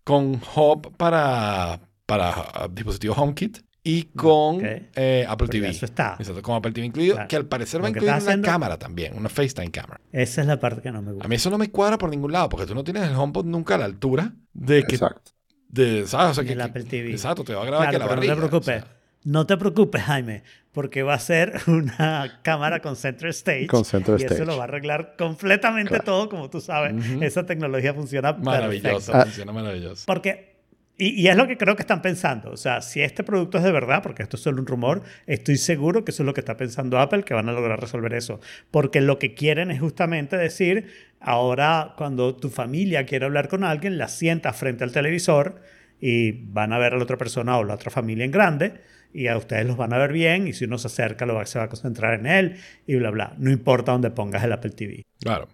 con 0.02 0.40
hub 0.56 0.96
para, 0.96 1.80
para 2.06 2.68
dispositivos 2.70 3.18
HomeKit 3.18 3.58
y 3.86 4.04
con 4.04 4.56
Ok. 4.56 4.62
eh, 4.96 5.24
Apple 5.28 5.46
Porque 5.46 5.58
TV. 5.60 5.68
eso 5.68 5.84
está. 5.84 6.16
Exacto, 6.18 6.40
con 6.42 6.56
Apple 6.56 6.72
TV 6.72 6.86
incluido, 6.86 7.14
Claro. 7.16 7.28
que 7.28 7.36
al 7.36 7.44
parecer 7.46 7.80
va 7.82 7.88
a 7.88 7.92
que 7.92 7.98
incluir 7.98 8.10
una 8.12 8.16
haciendo- 8.18 8.46
cámara 8.46 8.78
también, 8.78 9.14
una 9.16 9.28
FaceTime 9.28 9.70
cámara. 9.70 10.00
Esa 10.10 10.40
es 10.40 10.46
la 10.46 10.58
parte 10.58 10.80
que 10.80 10.90
no 10.90 11.02
me 11.02 11.10
A 11.10 11.12
gusta. 11.12 11.28
mí 11.28 11.34
eso 11.36 11.50
no 11.50 11.58
me 11.58 11.70
cuadra 11.70 11.98
por 11.98 12.08
ningún 12.10 12.32
lado, 12.32 12.48
porque 12.48 12.66
tú 12.66 12.74
no 12.74 12.82
tienes 12.82 13.02
el 13.04 13.14
HomePod 13.14 13.44
nunca 13.44 13.74
a 13.74 13.78
la 13.78 13.84
altura 13.84 14.32
de 14.54 14.82
que... 14.84 14.94
Exacto. 14.96 15.32
De, 15.68 16.06
¿sabes? 16.06 16.30
O 16.30 16.34
sea, 16.34 16.44
que, 16.44 16.52
el 16.52 16.58
que- 16.58 16.64
Apple 16.64 16.84
TV. 16.84 17.10
Exacto, 17.10 17.44
te 17.44 17.54
va 17.54 17.62
a 17.62 17.66
grabar 17.66 17.90
que 17.90 17.96
Claro, 17.96 18.04
la 18.04 18.08
pero 18.08 18.16
barriga. 18.20 18.34
no 18.34 18.40
te 18.40 18.48
preocupes. 18.48 18.82
o 18.82 18.86
sea, 18.86 18.96
No 19.26 19.46
te 19.46 19.56
preocupes, 19.56 20.02
Jaime, 20.02 20.42
porque 20.72 21.02
va 21.02 21.14
a 21.14 21.18
ser 21.18 21.54
una 21.66 22.40
cámara 22.42 22.80
con 22.80 22.94
Center 22.94 23.28
Stage. 23.30 23.66
Con 23.66 23.84
Center 23.84 24.14
y 24.20 24.22
Stage. 24.22 24.34
eso 24.34 24.44
lo 24.44 24.56
va 24.56 24.64
a 24.64 24.66
arreglar 24.66 25.14
completamente 25.18 25.88
Claro. 25.90 26.04
todo, 26.04 26.28
como 26.28 26.48
tú 26.50 26.60
sabes. 26.60 26.92
Ujú. 26.94 27.22
Esa 27.24 27.44
tecnología 27.46 27.92
funciona 27.94 28.32
maravilloso, 28.34 28.88
perfecto. 29.12 29.22
funciona 29.22 29.52
maravilloso. 29.52 30.04
Porque, 30.06 30.53
y, 30.96 31.20
y 31.22 31.28
es 31.28 31.36
lo 31.36 31.46
que 31.48 31.56
creo 31.56 31.74
que 31.76 31.82
están 31.82 32.02
pensando. 32.02 32.50
O 32.50 32.56
sea, 32.56 32.80
si 32.82 33.00
este 33.02 33.24
producto 33.24 33.58
es 33.58 33.64
de 33.64 33.72
verdad, 33.72 34.02
porque 34.02 34.22
esto 34.22 34.36
es 34.36 34.42
solo 34.42 34.60
un 34.60 34.66
rumor, 34.66 35.02
estoy 35.26 35.56
seguro 35.56 36.04
que 36.04 36.10
eso 36.12 36.22
es 36.22 36.26
lo 36.26 36.34
que 36.34 36.40
está 36.40 36.56
pensando 36.56 36.98
Apple, 36.98 37.24
que 37.24 37.34
van 37.34 37.48
a 37.48 37.52
lograr 37.52 37.80
resolver 37.80 38.14
eso. 38.14 38.40
Porque 38.70 39.00
lo 39.00 39.18
que 39.18 39.34
quieren 39.34 39.70
es 39.70 39.80
justamente 39.80 40.36
decir, 40.36 40.86
ahora 41.20 41.94
cuando 41.96 42.36
tu 42.36 42.48
familia 42.50 43.06
quiere 43.06 43.24
hablar 43.24 43.48
con 43.48 43.64
alguien, 43.64 43.98
la 43.98 44.08
sientas 44.08 44.56
frente 44.56 44.84
al 44.84 44.92
televisor 44.92 45.60
y 46.00 46.32
van 46.52 46.72
a 46.72 46.78
ver 46.78 46.92
a 46.94 46.96
la 46.96 47.02
otra 47.04 47.16
persona 47.16 47.56
o 47.58 47.64
la 47.64 47.74
otra 47.74 47.90
familia 47.90 48.24
en 48.24 48.30
grande 48.30 48.74
y 49.12 49.28
a 49.28 49.36
ustedes 49.36 49.64
los 49.66 49.76
van 49.76 49.92
a 49.92 49.98
ver 49.98 50.12
bien 50.12 50.48
y 50.48 50.52
si 50.52 50.64
uno 50.64 50.76
se 50.76 50.88
acerca 50.88 51.24
lo 51.24 51.34
va, 51.34 51.46
se 51.46 51.58
va 51.58 51.66
a 51.66 51.68
concentrar 51.68 52.18
en 52.18 52.26
él 52.26 52.56
y 52.86 52.96
bla, 52.96 53.10
bla. 53.10 53.34
No 53.38 53.50
importa 53.50 53.92
dónde 53.92 54.10
pongas 54.10 54.42
el 54.44 54.52
Apple 54.52 54.70
TV. 54.72 55.02
Claro. 55.20 55.48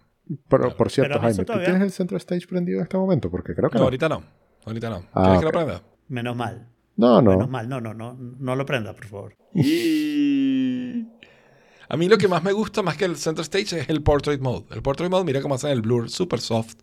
Pero, 0.48 0.76
por 0.76 0.90
cierto, 0.90 1.10
Pero 1.14 1.20
Jaime, 1.22 1.36
¿tú 1.38 1.44
todavía- 1.44 1.66
tienes 1.66 1.82
el 1.82 1.90
Center 1.92 2.16
Stage 2.18 2.46
prendido 2.46 2.78
en 2.78 2.84
este 2.84 2.96
momento? 2.96 3.30
Porque 3.30 3.54
creo 3.54 3.68
que 3.68 3.74
No, 3.74 3.80
no. 3.80 3.84
ahorita 3.86 4.08
no. 4.08 4.22
Ahorita 4.64 4.90
no. 4.90 5.04
Ah, 5.12 5.22
¿Quieres 5.22 5.40
que 5.40 5.46
lo 5.46 5.52
prenda? 5.52 5.82
Menos 6.08 6.36
mal. 6.36 6.68
No, 6.96 7.22
no. 7.22 7.30
Menos 7.32 7.48
mal. 7.48 7.68
No, 7.68 7.80
no, 7.80 7.94
no. 7.94 8.14
No 8.14 8.56
lo 8.56 8.66
prenda, 8.66 8.94
por 8.94 9.06
favor. 9.06 9.36
Y... 9.54 11.06
A 11.88 11.96
mí 11.96 12.08
lo 12.08 12.18
que 12.18 12.28
más 12.28 12.42
me 12.42 12.52
gusta 12.52 12.82
más 12.82 12.96
que 12.96 13.04
el 13.04 13.16
Center 13.16 13.42
Stage 13.42 13.80
es 13.80 13.88
el 13.88 14.02
Portrait 14.02 14.40
Mode. 14.40 14.66
El 14.70 14.82
Portrait 14.82 15.10
Mode, 15.10 15.24
mira 15.24 15.40
cómo 15.42 15.56
hacen 15.56 15.70
el 15.70 15.82
blur 15.82 16.08
super 16.08 16.40
soft 16.40 16.76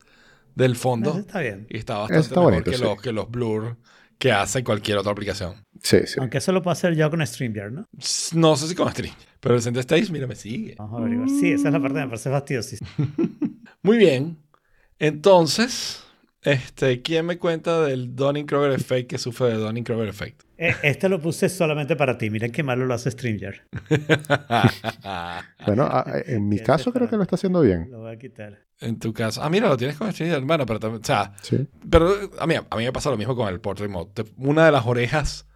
del 0.53 0.75
fondo. 0.75 1.11
Eso 1.11 1.19
está 1.19 1.39
bien. 1.39 1.65
Y 1.69 1.77
está 1.77 1.99
bastante 1.99 2.21
está 2.21 2.35
mejor 2.35 2.53
bonito, 2.53 2.71
que, 2.71 2.77
sí. 2.77 2.83
los, 2.83 3.01
que 3.01 3.11
los 3.13 3.31
blur 3.31 3.77
que 4.17 4.31
hace 4.31 4.63
cualquier 4.63 4.97
otra 4.97 5.11
aplicación. 5.11 5.63
Sí, 5.81 5.99
sí. 6.05 6.15
Aunque 6.19 6.39
eso 6.39 6.51
lo 6.51 6.61
puedo 6.61 6.73
hacer 6.73 6.95
yo 6.95 7.09
con 7.09 7.25
StreamYard, 7.25 7.71
¿no? 7.71 7.87
No 8.33 8.55
sé 8.55 8.67
si 8.67 8.75
con 8.75 8.89
Stream, 8.91 9.13
pero 9.39 9.55
el 9.55 9.61
Center 9.61 9.81
Stage, 9.81 10.11
mira, 10.11 10.27
me 10.27 10.35
sigue. 10.35 10.75
Vamos 10.77 10.99
a 10.99 11.03
averiguar. 11.03 11.29
Sí, 11.29 11.51
esa 11.51 11.67
es 11.67 11.73
la 11.73 11.79
parte 11.79 11.95
que 11.95 12.01
me 12.01 12.07
parece 12.07 12.29
fastidiosísima. 12.29 12.89
Muy 13.83 13.97
bien. 13.97 14.39
Entonces, 14.99 16.03
este, 16.51 17.01
¿quién 17.01 17.25
me 17.25 17.37
cuenta 17.37 17.81
del 17.83 18.15
Donning-Kruger 18.15 18.71
Effect 18.71 19.09
que 19.09 19.17
sufre 19.17 19.47
de 19.47 19.55
Donning-Kruger 19.57 20.07
Effect? 20.07 20.43
Eh, 20.57 20.73
Este 20.83 21.07
lo 21.09 21.19
puse 21.21 21.49
solamente 21.49 21.95
para 21.95 22.17
ti. 22.17 22.29
Miren 22.29 22.51
qué 22.51 22.63
malo 22.63 22.85
lo 22.85 22.93
hace 22.93 23.11
StreamYard. 23.11 23.57
Bueno, 25.65 25.83
a- 25.83 26.05
en 26.25 26.47
mi 26.47 26.57
Qué 26.57 26.63
caso 26.63 26.91
creo 26.93 27.09
que 27.09 27.15
lo 27.17 27.23
está 27.23 27.35
haciendo 27.35 27.61
bien. 27.61 27.87
Lo 27.91 27.99
voy 27.99 28.13
a 28.13 28.17
quitar. 28.17 28.59
en 28.79 28.99
tu 28.99 29.13
caso. 29.13 29.41
Ah, 29.43 29.49
mira, 29.49 29.67
lo 29.69 29.77
tienes 29.77 29.97
con 29.97 30.11
Stream, 30.11 30.31
hermano, 30.33 30.65
pero 30.65 30.79
también, 30.79 31.01
o 31.01 31.05
sea, 31.05 31.33
Sí. 31.41 31.67
Pero 31.89 32.11
a 32.39 32.47
mí, 32.47 32.55
a 32.55 32.75
mí 32.77 32.83
me 32.85 32.91
pasa 32.93 33.09
lo 33.09 33.17
mismo 33.17 33.35
con 33.35 33.47
el 33.49 33.59
Portrait 33.59 33.89
Mode. 33.91 34.23
Una 34.37 34.65
de 34.65 34.71
las 34.71 34.85
orejas 34.85 35.47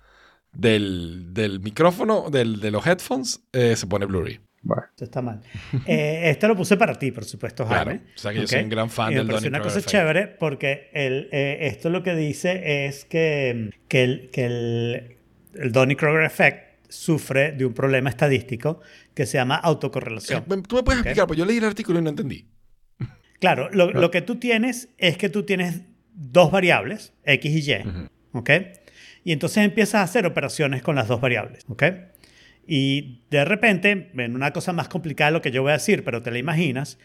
del, 0.52 1.34
del 1.34 1.60
micrófono, 1.62 2.30
del, 2.30 2.60
de 2.60 2.72
los 2.72 2.86
headphones, 2.86 3.42
eh, 3.54 3.76
se 3.76 3.88
pone 3.88 4.06
blurry. 4.06 4.42
Bueno. 4.63 4.84
Esto 4.89 5.06
está 5.06 5.21
mal. 5.24 5.41
Eh, 5.88 6.30
este 6.30 6.47
lo 6.47 6.56
puse 6.56 6.78
para 6.78 6.93
ti, 6.97 7.12
por 7.12 7.26
supuesto, 7.26 7.65
Claro. 7.65 7.86
Jaime. 7.91 8.04
O 8.15 8.19
sea 8.19 8.32
que 8.32 8.41
yo 8.41 8.47
soy 8.47 8.62
un 8.63 8.69
gran 8.69 8.89
fan 8.89 9.12
Y 9.12 9.15
me 9.15 9.19
del 9.21 9.28
pareció 9.28 9.50
una 9.50 9.60
cosa 9.60 9.80
Effect. 9.80 9.89
chévere 9.91 10.28
porque 10.28 10.89
el, 10.93 11.30
eh, 11.32 11.58
esto 11.62 11.89
lo 11.89 12.04
que 12.04 12.15
dice 12.15 12.86
es 12.86 13.06
que, 13.06 13.71
que 13.88 14.04
el, 14.04 14.30
que 14.32 14.45
el, 14.45 15.17
el 15.56 15.71
Donning-Kruger 15.71 16.24
Effect 16.26 16.86
sufre 16.89 17.54
de 17.54 17.65
un 17.65 17.74
problema 17.74 18.10
estadístico 18.10 18.82
que 19.15 19.26
se 19.26 19.38
llama 19.38 19.56
autocorrelación. 19.56 20.43
Eh, 20.50 20.62
Tú 20.67 20.76
me 20.76 20.84
puedes 20.84 21.00
explicar, 21.02 21.26
pues 21.28 21.39
yo 21.39 21.45
leí 21.45 21.58
el 21.58 21.65
artículo 21.65 22.00
y 22.00 22.02
no 22.04 22.10
entendí. 22.10 22.45
Claro, 23.39 23.69
lo, 23.71 23.91
lo 23.91 24.12
que 24.12 24.21
tú 24.21 24.36
tienes 24.36 24.89
es 25.00 25.17
que 25.17 25.30
tú 25.30 25.43
tienes 25.43 25.82
dos 26.13 26.52
variables, 26.52 27.13
X 27.24 27.52
y 27.67 27.71
Y, 27.71 27.84
¿ok? 28.34 28.50
Y 29.24 29.32
entonces 29.32 29.63
empiezas 29.65 29.95
a 29.95 30.04
hacer 30.04 30.26
operaciones 30.28 30.84
con 30.84 30.95
las 30.95 31.08
dos 31.08 31.19
variables, 31.21 31.63
¿ok? 31.67 31.84
Y 32.67 33.21
de 33.30 33.43
repente, 33.43 34.12
en 34.15 34.36
una 34.36 34.52
cosa 34.52 34.71
más 34.74 34.88
complicada 34.88 35.32
de 35.32 35.34
lo 35.34 35.41
que 35.41 35.52
yo 35.52 35.62
voy 35.62 35.71
a 35.71 35.74
decir, 35.74 36.04
pero 36.04 36.21
te 36.21 36.32
la 36.32 36.38
imaginas, 36.38 36.97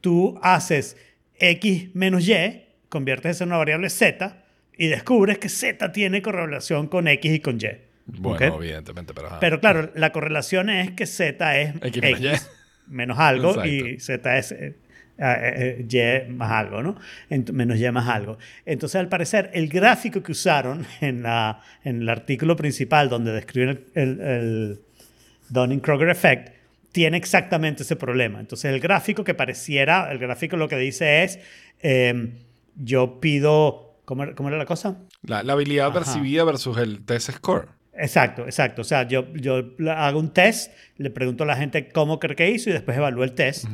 tú 0.00 0.38
haces 0.42 0.96
X 1.38 1.94
menos 1.94 2.28
Y, 2.28 2.62
conviertes 2.88 3.36
eso 3.36 3.44
en 3.44 3.50
una 3.50 3.58
variable 3.58 3.88
Z 3.90 4.44
y 4.76 4.88
descubres 4.88 5.38
que 5.38 5.48
Z 5.48 5.92
tiene 5.92 6.20
correlación 6.20 6.88
con 6.88 7.08
X 7.08 7.32
y 7.32 7.40
con 7.40 7.56
Y. 7.56 7.68
Bueno, 8.06 8.54
¿ok? 8.54 8.62
evidentemente, 8.62 9.14
pero... 9.14 9.28
ajá. 9.28 9.40
Pero 9.40 9.60
claro, 9.60 9.90
la 9.94 10.12
correlación 10.12 10.68
es 10.68 10.90
que 10.90 11.06
Z 11.06 11.60
es 11.60 11.74
X 11.76 12.02
X, 12.02 12.20
menos 12.20 12.50
menos, 12.88 13.18
algo 13.18 13.50
Exacto. 13.50 13.68
y 13.70 14.00
Z 14.00 14.38
es 14.38 14.52
eh, 14.52 14.74
eh, 15.16 15.84
eh, 15.88 16.26
Y 16.28 16.32
más 16.32 16.50
algo, 16.50 16.82
¿no? 16.82 16.96
Ent- 17.30 17.52
menos 17.52 17.78
Y 17.80 17.90
más 17.90 18.08
algo. 18.08 18.36
Entonces, 18.66 18.96
al 18.96 19.08
parecer, 19.08 19.50
el 19.54 19.68
gráfico 19.68 20.22
que 20.22 20.32
usaron 20.32 20.84
en, 21.00 21.22
la, 21.22 21.60
en 21.82 22.02
el 22.02 22.08
artículo 22.08 22.56
principal 22.56 23.08
donde 23.08 23.32
describen 23.32 23.84
el, 23.94 24.20
el, 24.20 24.20
el 24.20 24.80
Dunning-Kruger 25.50 26.08
Effect 26.08 26.54
tiene 26.92 27.16
exactamente 27.16 27.82
ese 27.82 27.96
problema. 27.96 28.40
Entonces, 28.40 28.72
el 28.72 28.80
gráfico 28.80 29.24
que 29.24 29.34
pareciera, 29.34 30.10
el 30.12 30.18
gráfico 30.18 30.56
lo 30.56 30.68
que 30.68 30.76
dice 30.76 31.24
es, 31.24 31.38
eh, 31.82 32.32
yo 32.76 33.20
pido, 33.20 33.96
¿cómo, 34.04 34.22
era- 34.22 34.34
cómo 34.34 34.48
era 34.48 34.58
la 34.58 34.66
cosa? 34.66 34.96
la, 35.22 35.42
la 35.42 35.54
habilidad 35.54 35.86
Ajá. 35.88 35.94
percibida 36.00 36.44
versus 36.44 36.76
el 36.78 37.04
test 37.04 37.30
score. 37.30 37.68
Exacto, 37.96 38.44
exacto. 38.44 38.82
O 38.82 38.84
sea, 38.84 39.06
yo, 39.06 39.32
yo 39.34 39.62
hago 39.90 40.18
un 40.18 40.32
test, 40.32 40.72
le 40.96 41.10
pregunto 41.10 41.44
a 41.44 41.46
la 41.46 41.56
gente 41.56 41.88
cómo 41.88 42.18
cree 42.18 42.34
que 42.36 42.50
hizo 42.50 42.68
y 42.70 42.72
después 42.72 42.96
evalúo 42.96 43.22
el 43.24 43.32
test. 43.34 43.66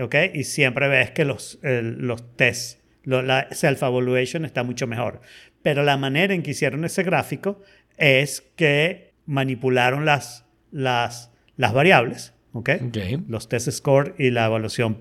¿Ok? 0.00 0.14
Y 0.32 0.44
siempre 0.44 0.86
ves 0.88 1.10
que 1.10 1.24
los, 1.24 1.58
el- 1.62 1.98
los 2.06 2.36
tests, 2.36 2.78
lo- 3.02 3.22
la 3.22 3.48
self-evaluation 3.50 4.44
está 4.44 4.62
mucho 4.62 4.86
mejor. 4.86 5.20
Pero 5.62 5.82
la 5.82 5.96
manera 5.96 6.34
en 6.34 6.42
que 6.42 6.52
hicieron 6.52 6.84
ese 6.84 7.02
gráfico 7.02 7.60
es 7.96 8.42
que 8.56 9.12
manipularon 9.26 10.04
las, 10.04 10.44
las, 10.74 11.30
las 11.56 11.72
variables. 11.72 12.34
¿Ok? 12.52 12.70
Los 13.28 13.48
test 13.48 13.70
score 13.70 14.14
y 14.18 14.30
la 14.30 14.46
evaluación 14.46 14.98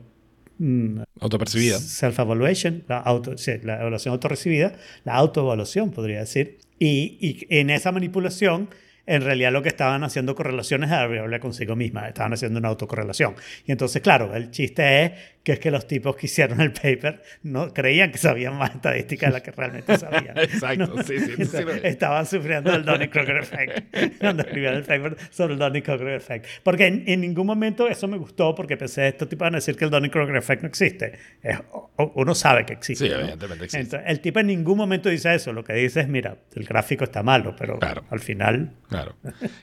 mm, 0.57 1.01
Autopercibida. 1.19 1.78
Self-evaluation, 1.78 2.84
la, 2.88 2.97
auto, 2.99 3.38
sí, 3.38 3.51
la 3.61 3.80
evaluación 3.80 4.13
autorrecibida, 4.13 4.74
la 5.03 5.15
autoevaluación 5.15 5.91
podría 5.91 6.19
decir. 6.19 6.59
Y, 6.80 7.17
y 7.19 7.45
en 7.49 7.69
esa 7.69 7.91
manipulación 7.91 8.69
en 9.05 9.21
realidad 9.21 9.51
lo 9.51 9.61
que 9.61 9.69
estaban 9.69 10.03
haciendo 10.03 10.33
correlaciones 10.35 10.89
a 10.91 11.01
la 11.01 11.07
variable 11.07 11.39
consigo 11.39 11.75
misma, 11.75 12.07
estaban 12.07 12.33
haciendo 12.33 12.59
una 12.59 12.69
autocorrelación. 12.69 13.35
Y 13.65 13.71
entonces, 13.71 14.01
claro, 14.01 14.33
el 14.35 14.49
chiste 14.51 15.03
es 15.03 15.11
que 15.43 15.51
es 15.53 15.59
que 15.59 15.71
los 15.71 15.85
tipos 15.87 16.15
que 16.15 16.27
hicieron 16.27 16.61
el 16.61 16.71
paper 16.71 17.21
no 17.43 17.73
creían 17.73 18.11
que 18.13 18.17
sabían 18.17 18.55
más 18.57 18.75
estadística 18.75 19.25
de 19.25 19.33
la 19.33 19.43
que 19.43 19.51
realmente 19.51 19.97
sabían. 19.97 20.37
Exacto, 20.37 21.03
sí, 21.03 21.19
sí, 21.19 21.45
sí 21.45 21.63
lo 21.63 21.71
es. 21.73 21.83
Estaban 21.83 22.25
sufriendo 22.25 22.73
el 22.73 22.85
Donning-Kruger 22.85 23.39
effect 23.41 24.19
cuando 24.19 24.43
escribieron 24.43 24.77
el 24.77 24.83
paper 24.85 25.17
sobre 25.31 25.53
el 25.55 25.59
Donning-Kruger 25.59 26.15
effect. 26.15 26.45
Porque 26.63 26.87
en, 26.87 27.03
en 27.07 27.19
ningún 27.19 27.45
momento 27.45 27.89
eso 27.89 28.07
me 28.07 28.17
gustó 28.17 28.55
porque 28.55 28.77
pensé, 28.77 29.09
estos 29.09 29.27
tipos 29.27 29.45
van 29.45 29.55
a 29.55 29.57
decir 29.57 29.75
que 29.75 29.83
el 29.83 29.91
Donning-Kruger 29.91 30.37
effect 30.37 30.61
no 30.61 30.69
existe. 30.69 31.19
Es- 31.41 31.59
uno 31.97 32.33
sabe 32.35 32.65
que 32.65 32.73
existe. 32.73 33.05
Sí, 33.05 33.11
¿no? 33.11 33.19
evidentemente 33.19 33.65
existe. 33.65 33.81
Entonces, 33.97 34.09
el 34.09 34.19
tipo 34.21 34.39
en 34.39 34.47
ningún 34.47 34.77
momento 34.77 35.09
dice 35.09 35.35
eso. 35.35 35.51
Lo 35.51 35.63
que 35.65 35.73
dice 35.73 35.99
es, 35.99 36.07
mira, 36.07 36.37
el 36.55 36.63
gráfico 36.63 37.03
está 37.03 37.21
malo, 37.21 37.53
pero 37.57 37.77
Claro. 37.79 38.05
al 38.09 38.19
final... 38.21 38.71
Claro. 38.93 39.15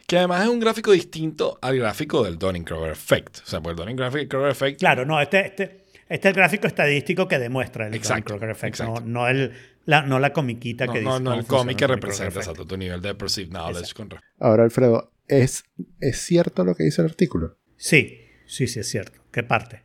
Que 0.06 0.18
además 0.18 0.42
es 0.42 0.48
un 0.48 0.60
gráfico 0.60 0.92
distinto 0.92 1.58
al 1.62 1.78
gráfico 1.78 2.24
del 2.24 2.38
Donning-Kruger 2.38 2.90
effect. 2.92 3.38
O 3.38 3.46
sea, 3.46 3.60
pues 3.60 3.76
el 3.78 3.84
Donning-Kruger 3.84 4.50
effect 4.50 4.78
Claro, 4.80 5.04
no, 5.06 5.20
este, 5.20 5.46
este, 5.46 5.84
este 6.08 6.28
es 6.28 6.32
el 6.32 6.34
gráfico 6.34 6.66
estadístico 6.66 7.28
que 7.28 7.38
demuestra 7.38 7.86
el 7.86 7.94
Exacto, 7.94 8.34
Donning-Kruger 8.34 8.50
effect, 8.50 8.80
no, 8.80 8.84
exacto. 8.88 9.08
no, 9.08 9.28
el, 9.28 9.52
la, 9.86 10.02
no 10.02 10.18
la 10.18 10.32
comiquita 10.32 10.86
no, 10.86 10.92
que 10.92 11.00
no, 11.02 11.10
dice 11.12 11.22
no 11.22 11.34
el 11.34 11.46
cómic 11.46 11.78
que 11.78 11.86
representa 11.86 12.40
exacto, 12.40 12.66
tu 12.66 12.76
nivel 12.76 13.00
de 13.00 13.14
perceived 13.14 13.50
knowledge. 13.50 13.94
Con... 13.94 14.08
Ahora, 14.38 14.64
Alfredo, 14.64 15.12
¿es, 15.28 15.64
¿es 16.00 16.18
cierto 16.20 16.64
lo 16.64 16.74
que 16.74 16.84
dice 16.84 17.02
el 17.02 17.08
artículo? 17.08 17.56
Sí, 17.76 18.20
sí, 18.46 18.66
sí, 18.66 18.80
es 18.80 18.88
cierto. 18.88 19.20
¿Qué 19.30 19.42
parte? 19.44 19.84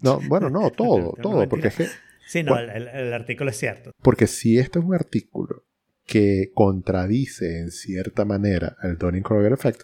No, 0.00 0.20
bueno, 0.26 0.48
no, 0.48 0.70
todo, 0.76 1.14
todo, 1.20 1.46
porque 1.48 1.68
es 1.68 1.74
que 1.76 1.86
Sí, 2.26 2.42
no, 2.42 2.58
el, 2.58 2.70
el- 2.70 2.88
el 2.88 3.12
artículo 3.12 3.50
es 3.50 3.56
cierto. 3.58 3.92
Porque 4.02 4.26
si 4.26 4.58
este 4.58 4.80
es 4.80 4.84
un 4.84 4.94
artículo 4.94 5.65
que 6.06 6.50
contradice 6.54 7.58
en 7.58 7.70
cierta 7.70 8.24
manera 8.24 8.76
al 8.80 8.96
Donning-Kruger 8.98 9.52
effect, 9.52 9.82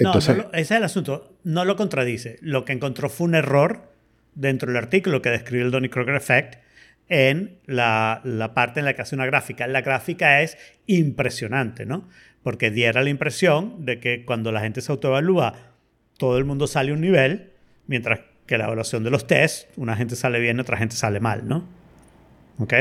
No, 0.00 0.08
entonces, 0.08 0.36
no 0.36 0.42
lo- 0.44 0.52
ese 0.52 0.62
es 0.62 0.70
el 0.78 0.82
asunto. 0.84 1.38
No 1.44 1.64
lo 1.64 1.76
contradice. 1.76 2.38
Lo 2.40 2.64
que 2.64 2.72
encontró 2.72 3.08
fue 3.10 3.26
un 3.26 3.34
error 3.34 3.92
dentro 4.34 4.68
del 4.68 4.78
artículo 4.78 5.20
que 5.22 5.28
describe 5.30 5.62
el 5.64 5.70
Donning-Kruger 5.70 6.16
effect 6.16 6.56
en 7.10 7.58
la, 7.66 8.22
la 8.24 8.54
parte 8.54 8.80
en 8.80 8.86
la 8.86 8.94
que 8.94 9.02
hace 9.02 9.14
una 9.14 9.26
gráfica. 9.26 9.66
La 9.66 9.82
gráfica 9.82 10.40
es 10.40 10.56
impresionante, 10.86 11.84
¿no? 11.84 12.08
Porque 12.42 12.70
diera 12.70 13.02
la 13.02 13.10
impresión 13.10 13.84
de 13.84 14.00
que 14.00 14.24
cuando 14.24 14.50
la 14.52 14.60
gente 14.62 14.80
se 14.80 14.90
autoevalúa, 14.90 15.54
todo 16.18 16.38
el 16.38 16.44
mundo 16.46 16.66
sale 16.66 16.90
a 16.90 16.94
un 16.94 17.00
nivel, 17.02 17.50
mientras 17.86 18.20
que 18.46 18.56
la 18.56 18.64
evaluación 18.64 19.04
de 19.04 19.10
los 19.10 19.26
test, 19.26 19.68
una 19.76 19.96
gente 19.96 20.16
sale 20.16 20.40
bien, 20.40 20.58
otra 20.60 20.76
gente 20.78 20.96
sale 20.96 21.20
mal, 21.20 21.46
¿no? 21.46 21.68
¿Ok? 22.58 22.72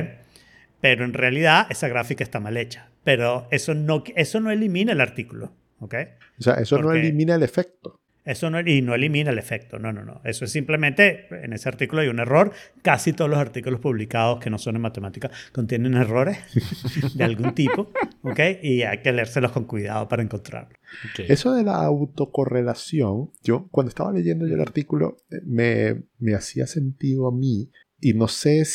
Pero 0.83 1.05
en 1.05 1.13
realidad 1.13 1.65
esa 1.69 1.87
gráfica 1.87 2.25
está 2.25 2.41
mal 2.41 2.57
hecha. 2.57 2.89
Pero 3.05 3.47
eso 3.51 3.73
no, 3.73 4.03
eso 4.17 4.41
no 4.41 4.51
elimina 4.51 4.91
el 4.91 4.99
artículo, 4.99 5.53
¿ok? 5.79 5.95
o 6.39 6.43
sea, 6.43 6.55
eso 6.55 6.75
no 6.77 6.83
porque- 6.83 6.99
elimina 6.99 7.35
el 7.35 7.43
efecto. 7.43 8.01
Eso 8.25 8.49
no, 8.49 8.59
y 8.61 8.81
no 8.81 8.93
elimina 8.95 9.31
el 9.31 9.37
efecto, 9.37 9.79
no, 9.79 9.91
no, 9.93 10.03
no. 10.05 10.21
Eso 10.23 10.45
es 10.45 10.51
simplemente, 10.51 11.27
en 11.43 11.51
ese 11.51 11.67
artículo 11.67 12.01
hay 12.01 12.07
un 12.07 12.19
error. 12.19 12.51
Casi 12.81 13.11
todos 13.13 13.29
los 13.29 13.37
artículos 13.39 13.79
publicados 13.81 14.39
que 14.39 14.49
no 14.49 14.57
son 14.57 14.75
en 14.77 14.81
matemática 14.81 15.29
contienen 15.53 15.93
errores 15.95 16.37
de 17.15 17.23
algún 17.23 17.53
tipo, 17.53 17.91
¿ok? 18.21 18.39
Y 18.61 18.83
hay 18.83 18.99
que 18.99 19.11
leérselos 19.11 19.51
con 19.51 19.65
cuidado 19.65 20.07
para 20.09 20.23
encontrarlo. 20.23 20.77
Ok. 21.11 21.25
Eso 21.29 21.53
de 21.53 21.63
la 21.63 21.75
autocorrelación, 21.83 23.31
yo 23.41 23.67
cuando 23.71 23.89
estaba 23.89 24.11
leyendo 24.11 24.47
yo 24.47 24.55
el 24.55 24.61
artículo, 24.61 25.17
eh, 25.29 25.41
me, 25.45 26.03
me 26.19 26.33
hacía 26.33 26.65
sentido 26.67 27.27
a 27.27 27.31
mí 27.33 27.71
y 27.99 28.13
no 28.13 28.27
sé 28.27 28.61
eh, 28.61 28.65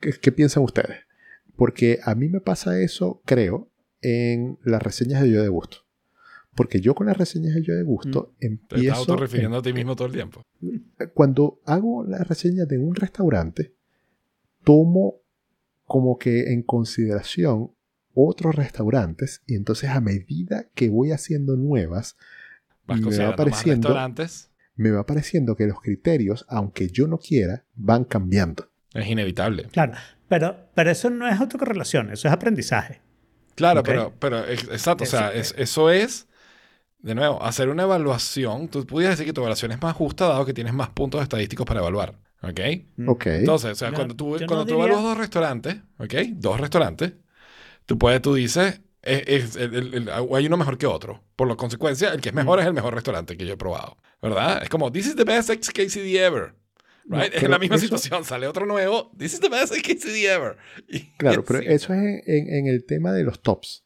qué, 0.00 0.12
qué 0.20 0.32
piensan 0.32 0.62
ustedes. 0.64 0.98
Porque 1.62 2.00
a 2.02 2.16
mí 2.16 2.28
me 2.28 2.40
pasa 2.40 2.80
eso, 2.80 3.22
creo, 3.24 3.70
en 4.00 4.58
las 4.64 4.82
reseñas 4.82 5.22
de 5.22 5.30
Yo 5.30 5.42
de 5.42 5.48
Gusto. 5.48 5.76
Porque 6.56 6.80
yo 6.80 6.96
con 6.96 7.06
las 7.06 7.16
reseñas 7.16 7.54
de 7.54 7.62
Yo 7.62 7.76
de 7.76 7.84
Gusto 7.84 8.34
Te 8.40 8.48
estás 8.48 8.68
empiezo... 8.72 8.96
autorrefiriendo 8.96 9.58
a 9.58 9.62
ti 9.62 9.72
mismo 9.72 9.94
todo 9.94 10.08
el 10.08 10.12
tiempo. 10.12 10.42
cuando 11.14 11.60
hago 11.64 12.02
la 12.02 12.24
reseña 12.24 12.64
de 12.64 12.78
un 12.78 12.96
restaurante, 12.96 13.76
tomo 14.64 15.20
como 15.84 16.18
que 16.18 16.52
en 16.52 16.64
consideración 16.64 17.70
otros 18.12 18.56
restaurantes 18.56 19.44
y 19.46 19.54
entonces 19.54 19.90
a 19.90 20.00
medida 20.00 20.68
que 20.74 20.90
voy 20.90 21.12
haciendo 21.12 21.56
nuevas, 21.56 22.16
Vas 22.88 22.98
me 22.98 23.02
va 23.02 23.04
considerando 23.04 23.36
más 23.36 23.40
apareciendo, 23.40 23.88
restaurantes. 23.90 24.50
me 24.74 24.90
va 24.90 25.06
pareciendo 25.06 25.54
que 25.54 25.68
los 25.68 25.80
criterios, 25.80 26.44
aunque 26.48 26.88
yo 26.88 27.06
no 27.06 27.18
quiera, 27.18 27.66
van 27.76 28.02
cambiando. 28.02 28.71
Es 28.94 29.06
inevitable. 29.06 29.68
Claro, 29.72 29.92
pero, 30.28 30.66
pero 30.74 30.90
eso 30.90 31.10
no 31.10 31.26
es 31.28 31.40
autocorrelación, 31.40 32.10
eso 32.12 32.28
es 32.28 32.34
aprendizaje. 32.34 33.00
Claro, 33.54 33.82
pero, 33.82 34.12
pero 34.18 34.46
ex- 34.46 34.64
exacto, 34.64 35.04
o 35.04 35.06
sea, 35.06 35.32
es- 35.32 35.54
eso 35.58 35.90
es, 35.90 36.26
de 37.00 37.14
nuevo, 37.14 37.42
hacer 37.42 37.68
una 37.68 37.82
evaluación. 37.82 38.68
Tú 38.68 38.86
pudieras 38.86 39.16
decir 39.18 39.26
que 39.28 39.32
tu 39.34 39.40
evaluación 39.40 39.72
es 39.72 39.82
más 39.82 39.94
justa 39.94 40.26
dado 40.28 40.44
que 40.46 40.54
tienes 40.54 40.72
más 40.72 40.90
puntos 40.90 41.22
estadísticos 41.22 41.66
para 41.66 41.80
evaluar. 41.80 42.14
¿Ok? 42.42 42.60
Ok. 43.06 43.26
Entonces, 43.26 43.72
o 43.72 43.74
sea, 43.76 43.88
cuando 43.92 44.16
tú, 44.16 44.30
cuando 44.30 44.56
no 44.56 44.64
tú 44.66 44.74
diría- 44.74 44.84
evalúas 44.84 45.02
dos 45.04 45.18
restaurantes, 45.18 45.76
¿ok? 45.98 46.14
Dos 46.34 46.60
restaurantes, 46.60 47.12
tú 47.86 47.98
puedes, 47.98 48.20
tú 48.20 48.34
dices, 48.34 48.80
es- 49.02 49.22
es- 49.26 49.56
el- 49.56 49.74
el- 49.74 49.94
el- 49.94 50.10
hay 50.10 50.46
uno 50.46 50.56
mejor 50.56 50.76
que 50.76 50.86
otro. 50.86 51.22
Por 51.36 51.46
lo 51.46 51.56
consecuencia, 51.56 52.12
el 52.12 52.20
que 52.20 52.30
es 52.30 52.34
mejor 52.34 52.58
es 52.60 52.66
el 52.66 52.72
mejor 52.72 52.94
restaurante 52.94 53.36
que 53.36 53.46
yo 53.46 53.52
he 53.52 53.56
probado. 53.56 53.96
¿Verdad? 54.20 54.60
Es 54.62 54.68
como, 54.68 54.90
this 54.90 55.06
is 55.06 55.14
the 55.16 55.24
best 55.24 55.50
XKCD 55.50 56.16
ever. 56.24 56.54
No, 57.04 57.18
Right? 57.20 57.34
es 57.34 57.42
la 57.48 57.58
misma 57.58 57.76
eso- 57.76 57.84
situación. 57.84 58.24
Sale 58.24 58.46
otro 58.46 58.64
nuevo, 58.66 59.10
this 59.18 59.34
is 59.34 59.40
the 59.40 59.48
best 59.48 59.72
XKCD 59.74 60.26
ever. 60.26 60.56
Y- 60.88 61.10
Claro, 61.16 61.44
pero 61.46 61.58
eso 61.60 61.92
es 61.94 62.22
en, 62.26 62.48
en- 62.48 62.66
el 62.66 62.84
tema 62.84 63.12
de 63.12 63.24
los 63.24 63.42
tops. 63.42 63.84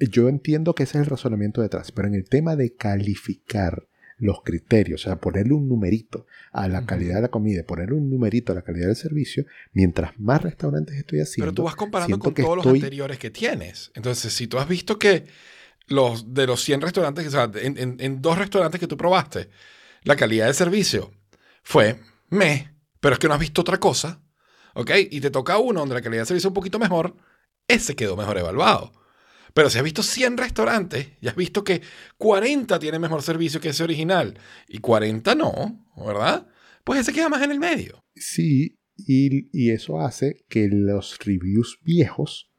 Yo 0.00 0.28
entiendo 0.28 0.74
que 0.74 0.84
ese 0.84 0.98
es 0.98 1.04
el 1.04 1.10
razonamiento 1.10 1.60
detrás, 1.60 1.90
pero 1.92 2.08
en 2.08 2.14
el 2.14 2.24
tema 2.28 2.54
de 2.56 2.74
calificar 2.74 3.86
los 4.20 4.42
criterios, 4.42 5.02
o 5.02 5.04
sea, 5.08 5.16
ponerle 5.20 5.54
un 5.54 5.68
numerito 5.68 6.26
a 6.52 6.66
la 6.68 6.84
calidad 6.86 7.16
de 7.16 7.22
la 7.22 7.28
comida, 7.28 7.62
ponerle 7.64 7.94
un 7.94 8.10
numerito 8.10 8.50
a 8.52 8.54
la 8.56 8.62
calidad 8.62 8.86
del 8.88 8.96
servicio, 8.96 9.44
mientras 9.72 10.18
más 10.18 10.42
restaurantes 10.42 10.96
estoy 10.96 11.20
haciendo, 11.20 11.46
Pero 11.46 11.54
tú 11.54 11.62
vas 11.64 11.76
comparando 11.76 12.18
con 12.18 12.34
todos 12.34 12.56
los 12.56 12.66
anteriores 12.66 13.18
que 13.18 13.30
tienes. 13.30 13.92
Entonces, 13.94 14.32
si 14.32 14.46
tú 14.48 14.58
has 14.58 14.68
visto 14.68 14.98
que 14.98 15.24
los 15.86 16.34
de 16.34 16.46
los 16.48 16.62
100 16.64 16.80
restaurantes, 16.80 17.26
o 17.28 17.30
sea, 17.30 17.50
en, 17.62 17.78
en- 17.78 17.96
en 18.00 18.20
dos 18.20 18.38
restaurantes 18.38 18.80
que 18.80 18.86
tú 18.88 18.96
probaste, 18.96 19.48
la 20.02 20.16
calidad 20.16 20.46
del 20.46 20.54
servicio 20.54 21.12
fue 21.62 21.96
me, 22.30 22.74
pero 23.00 23.14
es 23.14 23.18
que 23.18 23.28
no 23.28 23.34
has 23.34 23.40
visto 23.40 23.60
otra 23.62 23.78
cosa, 23.78 24.20
¿ok? 24.74 24.90
Y 25.10 25.20
te 25.20 25.30
toca 25.30 25.58
uno 25.58 25.80
donde 25.80 25.94
la 25.94 26.02
calidad 26.02 26.20
del 26.22 26.26
servicio 26.28 26.48
es 26.48 26.50
un 26.50 26.54
poquito 26.54 26.78
mejor, 26.78 27.16
ese 27.66 27.94
quedó 27.96 28.16
mejor 28.16 28.38
evaluado. 28.38 28.92
Pero 29.54 29.70
si 29.70 29.78
has 29.78 29.84
visto 29.84 30.02
100 30.02 30.36
restaurantes 30.36 31.08
y 31.20 31.28
has 31.28 31.34
visto 31.36 31.64
que 31.64 31.80
40 32.18 32.78
tienen 32.78 33.00
mejor 33.00 33.22
servicio 33.22 33.60
que 33.60 33.70
ese 33.70 33.82
original 33.82 34.38
y 34.68 34.78
40 34.78 35.34
no, 35.34 35.86
¿verdad? 35.96 36.46
Pues 36.84 37.00
ese 37.00 37.12
queda 37.12 37.28
más 37.28 37.42
en 37.42 37.50
el 37.50 37.58
medio. 37.58 38.04
Sí, 38.14 38.78
y, 38.96 39.48
y 39.52 39.70
eso 39.70 40.00
hace 40.00 40.44
que 40.48 40.68
los 40.70 41.18
reviews 41.24 41.78
viejos 41.82 42.50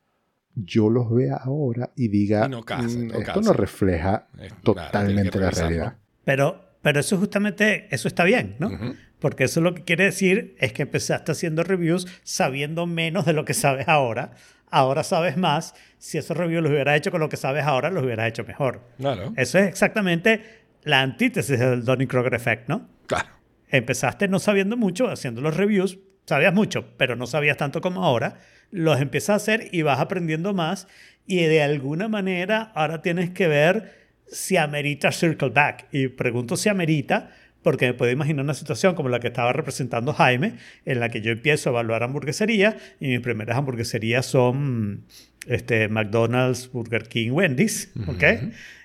yo 0.56 0.90
los 0.90 1.10
vea 1.12 1.38
ahora 1.38 1.94
y 1.96 2.10
diga, 2.10 2.48
Y 2.48 2.50
no 2.50 2.64
calcen, 2.64 3.06
"Mm, 3.06 3.08
no 3.08 3.14
esto 3.14 3.26
calcen". 3.26 3.44
no 3.46 3.54
refleja 3.54 4.28
claro, 4.34 4.56
totalmente 4.64 5.40
la 5.40 5.52
realidad. 5.52 5.98
Pero, 6.26 6.69
pero 6.82 7.00
eso 7.00 7.18
justamente, 7.18 7.88
eso 7.92 8.08
está 8.08 8.24
bien, 8.24 8.56
¿no? 8.60 8.96
Porque 9.20 9.46
eso 9.46 9.60
lo 9.60 9.74
que 9.76 9.84
quiere 9.84 10.06
decir 10.06 10.56
es 10.60 10.72
que 10.72 10.84
empezaste 10.84 11.32
haciendo 11.32 11.64
reviews 11.64 12.08
sabiendo 12.24 12.86
menos 12.88 13.26
de 13.26 13.34
lo 13.34 13.44
que 13.46 13.54
sabes 13.54 13.88
ahora. 13.88 14.32
Ahora 14.72 15.04
sabes 15.04 15.36
más. 15.36 15.74
Si 15.98 16.18
esos 16.18 16.38
reviews 16.38 16.64
los 16.64 16.72
hubieras 16.72 16.96
hecho 16.98 17.12
con 17.12 17.20
lo 17.20 17.28
que 17.28 17.36
sabes 17.38 17.66
ahora, 17.66 17.90
los 17.90 18.04
hubieras 18.04 18.30
hecho 18.30 18.46
mejor. 18.46 18.82
Claro, 18.98 19.34
Eso 19.36 19.60
es 19.60 19.68
exactamente 19.68 20.42
la 20.84 21.02
antítesis 21.02 21.60
del 21.60 21.84
Donning-Kruger 21.84 22.34
effect, 22.34 22.70
¿no? 22.70 22.88
claro. 23.08 23.28
Empezaste 23.72 24.28
no 24.28 24.40
sabiendo 24.40 24.78
mucho, 24.78 25.10
haciendo 25.10 25.42
los 25.42 25.56
reviews, 25.56 26.00
sabías 26.26 26.54
mucho, 26.54 26.96
pero 26.98 27.16
no 27.16 27.28
sabías 27.28 27.58
tanto 27.58 27.82
como 27.82 28.04
ahora. 28.04 28.38
Los 28.72 29.00
empiezas 29.02 29.30
a 29.30 29.36
hacer 29.36 29.68
y 29.72 29.84
vas 29.84 30.00
aprendiendo 30.00 30.54
más 30.54 30.88
y 31.28 31.44
de 31.44 31.62
alguna 31.62 32.08
manera 32.08 32.72
ahora 32.74 33.04
tienes 33.04 33.30
que 33.30 33.48
ver 33.48 33.99
si 34.32 34.58
amerita 34.58 35.12
circle 35.12 35.50
back. 35.50 35.88
Y 35.92 36.08
pregunto 36.08 36.56
si 36.58 36.70
amerita 36.70 37.32
porque 37.62 37.88
me 37.88 37.94
puedo 37.94 38.12
imaginar 38.12 38.44
una 38.44 38.54
situación 38.54 38.96
como 38.96 39.10
la 39.10 39.20
que 39.20 39.28
estaba 39.28 39.52
representando 39.54 40.14
Jaime, 40.14 40.54
en 40.86 41.00
la 41.00 41.10
que 41.10 41.22
yo 41.22 41.32
empiezo 41.32 41.70
a 41.70 41.72
evaluar 41.74 42.04
hamburgueserías 42.04 42.76
y 43.00 43.08
mis 43.08 43.20
primeras 43.20 43.58
hamburgueserías 43.58 44.26
son 44.26 45.04
este, 45.46 45.90
McDonald's, 45.90 46.72
Burger 46.72 47.04
King, 47.04 47.32
Wendy's, 47.32 47.92
¿ok? 48.08 48.24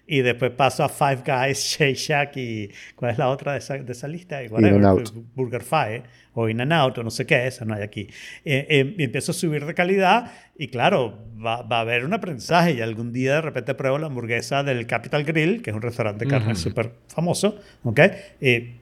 Y 0.06 0.20
después 0.20 0.50
paso 0.50 0.84
a 0.84 0.88
Five 0.90 1.22
Guys, 1.24 1.58
Shake 1.78 1.96
Shack 1.96 2.36
y 2.36 2.70
¿cuál 2.94 3.12
es 3.12 3.18
la 3.18 3.30
otra 3.30 3.52
de 3.52 3.58
esa, 3.58 3.78
de 3.78 3.90
esa 3.92 4.06
lista? 4.06 4.42
Y 4.42 4.48
whatever, 4.48 4.74
In-N-Out. 4.76 5.12
Burger 5.34 5.62
Fi 5.62 6.02
o 6.34 6.48
In 6.48 6.60
and 6.60 6.72
Out 6.74 6.98
o 6.98 7.02
no 7.02 7.10
sé 7.10 7.24
qué, 7.24 7.46
esa 7.46 7.64
no 7.64 7.74
hay 7.74 7.82
aquí. 7.82 8.02
Eh, 8.44 8.66
eh, 8.68 8.94
y 8.98 9.04
empiezo 9.04 9.32
a 9.32 9.34
subir 9.34 9.64
de 9.64 9.72
calidad 9.72 10.30
y 10.58 10.68
claro, 10.68 11.26
va, 11.42 11.62
va 11.62 11.78
a 11.78 11.80
haber 11.80 12.04
un 12.04 12.12
aprendizaje 12.12 12.72
y 12.72 12.80
algún 12.82 13.12
día 13.12 13.36
de 13.36 13.40
repente 13.40 13.74
pruebo 13.74 13.98
la 13.98 14.06
hamburguesa 14.08 14.62
del 14.62 14.86
Capital 14.86 15.24
Grill, 15.24 15.62
que 15.62 15.70
es 15.70 15.76
un 15.76 15.82
restaurante 15.82 16.24
de 16.26 16.30
carne 16.30 16.52
Ujú. 16.52 16.60
súper 16.60 16.92
famoso, 17.08 17.58
¿ok? 17.84 18.00
Y 18.42 18.74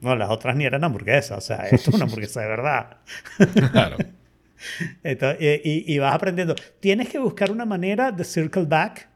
no, 0.00 0.14
las 0.14 0.30
otras 0.30 0.54
ni 0.54 0.64
eran 0.64 0.84
hamburguesas, 0.84 1.38
o 1.38 1.40
sea, 1.40 1.66
esto 1.68 1.90
es 1.90 1.96
una 1.96 2.04
hamburguesa 2.04 2.40
de 2.42 2.46
verdad. 2.48 2.98
Claro. 3.72 3.96
Entonces, 5.02 5.60
y, 5.64 5.70
y- 5.70 5.94
y 5.94 5.98
vas 5.98 6.14
aprendiendo. 6.14 6.54
Tienes 6.80 7.08
que 7.08 7.18
buscar 7.18 7.50
una 7.50 7.64
manera 7.64 8.10
de 8.12 8.24
circle 8.24 8.64
back 8.64 9.08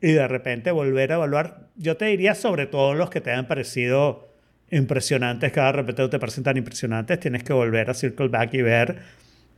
y 0.00 0.12
de 0.12 0.26
repente 0.28 0.70
volver 0.70 1.12
a 1.12 1.16
evaluar. 1.16 1.68
Yo 1.76 1.96
te 1.96 2.06
diría 2.06 2.34
sobre 2.34 2.66
todo 2.66 2.94
los 2.94 3.10
que 3.10 3.20
te 3.20 3.32
han 3.32 3.46
parecido 3.46 4.28
impresionantes, 4.70 5.52
cada 5.52 5.72
repente 5.72 6.08
te 6.08 6.18
parecen 6.18 6.44
tan 6.44 6.56
impresionantes, 6.56 7.18
tienes 7.20 7.42
que 7.42 7.52
volver 7.52 7.90
a 7.90 7.94
circle 7.94 8.28
back 8.28 8.54
y 8.54 8.62
ver 8.62 8.98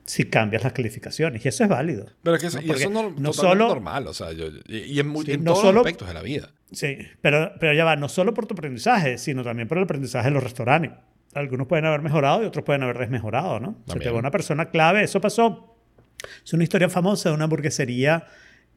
si 0.05 0.25
cambias 0.25 0.65
las 0.65 0.73
calificaciones. 0.73 1.45
Y 1.45 1.49
eso 1.49 1.63
es 1.65 1.71
válido. 1.71 2.07
Pero 2.23 2.37
es 2.37 2.43
que 2.43 2.49
eso, 2.49 2.61
No, 2.61 2.67
y 2.67 2.71
eso 2.71 2.91
no, 2.91 3.11
no 3.11 3.33
solo- 3.33 3.69
normal, 3.69 4.07
o 4.09 4.15
sea, 4.15 4.33
yo, 4.33 4.47
y, 4.69 4.99
en, 4.99 5.15
Sí, 5.25 5.33
en 5.33 5.45
no 5.45 5.53
todos 5.53 5.61
solo- 5.65 5.73
los 5.75 5.81
aspectos 5.87 6.09
de 6.09 6.15
la 6.15 6.23
vida. 6.23 6.51
Sí, 6.73 6.97
pero, 7.21 7.53
pero 7.61 7.75
ya 7.75 7.85
va, 7.85 7.97
no 7.97 8.09
solo 8.09 8.33
por 8.35 8.47
tu 8.47 8.55
aprendizaje, 8.55 9.19
sino 9.19 9.45
también 9.45 9.69
por 9.69 9.77
el 9.79 9.85
aprendizaje 9.85 10.29
de 10.29 10.35
los 10.35 10.43
restaurantes. 10.43 10.93
Algunos 11.35 11.67
pueden 11.67 11.85
haber 11.85 12.03
mejorado 12.03 12.43
y 12.43 12.47
otros 12.47 12.65
pueden 12.65 12.83
haber 12.83 12.99
desmejorado, 12.99 13.61
¿no? 13.61 13.73
Se 13.73 13.85
te 13.85 13.93
También. 13.93 14.15
va 14.15 14.19
una 14.19 14.31
persona 14.31 14.67
clave. 14.71 15.03
Eso 15.03 15.21
pasó. 15.21 15.77
Es 16.45 16.53
una 16.53 16.63
historia 16.65 16.89
famosa 16.89 17.29
de 17.31 17.35
una 17.35 17.45
hamburguesería 17.45 18.27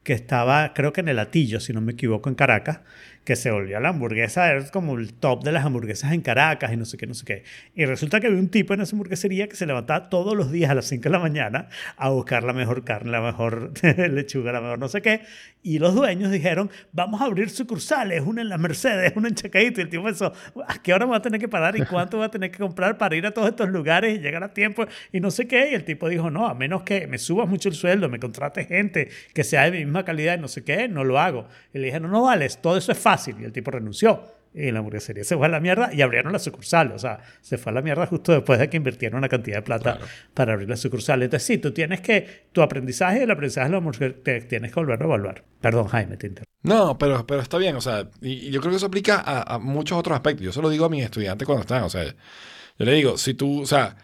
que 0.05 0.13
estaba, 0.13 0.73
creo 0.73 0.93
que 0.93 1.01
en 1.01 1.09
el 1.09 1.19
Atillo, 1.19 1.59
si 1.59 1.73
no 1.73 1.81
me 1.81 1.93
equivoco, 1.93 2.29
en 2.29 2.35
Caracas, 2.35 2.79
que 3.25 3.35
se 3.35 3.49
volvió 3.49 3.79
la 3.79 3.89
hamburguesa, 3.89 4.49
era 4.51 4.69
como 4.69 4.97
el 4.97 5.13
top 5.13 5.43
de 5.43 5.51
las 5.51 5.65
hamburguesas 5.65 6.13
en 6.13 6.21
Caracas 6.21 6.71
y 6.71 6.77
no 6.77 6.85
sé 6.85 6.95
qué, 6.97 7.07
no 7.07 7.15
sé 7.15 7.25
qué. 7.25 7.43
Y 7.73 7.85
resulta 7.85 8.19
que 8.19 8.27
había 8.27 8.39
un 8.39 8.49
tipo 8.49 8.75
en 8.75 8.81
esa 8.81 8.95
hamburguesería 8.95 9.47
que 9.49 9.55
se 9.55 9.65
levantaba 9.65 10.09
todos 10.09 10.37
los 10.37 10.51
días 10.51 10.69
a 10.69 10.75
las 10.75 10.85
5 10.85 11.03
de 11.03 11.09
la 11.09 11.19
mañana 11.19 11.67
a 11.97 12.09
buscar 12.09 12.43
la 12.43 12.53
mejor 12.53 12.83
carne, 12.83 13.11
la 13.11 13.21
mejor 13.21 13.73
lechuga, 14.11 14.51
la 14.51 14.61
mejor 14.61 14.77
no 14.77 14.87
sé 14.87 15.01
qué. 15.01 15.21
Y 15.63 15.79
los 15.79 15.95
dueños 15.95 16.31
dijeron, 16.31 16.69
vamos 16.91 17.19
a 17.19 17.25
abrir 17.25 17.49
sucursales, 17.49 18.21
una 18.23 18.43
en 18.43 18.49
la 18.49 18.59
Mercedes, 18.59 19.13
una 19.15 19.29
en 19.29 19.33
Chacaito. 19.33 19.81
Y 19.81 19.85
el 19.85 19.89
tipo 19.89 20.03
pensó, 20.03 20.31
¿a 20.67 20.81
qué 20.83 20.93
hora 20.93 21.07
me 21.07 21.13
va 21.13 21.17
a 21.17 21.21
tener 21.23 21.39
que 21.39 21.47
parar 21.47 21.75
y 21.75 21.83
cuánto 21.83 22.19
va 22.19 22.25
a 22.25 22.31
tener 22.31 22.51
que 22.51 22.59
comprar 22.59 22.99
para 22.99 23.15
ir 23.15 23.25
a 23.25 23.31
todos 23.31 23.49
estos 23.49 23.69
lugares 23.69 24.15
y 24.15 24.21
llegar 24.21 24.43
a 24.43 24.53
tiempo? 24.53 24.85
Y 25.11 25.19
no 25.19 25.31
sé 25.31 25.47
qué. 25.47 25.71
Y 25.71 25.73
el 25.73 25.83
tipo 25.83 26.07
dijo, 26.07 26.29
no, 26.29 26.45
a 26.45 26.53
menos 26.53 26.83
que 26.83 27.07
me 27.07 27.17
subas 27.17 27.49
mucho 27.49 27.69
el 27.69 27.75
sueldo, 27.75 28.07
me 28.07 28.19
contrates 28.19 28.67
gente 28.67 29.09
que 29.33 29.43
sea 29.43 29.63
de 29.63 29.71
mi 29.71 29.79
misma 29.79 30.05
calidad 30.05 30.37
y 30.37 30.41
no 30.41 30.47
sé 30.47 30.63
qué, 30.63 30.87
no 30.87 31.03
lo 31.03 31.19
hago. 31.19 31.47
Y 31.73 31.79
le 31.79 31.85
dijeron, 31.87 32.11
no 32.11 32.21
vales, 32.21 32.61
todo 32.61 32.77
eso 32.77 32.91
es 32.91 32.99
fácil. 32.99 33.14
Y 33.39 33.43
el 33.43 33.51
tipo 33.51 33.71
renunció. 33.71 34.23
Y 34.53 34.71
la 34.71 34.79
hamburguesería 34.79 35.25
se 35.25 35.35
fue 35.35 35.47
a 35.47 35.49
la 35.49 35.59
mierda 35.59 35.93
y 35.93 36.01
abrieron 36.01 36.31
la 36.31 36.39
sucursal. 36.39 36.93
O 36.93 36.99
sea, 36.99 37.19
se 37.41 37.57
fue 37.57 37.71
a 37.71 37.75
la 37.75 37.81
mierda 37.81 38.05
justo 38.05 38.31
después 38.31 38.57
de 38.57 38.69
que 38.69 38.77
invirtieron 38.77 39.17
una 39.17 39.27
cantidad 39.27 39.57
de 39.57 39.61
plata 39.63 39.97
Claro. 39.97 40.07
para 40.33 40.53
abrir 40.53 40.69
la 40.69 40.77
sucursal. 40.77 41.21
Entonces, 41.23 41.45
sí, 41.45 41.57
tú 41.57 41.71
tienes 41.73 41.99
que, 41.99 42.47
tu 42.53 42.61
aprendizaje 42.61 43.19
y 43.19 43.23
el 43.23 43.31
aprendizaje 43.31 43.65
de 43.67 43.71
la 43.73 43.77
hamburguesería 43.79 44.23
te 44.23 44.41
tienes 44.41 44.71
que 44.71 44.79
volver 44.79 45.01
a 45.01 45.05
evaluar. 45.05 45.43
Perdón, 45.59 45.87
Jaime, 45.87 46.15
te 46.15 46.27
interrumpo. 46.27 46.49
No, 46.63 46.97
pero, 46.97 47.27
pero 47.27 47.41
está 47.41 47.57
bien, 47.57 47.75
o 47.75 47.81
sea, 47.81 48.09
y, 48.21 48.47
y 48.47 48.51
yo 48.51 48.59
creo 48.61 48.71
que 48.71 48.77
eso 48.77 48.85
aplica 48.87 49.17
a, 49.19 49.55
a 49.55 49.59
muchos 49.59 49.97
otros 49.99 50.15
aspectos. 50.15 50.45
Yo 50.45 50.51
se 50.53 50.61
lo 50.61 50.69
digo 50.69 50.85
a 50.85 50.89
mis 50.89 51.03
estudiantes 51.03 51.45
cuando 51.45 51.61
están, 51.61 51.83
o 51.83 51.89
sea, 51.89 52.05
yo 52.05 52.85
le 52.85 52.93
digo, 52.93 53.17
si 53.17 53.33
tú, 53.33 53.61
o 53.61 53.65
sea, 53.67 53.97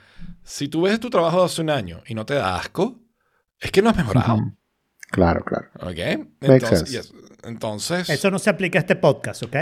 si 0.43 0.67
tú 0.67 0.81
ves 0.81 0.99
tu 0.99 1.09
trabajo 1.09 1.39
de 1.39 1.45
hace 1.45 1.61
un 1.61 1.69
año 1.69 2.03
y 2.05 2.13
no 2.13 2.25
te 2.25 2.33
da 2.35 2.57
asco, 2.57 2.99
es 3.59 3.71
que 3.71 3.81
no 3.81 3.89
has 3.89 3.97
mejorado, 3.97 4.35
Ujú. 4.35 4.57
Claro, 5.09 5.43
claro. 5.43 5.67
¿ok? 5.75 5.87
Makes 5.87 6.27
Entonces, 6.41 6.79
sense. 6.79 6.91
yes, 6.97 7.13
entonces 7.43 8.09
Eso 8.09 8.29
no 8.31 8.39
se 8.39 8.49
aplica 8.49 8.79
a 8.79 8.81
este 8.81 8.95
podcast, 8.95 9.43
¿ok? 9.43 9.55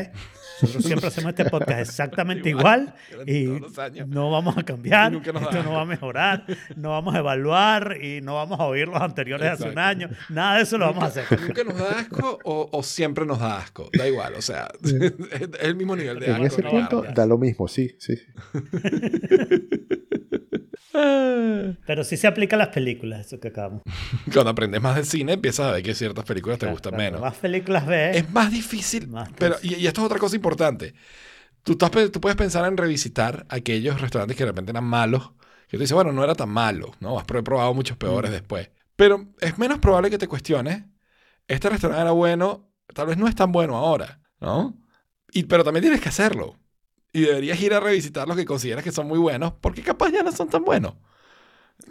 Nosotros 0.62 0.84
siempre 0.84 1.08
hacemos 1.08 1.30
este 1.30 1.46
podcast 1.46 1.80
exactamente 1.80 2.50
igual, 2.50 2.94
Igual, 3.12 3.30
y 3.30 3.46
todos 3.46 3.62
los 3.62 3.80
años. 3.80 4.08
no 4.10 4.30
vamos 4.30 4.58
a 4.58 4.64
cambiar, 4.64 5.10
da 5.14 5.18
esto 5.40 5.64
no 5.64 5.72
va 5.72 5.82
a 5.84 5.86
mejorar, 5.86 6.46
no 6.76 6.90
vamos 6.90 7.16
a 7.16 7.20
evaluar 7.20 7.98
y 8.04 8.20
no 8.20 8.36
vamos 8.36 8.60
a 8.60 8.64
oír 8.66 8.90
los 8.90 9.02
anteriores 9.02 9.46
de 9.46 9.50
hace 9.52 9.70
un 9.70 9.80
año. 9.80 10.10
Nada 10.28 10.58
de 10.58 10.64
eso 10.64 10.78
lo 10.78 10.86
vamos 10.88 11.04
a 11.06 11.08
hacer. 11.08 11.26
nunca 11.40 11.64
nos 11.64 11.78
da 11.78 12.00
asco 12.00 12.40
o, 12.44 12.70
o 12.74 12.84
siempre 12.84 13.26
nos 13.26 13.40
da 13.40 13.58
asco, 13.60 13.90
da 13.98 14.06
igual, 14.06 14.34
o 14.36 14.42
sea, 14.42 14.70
es 14.84 15.14
el 15.62 15.76
mismo 15.78 15.96
nivel 15.96 16.20
de 16.20 16.26
En 16.26 16.32
asco. 16.34 16.46
ese 16.48 16.62
no 16.64 16.70
punto 16.72 17.04
da 17.16 17.26
lo 17.26 17.38
mismo, 17.38 17.70
sí, 17.70 17.96
sí. 17.98 18.16
Pero 20.92 22.04
sí 22.04 22.18
se 22.18 22.28
aplica 22.28 22.56
a 22.56 22.60
las 22.60 22.70
películas, 22.70 23.26
eso 23.26 23.40
que 23.40 23.50
acabamos. 23.50 23.82
Cuando 24.34 24.52
aprendes 24.52 24.82
más 24.82 24.96
de 24.96 25.06
cine, 25.06 25.34
empiezas 25.34 25.68
a 25.68 25.72
ver 25.72 25.84
que 25.84 25.94
ciertas 25.94 26.26
películas 26.26 26.60
te 26.60 26.68
gustan 26.68 26.92
Claro, 26.94 27.04
menos. 27.04 27.22
Más 27.22 27.38
películas 27.38 27.86
ves. 27.86 28.18
Es 28.18 28.30
más 28.32 28.52
difícil, 28.52 29.08
Más 29.08 29.30
pero 29.38 29.56
y, 29.62 29.76
y 29.76 29.88
esto 29.88 30.02
es 30.02 30.06
otra 30.06 30.20
cosa 30.20 30.36
importante. 30.36 30.94
Tú, 31.64 31.74
estás, 31.74 31.92
tú 32.12 32.22
puedes 32.22 32.38
pensar 32.38 32.66
en 32.66 32.78
revisitar 32.78 33.46
aquellos 33.50 34.00
restaurantes 34.02 34.36
que 34.38 34.44
de 34.44 34.52
repente 34.52 34.72
eran 34.72 34.86
malos, 34.86 35.32
que 35.68 35.78
tú 35.78 35.82
dices, 35.82 35.94
bueno, 35.94 36.12
no 36.12 36.24
era 36.24 36.34
tan 36.36 36.50
malo, 36.50 36.92
¿no? 37.00 37.20
Has 37.20 37.26
pro- 37.26 37.44
probado 37.44 37.74
muchos 37.74 37.98
Mm. 37.98 38.00
peores 38.00 38.32
después. 38.32 38.70
Pero 38.96 39.28
es 39.40 39.58
menos 39.58 39.80
probable 39.80 40.10
que 40.10 40.18
te 40.18 40.28
cuestiones, 40.28 40.84
este 41.48 41.70
restaurante 41.70 42.02
era 42.02 42.12
bueno, 42.12 42.72
tal 42.94 43.08
vez 43.08 43.18
no 43.18 43.28
es 43.28 43.36
tan 43.36 43.52
bueno 43.52 43.76
ahora, 43.78 44.22
¿no? 44.40 44.78
Y, 45.32 45.44
pero 45.44 45.64
también 45.64 45.84
tienes 45.84 46.02
que 46.02 46.10
hacerlo. 46.10 46.58
Y 47.12 47.22
deberías 47.22 47.60
ir 47.62 47.74
a 47.74 47.80
revisitar 47.80 48.28
los 48.28 48.38
que 48.38 48.46
consideras 48.46 48.84
que 48.84 48.92
son 48.92 49.08
muy 49.08 49.18
buenos, 49.20 49.54
porque 49.62 49.82
capaz 49.82 50.12
ya 50.12 50.22
no 50.24 50.32
son 50.32 50.48
tan 50.50 50.64
buenos. 50.64 50.94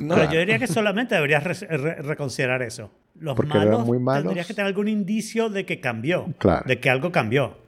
No, 0.01 0.15
Pero 0.15 0.33
yo 0.33 0.39
diría 0.41 0.59
que 0.59 0.67
solamente 0.67 1.15
deberías 1.15 1.43
re- 1.45 1.77
re- 1.77 2.03
reconsiderar 2.03 2.63
eso. 2.63 2.93
Los 3.19 3.37
malos, 3.47 3.85
muy 3.87 3.99
malos. 3.99 4.25
tendrías 4.25 4.47
que 4.47 4.55
tener 4.55 4.67
algún 4.69 4.87
indicio 4.87 5.49
de 5.49 5.65
que 5.67 5.81
cambió, 5.81 6.27
Claro. 6.39 6.65
de 6.69 6.79
que 6.79 6.89
algo 6.91 7.11
cambió, 7.11 7.59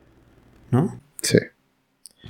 ¿no? 0.71 1.01
Sí. 1.23 1.39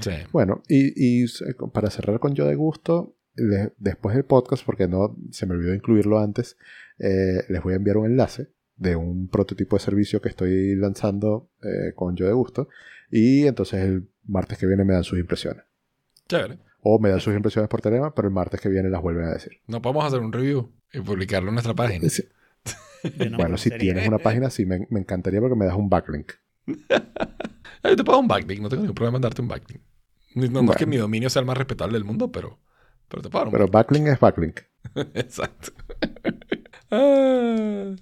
Sí. 0.00 0.12
Bueno, 0.32 0.62
y, 0.68 1.24
y 1.24 1.26
para 1.72 1.90
cerrar 1.90 2.18
con 2.20 2.34
yo 2.34 2.46
de 2.46 2.54
gusto, 2.54 3.14
le- 3.34 3.72
después 3.76 4.14
del 4.14 4.24
podcast, 4.24 4.64
porque 4.64 4.88
no 4.88 5.16
se 5.32 5.44
me 5.44 5.54
olvidó 5.54 5.74
incluirlo 5.74 6.18
antes, 6.20 6.56
eh, 6.98 7.42
les 7.48 7.62
voy 7.62 7.74
a 7.74 7.76
enviar 7.76 7.98
un 7.98 8.06
enlace 8.06 8.48
de 8.80 8.96
un 8.96 9.28
prototipo 9.28 9.76
de 9.76 9.80
servicio 9.80 10.22
que 10.22 10.30
estoy 10.30 10.74
lanzando 10.74 11.50
eh, 11.62 11.92
con 11.94 12.16
yo 12.16 12.26
de 12.26 12.32
gusto. 12.32 12.68
Y 13.10 13.46
entonces 13.46 13.84
el 13.84 14.08
martes 14.24 14.56
que 14.58 14.66
viene 14.66 14.84
me 14.84 14.94
dan 14.94 15.04
sus 15.04 15.18
impresiones. 15.18 15.64
Chévere. 16.28 16.58
O 16.80 16.98
me 16.98 17.10
dan 17.10 17.20
sus 17.20 17.34
impresiones 17.34 17.68
por 17.68 17.82
Telema, 17.82 18.14
pero 18.14 18.28
el 18.28 18.34
martes 18.34 18.58
que 18.58 18.70
viene 18.70 18.88
las 18.88 19.02
vuelven 19.02 19.26
a 19.26 19.34
decir. 19.34 19.52
No 19.66 19.82
podemos 19.82 20.06
hacer 20.06 20.20
un 20.20 20.32
review 20.32 20.72
y 20.94 21.00
publicarlo 21.00 21.50
en 21.50 21.56
nuestra 21.56 21.74
página. 21.74 22.08
Sí. 22.08 22.24
Bueno, 23.34 23.56
si 23.56 23.70
tienes 23.70 24.06
una 24.06 24.18
página, 24.18 24.50
sí, 24.50 24.66
me, 24.66 24.86
me 24.90 25.00
encantaría 25.00 25.40
porque 25.40 25.56
me 25.56 25.64
das 25.64 25.74
un 25.74 25.88
backlink. 25.88 26.32
Yo 26.66 27.96
te 27.96 28.04
pago 28.04 28.18
un 28.18 28.28
backlink, 28.28 28.60
no 28.60 28.68
tengo 28.68 28.82
ningún 28.82 28.94
problema 28.94 29.16
en 29.16 29.22
darte 29.22 29.40
un 29.40 29.48
backlink. 29.48 29.80
No, 30.34 30.62
no 30.62 30.72
es 30.72 30.76
que 30.76 30.84
mi 30.84 30.98
dominio 30.98 31.30
sea 31.30 31.40
el 31.40 31.46
más 31.46 31.56
respetable 31.56 31.94
del 31.94 32.04
mundo, 32.04 32.30
pero, 32.30 32.58
pero 33.08 33.22
te 33.22 33.30
pago 33.30 33.46
un 33.46 33.52
Pero 33.52 33.68
backlink 33.68 34.06
es 34.08 34.20
backlink. 34.20 34.60
Exacto. 35.14 35.72
Ah, 36.90 37.94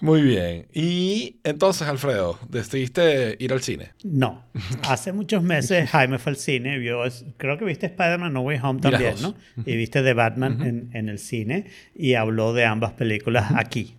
muy 0.00 0.22
bien. 0.22 0.66
Y 0.72 1.36
entonces, 1.44 1.88
Alfredo, 1.88 2.38
decidiste 2.48 3.36
ir 3.38 3.52
al 3.52 3.62
cine. 3.62 3.92
No. 4.04 4.44
Hace 4.88 5.12
muchos 5.12 5.42
meses 5.42 5.88
Jaime 5.90 6.18
fue 6.18 6.30
al 6.30 6.36
cine, 6.36 6.78
vio, 6.78 7.02
creo 7.36 7.58
que 7.58 7.64
viste 7.64 7.86
Spider-Man 7.86 8.32
No 8.32 8.40
Way 8.42 8.58
Home 8.62 8.80
también, 8.80 9.14
¿no? 9.22 9.34
Y 9.64 9.76
viste 9.76 10.02
The 10.02 10.12
Batman 10.12 10.62
en, 10.62 10.90
en 10.92 11.08
el 11.08 11.18
cine 11.18 11.66
y 11.94 12.14
habló 12.14 12.52
de 12.52 12.64
ambas 12.64 12.92
películas 12.92 13.52
aquí. 13.56 13.96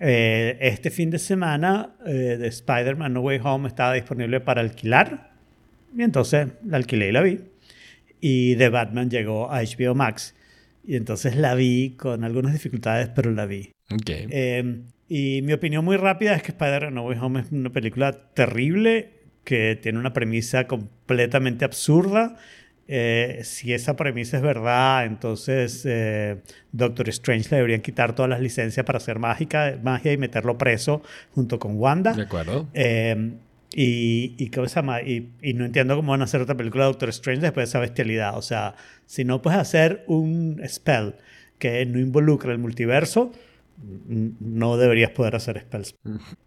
Eh, 0.00 0.56
este 0.60 0.90
fin 0.90 1.10
de 1.10 1.18
semana 1.18 1.90
eh, 2.06 2.36
de 2.38 2.46
Spider-Man 2.46 3.12
No 3.12 3.20
Way 3.20 3.40
Home 3.42 3.68
estaba 3.68 3.94
disponible 3.94 4.40
para 4.40 4.60
alquilar 4.60 5.32
y 5.96 6.02
entonces 6.02 6.48
la 6.64 6.76
alquilé 6.76 7.08
y 7.08 7.12
la 7.12 7.22
vi. 7.22 7.40
Y 8.20 8.56
The 8.56 8.68
Batman 8.68 9.10
llegó 9.10 9.50
a 9.50 9.62
HBO 9.62 9.94
Max 9.94 10.34
y 10.86 10.96
entonces 10.96 11.36
la 11.36 11.54
vi 11.54 11.96
con 11.96 12.24
algunas 12.24 12.52
dificultades, 12.52 13.08
pero 13.14 13.32
la 13.32 13.46
vi. 13.46 13.72
Ok. 13.90 14.08
Eh, 14.08 14.82
y 15.08 15.42
mi 15.42 15.52
opinión 15.52 15.84
muy 15.84 15.96
rápida 15.96 16.34
es 16.34 16.42
que 16.42 16.52
Spider-Man 16.52 16.94
No 16.94 17.04
Way 17.04 17.18
Home 17.20 17.40
es 17.40 17.52
una 17.52 17.70
película 17.70 18.12
terrible 18.34 19.10
que 19.44 19.78
tiene 19.80 19.98
una 19.98 20.12
premisa 20.12 20.66
completamente 20.66 21.64
absurda. 21.64 22.36
Eh, 22.86 23.40
si 23.44 23.72
esa 23.72 23.96
premisa 23.96 24.38
es 24.38 24.42
verdad, 24.42 25.06
entonces 25.06 25.84
eh, 25.86 26.38
Doctor 26.72 27.08
Strange 27.08 27.48
le 27.50 27.56
deberían 27.56 27.80
quitar 27.80 28.14
todas 28.14 28.30
las 28.30 28.40
licencias 28.40 28.84
para 28.84 28.98
hacer 28.98 29.18
mágica, 29.18 29.78
magia 29.82 30.12
y 30.12 30.16
meterlo 30.18 30.58
preso 30.58 31.02
junto 31.34 31.58
con 31.58 31.76
Wanda. 31.78 32.12
de 32.12 32.22
acuerdo. 32.22 32.68
Eh, 32.74 33.32
y, 33.74 34.34
y, 34.38 34.50
¿cómo 34.50 34.66
se 34.68 34.76
llama? 34.76 35.02
Y, 35.02 35.30
y 35.42 35.52
no 35.52 35.66
entiendo 35.66 35.96
cómo 35.96 36.12
van 36.12 36.22
a 36.22 36.24
hacer 36.24 36.40
otra 36.40 36.56
película 36.56 36.84
de 36.84 36.90
Doctor 36.90 37.10
Strange 37.10 37.42
después 37.42 37.66
de 37.66 37.70
esa 37.70 37.80
bestialidad. 37.80 38.36
O 38.38 38.42
sea, 38.42 38.74
si 39.06 39.24
no 39.24 39.42
puedes 39.42 39.60
hacer 39.60 40.04
un 40.06 40.60
spell 40.66 41.14
que 41.58 41.84
no 41.84 41.98
involucra 41.98 42.52
el 42.52 42.58
multiverso, 42.58 43.32
no 43.80 44.76
deberías 44.76 45.10
poder 45.12 45.36
hacer 45.36 45.60
spells. 45.60 45.94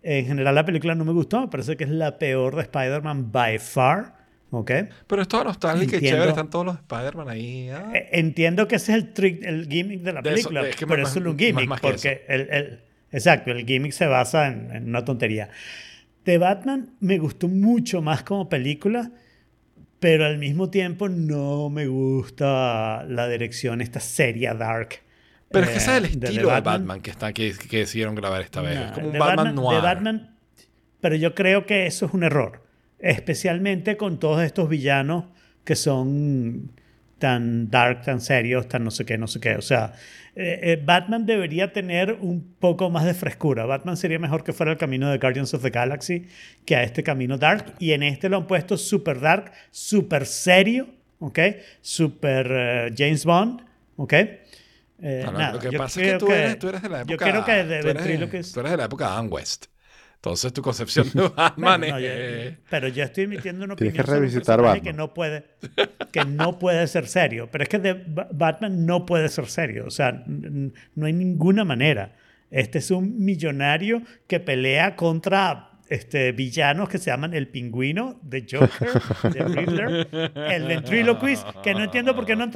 En 0.04 0.26
general 0.26 0.56
la 0.56 0.66
película 0.66 0.96
no 0.96 1.06
me 1.06 1.14
gustó, 1.14 1.42
me 1.42 1.48
parece 1.48 1.78
que 1.78 1.86
es 1.86 1.90
la 1.90 2.18
peor 2.20 2.56
de 2.56 2.62
Spider-Man 2.64 3.32
by 3.32 3.60
far. 3.60 4.20
¿Ok? 4.54 4.70
Pero 5.08 5.22
es 5.22 5.30
toda 5.30 5.46
nostálgica 5.46 5.96
y 5.96 6.02
chévere. 6.02 6.28
Están 6.32 6.50
todos 6.50 6.66
los 6.66 6.76
Spider-Man 6.76 7.30
ahí. 7.30 7.70
ah. 7.70 7.90
Eh, 7.96 8.10
Entiendo 8.12 8.68
que 8.68 8.76
ese 8.76 8.92
es 8.92 8.98
el 8.98 9.14
trick, 9.14 9.46
el 9.46 9.66
gimmick 9.70 10.02
de 10.02 10.12
la 10.12 10.22
De 10.22 10.30
eso- 10.32 10.50
película, 10.50 10.68
es 10.68 10.76
que 10.76 10.86
pero 10.86 11.04
más- 11.04 11.08
es 11.10 11.14
solo 11.14 11.32
un 11.32 11.40
gimmick, 11.40 11.70
más 11.70 11.80
porque 11.80 12.26
el, 12.28 12.42
el- 12.50 12.80
exacto, 13.14 13.52
el 13.52 13.66
gimmick 13.66 13.94
se 13.94 14.08
basa 14.08 14.48
en, 14.48 14.70
en 14.76 14.90
una 14.90 15.06
tontería. 15.06 15.50
The 16.24 16.38
Batman 16.38 16.90
me 17.00 17.18
gustó 17.18 17.48
mucho 17.48 18.02
más 18.02 18.24
como 18.24 18.50
película, 18.50 19.12
pero 20.02 20.26
al 20.26 20.38
mismo 20.38 20.70
tiempo 20.70 21.08
no 21.08 21.70
me 21.70 21.88
gusta 21.88 23.06
la 23.08 23.30
dirección, 23.30 23.80
esta 23.80 24.02
serie 24.02 24.54
dark. 24.54 25.00
Pero 25.52 25.66
es 25.66 25.70
que 25.72 25.76
eh, 25.76 25.78
ese 25.80 25.92
es 25.92 25.98
el 25.98 26.06
estilo 26.06 26.50
de 26.54 26.62
Batman, 26.62 27.02
que, 27.02 27.12
está, 27.12 27.34
que, 27.34 27.54
que 27.70 27.80
decidieron 27.80 28.16
grabar 28.16 28.42
esta 28.42 28.62
vez. 28.62 28.76
Nah, 28.76 28.86
es 28.86 28.92
como 28.92 29.08
un 29.10 29.20
Batman, 29.20 29.48
The 29.48 29.54
noir. 29.54 29.82
Batman- 29.82 30.36
pero 31.02 31.16
yo 31.16 31.34
creo 31.36 31.66
que 31.66 31.88
eso 31.88 32.06
es 32.06 32.14
un 32.14 32.24
error. 32.24 32.64
Especialmente 33.00 33.98
con 33.98 34.20
todos 34.20 34.42
estos 34.44 34.70
villanos 34.70 35.26
que 35.64 35.76
son 35.76 36.72
tan 37.18 37.70
dark, 37.70 38.02
tan 38.04 38.22
serios, 38.22 38.68
tan 38.68 38.84
no 38.84 38.92
sé 38.92 39.06
qué, 39.06 39.18
no 39.18 39.28
sé 39.28 39.40
qué. 39.40 39.56
O 39.56 39.62
sea, 39.62 39.94
eh, 40.36 40.60
eh, 40.64 40.82
Batman 40.84 41.26
debería 41.26 41.72
tener 41.74 42.14
un 42.14 42.56
poco 42.60 42.90
más 42.90 43.06
de 43.06 43.14
frescura. 43.14 43.66
Batman 43.66 43.98
sería 43.98 44.20
mejor 44.20 44.44
que 44.44 44.54
fuera 44.54 44.72
el 44.72 44.78
camino 44.78 45.10
de 45.10 45.18
Guardians 45.18 45.54
of 45.54 45.62
the 45.62 45.70
Galaxy 45.70 46.28
que 46.66 46.76
a 46.76 46.84
este 46.84 47.04
camino 47.04 47.38
dark. 47.38 47.74
Y 47.80 47.92
en 47.92 48.04
este 48.04 48.30
lo 48.30 48.38
han 48.38 48.48
puesto 48.48 48.78
super 48.78 49.20
dark, 49.20 49.52
super 49.72 50.26
serio, 50.26 50.88
¿ok? 51.20 51.40
Super 51.82 52.48
eh, 52.52 52.94
James 52.98 53.26
Bond, 53.26 53.62
¿ok? 53.98 54.14
Eh, 55.02 55.22
No, 55.26 55.32
no, 55.32 55.40
nada, 55.40 55.54
lo 55.54 55.60
que 55.60 55.72
yo 55.72 55.78
pasa 55.80 56.02
es 56.02 56.12
que 56.14 56.18
tú 56.20 56.32
eres, 56.32 56.60
tú 56.60 56.70
eres 56.70 56.82
de 56.82 56.90
la 56.90 57.02
época. 57.02 57.12
Yo 57.12 57.18
creo 57.18 57.46
que 57.46 57.64
de, 57.64 57.82
tú 57.82 57.88
eres, 57.90 58.06
ventríloquis- 58.06 58.54
tú 58.54 58.60
eres 58.60 58.72
de 58.72 58.78
la 58.78 58.86
época 58.86 59.06
de 59.06 59.12
Adam 59.12 59.28
West. 59.32 59.66
Entonces 60.16 60.54
tu 60.54 60.62
concepción 60.62 61.08
de 61.14 61.22
Batman 61.30 61.54
Bueno, 61.80 61.88
no, 61.94 61.98
es. 61.98 62.52
yo- 62.52 62.58
pero 62.70 62.88
yo 62.90 63.04
estoy 63.04 63.24
emitiendo 63.24 63.66
una 63.66 63.76
Tienes 63.76 63.94
opinión 63.94 64.06
que 64.06 64.08
sobre 64.08 64.18
un 64.18 64.24
revisitar 64.32 64.58
personaje 64.58 64.80
Batman. 64.80 64.94
que 64.94 64.98
no 64.98 65.14
puede 65.16 65.46
que 66.12 66.26
no 66.26 66.60
puede 66.60 66.86
ser 66.88 67.08
serio 67.08 67.50
pero 67.52 67.64
es 67.64 67.70
que 67.70 67.80
de 67.80 67.94
Ba- 67.94 68.28
Batman 68.32 68.86
no 68.86 69.08
puede 69.08 69.30
ser 69.30 69.48
serio 69.48 69.86
o 69.88 69.90
sea 69.90 70.24
no 70.28 71.06
hay 71.08 71.14
ninguna 71.14 71.64
manera 71.66 72.14
este 72.52 72.78
es 72.78 72.92
un 72.92 73.18
millonario 73.26 74.04
que 74.28 74.40
pelea 74.40 74.96
contra 74.96 75.71
este, 75.92 76.32
villanos 76.32 76.88
que 76.88 76.98
se 76.98 77.12
llaman 77.12 77.34
el 77.34 77.50
pingüino 77.50 78.18
de 78.24 78.46
Joker, 78.50 79.34
de 79.34 79.44
Riddler, 79.44 80.08
el 80.36 80.64
ventriloquist, 80.64 81.46
que 81.62 81.74
no 81.74 81.84
entiendo 81.84 82.16
por 82.16 82.26
qué 82.26 82.34
no. 82.38 82.50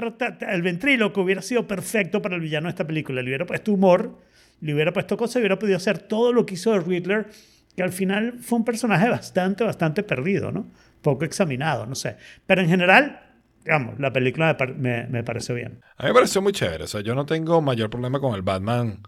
El 0.49 0.61
ventríloco 0.61 1.21
hubiera 1.21 1.41
sido 1.41 1.67
perfecto 1.67 2.21
para 2.21 2.35
el 2.35 2.41
villano 2.41 2.67
de 2.67 2.69
esta 2.69 2.87
película. 2.87 3.21
Le 3.21 3.27
hubiera 3.27 3.45
puesto 3.45 3.73
humor, 3.73 4.19
le 4.61 4.73
hubiera 4.73 4.93
puesto 4.93 5.17
cosas 5.17 5.35
hubiera 5.41 5.59
podido 5.59 5.75
hacer 5.75 5.99
todo 5.99 6.31
lo 6.31 6.45
que 6.45 6.53
hizo 6.53 6.71
de 6.71 6.79
Riddler, 6.79 7.27
que 7.75 7.83
al 7.83 7.91
final 7.91 8.39
fue 8.39 8.59
un 8.59 8.63
personaje 8.63 9.09
bastante, 9.09 9.65
bastante 9.65 10.01
perdido, 10.01 10.53
¿no? 10.53 10.71
Poco 11.01 11.25
examinado, 11.25 11.85
no 11.85 11.95
sé. 11.95 12.15
Pero 12.47 12.61
en 12.61 12.69
general, 12.69 13.19
digamos, 13.65 13.99
la 13.99 14.13
película 14.13 14.47
me, 14.47 14.55
par- 14.55 14.75
me, 14.75 15.07
bien. 15.53 15.81
A 15.97 16.03
mí 16.03 16.07
me 16.09 16.13
pareció 16.13 16.41
muy 16.41 16.53
chévere. 16.53 16.85
O 16.85 16.87
sea, 16.87 17.01
yo 17.01 17.13
no 17.15 17.25
tengo 17.25 17.61
mayor 17.61 17.89
problema 17.89 18.21
con 18.21 18.33
el 18.33 18.43
Batman 18.43 19.01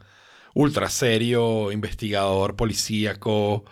ultra 0.54 0.90
serio, 0.90 1.72
investigador, 1.72 2.58
policíaco. 2.58 3.64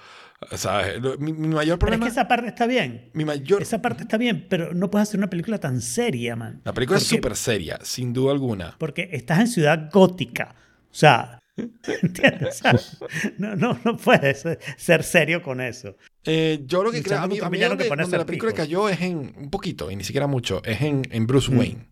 ¿Sabes? 0.56 1.02
Lo- 1.02 1.18
Mi, 1.18 1.34
mi 1.34 1.48
mayor 1.48 1.78
Pero 1.80 1.94
es 1.94 1.98
problema. 1.98 2.06
que 2.06 2.12
esa 2.12 2.28
parte 2.28 2.48
está 2.48 2.68
bien. 2.68 3.10
Mi 3.14 3.26
mayor. 3.26 3.62
Esa 3.62 3.82
parte 3.82 4.04
está 4.04 4.18
bien, 4.18 4.48
pero 4.50 4.74
no 4.74 4.90
puedes 4.92 5.10
hacer 5.10 5.20
una 5.20 5.30
película 5.30 5.60
tan 5.60 5.82
seria, 5.82 6.36
man. 6.36 6.62
La 6.64 6.74
película 6.74 6.98
es 7.00 7.06
súper 7.08 7.36
seria, 7.36 7.80
sin 7.84 8.14
duda 8.14 8.32
alguna. 8.32 8.76
Porque 8.78 9.10
estás 9.12 9.40
en 9.40 9.48
ciudad 9.48 9.90
gótica. 9.92 10.56
O 10.92 10.94
sea, 10.98 11.40
¿entiendes? 12.02 12.62
O 12.66 12.78
sea, 12.78 13.08
no, 13.38 13.56
no, 13.56 13.80
no 13.84 13.98
puedes 13.98 14.46
ser 14.78 15.04
serio 15.04 15.42
con 15.42 15.62
eso. 15.62 15.96
Eh, 16.26 16.64
yo 16.66 16.84
lo 16.84 16.92
que 16.92 17.02
creo, 17.04 17.20
a 17.20 17.28
mí, 17.28 17.40
a 17.40 17.50
mí 17.50 17.60
donde, 17.60 17.84
que 17.88 17.96
donde 17.96 18.18
la 18.18 18.26
película 18.26 18.52
cayó 18.54 18.90
es 18.90 19.02
en 19.02 19.34
un 19.38 19.50
poquito, 19.50 19.90
y 19.92 19.96
ni 19.96 20.04
siquiera 20.04 20.28
mucho, 20.28 20.62
es 20.66 20.82
en, 20.82 21.04
en 21.12 21.28
Bruce 21.28 21.52
Mm. 21.52 21.58
Wayne. 21.58 21.88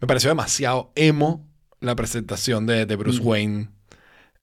Me 0.00 0.06
pareció 0.06 0.28
demasiado 0.30 0.92
emo 0.94 1.48
la 1.80 1.94
presentación 1.96 2.66
de, 2.66 2.86
de 2.86 2.96
Bruce 2.96 3.20
Mm. 3.22 3.26
Wayne, 3.26 3.68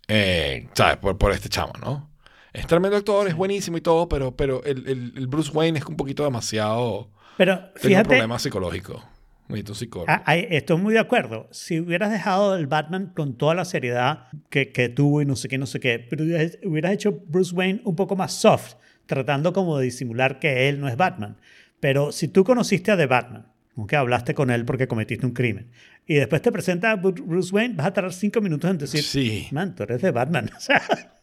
eh, 0.08 0.68
¿sabes? 0.74 0.98
Por, 0.98 1.18
por 1.18 1.32
este 1.32 1.50
chamo, 1.50 1.74
¿no? 1.82 2.12
Es 2.54 2.68
tremendo 2.68 2.96
actor, 2.98 3.28
es 3.28 3.36
buenísimo 3.36 3.78
y 3.78 3.82
todo, 3.82 4.08
pero, 4.08 4.36
pero 4.36 4.64
el, 4.64 4.88
el- 4.88 5.14
el 5.18 5.28
Bruce 5.28 5.52
Wayne 5.52 5.80
es 5.80 5.86
un 5.86 5.96
poquito 5.96 6.24
demasiado... 6.24 7.10
Pero 7.38 7.58
Tengo 7.58 7.72
un 7.74 7.80
fíjate, 7.82 8.10
problema 8.10 8.38
psicológico. 8.40 9.04
Necesito 9.48 9.72
un 9.72 9.76
psicólogo. 9.76 10.12
Ah, 10.26 10.36
estoy 10.38 10.78
muy 10.78 10.94
de 10.94 11.00
acuerdo. 11.00 11.48
Si 11.52 11.80
hubieras 11.80 12.12
dejado 12.12 12.56
el 12.56 12.68
Batman 12.68 13.12
con 13.16 13.38
toda 13.38 13.56
la 13.56 13.66
seriedad 13.66 14.28
que, 14.50 14.72
que 14.72 14.88
tuvo 14.90 15.22
y 15.22 15.26
no 15.26 15.36
sé 15.36 15.50
qué, 15.50 15.58
no 15.58 15.66
sé 15.66 15.80
qué, 15.80 15.98
pero 16.00 16.24
hubieras 16.24 16.92
hecho 16.94 17.20
Bruce 17.28 17.54
Wayne 17.56 17.82
un 17.86 17.96
poco 17.96 18.16
más 18.16 18.34
soft, 18.34 18.76
tratando 19.08 19.52
como 19.52 19.78
de 19.80 19.86
disimular 19.86 20.40
que 20.40 20.70
él 20.70 20.80
no 20.80 20.88
es 20.88 20.96
Batman. 20.96 21.38
Pero 21.80 22.12
si 22.12 22.28
tú 22.28 22.44
conociste 22.44 22.92
a 22.92 22.98
The 22.98 23.08
Batman, 23.08 23.48
aunque 23.76 23.96
hablaste 23.96 24.34
con 24.36 24.52
él 24.52 24.64
porque 24.64 24.88
cometiste 24.88 25.26
un 25.26 25.34
crimen, 25.34 25.72
y 26.06 26.16
después 26.16 26.42
te 26.42 26.52
presenta 26.52 26.92
a 26.92 26.98
Bru- 26.98 27.24
Bruce 27.26 27.54
Wayne, 27.54 27.76
vas 27.76 27.88
a 27.88 27.94
tardar 27.94 28.14
cinco 28.14 28.42
minutos 28.42 28.70
en 28.70 28.78
decir, 28.78 29.02
Sí. 29.04 29.48
man, 29.52 29.74
tú 29.76 29.84
eres 29.84 30.02
de 30.02 30.12
Batman. 30.12 30.50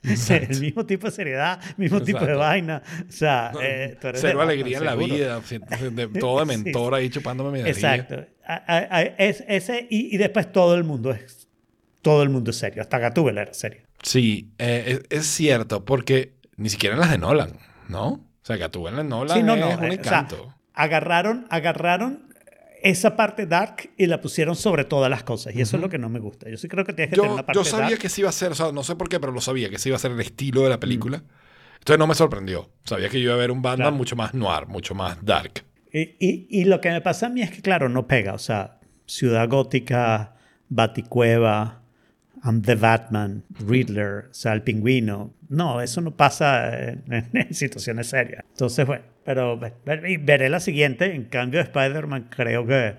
O 0.03 0.17
sea, 0.17 0.39
el 0.39 0.59
mismo 0.61 0.87
tipo 0.87 1.09
de 1.09 1.13
seriedad, 1.13 1.61
mismo 1.77 2.01
tipo 2.01 2.21
de 2.21 2.33
Exacto. 2.33 2.39
vaina. 2.39 2.83
O 3.07 3.13
sea, 3.13 3.53
eh, 3.63 3.99
tú 4.01 4.09
eres 4.09 4.23
de 4.23 4.29
Cero 4.29 4.39
Batman, 4.39 4.55
alegría 4.55 4.79
en 4.79 4.85
la 4.87 4.91
seguro. 4.93 5.15
vida, 5.15 5.41
de- 5.91 6.09
todo 6.21 6.43
de 6.47 6.55
Sí, 6.57 6.63
mentor 6.63 6.95
ahí 6.95 7.11
chupándome 7.11 7.63
mi. 7.63 7.69
Exacto. 7.69 8.25
A- 8.47 8.55
a- 8.55 8.97
a- 8.97 9.03
es, 9.03 9.45
ese, 9.47 9.87
y, 9.91 10.15
y 10.15 10.17
después 10.17 10.51
todo 10.53 10.75
el 10.75 10.85
mundo 10.85 11.11
es 11.11 11.49
todo 12.01 12.23
el 12.23 12.31
mundo 12.31 12.51
es 12.51 12.57
serio. 12.57 12.81
Hasta 12.81 12.99
Gatúbela 12.99 13.43
era 13.43 13.53
serio. 13.53 13.83
Sí, 14.03 14.49
eh, 14.57 15.01
es, 15.11 15.19
es 15.19 15.27
cierto, 15.27 15.85
porque 15.85 16.33
ni 16.57 16.71
siquiera 16.71 16.95
en 16.95 17.01
las 17.03 17.11
de 17.11 17.19
Nolan, 17.19 17.59
¿no? 17.91 18.07
O 18.09 18.21
sea, 18.41 18.57
Gatúbela 18.57 19.03
en 19.03 19.11
Nolan 19.11 19.37
Sí, 19.37 19.43
no, 19.43 19.55
es 19.55 19.61
no. 19.61 19.67
un 19.67 19.73
eh, 19.73 19.77
o 19.77 19.81
sea, 19.81 19.93
encanto. 20.21 20.55
agarraron, 20.73 21.47
agarraron 21.51 22.30
esa 22.83 23.17
parte 23.17 23.47
dark 23.47 23.91
y 23.97 24.07
la 24.07 24.21
pusieron 24.21 24.57
sobre 24.57 24.85
todas 24.85 25.11
las 25.11 25.23
cosas. 25.25 25.55
Y 25.55 25.61
eso 25.61 25.77
es 25.77 25.83
lo 25.83 25.89
que 25.89 25.99
no 25.99 26.09
me 26.09 26.19
gusta. 26.21 26.49
Yo 26.51 26.57
sí 26.57 26.69
creo 26.69 26.85
que 26.85 26.93
tienes 26.93 27.11
que 27.11 27.17
tener 27.17 27.29
yo, 27.31 27.35
una 27.35 27.45
parte 27.47 27.59
yo 27.59 27.65
sabía 27.65 27.91
dark. 27.91 27.99
que 28.01 28.09
sí 28.09 28.21
iba 28.23 28.31
a 28.31 28.33
ser, 28.33 28.53
o 28.53 28.55
sea, 28.55 28.73
no 28.73 28.83
sé 28.83 28.97
por 28.97 29.09
qué, 29.09 29.19
pero 29.21 29.33
lo 29.33 29.41
sabía, 29.41 29.69
que 29.71 29.79
sí 29.79 29.89
iba 29.89 29.97
a 29.97 30.01
ser 30.01 30.13
el 30.13 30.21
estilo 30.21 30.63
de 30.63 30.69
la 30.71 30.81
película. 30.81 31.23
Entonces 31.79 31.99
no 31.99 32.07
me 32.07 32.15
sorprendió. 32.15 32.71
Sabía 32.85 33.09
que 33.09 33.19
yo 33.19 33.25
iba 33.27 33.35
a 33.35 33.39
ver 33.39 33.51
un 33.51 33.63
Batman 33.63 33.87
Claro. 33.89 33.97
mucho 33.97 34.17
más 34.17 34.35
noir, 34.35 34.67
mucho 34.67 34.95
más 34.95 35.25
dark. 35.25 35.65
Y, 35.93 36.01
y- 36.21 36.47
y 36.51 36.65
lo 36.65 36.81
que 36.81 36.91
me 36.91 37.01
pasa 37.01 37.27
a 37.27 37.29
mí 37.31 37.43
es 37.43 37.51
que, 37.51 37.63
claro, 37.63 37.89
no 37.89 38.07
pega. 38.07 38.35
O 38.35 38.39
sea, 38.39 38.79
Ciudad 39.07 39.49
Gótica, 39.49 40.35
Baticueva, 40.69 41.83
I'm 42.45 42.63
the 42.63 42.75
Batman, 42.75 43.45
Riddler, 43.67 44.29
o 44.31 44.35
sea, 44.35 44.53
el 44.53 44.63
pingüino. 44.63 45.35
No, 45.51 45.81
eso 45.83 46.01
no 46.01 46.13
pasa 46.17 46.73
en, 46.89 47.03
en 47.35 47.55
situaciones 47.55 48.07
serias. 48.09 48.45
Entonces, 48.51 48.87
bueno, 48.87 49.05
pero 49.25 49.59
veré 49.59 50.49
la 50.49 50.61
siguiente. 50.61 51.15
En 51.15 51.25
cambio, 51.25 51.61
Spider-Man 51.61 52.29
creo 52.35 52.67
que 52.67 52.95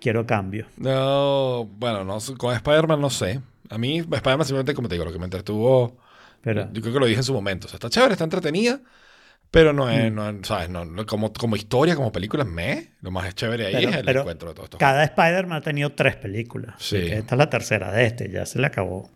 quiero 0.00 0.24
cambio. 0.26 0.66
No, 0.76 1.64
bueno, 1.78 2.04
no, 2.04 2.18
con 2.38 2.54
Spider-Man 2.54 3.00
no 3.00 3.10
sé. 3.10 3.40
A 3.70 3.78
mí, 3.78 3.98
Spider-Man 3.98 4.44
simplemente, 4.44 4.74
como 4.74 4.88
te 4.88 4.94
digo, 4.94 5.04
lo 5.04 5.12
que 5.12 5.18
me 5.18 5.24
entretuvo, 5.24 5.96
Pero, 6.42 6.70
yo 6.72 6.80
creo 6.80 6.94
que 6.94 7.00
lo 7.00 7.06
dije 7.06 7.18
en 7.18 7.24
su 7.24 7.32
momento. 7.34 7.66
O 7.66 7.68
sea, 7.68 7.76
está 7.78 7.90
chévere, 7.90 8.12
está 8.12 8.22
entretenida, 8.24 8.78
pero 9.50 9.72
no 9.72 9.86
Mm. 9.86 9.90
es, 9.90 10.12
no 10.12 10.28
es- 10.30 10.46
¿sabes? 10.46 10.68
No, 10.70 10.84
no- 10.84 11.04
como, 11.06 11.32
como 11.32 11.56
historia, 11.56 11.96
como 11.96 12.12
película, 12.12 12.44
me. 12.44 12.92
Lo 13.00 13.10
más 13.10 13.34
chévere 13.34 13.66
ahí 13.66 13.74
Pero- 13.86 13.90
es 13.90 13.96
el 13.96 14.08
encuentro 14.18 14.48
de 14.50 14.54
todos 14.54 14.66
estos. 14.66 14.78
cada 14.80 15.02
Spider-Man 15.02 15.58
ha 15.58 15.62
tenido 15.62 15.92
tres 15.92 16.14
películas. 16.16 16.74
Sí. 16.78 16.98
Esta 16.98 17.34
es 17.34 17.38
la 17.38 17.50
tercera 17.50 17.90
de 17.90 18.04
este, 18.06 18.30
ya 18.30 18.44
se 18.46 18.58
le 18.60 18.66
acabó. 18.66 19.10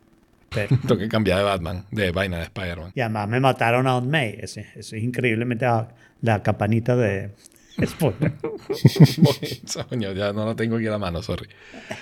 Pero, 0.53 0.76
Tengo 0.82 0.98
que 0.98 1.09
cambiar 1.09 1.38
de 1.38 1.44
Batman, 1.44 1.86
de 1.90 2.11
vaina 2.11 2.38
de 2.38 2.44
Spider-Man. 2.44 2.92
y 2.94 3.01
además 3.01 3.28
me 3.28 3.40
mataron 3.40 3.86
a 3.86 3.90
Aunt 3.92 4.09
May. 4.09 4.36
Eso, 4.40 4.61
eso 4.61 4.96
es 4.96 5.03
increíblemente 5.03 5.64
la, 5.64 5.88
la 6.22 6.42
campanita 6.42 6.96
de 6.96 7.30
spoiler. 7.86 8.32
Ya 10.14 10.32
no 10.32 10.44
lo 10.44 10.57
tengo 10.57 10.76
aquí 10.76 10.86
a 10.86 10.90
la 10.90 10.98
mano, 10.98 11.22
sorry. 11.22 11.48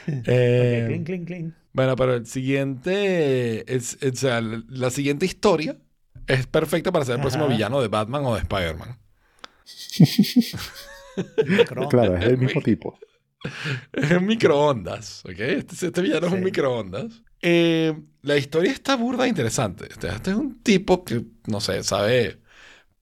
Eh, 0.06 0.84
clink, 0.88 1.06
clink, 1.06 1.26
clink. 1.26 1.54
bueno, 1.72 1.94
pero 1.96 2.14
el 2.14 2.26
siguiente, 2.26 3.72
es, 3.74 3.96
es- 4.00 4.12
o 4.12 4.16
sea, 4.16 4.40
la 4.40 4.90
siguiente 4.90 5.26
historia 5.26 5.76
es 6.26 6.46
perfecta 6.46 6.90
para 6.92 7.04
ser 7.04 7.16
el 7.16 7.20
próximo 7.20 7.44
Ajá. 7.44 7.52
villano 7.54 7.80
de 7.80 7.88
Batman 7.88 8.24
o 8.26 8.34
de 8.34 8.40
Spider-Man. 8.40 8.98
Microondas. 11.46 11.90
Claro, 11.90 12.16
es 12.16 12.24
el 12.24 12.38
mismo 12.38 12.60
tipo. 12.62 12.98
Es 13.92 14.10
un 14.10 14.26
microondas, 14.26 15.24
¿ok? 15.24 15.38
Este, 15.38 15.86
este 15.86 16.02
villano 16.02 16.26
es 16.26 16.32
un 16.32 16.42
microondas. 16.42 17.22
Eh, 17.40 17.94
la 18.22 18.36
historia 18.36 18.72
está 18.72 18.96
burda 18.96 19.24
e 19.24 19.28
interesante. 19.28 19.86
Este, 19.88 20.08
es 20.08 20.36
un 20.36 20.62
tipo 20.62 21.04
que, 21.04 21.24
no 21.46 21.60
sé, 21.60 21.82
sabe 21.82 22.40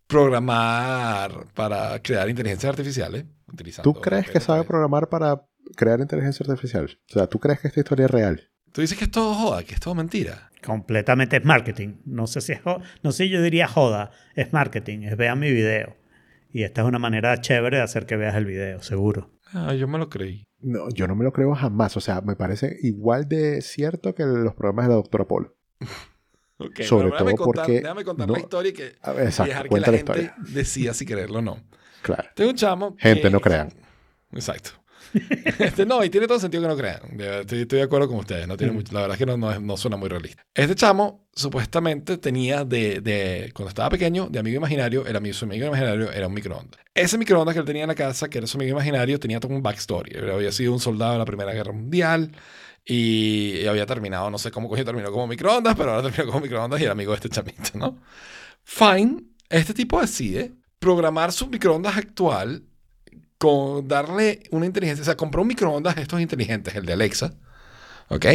programar 0.07 1.47
para 1.55 2.01
crear 2.03 2.29
inteligencias 2.29 2.71
artificiales. 2.71 3.25
Utilizando 3.53 3.93
¿Tú 3.93 4.01
crees 4.01 4.29
que 4.29 4.41
sabe 4.41 4.65
programar 4.65 5.09
para 5.09 5.43
crear 5.77 6.01
inteligencia 6.01 6.45
artificial? 6.45 6.99
O 7.11 7.13
sea, 7.13 7.27
¿tú 7.27 7.39
crees 7.39 7.61
que 7.61 7.69
esta 7.69 7.81
historia 7.81 8.07
es 8.07 8.11
real? 8.11 8.51
Tú 8.73 8.81
dices 8.81 8.99
que 8.99 9.05
es 9.05 9.11
todo 9.11 9.35
joda, 9.35 9.63
que 9.63 9.75
es 9.75 9.81
todo 9.81 9.95
mentira. 9.95 10.51
Completamente 10.65 11.37
es 11.37 11.45
marketing. 11.45 12.01
No 12.05 12.27
sé 12.27 12.41
si 12.41 12.53
es 12.53 12.61
no 13.03 13.13
sé, 13.13 13.29
yo 13.29 13.41
diría 13.41 13.69
joda. 13.69 14.11
Es 14.35 14.53
marketing. 14.53 15.03
Es 15.03 15.17
vean 15.17 15.39
mi 15.39 15.51
video. 15.51 15.97
Y 16.53 16.63
esta 16.63 16.83
es 16.83 16.87
una 16.87 16.99
manera 16.99 17.41
chévere 17.41 17.79
de 17.79 17.83
hacer 17.83 18.07
que 18.07 18.17
veas 18.17 18.35
el 18.35 18.47
video, 18.47 18.83
seguro. 18.83 19.31
Ah, 19.53 19.75
yo 19.75 19.87
me 19.89 19.99
lo 19.99 20.09
creí. 20.09 20.46
No, 20.61 20.89
yo 20.91 21.07
no 21.07 21.15
me 21.15 21.25
lo 21.25 21.33
creo 21.33 21.55
jamás. 21.55 21.97
O 21.97 22.01
sea, 22.01 22.21
me 22.23 22.35
parece 22.37 22.77
igual 22.83 23.29
de 23.29 23.61
cierto 23.63 24.15
que 24.15 24.25
los 24.25 24.55
programas 24.55 24.87
de 24.87 24.89
la 24.91 24.95
doctora 24.97 25.25
Polo. 25.27 25.55
Ok, 26.59 26.81
Sobre 26.85 27.11
todo 27.11 27.37
contar, 27.37 27.45
porque 27.67 27.73
déjame 27.83 28.03
contar 28.03 28.27
no- 28.29 28.33
la 28.33 28.41
historia 28.41 28.71
y, 28.71 28.73
que, 28.73 28.95
A 29.03 29.13
ver, 29.13 29.25
y 29.25 29.27
Exacto, 29.27 29.51
dejar 29.51 29.69
que 29.69 29.75
la 29.75 29.81
la 29.81 29.87
gente 29.89 29.99
historia. 29.99 30.35
decida 30.55 30.95
si 30.95 31.05
creerlo 31.05 31.41
o 31.41 31.43
no. 31.43 31.63
Claro. 32.01 32.25
Tengo 32.35 32.49
un 32.49 32.57
chamo. 32.57 32.97
Gente, 32.99 33.21
que- 33.25 33.31
no 33.31 33.41
crean. 33.43 33.69
Exacto. 34.33 34.71
Este, 35.59 35.87
no, 35.87 36.05
y 36.05 36.11
tiene 36.11 36.27
todo 36.27 36.39
sentido 36.39 36.63
que 36.63 36.69
no 36.69 36.77
crean. 36.77 37.01
Estoy, 37.41 37.63
estoy 37.63 37.79
de 37.79 37.85
acuerdo 37.85 38.09
con 38.09 38.19
ustedes. 38.19 38.47
No 38.47 38.57
tiene 38.57 38.73
mucho- 38.73 38.93
la 38.93 39.01
verdad 39.03 39.15
es 39.15 39.19
que 39.19 39.27
no, 39.27 39.37
no, 39.37 39.59
no 39.61 39.77
suena 39.77 39.97
muy 39.97 40.09
realista. 40.09 40.43
Este 40.55 40.75
chamo 40.75 41.27
supuestamente 41.35 42.19
tenía 42.19 42.65
de, 42.65 43.01
de- 43.01 43.51
Cuando 43.55 43.69
estaba 43.71 43.89
pequeño, 43.91 44.29
de 44.29 44.39
amigo 44.39 44.57
imaginario, 44.57 45.07
el 45.07 45.17
amigo, 45.17 45.35
su 45.35 45.45
amigo 45.47 45.67
imaginario 45.67 46.13
era 46.13 46.27
un 46.27 46.35
microondas. 46.35 46.81
Ese 46.95 47.17
microondas 47.19 47.55
que 47.55 47.61
él 47.61 47.67
tenía 47.67 47.83
en 47.83 47.89
la 47.89 47.95
casa, 47.95 48.29
que 48.29 48.39
era 48.39 48.47
su 48.47 48.59
amigo 48.59 48.73
imaginario, 48.73 49.19
tenía 49.19 49.41
todo 49.41 49.53
un 49.55 49.63
backstory. 49.63 50.13
Él 50.17 50.31
había 50.31 50.53
sido 50.53 50.73
un 50.73 50.81
soldado 50.81 51.13
de 51.13 51.19
la 51.19 51.25
Primera 51.25 51.53
Guerra 51.53 51.73
Mundial 51.73 52.33
y, 52.85 53.59
y 53.63 53.67
había 53.67 53.87
terminado, 53.87 54.31
no 54.31 54.39
sé 54.39 54.51
cómo 54.51 54.69
coño 54.69 54.85
terminó 54.85 55.11
como 55.11 55.27
microondas, 55.27 55.75
pero 55.77 55.93
ahora 55.93 56.09
terminó 56.11 56.33
como 56.33 56.43
microondas 56.45 56.81
y 56.81 56.85
era 56.85 56.93
amigo 56.93 57.13
de 57.13 57.17
este 57.17 57.29
chamito, 57.31 57.71
¿no? 57.75 57.99
Fine. 58.65 59.25
Este 59.49 59.75
tipo 59.75 60.01
decide 60.01 60.55
programar 60.79 61.33
su 61.33 61.47
microondas 61.49 61.97
actual 61.97 62.63
con 63.39 63.87
darle 63.89 64.43
una 64.51 64.67
inteligencia, 64.67 65.03
o 65.03 65.05
sea, 65.05 65.17
compró 65.17 65.43
un 65.43 65.49
microondas 65.49 65.97
estos 65.99 66.21
inteligentes, 66.21 66.75
el 66.75 66.87
de 66.87 66.93
Alexa, 66.95 67.35
¿ok? 68.09 68.27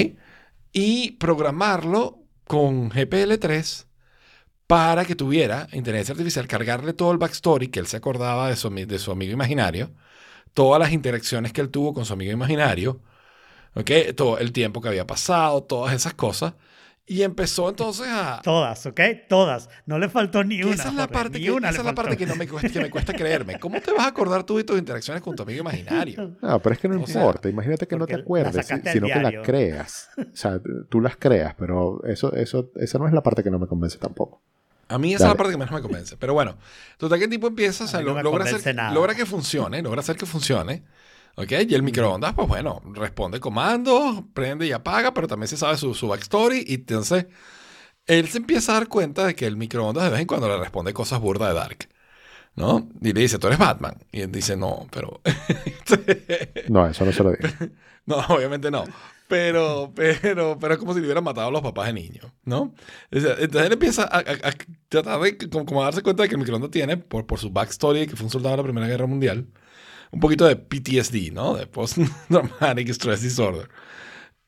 Y 0.74 1.12
programarlo 1.14 2.20
con 2.46 2.92
GPL3 2.92 3.86
para 4.68 5.06
que 5.06 5.16
tuviera 5.16 5.68
inteligencia 5.74 6.14
artificial, 6.14 6.48
cargarle 6.48 6.94
todo 6.94 7.12
el 7.12 7.18
backstory 7.18 7.68
que 7.70 7.80
él 7.80 7.88
se 7.88 7.98
acordaba 7.98 8.50
de 8.50 8.56
su, 8.56 8.70
de 8.70 9.00
su 9.00 9.12
amigo 9.12 9.34
imaginario, 9.34 9.92
todas 10.54 10.80
las 10.80 10.92
interacciones 10.94 11.54
que 11.54 11.62
él 11.62 11.70
tuvo 11.70 11.94
con 11.94 12.06
su 12.06 12.14
amigo 12.14 12.32
imaginario, 12.32 13.02
¿ok? 13.76 13.92
Todo 14.16 14.38
el 14.40 14.52
tiempo 14.54 14.82
que 14.82 14.90
había 14.90 15.08
pasado, 15.08 15.64
todas 15.64 15.94
esas 15.94 16.14
cosas. 16.14 16.54
Y 17.06 17.24
empezó 17.24 17.68
entonces 17.68 18.08
a... 18.08 18.40
Todas, 18.44 18.86
¿ok? 18.86 19.02
Todas. 19.28 19.70
No 19.86 20.00
le 20.00 20.08
faltó 20.08 20.44
ni 20.44 20.64
una. 20.64 20.76
esa 20.76 20.90
es 20.90 20.94
la 20.94 21.02
Jorge, 21.02 21.14
parte, 21.14 21.42
que, 21.42 21.52
una 21.52 21.70
esa 21.70 21.80
es 21.80 21.86
la 21.86 21.96
parte 21.96 22.16
que, 22.16 22.26
no 22.26 22.36
me 22.36 22.48
cuesta, 22.48 22.70
que 22.70 22.80
me 22.80 22.90
cuesta 22.90 23.14
creerme. 23.14 23.60
¿Cómo 23.60 23.82
te 23.82 23.92
vas 23.92 24.06
a 24.06 24.08
acordar 24.08 24.44
tú 24.44 24.58
de 24.58 24.64
tus 24.64 24.78
interacciones 24.78 25.22
con 25.22 25.36
tu 25.36 25.44
amigo 25.44 25.62
imaginario? 25.62 26.38
No, 26.42 26.60
pero 26.62 26.74
es 26.74 26.80
que 26.80 26.88
no 26.88 27.02
O 27.02 27.08
sea, 27.08 27.22
importa. 27.22 27.50
Imagínate 27.50 27.88
que 27.88 27.98
no 27.98 28.08
te 28.08 28.16
acuerdes, 28.16 28.66
sino 28.66 29.08
que 29.08 29.16
la 29.16 29.20
diario. 29.30 29.42
creas. 29.42 30.10
O 30.18 30.24
sea, 30.36 30.60
tú 30.90 31.02
las 31.02 31.18
creas, 31.18 31.56
pero 31.58 32.02
eso, 32.06 32.34
eso, 32.34 32.72
esa 32.76 32.98
no 32.98 33.08
es 33.08 33.14
la 33.14 33.22
parte 33.24 33.44
que 33.44 33.52
no 33.52 33.60
me 33.60 33.68
convence 33.68 33.98
tampoco. 33.98 34.42
A 34.88 34.98
mí 34.98 35.14
esa 35.14 35.16
es 35.16 35.22
la 35.22 35.28
Dale. 35.30 35.38
parte 35.38 35.52
que 35.54 35.58
menos 35.58 35.74
me 35.74 35.82
convence. 35.82 36.18
Pero 36.18 36.34
bueno, 36.34 36.58
total 36.98 37.18
que 37.18 37.26
el 37.26 37.32
tipo 37.32 37.48
empieza, 37.48 37.86
o 37.86 37.88
sea, 37.88 38.02
no 38.02 38.22
logra, 38.22 38.46
hacer, 38.46 38.76
logra 38.94 39.16
que 39.16 39.26
funcione, 39.26 39.82
logra 39.82 40.02
hacer 40.02 40.18
que 40.18 40.26
funcione. 40.26 40.84
¿Ok? 41.36 41.52
Y 41.68 41.74
el 41.76 41.84
microondas, 41.84 42.34
pues 42.34 42.48
bueno, 42.48 42.82
responde 42.94 43.40
comandos, 43.40 44.24
prende 44.34 44.68
y 44.68 44.72
apaga, 44.72 45.14
pero 45.14 45.28
también 45.28 45.48
se 45.48 45.58
sabe 45.58 45.78
su, 45.78 45.94
su 45.94 46.08
backstory. 46.08 46.64
Y 46.68 46.76
entonces 46.76 47.28
él 48.08 48.28
se 48.30 48.40
empieza 48.40 48.74
a 48.74 48.76
dar 48.76 48.88
cuenta 48.90 49.26
de 49.26 49.36
que 49.36 49.48
el 49.48 49.58
microondas 49.58 50.06
de 50.06 50.12
vez 50.12 50.22
en 50.22 50.28
cuando 50.28 50.48
le 50.50 50.58
responde 50.58 50.94
cosas 50.94 51.20
burdas 51.22 51.50
de 51.50 51.56
Dark. 51.56 51.90
¿No? 52.56 52.90
Y 53.02 53.14
le 53.14 53.22
dice, 53.22 53.40
tú 53.40 53.48
eres 53.48 53.60
Batman. 53.60 53.96
Y 54.12 54.22
él 54.22 54.32
dice, 54.32 54.58
no, 54.58 54.88
pero... 54.92 55.22
No, 56.68 56.88
eso 56.88 57.06
no 57.06 57.12
se 57.12 57.24
lo 57.24 57.32
digo. 57.32 57.50
No, 58.04 58.18
obviamente 58.30 58.72
no. 58.72 58.84
Pero, 59.28 59.94
pero, 59.96 60.58
pero 60.60 60.74
es 60.74 60.80
como 60.80 60.94
si 60.94 61.00
le 61.00 61.06
hubieran 61.06 61.24
matado 61.24 61.48
a 61.50 61.52
los 61.52 61.62
papás 61.62 61.86
de 61.88 61.94
niño, 61.94 62.34
¿no? 62.46 62.74
Entonces 63.12 63.48
él 63.66 63.72
empieza 63.72 64.04
a, 64.04 64.18
a- 64.18 64.50
a 64.50 64.54
tratar 64.90 65.22
de 65.22 65.38
como, 65.50 65.66
como 65.68 65.82
a 65.82 65.86
darse 65.86 66.02
cuenta 66.02 66.24
de 66.24 66.30
que 66.30 66.36
el 66.36 66.40
microondas 66.40 66.72
tiene, 66.72 66.98
por, 66.98 67.28
por 67.28 67.40
su 67.40 67.52
backstory, 67.52 68.08
que 68.08 68.16
fue 68.16 68.26
un 68.26 68.32
soldado 68.32 68.54
de 68.56 68.58
la 68.58 68.64
Primera 68.64 68.88
Guerra 68.88 69.06
Mundial, 69.06 69.48
un 70.12 70.20
poquito 70.20 70.46
de 70.46 70.56
PTSD, 70.56 71.32
¿no? 71.32 71.56
De 71.56 71.68
Post-Traumatic 71.68 72.90
Stress 72.90 73.22
Disorder. 73.22 73.70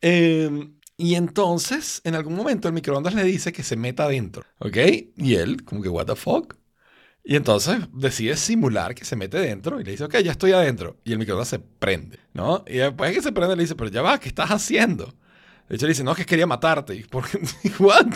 Eh, 0.02 0.70
y 0.98 1.16
entonces, 1.16 2.02
en 2.04 2.16
algún 2.16 2.36
momento, 2.36 2.68
el 2.68 2.74
microondas 2.74 3.16
le 3.16 3.24
dice 3.24 3.52
que 3.52 3.64
se 3.64 3.76
meta 3.76 4.04
adentro, 4.04 4.44
¿ok? 4.60 4.78
Y 5.18 5.36
él, 5.36 5.64
como 5.64 5.82
que, 5.82 5.90
¿what 5.90 6.06
the 6.06 6.16
fuck? 6.16 6.56
Y 7.24 7.38
entonces 7.38 7.80
decide 7.94 8.36
simular 8.36 8.94
que 8.94 9.06
se 9.06 9.16
mete 9.16 9.38
dentro 9.38 9.80
y 9.80 9.86
le 9.86 9.92
dice, 9.92 10.04
ok, 10.04 10.18
ya 10.18 10.32
estoy 10.32 10.52
adentro. 10.52 10.98
Y 11.06 11.14
el 11.14 11.20
microondas 11.20 11.48
se 11.48 11.60
prende, 11.60 12.20
¿no? 12.34 12.64
Y 12.68 12.78
después 12.78 13.10
de 13.10 13.16
que 13.16 13.22
se 13.22 13.32
prende, 13.32 13.56
le 13.56 13.64
dice, 13.64 13.76
pero 13.76 13.90
ya 13.90 14.02
va, 14.02 14.20
¿qué 14.20 14.28
estás 14.28 14.50
haciendo? 14.52 15.14
De 15.70 15.76
hecho, 15.76 15.86
le 15.86 15.94
dice, 15.94 16.04
no, 16.04 16.14
que 16.16 16.26
quería 16.26 16.46
matarte. 16.46 16.96
Y, 16.96 17.04
¿por 17.04 17.30
qué? 17.30 17.40
¿What? 17.80 18.14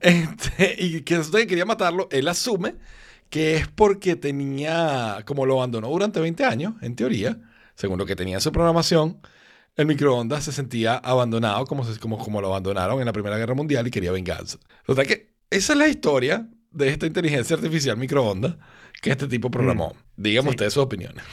Este, 0.00 0.76
y 0.78 1.00
que 1.00 1.22
quería 1.46 1.64
matarlo, 1.64 2.08
él 2.10 2.28
asume 2.28 2.74
que 3.30 3.56
es 3.56 3.68
porque 3.68 4.16
tenía, 4.16 5.18
como 5.24 5.46
lo 5.46 5.54
abandonó 5.58 5.88
durante 5.88 6.20
20 6.20 6.44
años, 6.44 6.74
en 6.82 6.94
teoría, 6.96 7.38
según 7.74 7.98
lo 7.98 8.06
que 8.06 8.14
tenía 8.16 8.36
en 8.36 8.40
su 8.40 8.52
programación, 8.52 9.20
el 9.76 9.86
microondas 9.86 10.44
se 10.44 10.52
sentía 10.52 10.94
abandonado 10.96 11.64
como, 11.66 11.84
se- 11.84 11.98
como, 11.98 12.16
como 12.18 12.40
lo 12.40 12.46
abandonaron 12.48 13.00
en 13.00 13.06
la 13.06 13.12
Primera 13.12 13.36
Guerra 13.36 13.54
Mundial 13.54 13.86
y 13.86 13.90
quería 13.90 14.12
venganza. 14.12 14.58
O 14.86 14.94
sea 14.94 15.04
que 15.04 15.34
esa 15.50 15.72
es 15.72 15.78
la 15.78 15.88
historia 15.88 16.48
de 16.70 16.88
esta 16.88 17.06
inteligencia 17.06 17.56
artificial 17.56 17.96
microondas 17.96 18.56
que 19.02 19.10
este 19.10 19.26
tipo 19.26 19.50
programó. 19.50 19.96
Díganme 20.16 20.50
Sí. 20.50 20.54
ustedes 20.54 20.72
sus 20.74 20.82
opiniones. 20.84 21.24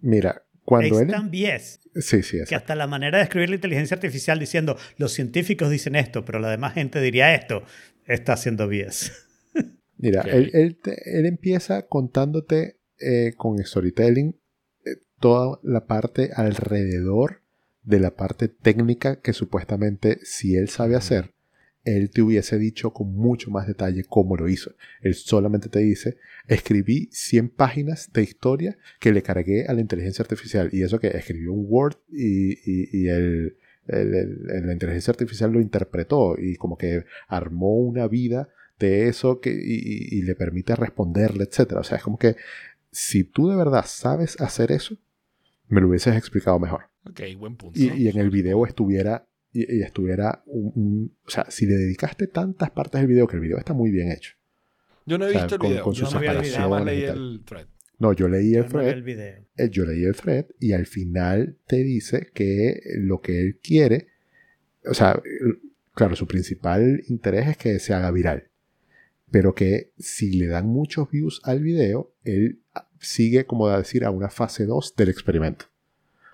Mira, 0.00 0.42
cuando 0.64 0.96
es 0.96 1.02
él... 1.02 1.08
tan 1.10 1.30
bies 1.30 1.80
Sí, 1.94 2.22
sí, 2.22 2.32
que 2.32 2.42
exacto. 2.42 2.56
hasta 2.56 2.74
la 2.74 2.86
manera 2.86 3.16
de 3.18 3.24
escribir 3.24 3.48
la 3.48 3.54
inteligencia 3.54 3.94
artificial 3.94 4.38
diciendo 4.38 4.76
los 4.98 5.12
científicos 5.12 5.70
dicen 5.70 5.94
esto, 5.96 6.24
pero 6.26 6.38
la 6.38 6.50
demás 6.50 6.74
gente 6.74 7.00
diría 7.00 7.34
esto, 7.34 7.62
está 8.04 8.34
haciendo 8.34 8.68
bies. 8.68 9.25
Mira, 9.98 10.22
él, 10.22 10.50
él 10.54 10.76
te- 10.76 11.18
él 11.18 11.26
empieza 11.26 11.82
contándote 11.86 12.76
eh, 12.98 13.32
con 13.36 13.58
storytelling 13.58 14.36
eh, 14.84 14.90
toda 15.20 15.58
la 15.62 15.86
parte 15.86 16.30
alrededor 16.34 17.40
de 17.82 18.00
la 18.00 18.14
parte 18.16 18.48
técnica 18.48 19.20
que 19.20 19.32
supuestamente 19.32 20.18
si 20.22 20.56
él 20.56 20.68
sabe 20.68 20.96
hacer, 20.96 21.32
él 21.84 22.10
te 22.10 22.20
hubiese 22.20 22.58
dicho 22.58 22.92
con 22.92 23.14
mucho 23.14 23.50
más 23.52 23.68
detalle 23.68 24.02
cómo 24.08 24.36
lo 24.36 24.48
hizo. 24.48 24.72
Él 25.02 25.14
solamente 25.14 25.68
te 25.68 25.78
dice, 25.78 26.16
escribí 26.48 27.08
100 27.12 27.48
páginas 27.48 28.10
de 28.12 28.22
historia 28.24 28.76
que 28.98 29.12
le 29.12 29.22
cargué 29.22 29.66
a 29.66 29.72
la 29.72 29.80
inteligencia 29.82 30.22
artificial. 30.22 30.68
Y 30.72 30.82
eso 30.82 30.98
que 30.98 31.06
escribió 31.08 31.52
un 31.52 31.64
Word 31.68 31.96
y, 32.10 32.54
y- 32.54 32.88
y 32.92 33.08
el- 33.08 33.56
el- 33.86 34.14
el- 34.14 34.66
la 34.66 34.72
inteligencia 34.72 35.12
artificial 35.12 35.52
lo 35.52 35.60
interpretó 35.60 36.34
y 36.36 36.56
como 36.56 36.76
que 36.76 37.04
armó 37.28 37.76
una 37.78 38.08
vida 38.08 38.48
de 38.78 39.08
eso 39.08 39.40
que, 39.40 39.50
y, 39.50 39.54
y- 39.54 40.18
y 40.18 40.22
le 40.22 40.34
permite 40.34 40.74
responderle, 40.76 41.44
etc. 41.44 41.72
O 41.78 41.82
sea, 41.84 41.98
es 41.98 42.02
como 42.04 42.18
que 42.18 42.36
si 42.90 43.24
tú 43.24 43.48
de 43.48 43.56
verdad 43.56 43.84
sabes 43.86 44.40
hacer 44.40 44.72
eso, 44.72 44.96
me 45.68 45.80
lo 45.80 45.88
hubieses 45.88 46.16
explicado 46.16 46.58
mejor. 46.58 46.82
Ok, 47.04 47.20
buen 47.38 47.56
punto. 47.56 47.78
Y, 47.78 47.88
y 47.92 48.08
en 48.08 48.18
el 48.18 48.30
video 48.30 48.66
estuviera, 48.66 49.26
y, 49.52 49.76
y 49.78 49.82
estuviera 49.82 50.42
un, 50.46 50.72
un- 50.74 51.16
O 51.26 51.30
sea, 51.30 51.46
si 51.50 51.66
le 51.66 51.74
dedicaste 51.76 52.26
tantas 52.26 52.70
partes 52.70 53.00
del 53.00 53.08
video, 53.08 53.26
que 53.26 53.36
el 53.36 53.42
video 53.42 53.58
está 53.58 53.72
muy 53.72 53.90
bien 53.90 54.10
hecho. 54.12 54.34
Yo 55.06 55.18
no 55.18 55.26
he 55.26 55.28
o 55.28 55.32
sea, 55.32 55.42
visto 55.42 55.54
el 55.54 55.60
con- 55.60 55.70
video. 55.70 55.84
con 55.84 55.94
Yo 55.94 56.10
no 56.10 56.20
video, 56.20 56.84
leí 56.84 57.04
el 57.04 57.42
thread. 57.44 57.66
No, 57.98 58.12
yo 58.12 58.28
leí 58.28 58.54
el 58.54 58.54
Yo 58.54 58.60
no 58.62 58.66
vi 58.68 58.72
thread, 58.72 58.88
el 58.88 59.02
video. 59.02 59.34
eh, 59.56 59.70
yo 59.70 59.84
leí 59.86 60.04
el 60.04 60.14
thread 60.14 60.46
y 60.60 60.72
al 60.72 60.84
final 60.86 61.56
te 61.66 61.76
dice 61.76 62.28
que 62.34 62.80
lo 62.98 63.20
que 63.22 63.40
él 63.40 63.58
quiere, 63.62 64.08
o 64.84 64.92
sea, 64.94 65.20
claro, 65.94 66.14
su 66.14 66.26
principal 66.26 67.02
interés 67.08 67.48
es 67.48 67.56
que 67.56 67.78
se 67.78 67.94
haga 67.94 68.10
viral, 68.10 68.48
pero 69.36 69.54
que 69.54 69.90
si 69.98 70.32
le 70.32 70.46
dan 70.46 70.66
muchos 70.66 71.10
views 71.10 71.42
al 71.44 71.60
video, 71.60 72.10
él 72.24 72.60
ah, 72.74 72.88
sigue, 72.98 73.44
como 73.44 73.68
decir, 73.68 74.02
a 74.06 74.10
una 74.10 74.30
fase 74.30 74.64
2 74.64 74.94
del 74.96 75.10
experimento. 75.10 75.66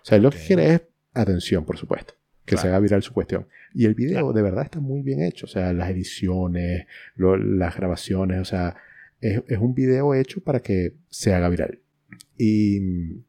O 0.03 0.05
sea, 0.05 0.19
él 0.19 0.23
lo 0.23 0.31
que 0.31 0.39
quiere 0.39 0.73
es 0.75 0.83
atención, 1.13 1.65
por 1.65 1.77
supuesto, 1.79 2.15
que 2.45 2.57
se 2.57 2.69
haga 2.69 2.79
viral 2.79 3.03
su 3.03 3.13
cuestión. 3.13 3.49
Y 3.75 3.87
el 3.87 3.95
video 3.97 4.19
Claro. 4.19 4.33
de 4.33 4.43
verdad 4.43 4.63
está 4.67 4.79
muy 4.79 5.03
bien 5.03 5.21
hecho, 5.21 5.47
o 5.47 5.49
sea, 5.49 5.73
las 5.73 5.91
ediciones, 5.91 6.87
lo- 7.17 7.37
las 7.37 7.75
grabaciones, 7.77 8.39
o 8.41 8.45
sea, 8.45 8.77
es, 9.21 9.43
es 9.49 9.59
un 9.59 9.75
video 9.75 10.15
hecho 10.15 10.41
para 10.41 10.61
que 10.61 10.95
se 11.11 11.35
haga 11.35 11.49
viral. 11.49 11.81
Y, 12.39 12.79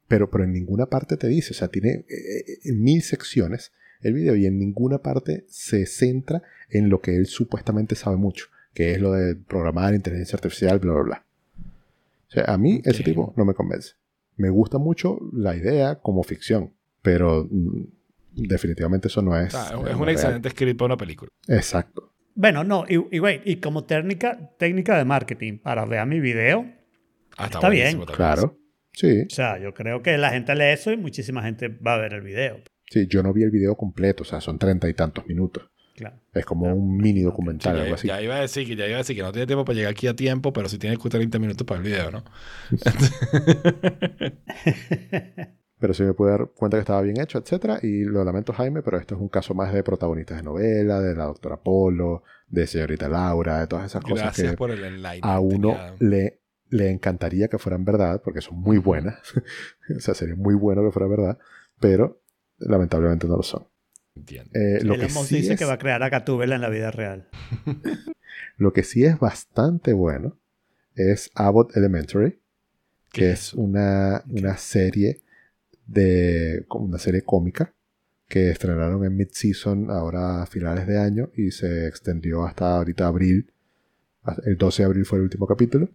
pero, 0.08 0.30
pero 0.30 0.44
en 0.44 0.54
ninguna 0.54 0.86
parte 0.86 1.18
te 1.18 1.28
dice, 1.28 1.50
o 1.52 1.56
sea, 1.56 1.70
tiene 1.70 2.06
eh, 2.08 2.60
eh, 2.64 2.74
mil 2.74 3.02
secciones 3.02 3.72
el 4.02 4.14
video 4.14 4.36
y 4.36 4.46
en 4.46 4.60
ninguna 4.60 5.00
parte 5.00 5.46
se 5.48 5.88
centra 5.88 6.44
en 6.70 6.90
lo 6.90 7.02
que 7.02 7.16
él 7.16 7.26
supuestamente 7.26 7.96
sabe 7.96 8.18
mucho, 8.18 8.46
que 8.74 8.92
es 8.94 9.00
lo 9.02 9.12
de 9.14 9.36
programar 9.36 9.94
inteligencia 9.94 10.36
artificial, 10.38 10.80
bla, 10.80 10.94
bla, 10.94 11.04
bla. 11.04 11.26
O 12.28 12.32
sea, 12.32 12.46
a 12.46 12.58
mí 12.58 12.82
ese 12.84 13.00
Ok. 13.02 13.06
tipo 13.06 13.34
no 13.38 13.46
me 13.46 13.54
convence. 13.54 13.94
Me 14.38 14.50
gusta 14.50 14.78
mucho 14.80 15.20
la 15.32 15.56
idea 15.56 15.96
como 16.00 16.24
ficción, 16.24 16.74
pero 17.02 17.48
mm, 17.50 17.84
definitivamente 18.36 19.08
eso 19.08 19.22
no 19.22 19.38
es. 19.40 19.54
Eh, 19.54 19.58
es 19.58 19.74
un 19.76 19.86
real. 19.86 20.10
excelente 20.10 20.50
script 20.50 20.80
para 20.80 20.88
una 20.88 20.98
película. 20.98 21.30
Exacto. 21.48 22.12
Bueno, 22.36 22.64
no, 22.64 22.86
y, 22.90 22.96
y 23.16 23.20
wait, 23.20 23.44
y 23.46 23.58
como 23.58 23.84
técnica, 23.84 24.52
técnica 24.58 24.98
de 24.98 25.06
marketing 25.06 25.60
para 25.60 25.86
ver 25.86 26.06
mi 26.08 26.20
video, 26.20 26.66
Ah, 27.38 27.46
Está 27.46 27.68
bien, 27.70 27.98
buenísimo 27.98 28.06
también. 28.06 28.16
Claro. 28.18 28.58
Sí, 28.92 29.22
o 29.22 29.30
sea, 29.30 29.58
yo 29.60 29.74
creo 29.74 30.04
que 30.04 30.18
la 30.20 30.30
gente 30.30 30.54
lee 30.54 30.66
eso 30.74 30.92
y 30.92 30.98
muchísima 30.98 31.42
gente 31.42 31.68
va 31.68 31.96
a 31.96 31.98
ver 31.98 32.14
el 32.14 32.22
video. 32.22 32.58
sí, 32.90 33.08
yo 33.08 33.24
no 33.24 33.34
vi 33.34 33.42
el 33.42 33.50
video 33.50 33.76
completo, 33.76 34.22
o 34.22 34.26
sea, 34.26 34.40
son 34.40 34.60
treinta 34.60 34.88
y 34.88 34.94
tantos 34.94 35.26
minutos. 35.26 35.68
Claro. 35.96 36.20
Es 36.34 36.44
como 36.46 36.74
un 36.74 36.98
mini 36.98 37.20
Sí, 37.20 37.26
documental, 37.26 37.76
algo 37.76 37.90
ya, 37.90 37.96
así. 37.96 38.08
ya 38.08 38.22
iba 38.22 38.36
a 38.36 38.40
decir 38.42 38.68
que 38.68 38.76
ya 38.76 38.88
iba 38.88 38.96
a 38.96 38.98
decir 39.00 39.16
que 39.16 39.22
no 39.22 39.32
tiene 39.32 39.46
tiempo 39.46 39.64
para 39.64 39.76
llegar 39.76 39.92
aquí 39.92 40.08
a 40.08 40.16
tiempo, 40.16 40.52
pero 40.52 40.68
sí 40.68 40.78
tiene 40.80 40.98
30 40.98 41.38
minutos 41.40 41.66
para 41.68 41.80
el 41.80 41.86
video, 41.86 42.10
¿no? 42.12 42.24
Pero 45.80 45.94
sí 45.94 46.04
me 46.04 46.14
pude 46.14 46.32
dar 46.32 46.48
cuenta 46.56 46.78
que 46.78 46.82
estaba 46.82 47.02
bien 47.02 47.20
hecho, 47.20 47.38
etcétera. 47.40 47.80
Y 47.82 48.06
lo 48.06 48.24
lamento, 48.24 48.54
Jaime, 48.54 48.82
pero 48.82 48.98
esto 48.98 49.16
es 49.16 49.22
un 49.22 49.28
caso 49.28 49.54
más 49.54 49.74
de 49.74 49.84
protagonistas 49.84 50.38
de 50.38 50.44
novela, 50.44 51.02
de 51.02 51.14
la 51.14 51.26
doctora 51.26 51.58
Polo, 51.58 52.24
de 52.48 52.68
señorita 52.68 53.10
Laura, 53.10 53.60
de 53.60 53.68
todas 53.68 53.88
esas 53.88 54.02
cosas 54.02 54.20
Gracias 54.28 54.52
que 54.52 54.58
por 54.58 54.72
el 54.72 54.82
enlightenment. 54.84 55.26
a 55.26 55.40
uno 55.42 55.70
Tenía- 55.72 55.96
le, 56.00 56.42
le 56.70 56.90
encantaría 56.90 57.50
que 57.50 57.58
fueran 57.58 57.84
verdad, 57.84 58.22
porque 58.24 58.40
son 58.40 58.60
muy 58.62 58.78
buenas. 58.78 59.20
o 59.98 60.00
sea, 60.00 60.14
sería 60.14 60.36
muy 60.36 60.56
bueno 60.56 60.84
que 60.84 60.92
fuera 60.92 61.08
verdad, 61.10 61.38
pero 61.82 62.22
lamentablemente 62.60 63.28
no 63.28 63.36
lo 63.36 63.44
son. 63.44 63.68
Entiendo. 64.16 64.52
Eh, 64.54 64.84
lo, 64.84 64.98
que 64.98 65.10
sí 65.10 65.38
dice 65.38 65.54
es, 65.54 65.60
que 65.60 65.66
va 65.66 65.74
a 65.74 65.78
crear 65.78 66.04
a 66.04 66.10
Gatúbela 66.10 66.56
en 66.56 66.62
la 66.62 66.70
vida 66.70 66.92
real. 66.92 67.28
lo 68.58 68.74
que 68.74 68.84
sí 68.84 69.04
es 69.06 69.20
bastante 69.20 69.94
bueno 69.94 70.38
es 70.96 71.32
Abbott 71.36 71.76
Elementary, 71.76 72.40
¿Qué 73.12 73.22
que 73.22 73.32
es 73.32 73.54
una, 73.54 74.24
una 74.30 74.58
serie 74.58 75.22
de 75.86 76.66
como 76.68 76.86
una 76.86 77.00
serie 77.00 77.24
cómica 77.24 77.74
que 78.28 78.50
estrenaron 78.50 79.06
en 79.06 79.16
mid-season 79.16 79.92
ahora 79.92 80.42
a 80.42 80.46
finales 80.46 80.88
de 80.88 80.98
año 80.98 81.30
y 81.36 81.52
se 81.52 81.88
extendió 81.88 82.46
hasta 82.46 82.78
ahorita 82.78 83.08
abril. 83.08 83.52
El 84.46 84.58
12 84.58 84.82
de 84.82 84.86
abril 84.88 85.06
fue 85.06 85.20
el 85.20 85.26
último 85.26 85.46
capítulo. 85.46 85.90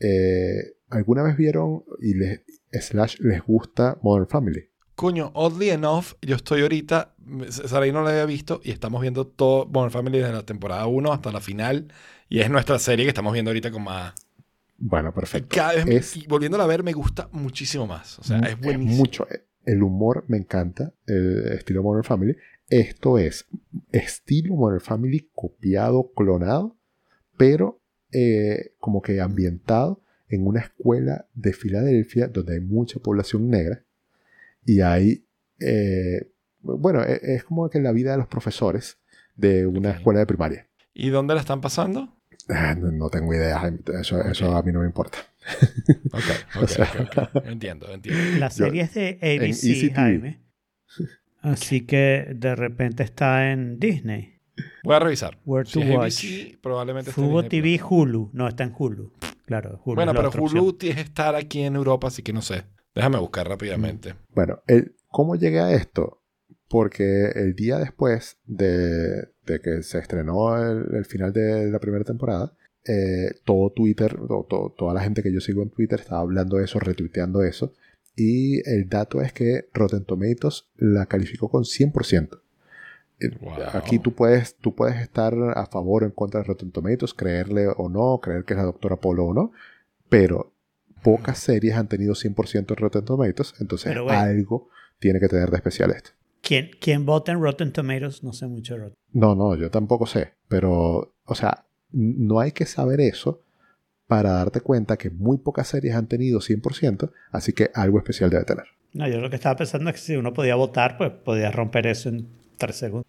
Eh, 0.00 0.74
¿Alguna 0.88 1.22
vez 1.22 1.36
vieron, 1.36 1.84
y 2.00 2.14
les, 2.14 2.40
slash 2.72 3.20
les 3.20 3.42
gusta 3.42 3.98
Modern 4.02 4.28
Family. 4.28 4.68
Coño, 5.00 5.30
oddly 5.32 5.70
enough, 5.70 6.08
yo 6.20 6.36
estoy 6.36 6.60
ahorita, 6.60 7.14
Sarai 7.48 7.90
no 7.90 8.02
la 8.02 8.10
había 8.10 8.26
visto 8.26 8.60
y 8.62 8.70
estamos 8.70 9.00
viendo 9.00 9.26
todo 9.26 9.64
Modern 9.64 9.90
Family 9.90 10.18
desde 10.18 10.34
la 10.34 10.44
temporada 10.44 10.86
1 10.86 11.10
hasta 11.10 11.32
la 11.32 11.40
final 11.40 11.90
y 12.28 12.40
es 12.40 12.50
nuestra 12.50 12.78
serie 12.78 13.06
que 13.06 13.08
estamos 13.08 13.32
viendo 13.32 13.50
ahorita 13.50 13.70
con 13.70 13.82
más... 13.84 14.12
Bueno, 14.76 15.14
perfecto. 15.14 15.56
Cada 15.56 15.72
vez 15.84 15.88
Es- 15.88 16.16
y 16.18 16.26
volviéndola 16.26 16.64
a 16.64 16.66
ver 16.66 16.82
me 16.82 16.92
gusta 16.92 17.30
muchísimo 17.32 17.86
más. 17.86 18.18
O 18.18 18.24
sea, 18.24 18.40
es 18.40 18.60
buenísimo. 18.60 18.94
mucho. 18.98 19.26
El 19.64 19.82
humor 19.82 20.26
me 20.28 20.36
encanta, 20.36 20.92
el 21.06 21.52
estilo 21.52 21.82
Modern 21.82 22.04
Family. 22.04 22.36
Esto 22.68 23.16
es 23.16 23.46
estilo 23.92 24.54
Modern 24.54 24.82
Family 24.82 25.30
copiado, 25.34 26.12
clonado, 26.14 26.76
pero 27.38 27.80
eh, 28.12 28.74
como 28.78 29.00
que 29.00 29.18
ambientado 29.22 30.02
en 30.28 30.46
una 30.46 30.60
escuela 30.60 31.26
de 31.32 31.54
Filadelfia 31.54 32.28
donde 32.28 32.56
hay 32.56 32.60
mucha 32.60 33.00
población 33.00 33.48
negra 33.48 33.82
y 34.64 34.80
hay, 34.80 35.26
eh, 35.60 36.32
bueno, 36.60 37.02
e- 37.02 37.20
es 37.34 37.44
como 37.44 37.68
que 37.70 37.80
la 37.80 37.92
vida 37.92 38.12
de 38.12 38.18
los 38.18 38.26
profesores 38.28 38.98
de 39.36 39.66
una 39.66 39.90
escuela 39.92 40.20
de 40.20 40.26
primaria. 40.26 40.68
¿Y 40.94 41.08
dónde 41.10 41.34
la 41.34 41.40
están 41.40 41.60
pasando? 41.60 42.16
Ah, 42.48 42.74
No, 42.74 42.90
no 42.90 43.08
tengo 43.10 43.32
idea, 43.34 43.62
eso, 44.00 44.56
a 44.56 44.62
mí 44.62 44.72
no 44.72 44.80
me 44.80 44.86
importa. 44.86 45.18
Ok, 46.12 46.62
O 46.62 46.66
sea- 46.66 46.84
ok, 47.00 47.30
ok. 47.34 47.46
Entiendo, 47.46 47.92
entiendo. 47.92 48.38
La 48.38 48.48
Yo- 48.48 48.54
serie 48.66 48.82
es 48.82 48.94
de 48.94 49.18
ABC, 49.22 49.60
TV. 49.88 49.92
Jaime. 49.94 50.40
Así 51.42 51.86
que 51.86 52.32
de 52.34 52.54
repente 52.54 53.02
está 53.02 53.50
en 53.52 53.78
Disney. 53.78 54.34
Voy 54.84 54.94
a 54.96 54.98
revisar. 54.98 55.38
Where 55.46 55.64
Si 55.66 55.72
to 55.74 55.80
es 55.80 55.90
watch. 55.90 56.24
ABC, 56.24 56.58
probablemente 56.60 57.10
esté 57.10 57.20
en 57.22 57.26
Fubo 57.28 57.42
TV. 57.44 57.80
Hulu. 57.82 58.30
No, 58.34 58.46
está 58.46 58.64
en 58.64 58.74
Hulu. 58.76 59.10
Claro, 59.46 59.80
Hulu. 59.84 59.94
Bueno, 59.94 60.12
pero 60.12 60.28
Hulu 60.30 60.44
opción. 60.44 60.78
tiene 60.78 60.96
que 60.96 61.00
estar 61.02 61.34
aquí 61.34 61.62
en 61.62 61.76
Europa, 61.76 62.08
así 62.08 62.22
que 62.22 62.32
no 62.34 62.42
sé. 62.42 62.64
Déjame 62.94 63.18
buscar 63.18 63.48
rápidamente. 63.48 64.14
Bueno, 64.34 64.60
el- 64.66 64.94
¿cómo 65.08 65.36
llegué 65.36 65.60
a 65.60 65.72
esto? 65.72 66.22
Porque 66.68 67.30
el 67.34 67.54
día 67.54 67.78
después 67.78 68.38
de, 68.46 69.28
de 69.46 69.60
que 69.62 69.82
se 69.82 69.98
estrenó 69.98 70.56
el, 70.56 70.94
el 70.94 71.04
final 71.04 71.32
de 71.32 71.70
la 71.70 71.78
primera 71.80 72.04
temporada, 72.04 72.52
eh, 72.86 73.32
todo 73.44 73.70
Twitter, 73.70 74.16
to- 74.16 74.46
to- 74.48 74.74
toda 74.78 74.94
la 74.94 75.00
gente 75.02 75.22
que 75.22 75.32
yo 75.32 75.40
sigo 75.40 75.62
en 75.62 75.70
Twitter 75.70 76.00
estaba 76.00 76.20
hablando 76.20 76.56
de 76.58 76.64
eso, 76.64 76.78
retuiteando 76.78 77.42
eso. 77.42 77.72
Y 78.16 78.68
el 78.68 78.88
dato 78.88 79.20
es 79.22 79.32
que 79.32 79.68
Rotten 79.72 80.04
Tomatoes 80.04 80.66
la 80.76 81.06
calificó 81.06 81.48
con 81.48 81.64
100%. 81.64 82.40
Eh, 83.20 83.30
Wow. 83.40 83.52
Aquí 83.74 83.98
tú 83.98 84.12
puedes, 84.14 84.56
tú 84.56 84.74
puedes 84.74 85.00
estar 85.00 85.34
a 85.54 85.66
favor 85.66 86.04
o 86.04 86.06
en 86.06 86.12
contra 86.12 86.40
de 86.40 86.46
Rotten 86.46 86.70
Tomatoes, 86.72 87.14
creerle 87.14 87.66
o 87.68 87.88
no, 87.88 88.18
creer 88.22 88.44
que 88.44 88.54
es 88.54 88.58
la 88.58 88.64
doctora 88.64 88.96
Polo 88.96 89.26
o 89.26 89.34
no, 89.34 89.52
pero 90.08 90.52
pocas 91.02 91.38
series 91.38 91.74
han 91.74 91.88
tenido 91.88 92.14
100% 92.14 92.70
en 92.70 92.76
Rotten 92.76 93.04
Tomatoes, 93.04 93.54
entonces 93.60 93.98
güey. 93.98 94.16
algo 94.16 94.68
tiene 94.98 95.20
que 95.20 95.28
tener 95.28 95.50
de 95.50 95.56
especial 95.56 95.90
esto. 95.90 96.10
¿Quién, 96.42 96.70
¿Quién 96.80 97.04
vota 97.04 97.32
en 97.32 97.40
Rotten 97.40 97.72
Tomatoes? 97.72 98.22
No 98.22 98.32
sé 98.32 98.46
mucho 98.46 98.74
de 98.74 98.80
Rotten. 98.80 98.96
No, 99.12 99.34
no, 99.34 99.54
yo 99.56 99.70
tampoco 99.70 100.06
sé, 100.06 100.34
pero, 100.48 101.14
o 101.24 101.34
sea, 101.34 101.66
no 101.92 102.40
hay 102.40 102.52
que 102.52 102.66
saber 102.66 103.00
eso 103.00 103.42
para 104.06 104.32
darte 104.32 104.60
cuenta 104.60 104.96
que 104.96 105.10
muy 105.10 105.38
pocas 105.38 105.68
series 105.68 105.94
han 105.94 106.08
tenido 106.08 106.40
100%, 106.40 107.10
así 107.30 107.52
que 107.52 107.70
algo 107.74 107.98
especial 107.98 108.30
debe 108.30 108.44
tener. 108.44 108.64
No, 108.92 109.06
yo 109.06 109.20
lo 109.20 109.30
que 109.30 109.36
estaba 109.36 109.56
pensando 109.56 109.88
es 109.90 109.96
que 109.96 110.02
si 110.02 110.16
uno 110.16 110.32
podía 110.32 110.56
votar, 110.56 110.98
pues 110.98 111.12
podía 111.12 111.50
romper 111.50 111.86
eso 111.86 112.08
en 112.08 112.26
tres 112.58 112.76
segundos. 112.76 113.06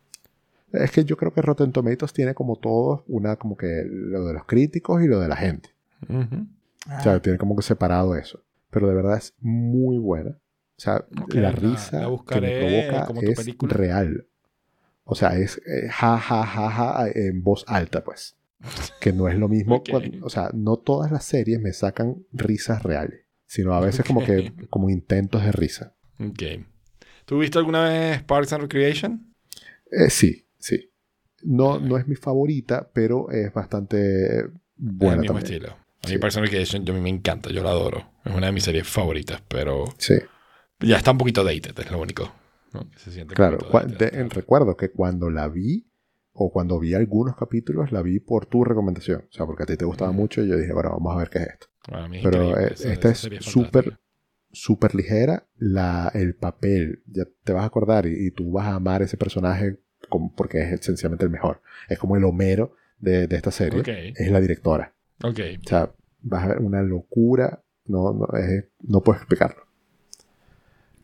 Es 0.72 0.92
que 0.92 1.04
yo 1.04 1.18
creo 1.18 1.34
que 1.34 1.42
Rotten 1.42 1.72
Tomatoes 1.72 2.14
tiene 2.14 2.34
como 2.34 2.56
todo 2.56 3.04
una 3.08 3.36
como 3.36 3.58
que 3.58 3.84
lo 3.86 4.26
de 4.26 4.34
los 4.34 4.46
críticos 4.46 5.02
y 5.02 5.08
lo 5.08 5.20
de 5.20 5.28
la 5.28 5.36
gente. 5.36 5.70
Ujú. 6.88 6.96
O 6.98 7.02
sea, 7.04 7.22
tiene 7.22 7.38
como 7.38 7.56
que 7.56 7.62
separado 7.64 8.16
eso. 8.16 8.44
Pero 8.70 8.88
de 8.88 8.96
verdad 8.96 9.18
es 9.18 9.34
muy 9.40 9.98
buena. 9.98 10.32
O 10.32 10.82
sea, 10.84 11.06
Ok, 11.22 11.34
la 11.36 11.52
risa 11.52 11.98
la 11.98 12.06
que 12.06 12.10
buscaré 12.12 12.48
me 12.48 12.58
provoca 12.58 13.06
como 13.06 13.22
tu 13.22 13.32
es 13.32 13.38
película. 13.38 13.74
real. 13.74 14.28
O 15.04 15.16
sea, 15.16 15.38
es 15.38 15.58
eh, 15.58 15.90
ja, 15.90 16.18
ja, 16.18 16.46
ja, 16.46 16.70
ja 16.72 17.06
en 17.14 17.44
voz 17.44 17.66
alta, 17.68 18.04
pues. 18.04 18.36
Que 19.00 19.12
no 19.14 19.28
es 19.28 19.36
lo 19.38 19.48
mismo. 19.48 19.76
Ok. 19.82 19.90
cuando- 19.90 20.26
o 20.26 20.30
sea, 20.30 20.50
no 20.54 20.78
todas 20.78 21.12
las 21.12 21.26
series 21.26 21.60
me 21.60 21.74
sacan 21.74 22.24
risas 22.32 22.82
reales. 22.84 23.26
Sino 23.46 23.74
a 23.74 23.82
veces 23.82 24.06
como 24.06 24.24
que 24.24 24.54
como 24.70 24.90
intentos 24.90 25.44
de 25.44 25.52
risa. 25.52 25.96
Ok. 26.20 26.44
¿Tú 27.26 27.40
viste 27.40 27.58
alguna 27.58 27.84
vez 27.84 28.24
Parks 28.24 28.54
and 28.54 28.62
Recreation? 28.64 29.34
Eh, 29.92 30.10
sí, 30.10 30.48
sí. 30.58 30.90
No, 31.44 31.80
no 31.80 31.98
es 31.98 32.08
mi 32.08 32.16
favorita, 32.16 32.90
pero 32.94 33.30
es 33.30 33.52
bastante 33.54 34.40
Es 34.40 34.50
buena 34.78 35.16
el 35.16 35.20
mismo 35.22 35.40
también. 35.40 35.54
estilo. 35.64 35.78
A 36.04 36.08
mí 36.08 36.14
Sí. 36.14 36.18
Parks 36.18 36.38
and 36.38 36.46
Recreation 36.46 36.86
yo, 36.86 36.94
a 36.94 36.98
mí 36.98 37.02
me 37.02 37.10
encanta, 37.10 37.52
yo 37.52 37.64
la 37.64 37.70
adoro. 37.72 38.12
Es 38.26 38.34
una 38.34 38.48
de 38.48 38.52
mis 38.54 38.64
series 38.64 38.88
favoritas, 38.88 39.42
pero 39.48 39.86
Sí. 39.98 40.16
ya 40.80 40.98
está 40.98 41.12
un 41.12 41.18
poquito 41.18 41.44
dated, 41.44 41.78
es 41.78 41.92
lo 41.92 42.00
único. 42.00 42.34
se 42.96 43.12
siente 43.12 43.36
Claro, 43.36 43.58
dated. 43.74 44.30
recuerdo 44.32 44.78
que 44.78 44.92
cuando 44.92 45.30
la 45.30 45.50
vi, 45.50 45.92
o 46.32 46.54
cuando 46.54 46.80
vi 46.80 46.94
algunos 46.94 47.36
capítulos, 47.36 47.92
la 47.92 48.02
vi 48.02 48.22
por 48.22 48.46
tu 48.46 48.64
recomendación. 48.64 49.26
O 49.30 49.32
sea, 49.34 49.46
porque 49.46 49.64
a 49.64 49.66
ti 49.66 49.76
te 49.76 49.84
gustaba 49.84 50.14
Mm. 50.14 50.16
mucho 50.16 50.42
y 50.42 50.48
yo 50.48 50.56
dije, 50.58 50.72
bueno, 50.72 50.92
vamos 50.92 51.14
a 51.14 51.18
ver 51.18 51.30
qué 51.30 51.40
es 51.40 51.48
esto. 51.50 51.68
Bueno, 51.90 52.16
es 52.16 52.24
Pero 52.24 52.58
eh, 52.58 52.70
esa- 52.74 52.94
esta 52.94 53.10
esa 53.10 53.28
es 53.28 53.44
súper, 53.44 54.00
súper 54.54 54.96
ligera. 54.96 55.48
La, 55.58 56.10
el 56.14 56.36
papel, 56.36 57.04
ya 57.08 57.26
te 57.44 57.52
vas 57.52 57.64
a 57.64 57.68
acordar 57.68 58.06
y, 58.06 58.28
y 58.28 58.32
tú 58.32 58.52
vas 58.54 58.68
a 58.68 58.76
amar 58.76 59.02
ese 59.02 59.18
personaje 59.18 59.80
como- 60.08 60.34
porque 60.34 60.62
es 60.62 60.72
esencialmente 60.80 61.26
el 61.26 61.32
mejor. 61.32 61.62
Es 61.90 62.00
como 62.00 62.16
el 62.16 62.24
Homero 62.24 62.74
de, 63.00 63.28
de 63.28 63.36
esta 63.36 63.52
serie. 63.52 63.82
Ok. 63.82 63.90
Es 64.16 64.32
la 64.32 64.40
directora. 64.40 64.96
Ok. 65.24 65.40
O 65.64 65.68
sea, 65.70 65.92
vas 66.22 66.44
a 66.44 66.48
ver 66.50 66.60
una 66.60 66.82
locura. 66.82 67.62
No, 67.86 68.14
no, 68.14 68.28
es- 68.38 68.66
no 68.82 69.02
puedo 69.02 69.18
explicarlo. 69.20 69.64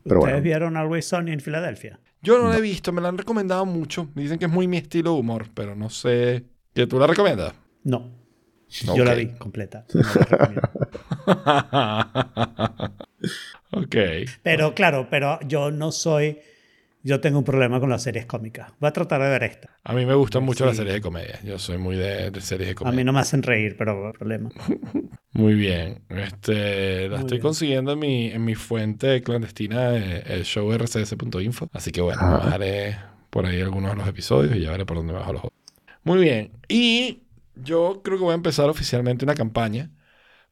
Pero 0.04 0.20
¿Ustedes 0.20 0.34
bueno. 0.36 0.42
vieron 0.44 0.76
Always 0.76 1.06
Sunny 1.06 1.32
en 1.32 1.40
Filadelfia? 1.40 2.00
Yo 2.22 2.38
no 2.42 2.48
la 2.48 2.58
he 2.58 2.60
visto, 2.60 2.92
me 2.92 3.00
la 3.00 3.08
han 3.08 3.18
recomendado 3.18 3.64
mucho. 3.66 4.08
Me 4.14 4.22
dicen 4.22 4.38
que 4.38 4.46
es 4.46 4.50
muy 4.50 4.66
mi 4.66 4.76
estilo 4.78 5.12
de 5.14 5.20
humor, 5.20 5.46
pero 5.54 5.74
no 5.76 5.90
sé. 5.90 6.44
¿Que 6.74 6.86
tú 6.86 6.98
la 6.98 7.06
recomiendas? 7.06 7.54
No. 7.84 7.96
Ok. 8.88 8.96
Yo 8.96 9.04
la 9.04 9.14
vi 9.14 9.26
completa. 9.38 9.86
No 11.26 11.34
la 11.44 12.92
ok. 13.72 13.96
pero 14.42 14.74
claro, 14.74 15.08
pero 15.10 15.38
yo 15.46 15.70
no 15.70 15.92
soy... 15.92 16.38
Yo 17.04 17.20
tengo 17.20 17.38
un 17.38 17.44
problema 17.44 17.78
con 17.80 17.88
las 17.90 18.02
series 18.02 18.26
cómicas. 18.26 18.72
Voy 18.80 18.88
a 18.88 18.92
tratar 18.92 19.22
de 19.22 19.28
ver 19.28 19.42
esta. 19.44 19.70
A 19.84 19.92
mí 19.94 20.04
me 20.04 20.14
gustan 20.14 20.42
mucho 20.42 20.66
las 20.66 20.76
series 20.76 20.94
de 20.94 21.00
comedia. 21.00 21.38
Yo 21.44 21.58
soy 21.58 21.78
muy 21.78 21.96
de, 21.96 22.30
de 22.30 22.40
series 22.40 22.66
de 22.68 22.72
A 22.72 22.74
comedia. 22.74 22.96
mí 22.96 23.04
no 23.04 23.12
me 23.12 23.20
hacen 23.20 23.42
reír, 23.42 23.76
pero 23.78 24.12
problema. 24.12 24.50
Muy 25.32 25.54
bien. 25.54 26.02
Este, 26.08 27.04
la 27.08 27.16
Muy 27.16 27.20
estoy 27.20 27.36
bien. 27.38 27.42
consiguiendo 27.42 27.92
en 27.92 27.98
mi, 28.00 28.26
en 28.30 28.44
mi 28.44 28.54
fuente 28.56 29.22
clandestina, 29.22 29.94
el 29.96 30.42
show 30.44 30.72
rcs.info. 30.76 31.68
Así 31.72 31.92
que 31.92 32.00
bueno, 32.00 32.20
Ah. 32.22 32.38
bajaré 32.38 32.96
por 33.30 33.46
ahí 33.46 33.60
algunos 33.60 33.90
de 33.92 33.96
los 33.98 34.08
episodios 34.08 34.56
y 34.56 34.60
ya 34.62 34.72
veré 34.72 34.84
por 34.84 34.96
dónde 34.96 35.12
bajo 35.12 35.32
los 35.32 35.44
otros. 35.44 35.60
Muy 36.02 36.18
bien. 36.18 36.50
Y 36.68 37.22
yo 37.54 38.00
creo 38.02 38.18
que 38.18 38.24
voy 38.24 38.32
a 38.32 38.36
empezar 38.36 38.68
oficialmente 38.68 39.24
una 39.24 39.34
campaña 39.34 39.90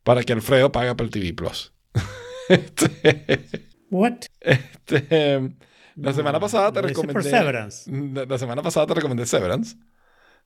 para 0.05 0.23
que 0.23 0.33
Alfredo 0.33 0.71
pague 0.71 0.91
Apple 0.91 1.09
TV 1.09 1.33
Plus. 1.35 1.73
este, 2.49 3.47
What? 3.91 4.19
este, 4.41 5.53
la 5.97 6.13
semana 6.13 6.39
pasada 6.39 6.73
te 6.73 6.83
recomendé. 6.83 7.23
Severance. 7.23 7.91
La, 8.29 8.39
semana 8.39 8.63
pasada 8.63 8.87
te 8.87 8.95
recomendé 8.95 9.27
Severance. 9.27 9.77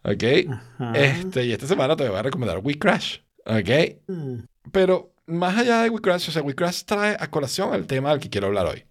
¿Ok? 0.02 0.24
Ajá. 0.50 0.92
Este, 0.94 1.44
y 1.44 1.52
esta 1.52 1.66
semana 1.66 1.94
te 1.96 2.08
voy 2.08 2.18
a 2.18 2.22
recomendar 2.22 2.58
We 2.62 2.78
Crash. 2.78 3.18
¿Ok? 3.44 3.98
Mm. 4.06 4.38
Pero 4.72 5.12
más 5.26 5.56
allá 5.58 5.82
de 5.82 5.90
We 5.90 6.00
Crash, 6.00 6.28
o 6.28 6.32
sea, 6.32 6.42
We 6.42 6.54
Crash 6.54 6.84
trae 6.84 7.16
a 7.18 7.30
colación 7.30 7.74
el 7.74 7.86
tema 7.86 8.10
del 8.10 8.20
que 8.20 8.30
quiero 8.30 8.46
hablar 8.46 8.66
hoy. 8.66 8.84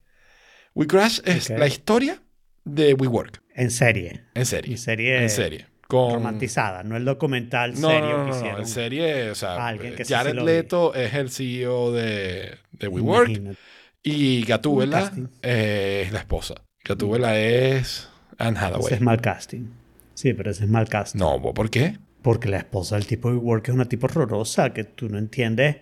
We 0.76 0.88
Crash 0.88 1.20
es 1.26 1.50
Ok. 1.50 1.58
la 1.58 1.68
historia 1.68 2.22
de 2.64 2.94
WeWork. 2.94 3.42
En 3.56 3.72
serie. 3.72 4.26
En 4.36 4.46
serie. 4.46 4.72
En 4.74 4.78
serie. 4.78 5.22
En 5.24 5.30
serie. 5.30 5.68
Con... 5.88 6.14
Romantizada, 6.14 6.84
no 6.84 6.96
el 6.96 7.04
documental 7.04 7.74
No, 7.82 7.90
serio 7.90 8.10
no, 8.10 8.18
no, 8.20 8.26
que 8.26 8.30
no, 8.30 8.38
hicieron. 8.38 8.60
en 8.62 8.68
serie, 8.68 9.32
o 9.32 9.36
sea, 9.36 9.76
Jared 10.08 10.36
Leto 10.36 10.94
es 10.94 11.16
el 11.16 11.32
CEO 11.32 11.92
de, 11.92 12.60
de 12.74 12.88
WeWork 12.88 13.30
Imagínate. 13.30 13.58
Y 14.04 14.44
Gatúbela 14.46 15.12
eh, 15.42 16.04
es 16.06 16.12
la 16.14 16.20
esposa. 16.20 16.56
Gatúbela 16.86 17.38
es 17.40 18.10
Anne 18.38 18.58
Ese 18.58 18.66
Hathaway. 18.66 18.94
es 18.94 19.02
mal 19.02 19.22
casting. 19.22 19.66
Sí, 20.14 20.34
pero 20.34 20.52
ese 20.52 20.64
es 20.66 20.70
mal 20.70 20.88
casting. 20.90 21.20
No, 21.20 21.42
¿por 21.54 21.70
qué? 21.70 21.98
Porque 22.22 22.50
la 22.50 22.58
esposa 22.58 22.96
del 22.96 23.06
tipo 23.08 23.30
de 23.32 23.38
work 23.38 23.70
es 23.70 23.74
una 23.76 23.86
tipo 23.86 24.08
horrorosa 24.08 24.74
que 24.74 24.84
tú 24.84 25.08
no 25.10 25.18
entiendes 25.18 25.78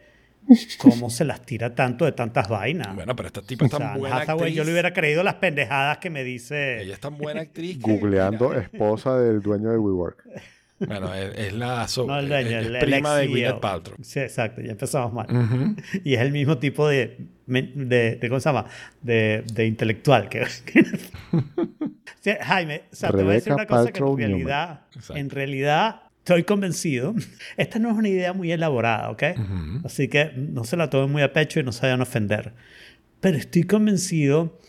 cómo 0.78 1.10
se 1.10 1.26
las 1.26 1.42
tira 1.42 1.76
tanto 1.76 2.06
de 2.06 2.12
tantas 2.14 2.48
vainas. 2.48 2.96
Bueno, 2.96 3.16
pero 3.16 3.28
esta 3.28 3.42
tipa 3.42 3.66
es 3.66 3.74
o 3.74 3.78
tan 3.78 3.88
sea, 3.88 3.94
Anne 3.94 4.00
buena 4.00 4.16
Hathaway, 4.18 4.40
actriz. 4.44 4.56
yo 4.56 4.64
le 4.64 4.72
hubiera 4.72 4.94
creído 4.94 5.24
las 5.24 5.36
pendejadas 5.36 5.98
que 5.98 6.10
me 6.10 6.24
dice. 6.24 6.82
Ella 6.82 6.94
es 6.94 7.00
tan 7.00 7.18
buena 7.18 7.42
actriz. 7.42 7.78
que, 7.84 7.92
Googleando 7.92 8.50
mira, 8.50 8.62
esposa 8.62 9.18
del 9.18 9.42
dueño 9.42 9.70
de 9.72 9.78
WeWork. 9.78 10.24
Bueno, 10.80 11.14
es, 11.14 11.36
es 11.38 11.54
la 11.54 11.88
so- 11.88 12.06
No, 12.06 12.18
el 12.20 12.26
es- 12.26 12.30
dueño, 12.30 12.60
es 12.60 12.66
el- 12.68 12.76
el 12.76 12.82
prima 12.82 13.16
de 13.16 13.24
ex 13.24 13.32
Gwyneth. 13.32 13.60
Paltrow. 13.60 13.98
Sí, 14.02 14.20
exacto, 14.20 14.62
ya 14.62 14.72
empezamos 14.72 15.12
mal. 15.14 15.26
Ujú. 15.36 15.76
Y 16.04 16.14
es 16.14 16.22
el 16.22 16.32
mismo 16.32 16.58
tipo 16.60 16.88
de, 16.88 17.18
de, 17.48 18.16
de 18.22 18.30
¿cómo 18.30 18.40
se 18.40 18.50
llama? 18.50 18.66
De, 19.02 19.44
de 19.54 19.66
intelectual 19.66 20.30
que... 20.30 20.46
que- 20.66 20.84
Sí, 22.22 22.32
Jaime, 22.42 22.84
o 22.92 22.96
sea, 22.96 23.10
te 23.12 23.18
voy 23.18 23.32
a 23.32 23.34
decir 23.36 23.54
una 23.54 23.66
cosa 23.66 23.86
que 23.92 24.00
Paltrow 24.00 24.20
en 24.20 24.28
realidad, 24.32 24.82
en 25.16 25.30
realidad 25.30 26.02
estoy 26.20 26.44
convencido. 26.44 27.16
Esta 27.58 27.80
no 27.80 27.90
es 27.92 27.96
una 27.96 28.10
idea 28.10 28.34
muy 28.34 28.52
elaborada, 28.52 29.10
¿ok? 29.12 29.24
Ujú. 29.38 29.82
Así 29.86 30.08
que 30.10 30.32
no 30.36 30.64
se 30.66 30.76
la 30.78 30.90
tomen 30.90 31.10
muy 31.12 31.22
a 31.22 31.32
pecho 31.32 31.60
y 31.60 31.64
no 31.64 31.72
se 31.72 31.82
vayan 31.84 32.02
a 32.02 32.04
ofender. 32.04 32.54
Pero 33.22 33.38
estoy 33.38 33.64
convencido 33.64 34.60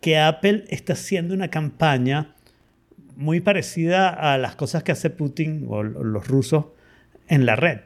que 0.00 0.18
Apple 0.18 0.64
está 0.68 0.92
haciendo 0.92 1.34
una 1.34 1.48
campaña 1.48 2.34
muy 3.20 3.40
parecida 3.40 4.08
a 4.08 4.38
las 4.38 4.56
cosas 4.56 4.82
que 4.82 4.92
hace 4.92 5.10
Putin 5.10 5.66
o 5.68 5.82
los 5.82 6.26
rusos 6.26 6.64
en 7.28 7.44
la 7.44 7.54
red. 7.54 7.80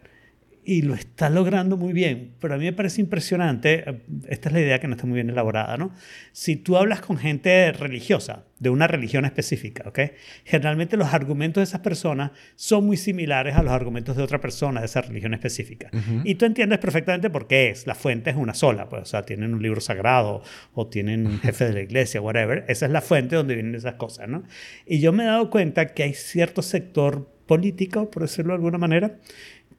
Y 0.65 0.83
lo 0.83 0.95
está 0.95 1.29
logrando 1.31 1.77
muy 1.77 1.93
bien. 1.93 2.35
Pero 2.41 2.55
a 2.55 2.57
mí 2.57 2.65
me 2.65 2.73
parece 2.73 3.01
impresionante, 3.01 3.89
eh, 3.89 4.03
esta 4.29 4.49
es 4.49 4.53
la 4.53 4.61
idea 4.61 4.81
que 4.81 4.89
no 4.89 4.95
está 4.95 5.07
muy 5.07 5.17
bien 5.17 5.31
elaborada, 5.31 5.77
¿no? 5.77 5.93
Si 6.33 6.57
tú 6.57 6.77
hablas 6.77 7.01
con 7.01 7.19
gente 7.19 7.73
religiosa, 7.73 8.45
de 8.65 8.71
una 8.71 8.87
religión 8.87 9.27
específica, 9.27 9.85
¿ok? 9.87 9.99
Generalmente 10.45 10.97
los 10.97 11.13
argumentos 11.13 11.61
de 11.61 11.65
esas 11.65 11.81
personas 11.81 12.31
son 12.55 12.87
muy 12.87 12.97
similares 12.97 13.57
a 13.57 13.63
los 13.63 13.73
argumentos 13.73 14.17
de 14.17 14.23
otra 14.23 14.41
persona 14.41 14.81
de 14.81 14.87
esa 14.87 15.03
religión 15.03 15.35
específica. 15.35 15.91
Y 16.25 16.37
tú 16.37 16.47
entiendes 16.47 16.79
perfectamente 16.79 17.29
por 17.29 17.47
qué 17.47 17.69
es. 17.69 17.87
La 17.87 17.95
fuente 17.95 18.31
es 18.31 18.37
una 18.37 18.55
sola, 18.55 18.89
pues, 18.89 19.03
o 19.03 19.05
sea, 19.05 19.23
tienen 19.23 19.53
un 19.53 19.63
libro 19.63 19.83
sagrado 19.83 20.43
o 20.73 20.87
tienen 20.87 21.27
un 21.27 21.39
jefe 21.43 21.67
de 21.67 21.73
la 21.75 21.81
iglesia, 21.83 22.23
whatever. 22.23 22.65
Esa 22.67 22.87
es 22.87 22.93
la 22.93 23.03
fuente 23.03 23.37
donde 23.37 23.55
vienen 23.55 23.75
esas 23.75 23.95
cosas, 23.95 24.29
¿no? 24.29 24.45
Y 24.87 25.01
yo 25.01 25.13
me 25.13 25.25
he 25.25 25.27
dado 25.27 25.51
cuenta 25.51 25.93
que 25.93 26.03
hay 26.03 26.15
cierto 26.15 26.63
sector 26.63 27.31
político, 27.47 28.11
por 28.11 28.23
decirlo 28.23 28.53
de 28.53 28.57
alguna 28.57 28.79
manera, 28.79 29.19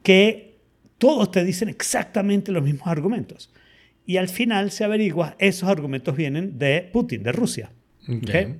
que 0.04 0.45
todos 0.98 1.30
te 1.30 1.44
dicen 1.44 1.68
exactamente 1.68 2.52
los 2.52 2.62
mismos 2.62 2.86
argumentos. 2.86 3.50
Y 4.06 4.18
al 4.18 4.28
final 4.28 4.70
se 4.70 4.84
averigua, 4.84 5.36
esos 5.38 5.68
argumentos 5.68 6.16
vienen 6.16 6.58
de 6.58 6.88
Putin, 6.92 7.22
de 7.22 7.32
Rusia. 7.32 7.70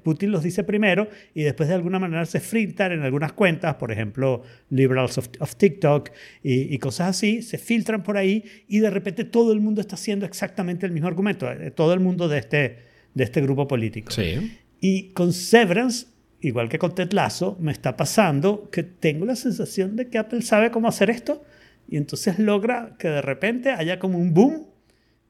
Putin 0.02 0.32
los 0.32 0.42
dice 0.42 0.64
primero 0.64 1.08
y 1.32 1.42
después 1.42 1.68
de 1.68 1.76
alguna 1.76 2.00
manera 2.00 2.26
se 2.26 2.40
filtran 2.40 2.90
en 2.90 3.02
algunas 3.02 3.32
cuentas, 3.32 3.76
por 3.76 3.92
ejemplo, 3.92 4.42
Liberals 4.70 5.18
of, 5.18 5.28
of 5.38 5.54
TikTok 5.54 6.10
y, 6.42 6.74
y 6.74 6.78
cosas 6.78 7.10
así, 7.10 7.42
se 7.42 7.56
filtran 7.56 8.02
por 8.02 8.16
ahí 8.16 8.44
y 8.66 8.80
de 8.80 8.90
repente 8.90 9.24
todo 9.24 9.52
el 9.52 9.60
mundo 9.60 9.80
está 9.80 9.94
haciendo 9.94 10.26
exactamente 10.26 10.84
el 10.84 10.90
mismo 10.90 11.06
argumento, 11.06 11.50
eh, 11.50 11.70
todo 11.70 11.94
el 11.94 12.00
mundo 12.00 12.28
de 12.28 12.38
este, 12.38 12.78
de 13.14 13.24
este 13.24 13.40
grupo 13.40 13.68
político. 13.68 14.10
Sí. 14.10 14.58
Y 14.80 15.10
con 15.10 15.32
Severance, 15.32 16.06
igual 16.40 16.68
que 16.68 16.78
con 16.78 16.94
Ted 16.94 17.12
Lasso, 17.12 17.56
me 17.60 17.70
está 17.70 17.96
pasando 17.96 18.68
que 18.70 18.82
tengo 18.82 19.26
la 19.26 19.36
sensación 19.36 19.94
de 19.94 20.08
que 20.08 20.18
Apple 20.18 20.42
sabe 20.42 20.72
cómo 20.72 20.88
hacer 20.88 21.08
esto 21.08 21.44
y 21.88 21.96
entonces 21.96 22.38
logra 22.38 22.96
que 22.98 23.08
de 23.08 23.22
repente 23.22 23.70
haya 23.70 23.98
como 23.98 24.18
un 24.18 24.34
boom 24.34 24.66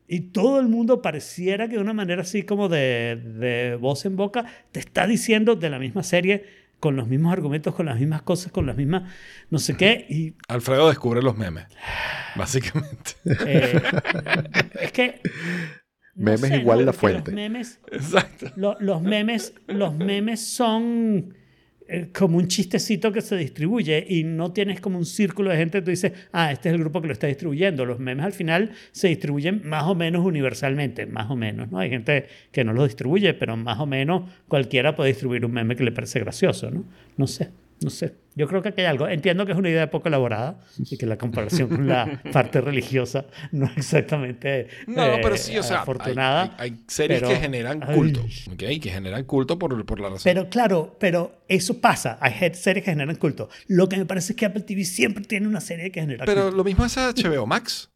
y 0.08 0.20
todo 0.30 0.60
el 0.60 0.68
mundo 0.68 1.02
pareciera 1.02 1.68
que 1.68 1.74
de 1.76 1.80
una 1.80 1.92
manera 1.92 2.22
así 2.22 2.44
como 2.44 2.68
de, 2.68 3.16
de 3.16 3.76
voz 3.76 4.04
en 4.06 4.16
boca 4.16 4.44
te 4.72 4.80
está 4.80 5.06
diciendo 5.06 5.56
de 5.56 5.68
la 5.70 5.78
misma 5.78 6.02
serie 6.02 6.44
con 6.78 6.94
los 6.94 7.08
mismos 7.08 7.32
argumentos, 7.32 7.74
con 7.74 7.86
las 7.86 7.98
mismas 7.98 8.22
cosas, 8.22 8.52
con 8.52 8.66
las 8.66 8.76
mismas 8.76 9.10
no 9.50 9.58
sé 9.58 9.76
qué. 9.76 10.06
Y 10.10 10.34
Alfredo 10.48 10.88
descubre 10.88 11.22
los 11.22 11.36
memes, 11.36 11.64
básicamente. 12.36 13.12
eh, 13.46 13.80
es 14.80 14.92
que... 14.92 15.20
no 16.14 16.24
Memes 16.24 16.40
sé, 16.40 16.56
igual 16.58 16.80
¿no? 16.80 16.84
la 16.86 16.92
fuente. 16.92 17.30
Los 17.30 17.34
memes, 17.34 17.80
Exacto. 17.90 18.52
Lo- 18.56 18.76
los, 18.78 19.02
memes, 19.02 19.54
los 19.66 19.94
memes 19.94 20.46
son 20.46 21.34
como 22.12 22.38
un 22.38 22.48
chistecito 22.48 23.12
que 23.12 23.20
se 23.20 23.36
distribuye 23.36 24.04
y 24.08 24.24
no 24.24 24.52
tienes 24.52 24.80
como 24.80 24.98
un 24.98 25.06
círculo 25.06 25.50
de 25.50 25.56
gente 25.56 25.82
tú 25.82 25.90
dices, 25.90 26.12
ah, 26.32 26.50
este 26.50 26.68
es 26.68 26.74
el 26.74 26.80
grupo 26.80 27.00
que 27.00 27.06
lo 27.06 27.12
está 27.12 27.26
distribuyendo. 27.26 27.84
Los 27.84 27.98
memes 27.98 28.24
al 28.24 28.32
final 28.32 28.72
se 28.92 29.08
distribuyen 29.08 29.62
más 29.64 29.84
o 29.84 29.94
menos 29.94 30.24
universalmente, 30.24 31.06
más 31.06 31.30
o 31.30 31.36
menos, 31.36 31.70
¿no? 31.70 31.78
Hay 31.78 31.90
gente 31.90 32.26
que 32.50 32.64
no 32.64 32.72
los 32.72 32.88
distribuye, 32.88 33.34
pero 33.34 33.56
más 33.56 33.78
o 33.78 33.86
menos 33.86 34.30
cualquiera 34.48 34.96
puede 34.96 35.10
distribuir 35.10 35.44
un 35.44 35.52
meme 35.52 35.76
que 35.76 35.84
le 35.84 35.92
parece 35.92 36.20
gracioso, 36.20 36.70
¿no? 36.70 36.84
No 37.16 37.26
sé, 37.26 37.50
no 37.80 37.90
sé. 37.90 38.14
Yo 38.34 38.46
creo 38.48 38.60
que 38.60 38.68
aquí 38.68 38.82
hay 38.82 38.86
algo. 38.88 39.08
Entiendo 39.08 39.46
que 39.46 39.52
es 39.52 39.58
una 39.58 39.70
idea 39.70 39.90
poco 39.90 40.08
elaborada 40.08 40.60
y 40.78 40.98
que 40.98 41.06
la 41.06 41.16
comparación 41.16 41.68
con 41.70 41.88
la 41.88 42.20
parte 42.32 42.60
religiosa 42.60 43.24
no 43.50 43.64
es 43.66 43.76
exactamente 43.78 44.68
No, 44.86 45.04
eh, 45.06 45.20
pero 45.22 45.36
sí, 45.38 45.56
o 45.56 45.62
sea, 45.62 45.76
hay, 45.78 45.82
afortunada. 45.82 46.42
hay- 46.58 46.70
hay 46.72 46.80
series 46.86 47.20
pero- 47.20 47.32
que 47.32 47.40
generan 47.40 47.82
Ay. 47.86 47.94
culto, 47.96 48.20
¿ok? 48.20 48.58
Que 48.58 48.90
generan 48.90 49.24
culto 49.24 49.58
por, 49.58 49.84
por 49.86 50.00
la 50.00 50.08
razón. 50.10 50.22
Pero 50.24 50.48
claro, 50.50 50.96
pero 51.00 51.40
eso 51.48 51.80
pasa. 51.80 52.18
Hay 52.20 52.34
series 52.54 52.84
que 52.84 52.90
generan 52.90 53.16
culto. 53.16 53.48
Lo 53.68 53.88
que 53.88 53.96
me 53.96 54.04
parece 54.04 54.32
es 54.32 54.36
que 54.36 54.44
Apple 54.46 54.62
TV 54.62 54.84
siempre 54.84 55.24
tiene 55.24 55.48
una 55.48 55.60
serie 55.62 55.90
que 55.90 56.00
genera 56.02 56.24
Pero 56.26 56.42
culto. 56.42 56.56
lo 56.58 56.64
mismo 56.64 56.84
hace 56.84 57.00
HBO 57.00 57.46
Max. 57.46 57.90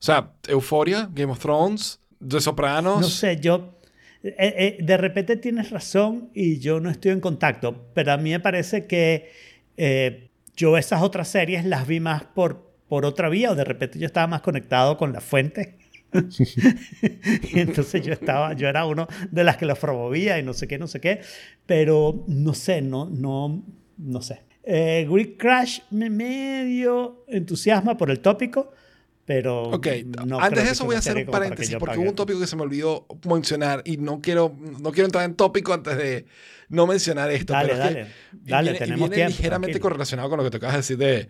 O 0.00 0.04
sea, 0.04 0.32
Euphoria, 0.48 1.08
Game 1.12 1.30
of 1.30 1.38
Thrones, 1.38 2.00
The 2.26 2.40
Sopranos. 2.40 3.00
No 3.00 3.08
sé, 3.08 3.38
yo... 3.40 3.78
eh, 4.22 4.34
eh, 4.38 4.76
de 4.80 4.96
repente 4.96 5.36
tienes 5.36 5.70
razón 5.70 6.30
y 6.32 6.58
yo 6.58 6.78
no 6.80 6.90
estoy 6.90 7.12
en 7.12 7.20
contacto, 7.20 7.88
pero 7.92 8.12
a 8.12 8.16
mí 8.16 8.30
me 8.30 8.40
parece 8.40 8.86
que 8.86 9.30
eh, 9.76 10.30
yo 10.56 10.76
esas 10.78 11.02
otras 11.02 11.28
series 11.28 11.64
las 11.64 11.86
vi 11.86 11.98
más 11.98 12.24
por, 12.24 12.72
por 12.88 13.04
otra 13.04 13.28
vía 13.28 13.50
o 13.50 13.54
de 13.54 13.64
repente 13.64 13.98
yo 13.98 14.06
estaba 14.06 14.26
más 14.26 14.42
conectado 14.42 14.96
con 14.96 15.12
la 15.12 15.20
fuente. 15.20 15.78
y 16.12 17.58
entonces 17.58 18.02
yo 18.02 18.12
estaba, 18.12 18.52
yo 18.52 18.68
era 18.68 18.84
uno 18.84 19.08
de 19.30 19.44
las 19.44 19.56
que 19.56 19.64
los 19.64 19.78
promovía 19.78 20.38
y 20.38 20.42
no 20.42 20.52
sé 20.52 20.68
qué, 20.68 20.78
no 20.78 20.86
sé 20.86 21.00
qué, 21.00 21.20
pero 21.66 22.24
no 22.28 22.54
sé, 22.54 22.82
no, 22.82 23.08
no, 23.08 23.64
no 23.96 24.22
sé. 24.22 24.42
Eh, 24.62 25.06
Greek 25.10 25.38
Crash 25.38 25.80
me 25.90 26.10
medio 26.10 27.24
entusiasma 27.26 27.96
por 27.96 28.10
el 28.10 28.20
tópico, 28.20 28.72
pero 29.24 29.62
Ok, 29.70 29.86
no 30.26 30.38
creo 30.38 30.40
antes 30.40 30.64
de 30.64 30.70
eso 30.70 30.84
voy 30.84 30.96
a 30.96 30.98
hacer 30.98 31.16
un 31.16 31.26
paréntesis 31.26 31.76
porque 31.78 31.92
pague. 31.92 32.00
hubo 32.02 32.10
un 32.10 32.16
tópico 32.16 32.40
que 32.40 32.46
se 32.46 32.56
me 32.56 32.62
olvidó 32.62 33.06
mencionar 33.28 33.82
y 33.84 33.96
no 33.98 34.20
quiero, 34.20 34.54
no 34.80 34.90
quiero 34.92 35.06
entrar 35.06 35.24
en 35.24 35.34
tópico 35.34 35.72
antes 35.72 35.96
de 35.96 36.26
no 36.68 36.86
mencionar 36.86 37.30
esto. 37.30 37.52
Dale, 37.52 37.68
pero 37.68 37.82
es 37.84 37.88
que 37.88 37.94
dale, 37.94 38.10
dale, 38.32 38.62
viene, 38.70 38.78
tenemos 38.78 38.98
viene 39.10 39.14
tiempo, 39.16 39.30
ligeramente 39.36 39.66
tranquilo. 39.72 39.82
correlacionado 39.82 40.28
con 40.28 40.38
lo 40.38 40.44
que 40.44 40.50
te 40.50 40.56
acabas 40.56 40.74
de 40.74 40.78
decir 40.78 40.98
de 40.98 41.28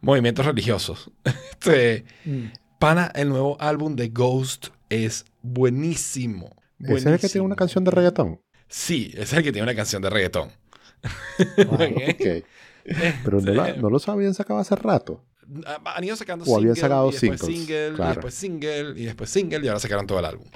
movimientos 0.00 0.46
religiosos. 0.46 1.10
Este, 1.24 2.04
Mm. 2.24 2.44
Pana, 2.78 3.10
el 3.14 3.28
nuevo 3.30 3.56
álbum 3.60 3.96
de 3.96 4.08
Ghost 4.08 4.66
es 4.90 5.24
buenísimo. 5.42 6.54
¿Ese 6.80 6.94
es 6.94 7.06
el 7.06 7.18
que 7.18 7.28
tiene 7.28 7.44
una 7.46 7.54
Buenísimo. 7.54 7.56
canción 7.56 7.84
de 7.84 7.90
reggaetón? 7.90 8.40
Sí, 8.68 9.10
ese 9.14 9.22
es 9.22 9.32
el 9.34 9.42
que 9.44 9.52
tiene 9.52 9.62
una 9.62 9.74
canción 9.74 10.02
de 10.02 10.10
reggaetón. 10.10 10.50
Wow. 11.56 11.74
Ok. 11.74 11.82
Ok. 12.10 12.44
Pero 13.24 13.40
no, 13.40 13.52
la- 13.54 13.72
no 13.74 13.88
los 13.90 14.08
habían 14.08 14.34
sacado 14.34 14.60
hace 14.60 14.76
rato. 14.76 15.24
Han 15.84 16.04
ido 16.04 16.16
sacando 16.16 16.44
O 16.44 16.56
habían 16.56 16.74
single, 16.74 16.80
sacado 16.80 17.08
y 17.08 17.12
después 17.12 17.40
singles, 17.40 17.58
single, 17.58 17.88
y 17.88 17.94
claro. 17.96 18.10
después 18.14 18.34
single, 18.34 19.00
y 19.00 19.04
después 19.04 19.30
single, 19.30 19.60
y 19.64 19.68
ahora 19.68 19.80
sacaron 19.80 20.06
todo 20.06 20.18
el 20.18 20.24
álbum. 20.24 20.46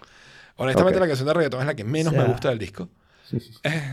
Honestamente, 0.57 0.97
Ok. 0.99 1.03
la 1.03 1.07
canción 1.09 1.27
de 1.29 1.35
reggaetón 1.35 1.61
es 1.61 1.67
la 1.67 1.75
que 1.77 1.85
menos 1.85 2.13
O 2.13 2.17
sea, 2.17 2.25
me 2.27 2.29
gusta 2.33 2.49
del 2.51 2.59
disco. 2.59 2.89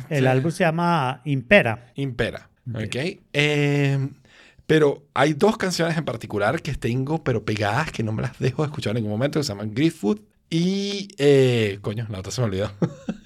El 0.10 0.22
Sí. 0.22 0.26
álbum 0.28 0.52
se 0.52 0.64
llama 0.64 1.22
Impera. 1.26 1.92
Impera. 1.96 2.50
¿Ok? 2.74 2.96
Eh, 3.34 4.10
pero 4.66 5.04
hay 5.14 5.34
dos 5.34 5.58
canciones 5.58 5.96
en 5.98 6.06
particular 6.06 6.62
que 6.62 6.74
tengo, 6.74 7.24
pero 7.24 7.44
pegadas, 7.46 7.92
que 7.92 8.02
no 8.02 8.12
me 8.12 8.24
las 8.24 8.40
dejo 8.40 8.64
de 8.64 8.68
escuchar 8.68 8.92
en 8.92 8.96
ningún 8.96 9.12
momento, 9.12 9.40
que 9.40 9.44
se 9.44 9.50
llaman 9.50 9.74
Griffwood 9.76 10.20
y... 10.50 11.10
eh, 11.18 11.78
coño, 11.82 12.08
la 12.10 12.20
otra 12.20 12.32
se 12.32 12.42
me 12.42 12.48
olvidó. 12.48 12.72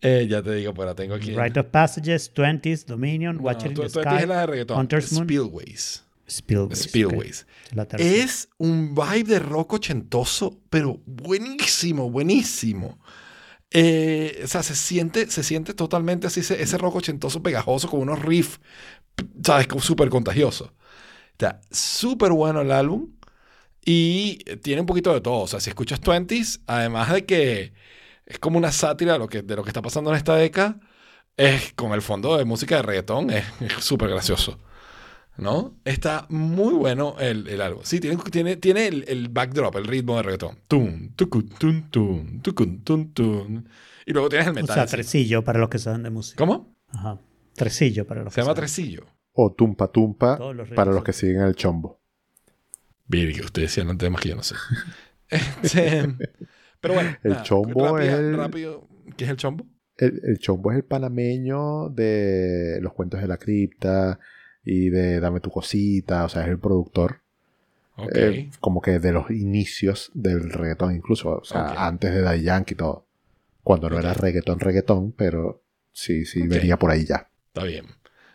Eh, 0.00 0.28
ya 0.30 0.40
te 0.44 0.54
digo, 0.54 0.72
pues 0.74 0.86
la 0.86 0.94
tengo 0.94 1.16
aquí. 1.16 1.34
Rite 1.34 1.58
of 1.58 1.66
Passages, 1.72 2.32
Twenties, 2.32 2.86
Dominion, 2.86 3.34
No, 3.38 3.42
Watcher 3.42 3.72
in 3.72 3.74
the 3.76 3.88
Sky, 3.88 3.98
entiendes 3.98 4.28
la 4.28 4.40
de 4.42 4.46
reggaetón. 4.46 4.78
Hunter's 4.78 5.12
Moon, 5.12 5.24
Spillways. 5.24 6.04
Spillways. 6.28 7.46
Es 7.98 8.48
un 8.58 8.94
vibe 8.94 9.24
de 9.24 9.38
rock 9.38 9.74
ochentoso, 9.74 10.60
pero 10.70 11.00
buenísimo, 11.06 12.10
buenísimo. 12.10 12.98
Eh, 13.70 14.40
o 14.44 14.46
sea, 14.46 14.62
se 14.62 14.74
siente, 14.74 15.30
se 15.30 15.42
siente 15.42 15.74
totalmente 15.74 16.26
así 16.26 16.40
ese, 16.40 16.62
ese 16.62 16.78
rock 16.78 16.96
ochentoso 16.96 17.42
pegajoso 17.42 17.88
con 17.88 18.00
unos 18.00 18.22
riffs, 18.22 18.60
¿sabes? 19.42 19.66
Súper 19.80 20.08
contagioso. 20.08 20.72
Está 21.32 21.60
súper 21.70 22.32
bueno 22.32 22.62
el 22.62 22.72
álbum 22.72 23.10
y 23.84 24.38
tiene 24.62 24.80
un 24.80 24.86
poquito 24.86 25.12
de 25.12 25.20
todo. 25.20 25.42
O 25.42 25.46
sea, 25.46 25.60
si 25.60 25.70
escuchas 25.70 26.00
20s, 26.00 26.62
además 26.66 27.12
de 27.12 27.26
que 27.26 27.72
es 28.26 28.38
como 28.38 28.58
una 28.58 28.72
sátira 28.72 29.14
de 29.14 29.18
lo 29.18 29.28
que, 29.28 29.42
de 29.42 29.56
lo 29.56 29.62
que 29.62 29.70
está 29.70 29.82
pasando 29.82 30.10
en 30.10 30.16
esta 30.16 30.34
década, 30.36 30.80
es 31.36 31.72
con 31.74 31.92
el 31.92 32.02
fondo 32.02 32.36
de 32.36 32.44
música 32.44 32.76
de 32.76 32.82
reggaetón, 32.82 33.30
es 33.30 33.44
súper 33.80 34.08
gracioso. 34.10 34.58
¿No? 35.38 35.76
Está 35.84 36.26
muy 36.30 36.72
bueno 36.74 37.16
el, 37.18 37.46
el 37.48 37.60
álbum. 37.60 37.82
Sí, 37.84 38.00
tiene, 38.00 38.16
tiene, 38.30 38.56
tiene 38.56 38.86
el, 38.86 39.04
el 39.06 39.28
backdrop, 39.28 39.76
el 39.76 39.84
ritmo 39.84 40.16
de 40.16 40.22
reggaetón. 40.22 40.58
Tum, 40.66 41.10
tucun, 41.14 41.48
tun, 41.50 41.90
tun, 41.90 42.40
tucun, 42.42 42.82
tun, 42.82 43.12
tun. 43.12 43.68
Y 44.06 44.12
luego 44.12 44.28
tienes 44.30 44.46
el 44.46 44.52
O 44.52 44.54
metal. 44.54 44.74
sea, 44.74 44.86
sí. 44.86 44.92
tresillo 44.92 45.44
para 45.44 45.58
los 45.58 45.68
que 45.68 45.78
saben 45.78 46.02
de 46.04 46.10
música. 46.10 46.38
¿Cómo? 46.38 46.74
Ajá. 46.88 47.18
Tresillo 47.54 48.06
para 48.06 48.22
los 48.22 48.32
Se 48.32 48.36
que 48.36 48.40
llama 48.42 48.50
saben. 48.54 48.60
tresillo. 48.62 49.04
O 49.32 49.52
Tumpa 49.52 49.88
Tumpa 49.92 50.38
los 50.54 50.68
para 50.70 50.92
los 50.92 51.04
que 51.04 51.12
siguen 51.12 51.42
el 51.42 51.54
chombo. 51.54 52.00
Virgen, 53.06 53.44
ustedes 53.44 53.74
decían 53.74 53.96
temas 53.98 54.20
que 54.20 54.30
yo 54.30 54.36
no 54.36 54.42
sé. 54.42 54.54
Este, 55.62 56.14
pero 56.80 56.94
bueno. 56.94 57.16
El 57.24 57.42
chombo 57.42 57.98
es 57.98 58.12
el- 58.12 58.36
rápido. 58.36 58.88
¿Qué 59.16 59.24
es 59.24 59.30
el 59.30 59.36
chombo? 59.36 59.66
El, 59.96 60.20
el 60.24 60.38
chombo 60.38 60.70
es 60.70 60.76
el 60.78 60.84
panameño 60.84 61.88
de 61.90 62.78
los 62.80 62.92
cuentos 62.92 63.20
de 63.20 63.26
la 63.26 63.36
cripta 63.38 64.18
y 64.66 64.90
de 64.90 65.20
Dame 65.20 65.40
tu 65.40 65.50
cosita. 65.50 66.24
O 66.24 66.28
sea, 66.28 66.42
es 66.42 66.48
el 66.48 66.58
productor. 66.58 67.20
Ok. 67.96 68.10
eh, 68.14 68.50
como 68.60 68.82
que 68.82 68.98
de 68.98 69.12
los 69.12 69.30
inicios 69.30 70.10
del 70.12 70.50
reggaetón, 70.50 70.94
incluso. 70.94 71.30
O 71.38 71.44
sea, 71.44 71.86
antes 71.86 72.12
de 72.12 72.20
Daddy 72.20 72.42
Yankee 72.42 72.74
y 72.74 72.76
todo. 72.76 73.06
Cuando 73.62 73.88
no 73.88 73.98
era 73.98 74.12
reggaetón, 74.12 74.60
reggaetón, 74.60 75.12
pero 75.12 75.62
sí, 75.92 76.26
sí 76.26 76.46
venía 76.46 76.78
por 76.78 76.90
ahí 76.90 77.04
ya. 77.04 77.28
Está 77.48 77.64
bien. 77.64 77.86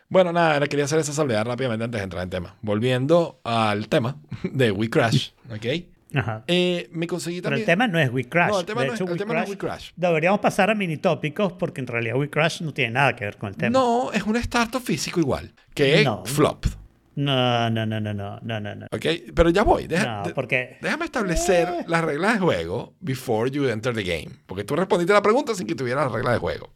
Bueno, 0.08 0.30
nada, 0.32 0.66
quería 0.66 0.84
hacer 0.84 0.98
esa 0.98 1.12
salvedad 1.14 1.46
rápidamente 1.46 1.84
antes 1.84 2.00
de 2.00 2.04
entrar 2.04 2.22
en 2.22 2.28
tema. 2.30 2.56
Volviendo 2.60 3.40
al 3.44 3.88
tema 3.88 4.20
de 4.52 4.70
We 4.70 4.90
Crash, 4.90 5.30
¿ok? 5.50 5.91
Ajá. 6.14 6.44
Eh, 6.46 6.88
me 6.92 7.06
conseguí 7.06 7.36
Pero 7.40 7.50
también... 7.50 7.60
el 7.62 7.66
tema 7.66 7.86
no 7.88 7.98
es 7.98 8.10
We 8.10 8.24
Crash. 8.28 8.50
No, 8.50 8.60
el 8.60 8.66
tema 8.66 8.80
de 8.82 8.86
no 8.88 8.92
es- 8.94 9.00
hecho, 9.00 9.04
el 9.06 9.12
We 9.12 9.18
tema 9.18 9.34
no 9.34 9.40
es 9.40 9.46
Crash- 9.46 9.50
We 9.50 9.58
Crash. 9.58 9.90
Deberíamos 9.96 10.40
pasar 10.40 10.70
a 10.70 10.74
mini 10.74 10.96
tópicos 10.98 11.52
porque 11.54 11.80
en 11.80 11.86
realidad 11.86 12.16
We 12.16 12.28
Crash 12.30 12.60
no 12.62 12.72
tiene 12.74 12.92
nada 12.92 13.16
que 13.16 13.24
ver 13.24 13.36
con 13.36 13.48
el 13.48 13.56
tema. 13.56 13.78
No, 13.78 14.12
es 14.12 14.22
un 14.24 14.36
startup 14.36 14.82
físico 14.82 15.20
igual, 15.20 15.54
que 15.74 16.04
No. 16.04 16.24
flop, 16.24 16.66
No, 17.14 17.68
no, 17.70 17.84
no, 17.84 18.00
no, 18.00 18.14
no, 18.14 18.40
no, 18.40 18.60
no. 18.60 18.86
¿ok? 18.90 19.06
Pero 19.34 19.50
ya 19.50 19.62
voy, 19.64 19.86
deja- 19.86 20.22
No, 20.26 20.34
porque 20.34 20.78
déjame 20.80 21.04
establecer 21.04 21.68
las 21.86 22.02
reglas 22.02 22.34
de 22.34 22.40
juego 22.40 22.94
before 23.00 23.50
you 23.50 23.68
enter 23.68 23.94
the 23.94 24.02
game. 24.02 24.30
Porque 24.46 24.64
tú 24.64 24.74
respondiste 24.76 25.12
la 25.12 25.20
pregunta 25.20 25.54
sin 25.54 25.66
que 25.66 25.74
tuviera 25.74 26.02
las 26.04 26.12
reglas 26.12 26.32
de 26.34 26.38
juego. 26.38 26.72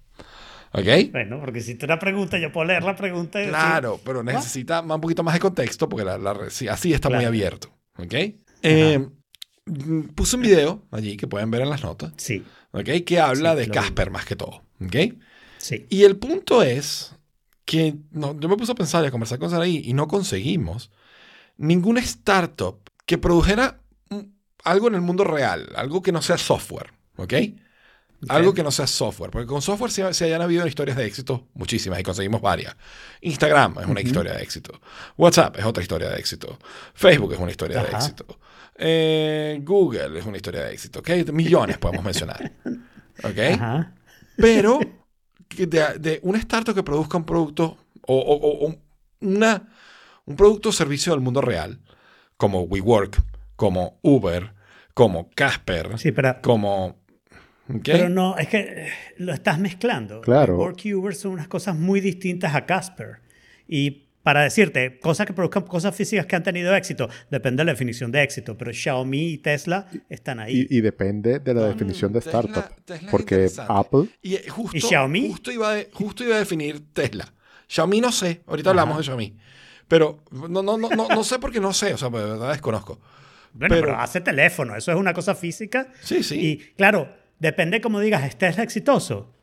¿Ok? 0.72 1.10
Bueno, 1.12 1.40
porque 1.40 1.60
si 1.62 1.74
te 1.76 1.86
una 1.86 1.98
pregunta, 1.98 2.36
yo 2.38 2.52
puedo 2.52 2.66
leer 2.66 2.82
la 2.82 2.94
pregunta 2.96 3.38
y 3.38 3.46
decir, 3.46 3.54
Claro, 3.56 3.98
pero 4.04 4.22
necesita 4.22 4.82
más- 4.82 4.96
un 4.96 5.00
poquito 5.00 5.22
más 5.22 5.32
de 5.32 5.40
contexto 5.40 5.88
porque 5.88 6.04
la, 6.04 6.18
la 6.18 6.32
así 6.70 6.92
está 6.92 7.08
muy 7.08 7.18
Claro. 7.18 7.28
abierto. 7.28 7.68
¿Ok? 7.98 8.14
Eh, 8.62 9.08
puse 10.14 10.36
un 10.36 10.42
video 10.42 10.82
allí 10.90 11.16
que 11.16 11.26
pueden 11.26 11.50
ver 11.50 11.62
en 11.62 11.70
las 11.70 11.82
notas, 11.82 12.12
Sí, 12.16 12.44
¿ok? 12.72 12.88
Que 13.04 13.20
habla 13.20 13.52
Sí, 13.52 13.58
de 13.58 13.64
vi. 13.66 13.70
Casper 13.72 14.10
más 14.10 14.24
que 14.24 14.36
todo. 14.36 14.62
¿Ok? 14.84 14.96
sí. 15.58 15.86
Y 15.88 16.04
el 16.04 16.16
punto 16.16 16.62
es 16.62 17.12
que 17.64 17.96
no, 18.12 18.38
yo 18.38 18.48
me 18.48 18.56
puse 18.56 18.72
a 18.72 18.76
pensar 18.76 19.02
y 19.04 19.08
a 19.08 19.10
conversar 19.10 19.38
con 19.38 19.50
Saraí 19.50 19.82
y 19.84 19.92
no 19.92 20.06
conseguimos 20.06 20.90
ninguna 21.56 22.00
startup 22.00 22.78
que 23.06 23.18
produjera 23.18 23.80
algo 24.62 24.88
en 24.88 24.94
el 24.94 25.00
mundo 25.00 25.24
real, 25.24 25.68
algo 25.74 26.02
que 26.02 26.12
no 26.12 26.22
sea 26.22 26.38
software, 26.38 26.92
¿ok? 27.16 27.34
Algo 28.28 28.54
que 28.54 28.62
no 28.62 28.70
sea 28.70 28.86
software, 28.86 29.30
porque 29.30 29.46
con 29.46 29.60
software 29.62 29.90
se, 29.90 30.14
se 30.14 30.24
hayan 30.24 30.40
habido 30.42 30.66
historias 30.66 30.96
de 30.96 31.04
éxito 31.06 31.46
muchísimas 31.54 32.00
y 32.00 32.02
conseguimos 32.02 32.40
varias. 32.40 32.74
Instagram 33.20 33.76
es 33.80 33.86
una 33.86 34.00
historia 34.00 34.32
de 34.32 34.42
éxito. 34.42 34.80
WhatsApp 35.16 35.58
es 35.58 35.64
otra 35.64 35.82
historia 35.82 36.08
de 36.08 36.18
éxito. 36.18 36.58
Facebook 36.94 37.34
es 37.34 37.38
una 37.38 37.50
historia 37.50 37.82
de 37.82 37.90
éxito. 37.90 38.38
Eh, 38.78 39.60
Google 39.62 40.18
es 40.18 40.26
una 40.26 40.36
historia 40.36 40.62
de 40.64 40.72
éxito. 40.72 41.00
¿ok? 41.00 41.10
Millones 41.32 41.78
podemos 41.78 42.04
mencionar. 42.04 42.52
¿Ok? 43.24 43.38
Ajá. 43.54 43.94
pero 44.36 44.78
de, 45.56 45.66
de 45.98 46.20
una 46.22 46.38
startup 46.38 46.74
que 46.74 46.82
produzca 46.82 47.16
un 47.16 47.24
producto 47.24 47.78
o, 48.02 48.16
o- 48.18 48.36
o- 48.36 48.66
o 48.68 48.76
una, 49.20 49.68
un 50.26 50.36
producto 50.36 50.68
o 50.68 50.72
servicio 50.72 51.12
del 51.12 51.20
mundo 51.22 51.40
real, 51.40 51.80
como 52.36 52.62
WeWork, 52.62 53.22
como 53.56 53.98
Uber, 54.02 54.52
como 54.92 55.30
Casper, 55.30 55.98
Sí, 55.98 56.12
pero, 56.12 56.36
como... 56.42 56.98
¿ok? 57.68 57.80
pero 57.84 58.08
no, 58.10 58.36
es 58.36 58.48
que 58.48 58.58
eh, 58.58 58.88
lo 59.16 59.32
estás 59.32 59.58
mezclando. 59.58 60.20
Claro. 60.20 60.58
Work 60.58 60.84
y 60.84 60.92
Uber 60.94 61.14
son 61.14 61.32
unas 61.32 61.48
cosas 61.48 61.74
muy 61.76 62.00
distintas 62.00 62.54
a 62.54 62.66
Casper. 62.66 63.20
Y 63.66 64.05
para 64.26 64.42
decirte, 64.42 64.98
cosas 64.98 65.24
que 65.24 65.32
produzcan 65.32 65.62
cosas 65.62 65.94
físicas 65.94 66.26
que 66.26 66.34
han 66.34 66.42
tenido 66.42 66.74
éxito, 66.74 67.08
depende 67.30 67.60
de 67.60 67.66
la 67.66 67.72
definición 67.74 68.10
de 68.10 68.24
éxito, 68.24 68.58
pero 68.58 68.72
Xiaomi 68.72 69.34
y 69.34 69.38
Tesla 69.38 69.86
están 70.08 70.40
ahí. 70.40 70.66
Y, 70.68 70.78
y 70.78 70.80
depende 70.80 71.38
de 71.38 71.54
la 71.54 71.60
Mm, 71.60 71.68
definición 71.68 72.12
de 72.12 72.18
Tesla- 72.22 72.40
startup. 72.40 72.74
Tesla 72.84 73.06
es 73.06 73.10
porque. 73.12 73.48
Apple, 73.68 74.08
Y 74.22 74.34
eh, 74.34 74.48
justo, 74.48 74.76
¿Y 74.76 74.80
Xiaomi? 74.80 75.28
Justo 75.28 75.52
iba, 75.52 75.74
a, 75.74 75.78
justo 75.92 76.24
iba 76.24 76.34
a 76.34 76.38
definir 76.40 76.92
Tesla. 76.92 77.32
Xiaomi 77.68 78.00
no 78.00 78.10
sé, 78.10 78.40
ahorita 78.48 78.70
hablamos 78.70 78.98
de 78.98 79.04
Xiaomi. 79.04 79.36
Pero 79.86 80.24
no, 80.32 80.48
no, 80.48 80.76
no, 80.76 80.88
no, 80.90 81.06
no 81.08 81.22
sé 81.22 81.38
porque 81.38 81.60
no 81.60 81.72
sé, 81.72 81.94
o 81.94 81.96
sea, 81.96 82.08
de 82.10 82.18
verdad 82.18 82.50
desconozco. 82.50 82.98
Bueno, 83.52 83.76
pero, 83.76 83.86
pero- 83.86 84.00
hace 84.00 84.20
teléfono, 84.20 84.74
eso 84.74 84.90
es 84.90 84.98
una 84.98 85.14
cosa 85.14 85.36
física. 85.36 85.86
Sí, 86.02 86.24
sí. 86.24 86.34
Y 86.44 86.56
claro, 86.76 87.14
depende 87.38 87.80
como 87.80 88.00
digas, 88.00 88.24
¿es 88.24 88.36
Tesla 88.36 88.64
exitoso? 88.64 89.35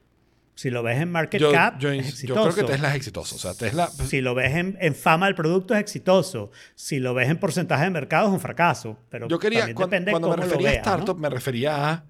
Si 0.56 0.70
lo 0.70 0.84
ves 0.84 1.02
en 1.02 1.12
market 1.12 1.42
Yo, 1.42 1.52
cap, 1.52 1.80
yo- 1.80 1.90
es 1.92 2.04
yo 2.04 2.10
exitoso. 2.10 2.42
creo 2.44 2.56
que 2.68 2.72
Tesla 2.74 2.90
es 2.90 2.96
exitoso. 2.96 3.36
O 3.36 3.40
sea, 3.40 3.56
Tesla... 3.56 3.88
Si 3.88 4.22
lo 4.22 4.36
ves 4.36 4.56
en, 4.56 4.78
en 4.80 4.94
fama 4.94 5.26
del 5.26 5.34
producto 5.36 5.74
es 5.74 5.80
exitoso. 5.80 6.52
Si 6.76 7.00
lo 7.00 7.14
ves 7.16 7.30
en 7.30 7.40
porcentaje 7.40 7.86
de 7.86 7.90
mercado 7.90 8.28
es 8.28 8.34
un 8.34 8.40
fracaso. 8.40 8.98
Pero 9.10 9.28
Yo 9.28 9.40
quería, 9.40 9.60
también 9.62 9.76
cuan- 9.76 9.90
depende 9.90 10.12
cuando, 10.12 10.28
me 10.30 10.36
cómo 10.36 10.44
refería 10.46 10.70
a 10.70 10.74
startup, 10.74 11.18
me 11.18 11.30
refería 11.30 11.90
a 11.92 12.06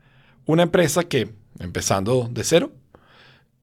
una 0.46 0.64
empresa 0.64 1.04
que, 1.04 1.34
empezando 1.60 2.28
de 2.30 2.44
cero, 2.44 2.72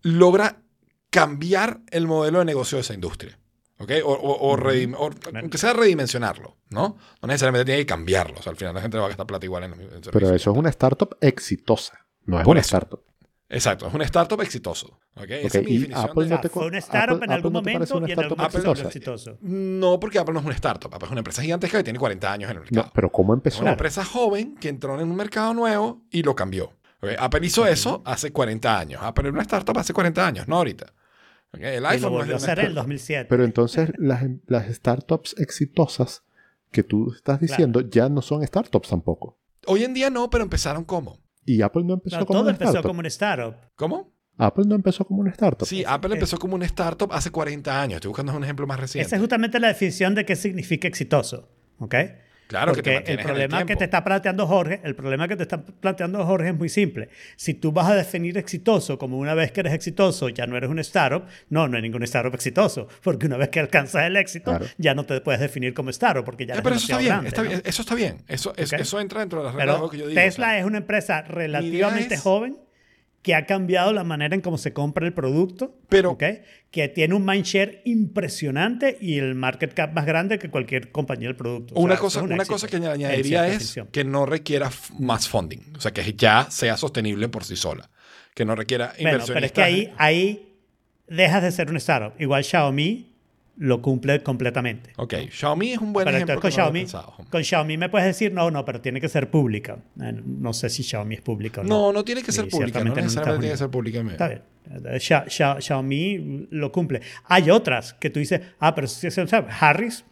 logra 0.02 0.62
cambiar 1.10 1.80
el 1.90 2.06
modelo 2.06 2.38
de 2.38 2.44
negocio 2.44 2.76
de 2.76 2.82
esa 2.82 2.94
industria. 2.94 3.38
¿Ok? 3.78 3.92
O, 4.04 4.12
o- 4.12 4.50
o 4.50 4.56
redim- 4.58 4.94
o- 4.96 5.10
aunque 5.38 5.56
sea 5.56 5.72
redimensionarlo, 5.72 6.56
¿no? 6.68 6.98
No 7.22 7.26
necesariamente 7.26 7.64
tiene 7.64 7.80
que 7.80 7.86
cambiarlo. 7.86 8.38
O 8.38 8.42
sea, 8.42 8.50
al 8.50 8.56
final 8.56 8.74
la 8.74 8.82
gente 8.82 8.98
va 8.98 9.04
a 9.06 9.08
gastar 9.08 9.26
plata 9.26 9.46
igual 9.46 9.64
en, 9.64 9.74
pero 10.12 10.34
eso 10.34 10.50
es 10.52 10.56
una 10.56 10.68
startup 10.68 11.16
exitosa. 11.20 12.06
No 12.26 12.38
es 12.38 12.44
Por 12.44 12.52
una 12.52 12.60
eso. 12.60 12.76
startup. 12.76 13.02
Exacto, 13.52 13.88
es 13.88 13.92
una 13.94 14.04
startup 14.04 14.40
exitoso. 14.42 15.00
¿Ok? 15.16 15.24
Esa 15.28 15.58
es 15.58 15.64
mi 15.66 15.72
definición 15.78 16.08
Apple 16.10 16.24
de- 16.24 16.30
no 16.30 16.40
te 16.40 16.48
fue 16.48 16.66
una 16.68 16.78
startup 16.78 17.16
Apple- 17.16 17.26
en 17.26 17.32
algún 17.32 17.56
Apple 17.56 17.72
no 17.72 17.78
momento 17.80 17.96
una 17.98 18.08
y 18.08 18.12
en 18.12 18.18
algún 18.20 18.38
momento 18.38 18.58
exitosa. 18.58 18.86
exitoso. 18.86 19.38
No, 19.40 19.98
porque 20.00 20.18
Apple 20.20 20.32
no 20.34 20.38
es 20.40 20.46
una 20.46 20.54
startup. 20.54 20.94
Apple 20.94 21.06
es 21.06 21.10
una 21.10 21.20
empresa 21.20 21.42
gigantesca 21.42 21.78
que 21.78 21.84
tiene 21.84 21.98
40 21.98 22.32
años 22.32 22.48
en 22.50 22.56
el 22.56 22.62
mercado. 22.62 22.86
No, 22.86 22.92
pero 22.94 23.10
¿cómo 23.10 23.34
Es 23.34 23.38
empezó? 23.38 23.62
una 23.62 23.72
empresa 23.72 24.04
joven 24.04 24.54
que 24.54 24.68
entró 24.68 25.00
en 25.00 25.10
un 25.10 25.16
mercado 25.16 25.52
nuevo 25.52 26.02
y 26.10 26.22
lo 26.22 26.34
cambió. 26.36 26.72
Apple 27.18 27.44
hizo 27.46 27.66
eso 27.66 28.02
hace 28.04 28.30
40 28.30 28.78
años. 28.78 29.00
Apple 29.02 29.22
era 29.24 29.32
una 29.32 29.42
startup 29.42 29.76
hace 29.78 29.92
40 29.92 30.24
años, 30.26 30.46
no 30.46 30.56
ahorita. 30.56 30.92
El 31.54 31.82
lo 31.82 31.88
iPhone 31.88 32.12
no 32.12 32.18
es 32.20 32.24
en 32.26 32.30
el 32.30 32.36
startup. 32.36 32.74
2007. 32.74 33.26
Pero 33.28 33.44
entonces 33.44 33.90
las, 33.98 34.22
em- 34.22 34.40
las 34.46 34.72
startups 34.72 35.34
exitosas 35.38 36.22
que 36.70 36.84
tú 36.84 37.12
estás 37.12 37.40
diciendo 37.40 37.80
ya 37.80 38.08
no 38.08 38.22
son 38.22 38.46
startups 38.46 38.90
tampoco. 38.90 39.38
Hoy 39.66 39.82
en 39.82 39.92
día 39.92 40.08
no, 40.10 40.30
pero 40.30 40.44
empezaron 40.44 40.84
como. 40.84 41.18
Y 41.44 41.62
Apple 41.62 41.84
no 41.84 41.94
empezó 41.94 42.18
No, 42.18 42.26
como 42.26 42.38
todo 42.38 42.42
una 42.44 42.52
empezó 42.52 42.70
startup. 42.70 42.88
como 42.88 42.98
una 43.00 43.08
startup. 43.08 43.54
¿Cómo? 43.76 44.12
Apple 44.38 44.64
no 44.66 44.74
empezó 44.74 45.04
como 45.04 45.20
una 45.20 45.30
startup. 45.30 45.66
Sí, 45.66 45.84
Apple 45.86 46.14
empezó 46.14 46.38
como 46.38 46.54
una 46.54 46.64
startup 46.64 47.12
hace 47.12 47.30
40 47.30 47.80
años. 47.82 47.96
Estoy 47.96 48.08
buscando 48.08 48.34
un 48.34 48.42
ejemplo 48.44 48.66
más 48.66 48.80
reciente. 48.80 49.06
Esa 49.06 49.16
es 49.16 49.20
justamente 49.20 49.60
la 49.60 49.68
definición 49.68 50.14
de 50.14 50.24
qué 50.24 50.34
significa 50.36 50.88
exitoso. 50.88 51.48
¿Ok? 51.78 51.94
Claro 52.50 52.72
que 52.74 52.82
te 52.82 52.90
Porque 52.94 53.12
el 53.12 53.14
en 53.14 53.20
el 53.20 53.24
problema 53.26 53.64
que 53.64 53.76
te 53.76 53.84
está 53.84 54.02
planteando 54.02 54.44
Jorge, 54.44 54.80
el 54.82 54.96
problema 54.96 55.28
que 55.28 55.36
te 55.36 55.44
está 55.44 55.62
planteando 55.62 56.26
Jorge 56.26 56.48
es 56.48 56.54
muy 56.56 56.68
simple. 56.68 57.08
Si 57.36 57.54
tú 57.54 57.70
vas 57.70 57.88
a 57.88 57.94
definir 57.94 58.36
exitoso 58.36 58.98
como 58.98 59.18
una 59.18 59.34
vez 59.34 59.52
que 59.52 59.60
eres 59.60 59.72
exitoso, 59.72 60.28
ya 60.30 60.48
no 60.48 60.56
eres 60.56 60.68
un 60.68 60.80
startup, 60.80 61.22
no, 61.48 61.68
no 61.68 61.76
hay 61.76 61.82
ningún 61.82 62.02
startup 62.02 62.34
exitoso, 62.34 62.88
porque 63.04 63.26
una 63.26 63.36
vez 63.36 63.50
que 63.50 63.60
alcanzas 63.60 64.04
el 64.04 64.16
éxito, 64.16 64.50
Claro. 64.50 64.66
ya 64.78 64.94
no 64.94 65.06
te 65.06 65.20
puedes 65.20 65.40
definir 65.40 65.74
como 65.74 65.90
startup, 65.90 66.24
porque 66.24 66.44
ya 66.44 66.54
Eh, 66.54 66.56
eres 66.56 66.64
pero 66.64 66.74
eso 66.74 66.84
está 66.86 66.98
bien, 66.98 67.08
grande, 67.10 67.28
está 67.28 67.42
¿no? 67.44 67.48
bien, 67.50 67.62
eso 67.64 67.82
está 67.82 67.94
bien. 67.94 68.16
Eso, 68.26 68.52
es- 68.56 68.72
Ok. 68.72 68.80
eso 68.80 68.98
entra 69.00 69.20
dentro 69.20 69.38
de 69.38 69.44
las 69.46 69.54
reglas 69.54 69.80
de 69.82 69.88
que 69.90 69.98
yo 69.98 70.08
digo. 70.08 70.20
Tesla 70.20 70.46
o 70.46 70.50
sea, 70.50 70.58
es 70.58 70.64
una 70.64 70.78
empresa 70.78 71.22
relativamente 71.22 72.14
es- 72.16 72.20
joven 72.20 72.56
que 73.22 73.34
ha 73.34 73.44
cambiado 73.44 73.92
la 73.92 74.02
manera 74.04 74.34
en 74.34 74.40
cómo 74.40 74.56
se 74.56 74.72
compra 74.72 75.06
el 75.06 75.12
producto, 75.12 75.78
Pero- 75.90 76.12
¿ok? 76.12 76.24
que 76.70 76.88
tiene 76.88 77.14
un 77.14 77.24
mindshare 77.24 77.82
impresionante 77.84 78.96
y 79.00 79.18
el 79.18 79.34
market 79.34 79.74
cap 79.74 79.92
más 79.92 80.06
grande 80.06 80.38
que 80.38 80.48
cualquier 80.50 80.90
compañía 80.92 81.28
del 81.28 81.36
producto. 81.36 81.74
O 81.74 81.80
Una 81.82 81.94
sea, 81.94 82.00
cosa, 82.00 82.18
un 82.20 82.26
una 82.26 82.36
éxito 82.36 82.52
cosa 82.54 82.68
que 82.68 82.76
añadiría 82.76 83.46
es 83.46 83.52
definición. 83.54 83.88
que 83.92 84.04
no 84.04 84.24
requiera 84.26 84.70
más 84.98 85.28
funding. 85.28 85.60
O 85.76 85.80
sea, 85.80 85.92
que 85.92 86.14
ya 86.14 86.46
sea 86.50 86.76
sostenible 86.76 87.28
por 87.28 87.44
sí 87.44 87.56
sola. 87.56 87.90
Que 88.34 88.44
no 88.44 88.54
requiera 88.54 88.92
Bueno, 88.96 89.10
inversión. 89.10 89.34
pero 89.34 89.46
es 89.46 89.52
que 89.52 89.62
ahí, 89.62 89.92
ahí 89.98 90.56
dejas 91.08 91.42
de 91.42 91.50
ser 91.52 91.68
un 91.70 91.76
startup. 91.76 92.14
Igual 92.20 92.44
Xiaomi 92.44 93.09
lo 93.62 93.82
cumple 93.82 94.22
completamente. 94.22 94.94
Ok, 94.96 95.14
Xiaomi 95.30 95.72
es 95.72 95.78
un 95.78 95.92
buen 95.92 96.06
Pero 96.06 96.16
ejemplo 96.16 96.36
con 96.36 96.48
que 96.48 96.54
Xiaomi, 96.54 96.80
pensado. 96.80 97.14
con 97.30 97.44
Xiaomi 97.44 97.76
me 97.76 97.90
puedes 97.90 98.06
decir, 98.06 98.32
no, 98.32 98.50
no, 98.50 98.64
pero 98.64 98.80
tiene 98.80 99.02
que 99.02 99.08
ser 99.10 99.30
pública. 99.30 99.76
Eh, 100.02 100.14
No 100.24 100.54
sé 100.54 100.70
si 100.70 100.82
Xiaomi 100.82 101.16
es 101.16 101.20
pública 101.20 101.60
o 101.60 101.64
no. 101.64 101.68
No, 101.68 101.92
no 101.92 102.02
tiene 102.04 102.22
que 102.22 102.32
ser 102.32 102.46
Y 102.46 102.50
pública. 102.50 102.82
No 102.82 102.94
tiene 102.94 103.06
que 103.06 103.56
ser 103.58 103.68
pública. 103.70 104.00
Está 104.00 104.28
bien. 104.28 104.42
Eh, 104.70 104.96
Xia- 104.98 105.26
Xia- 105.26 105.60
Xiaomi 105.60 106.48
lo 106.50 106.72
cumple. 106.72 107.02
Hay 107.26 107.50
otras 107.50 107.92
que 107.92 108.08
tú 108.08 108.18
dices, 108.18 108.40
ah, 108.60 108.74
pero 108.74 108.86
si 108.86 109.10
se 109.10 109.26
sabe, 109.26 109.48
Harris 109.60 110.04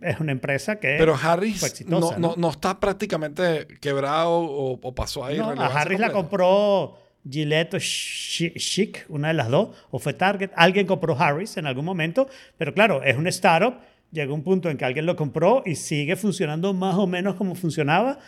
es 0.00 0.18
una 0.20 0.32
empresa 0.32 0.80
que 0.80 0.96
Pero 0.98 1.16
fue 1.16 1.30
Harris 1.30 1.62
exitosa. 1.62 2.18
no, 2.18 2.30
no, 2.30 2.34
no 2.36 2.50
está 2.50 2.80
prácticamente 2.80 3.68
quebrado 3.80 4.30
o, 4.32 4.80
o 4.82 4.94
pasó 4.96 5.24
ahí. 5.24 5.38
No, 5.38 5.50
a 5.50 5.66
Harris 5.68 6.00
la 6.00 6.10
compró 6.10 6.98
Gillette 7.28 7.74
o 7.74 7.78
Chi- 7.78 8.52
Chic, 8.54 9.04
una 9.08 9.28
de 9.28 9.34
las 9.34 9.48
dos, 9.48 9.76
o 9.90 9.98
fue 9.98 10.12
Target. 10.14 10.50
Alguien 10.56 10.86
compró 10.86 11.18
Harris 11.18 11.56
en 11.56 11.66
algún 11.66 11.84
momento, 11.84 12.28
pero 12.58 12.72
claro, 12.74 13.02
es 13.02 13.16
un 13.16 13.26
startup. 13.26 13.74
Llegó 14.12 14.34
un 14.34 14.42
punto 14.44 14.70
en 14.70 14.76
que 14.76 14.84
alguien 14.84 15.04
lo 15.06 15.16
compró 15.16 15.62
y 15.66 15.74
sigue 15.74 16.14
funcionando 16.16 16.72
más 16.72 16.94
o 16.94 17.06
menos 17.06 17.34
como 17.34 17.54
funcionaba. 17.54 18.18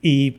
Y 0.00 0.38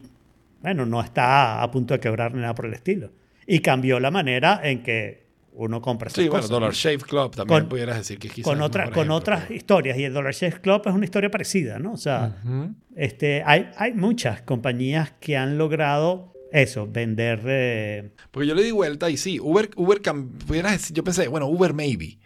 bueno, 0.62 0.86
no 0.86 1.02
está 1.02 1.62
a 1.62 1.70
punto 1.72 1.94
de 1.94 2.00
quebrar 2.00 2.34
ni 2.34 2.42
nada 2.42 2.56
por 2.56 2.66
el 2.66 2.74
estilo. 2.74 3.12
Y 3.46 3.60
cambió 3.60 4.00
la 4.00 4.12
manera 4.12 4.62
en 4.64 4.82
que 4.84 5.28
uno 5.54 5.82
compra 5.82 6.10
Sí, 6.10 6.22
bueno, 6.22 6.34
cosas, 6.36 6.50
Dollar. 6.50 6.72
Shave 6.72 7.00
Club 7.00 7.36
también 7.36 7.60
Con- 7.62 7.70
pudieras 7.70 7.98
decir 7.98 8.18
que 8.20 8.30
quizás 8.30 8.46
con, 8.50 8.62
otra, 8.62 8.86
con 8.86 8.94
ejemplo, 8.94 9.16
otras 9.16 9.42
pero- 9.44 9.56
historias. 9.56 9.98
Y 9.98 10.04
el 10.06 10.14
Dollar 10.14 10.34
Shave 10.34 10.62
Club 10.62 10.82
es 10.86 10.94
una 10.94 11.04
historia 11.06 11.30
parecida, 11.30 11.80
¿no? 11.80 11.92
O 11.94 11.98
sea, 11.98 12.38
Ujú. 12.46 12.74
este, 12.96 13.44
hay, 13.46 13.70
hay 13.76 13.94
muchas 13.94 14.42
compañías 14.44 15.12
que 15.20 15.36
han 15.36 15.58
logrado 15.58 16.34
eso, 16.52 16.88
vender... 16.88 17.42
eh, 17.46 18.12
Porque 18.32 18.48
yo 18.48 18.56
le 18.56 18.64
di 18.64 18.72
vuelta 18.72 19.10
y 19.10 19.18
sí, 19.18 19.40
Uber, 19.40 19.70
Uber 19.76 20.02
cam- 20.02 20.30
pudieras 20.46 20.74
decir, 20.74 20.96
yo 20.96 21.04
pensé, 21.04 21.28
bueno, 21.28 21.48
Uber 21.48 21.74
maybe. 21.74 22.20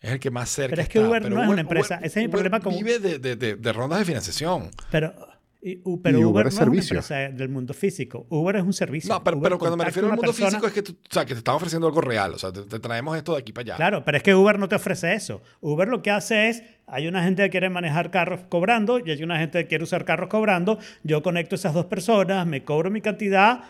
Es 0.00 0.12
el 0.12 0.18
que 0.20 0.30
más 0.30 0.48
cerca 0.48 0.70
Pero 0.70 0.82
es 0.82 0.88
que 0.88 0.98
está, 0.98 1.08
Uber 1.10 1.30
no 1.30 1.42
es 1.42 1.48
una 1.48 1.60
empresa. 1.60 1.96
Ese 1.96 2.06
es 2.06 2.16
mi 2.16 2.22
Uber 2.24 2.30
problema 2.30 2.60
con- 2.60 2.74
vive 2.74 2.98
de, 2.98 3.18
de- 3.18 3.36
de- 3.36 3.56
de 3.56 3.72
rondas 3.72 3.98
de 3.98 4.04
financiación. 4.06 4.70
pero 4.90 5.14
Y, 5.62 5.80
U- 5.84 6.00
pero 6.00 6.18
Y 6.18 6.24
Uber, 6.24 6.32
Uber 6.32 6.44
no 6.44 6.48
es 6.48 6.54
es 6.54 6.60
una 6.60 6.64
servicio. 6.66 6.94
empresa 6.96 7.14
del 7.36 7.48
mundo 7.50 7.74
físico. 7.74 8.26
Uber 8.30 8.56
es 8.56 8.62
un 8.62 8.72
servicio. 8.72 9.12
No, 9.12 9.22
pero, 9.22 9.36
Uber 9.36 9.42
pero 9.50 9.58
cuando 9.58 9.76
me 9.76 9.84
refiero 9.84 10.08
a 10.08 10.12
al 10.12 10.16
mundo 10.16 10.32
persona- 10.32 10.48
físico 10.50 10.66
es 10.66 10.72
que, 10.72 10.82
tú, 10.82 10.92
o 10.92 11.12
sea, 11.12 11.24
que 11.26 11.34
te 11.34 11.38
están 11.38 11.54
ofreciendo 11.54 11.86
algo 11.86 12.00
real. 12.00 12.32
O 12.32 12.38
sea, 12.38 12.50
te, 12.52 12.62
te 12.62 12.78
traemos 12.78 13.16
esto 13.16 13.32
de 13.34 13.40
aquí 13.40 13.52
para 13.52 13.62
allá. 13.64 13.76
Claro, 13.76 14.04
pero 14.04 14.16
es 14.16 14.22
que 14.22 14.34
Uber 14.34 14.58
no 14.58 14.68
te 14.68 14.76
ofrece 14.76 15.12
eso. 15.14 15.42
Uber 15.60 15.86
lo 15.88 16.00
que 16.02 16.10
hace 16.10 16.48
es, 16.48 16.62
hay 16.86 17.08
una 17.08 17.22
gente 17.22 17.42
que 17.42 17.50
quiere 17.50 17.68
manejar 17.68 18.10
carros 18.10 18.40
cobrando 18.48 19.00
y 19.04 19.10
hay 19.10 19.22
una 19.22 19.38
gente 19.38 19.58
que 19.62 19.66
quiere 19.68 19.84
usar 19.84 20.04
carros 20.06 20.30
cobrando. 20.30 20.78
Yo 21.02 21.22
conecto 21.22 21.56
esas 21.56 21.74
dos 21.74 21.84
personas, 21.86 22.46
me 22.46 22.64
cobro 22.64 22.90
mi 22.90 23.02
cantidad 23.02 23.60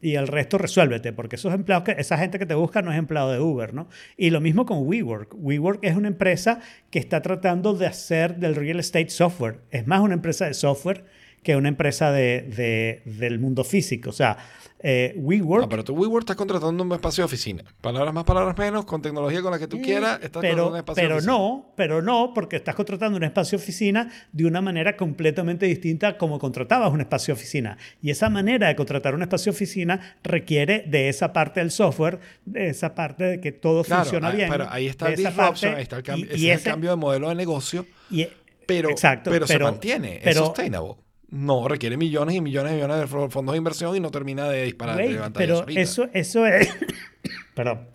y 0.00 0.14
el 0.14 0.28
resto 0.28 0.58
resuélvete, 0.58 1.12
porque 1.12 1.34
esos 1.36 1.52
empleados 1.52 1.82
que 1.84 1.96
esa 1.98 2.16
gente 2.18 2.38
que 2.38 2.46
te 2.46 2.54
busca 2.54 2.82
no 2.82 2.92
es 2.92 2.98
empleado 2.98 3.32
de 3.32 3.40
Uber, 3.40 3.74
¿no? 3.74 3.88
Y 4.16 4.30
lo 4.30 4.40
mismo 4.40 4.64
con 4.64 4.86
WeWork. 4.86 5.34
WeWork 5.34 5.80
es 5.82 5.96
una 5.96 6.06
empresa 6.08 6.60
que 6.90 7.00
está 7.00 7.20
tratando 7.22 7.72
de 7.74 7.86
hacer 7.86 8.36
del 8.36 8.54
real 8.54 8.78
estate 8.78 9.08
software. 9.10 9.60
Es 9.70 9.86
más 9.88 10.00
una 10.00 10.14
empresa 10.14 10.44
de 10.46 10.54
software 10.54 11.04
que 11.48 11.56
una 11.56 11.70
empresa 11.70 12.12
de, 12.12 12.42
de- 12.42 13.00
del 13.06 13.38
mundo 13.38 13.64
físico. 13.64 14.10
O 14.10 14.12
sea, 14.12 14.36
eh, 14.80 15.14
WeWork 15.16 15.62
No, 15.62 15.68
pero 15.70 15.82
tú, 15.82 15.94
WeWork, 15.94 16.24
estás 16.24 16.36
contratando 16.36 16.84
un 16.84 16.92
espacio 16.92 17.22
de 17.22 17.24
oficina. 17.24 17.64
Palabras 17.80 18.12
más, 18.12 18.24
palabras 18.24 18.54
menos, 18.58 18.84
con 18.84 19.00
tecnología 19.00 19.40
con 19.40 19.50
la 19.50 19.58
que 19.58 19.66
tú 19.66 19.80
quieras, 19.80 20.16
estás 20.22 20.42
contratando 20.42 20.56
pero, 20.64 20.68
un 20.72 20.76
espacio 20.76 21.02
de 21.02 21.06
pero 21.08 21.16
oficina. 21.16 21.32
no, 21.32 21.72
pero 21.74 22.02
no, 22.02 22.32
porque 22.34 22.56
estás 22.56 22.74
contratando 22.74 23.16
un 23.16 23.24
espacio 23.24 23.56
de 23.56 23.64
oficina 23.64 24.12
de 24.30 24.44
una 24.44 24.60
manera 24.60 24.94
completamente 24.94 25.64
distinta 25.64 26.18
como 26.18 26.38
contratabas 26.38 26.92
un 26.92 27.00
espacio 27.00 27.34
de 27.34 27.40
oficina. 27.40 27.78
Y 28.02 28.10
esa 28.10 28.28
manera 28.28 28.68
de 28.68 28.76
contratar 28.76 29.14
un 29.14 29.22
espacio 29.22 29.50
de 29.52 29.56
oficina 29.56 30.16
requiere 30.22 30.84
de 30.86 31.08
esa 31.08 31.32
parte 31.32 31.60
del 31.60 31.70
software, 31.70 32.20
de 32.44 32.68
esa 32.68 32.94
parte 32.94 33.24
de 33.24 33.40
que 33.40 33.52
todo 33.52 33.84
Claro, 33.84 34.02
funciona 34.02 34.28
ah, 34.28 34.32
bien. 34.32 34.50
pero 34.50 34.66
ahí 34.70 34.86
está 34.86 35.06
de 35.06 35.12
el 35.12 35.16
disruption, 35.16 35.46
parte, 35.46 35.66
ahí 35.76 35.82
está 35.82 35.96
el 35.96 36.02
y- 36.02 36.04
cambio, 36.04 36.24
y 36.26 36.28
ese 36.28 36.36
es 36.36 36.42
el 36.44 36.50
ese- 36.60 36.70
cambio 36.70 36.90
de 36.90 36.96
modelo 36.96 37.30
de 37.30 37.34
negocio, 37.36 37.86
y- 38.10 38.28
pero, 38.66 38.90
exacto, 38.90 39.30
pero, 39.30 39.46
se 39.46 39.54
pero- 39.54 39.64
mantiene, 39.64 40.16
es 40.18 40.22
pero- 40.24 40.44
sustainable. 40.44 40.94
No, 41.30 41.68
requiere 41.68 41.96
millones 41.96 42.34
y 42.36 42.40
millones 42.40 42.72
y 42.72 42.74
millones 42.76 42.98
de 42.98 43.06
fo- 43.06 43.30
fondos 43.30 43.52
de 43.52 43.58
inversión 43.58 43.94
y 43.94 44.00
no 44.00 44.10
termina 44.10 44.48
de 44.48 44.64
disparar, 44.64 44.96
de 44.96 45.02
Güey, 45.02 45.14
levantar 45.14 45.40
pero 45.42 45.66
eso, 45.68 46.08
eso 46.14 46.46
es, 46.46 46.68
perdón, 47.54 47.88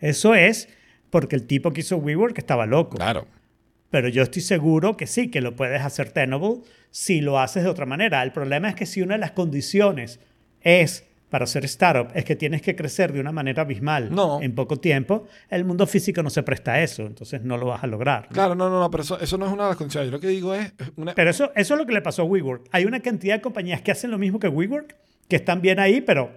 eso 0.00 0.34
es 0.34 0.68
porque 1.10 1.36
el 1.36 1.46
tipo 1.46 1.72
que 1.72 1.80
hizo 1.82 1.96
WeWork 1.98 2.36
estaba 2.38 2.66
loco. 2.66 2.96
Claro. 2.96 3.26
Pero 3.90 4.08
yo 4.08 4.22
estoy 4.22 4.42
seguro 4.42 4.96
que 4.96 5.06
sí, 5.06 5.30
que 5.30 5.40
lo 5.40 5.56
puedes 5.56 5.82
hacer 5.82 6.10
tenable 6.12 6.58
si 6.90 7.20
lo 7.20 7.38
haces 7.40 7.64
de 7.64 7.68
otra 7.68 7.86
manera. 7.86 8.22
El 8.22 8.32
problema 8.32 8.68
es 8.68 8.74
que 8.76 8.86
si 8.86 9.02
una 9.02 9.14
de 9.14 9.20
las 9.20 9.32
condiciones 9.32 10.20
es 10.60 11.06
para 11.30 11.46
ser 11.46 11.64
startup 11.64 12.08
es 12.14 12.24
que 12.24 12.36
tienes 12.36 12.60
que 12.60 12.74
crecer 12.76 13.12
de 13.12 13.20
una 13.20 13.32
manera 13.32 13.62
abismal 13.62 14.12
No. 14.14 14.42
en 14.42 14.54
poco 14.54 14.76
tiempo, 14.78 15.26
el 15.48 15.64
mundo 15.64 15.86
físico 15.86 16.22
no 16.22 16.28
se 16.30 16.42
presta 16.42 16.72
a 16.72 16.82
eso, 16.82 17.06
entonces 17.06 17.42
no 17.42 17.56
lo 17.56 17.66
vas 17.66 17.82
a 17.82 17.86
lograr. 17.86 18.24
¿no? 18.24 18.34
Claro, 18.34 18.54
no, 18.54 18.68
no, 18.68 18.80
no, 18.80 18.90
pero 18.90 19.02
eso, 19.04 19.18
eso 19.20 19.38
no 19.38 19.46
es 19.46 19.52
una 19.52 19.62
de 19.64 19.68
las 19.70 19.76
condiciones. 19.78 20.08
Yo 20.10 20.12
lo 20.16 20.20
que 20.20 20.28
digo 20.28 20.54
es 20.54 20.72
una, 20.96 21.14
Pero 21.14 21.30
eso, 21.30 21.52
eso 21.54 21.74
es 21.74 21.80
lo 21.80 21.86
que 21.86 21.92
le 21.92 22.02
pasó 22.02 22.22
a 22.22 22.24
WeWork. 22.26 22.66
Hay 22.72 22.84
una 22.84 23.00
cantidad 23.00 23.36
de 23.36 23.40
compañías 23.40 23.80
que 23.80 23.92
hacen 23.92 24.10
lo 24.10 24.18
mismo 24.18 24.38
que 24.40 24.48
WeWork, 24.48 24.96
que 25.28 25.36
están 25.36 25.62
bien 25.62 25.78
ahí, 25.78 26.00
pero 26.00 26.32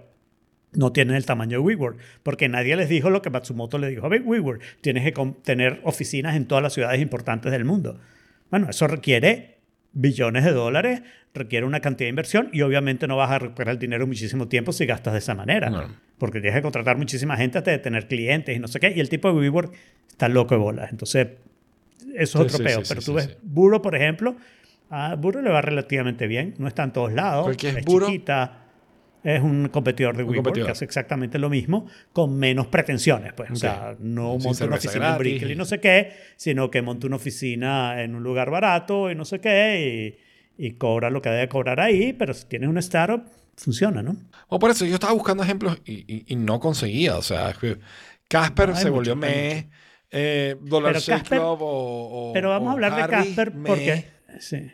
no 0.74 0.92
tienen 0.92 1.16
el 1.16 1.26
tamaño 1.26 1.58
de 1.60 1.64
WeWork, 1.64 1.98
porque 2.24 2.48
nadie 2.50 2.76
les 2.76 2.90
dijo 2.90 3.10
lo 3.10 3.22
que 3.22 3.30
Matsumoto 3.30 3.78
le 3.78 3.88
dijo 3.90 4.06
a 4.06 4.10
WeWork. 4.10 4.62
Tienes 4.82 5.04
que 5.12 5.34
tener 5.44 5.82
oficinas 5.84 6.36
en 6.36 6.48
todas 6.48 6.64
las 6.64 6.74
ciudades 6.74 7.02
importantes 7.02 7.52
del 7.52 7.66
mundo. 7.66 8.00
Bueno, 8.50 8.70
eso 8.70 8.88
requiere 8.88 9.53
billones 9.94 10.44
de 10.44 10.52
dólares, 10.52 11.02
requiere 11.34 11.66
una 11.66 11.80
cantidad 11.80 12.06
de 12.06 12.10
inversión 12.10 12.50
y 12.52 12.62
obviamente 12.62 13.08
no 13.08 13.16
vas 13.18 13.32
a 13.32 13.40
recuperar 13.40 13.74
el 13.74 13.80
dinero 13.80 14.06
muchísimo 14.08 14.48
tiempo 14.48 14.72
si 14.72 14.86
gastas 14.86 15.14
de 15.14 15.20
esa 15.20 15.36
manera, 15.36 15.70
No. 15.70 15.84
porque 16.18 16.40
tienes 16.42 16.58
que 16.58 16.62
contratar 16.64 16.98
muchísima 16.98 17.38
gente 17.38 17.58
hasta 17.58 17.72
de 17.72 17.80
tener 17.80 18.08
clientes 18.08 18.56
y 18.56 18.60
no 18.60 18.68
sé 18.68 18.80
qué, 18.80 18.94
y 18.96 19.00
el 19.00 19.10
tipo 19.10 19.28
de 19.32 19.36
WeWork 19.40 19.74
está 20.10 20.28
loco 20.30 20.56
de 20.56 20.60
bolas. 20.62 20.92
Entonces, 20.92 21.28
eso 22.16 22.18
es 22.18 22.32
Sí, 22.32 22.38
otro 22.38 22.58
sí, 22.58 22.64
peo. 22.64 22.82
sí, 22.84 22.86
Pero 22.90 23.02
tú 23.02 23.14
ves 23.14 23.26
sí. 23.26 23.36
Burro, 23.44 23.82
por 23.82 23.96
ejemplo, 23.96 24.36
a 24.90 25.16
Burro 25.16 25.42
le 25.42 25.50
va 25.50 25.62
relativamente 25.62 26.28
bien, 26.28 26.54
no 26.58 26.68
está 26.68 26.84
en 26.84 26.92
todos 26.92 27.14
lados, 27.14 27.44
¿Cuál 27.46 27.58
que 27.58 27.70
es 27.70 27.78
es 27.78 27.86
chiquita, 27.86 28.63
es 29.24 29.42
un 29.42 29.70
competidor 29.70 30.18
de 30.18 30.24
Un 30.24 30.30
WeWork 30.30 30.44
competidor. 30.46 30.68
que 30.68 30.72
hace 30.74 30.86
exactamente 30.86 31.40
lo 31.40 31.50
mismo 31.50 31.88
con 32.12 32.36
menos 32.38 32.68
pretensiones, 32.68 33.34
pues. 33.34 33.52
O 33.52 33.56
sea, 33.56 33.96
no 34.00 34.38
monta 34.38 34.66
una 34.66 34.76
oficina 34.76 34.94
en 34.94 35.00
gratis. 35.14 35.20
Brickell 35.20 35.52
y 35.52 35.56
no 35.56 35.66
sé 35.66 35.80
qué, 35.80 36.12
sino 36.36 36.70
que 36.70 36.82
monta 36.82 37.08
una 37.08 37.16
oficina 37.16 38.02
en 38.04 38.16
un 38.16 38.24
lugar 38.24 38.50
barato 38.52 39.10
y 39.10 39.16
no 39.16 39.24
sé 39.26 39.40
qué 39.40 40.18
y, 40.58 40.66
y 40.68 40.72
cobra 40.74 41.10
lo 41.10 41.22
que 41.22 41.30
debe 41.30 41.48
cobrar 41.48 41.80
ahí, 41.80 42.14
pero 42.14 42.34
si 42.34 42.46
tienes 42.48 42.68
una 42.70 42.82
startup, 42.82 43.24
funciona, 43.56 44.02
¿no? 44.04 44.18
O 44.50 44.60
por 44.60 44.72
eso 44.72 44.84
yo 44.86 44.96
estaba 44.96 45.14
buscando 45.14 45.44
ejemplos 45.44 45.80
y, 45.86 46.04
y- 46.14 46.26
y 46.28 46.36
no 46.36 46.60
conseguía. 46.60 47.18
O 47.18 47.22
sea, 47.22 47.54
Casper 48.28 48.76
se 48.76 48.90
volvió 48.90 49.14
hay 49.14 49.20
me, 49.20 49.70
eh, 50.12 50.56
Dollar 50.62 50.94
Pero 50.94 51.00
Shave 51.00 51.22
Casper- 51.24 51.38
Club 51.40 51.62
o, 51.62 52.30
o- 52.30 52.34
Pero 52.34 52.50
vamos 52.50 52.68
o 52.68 52.70
a 52.70 52.74
hablar 52.74 52.96
de 52.96 53.08
Casper 53.08 53.54
me. 53.54 53.68
porque... 53.68 54.06
Sí. 54.40 54.72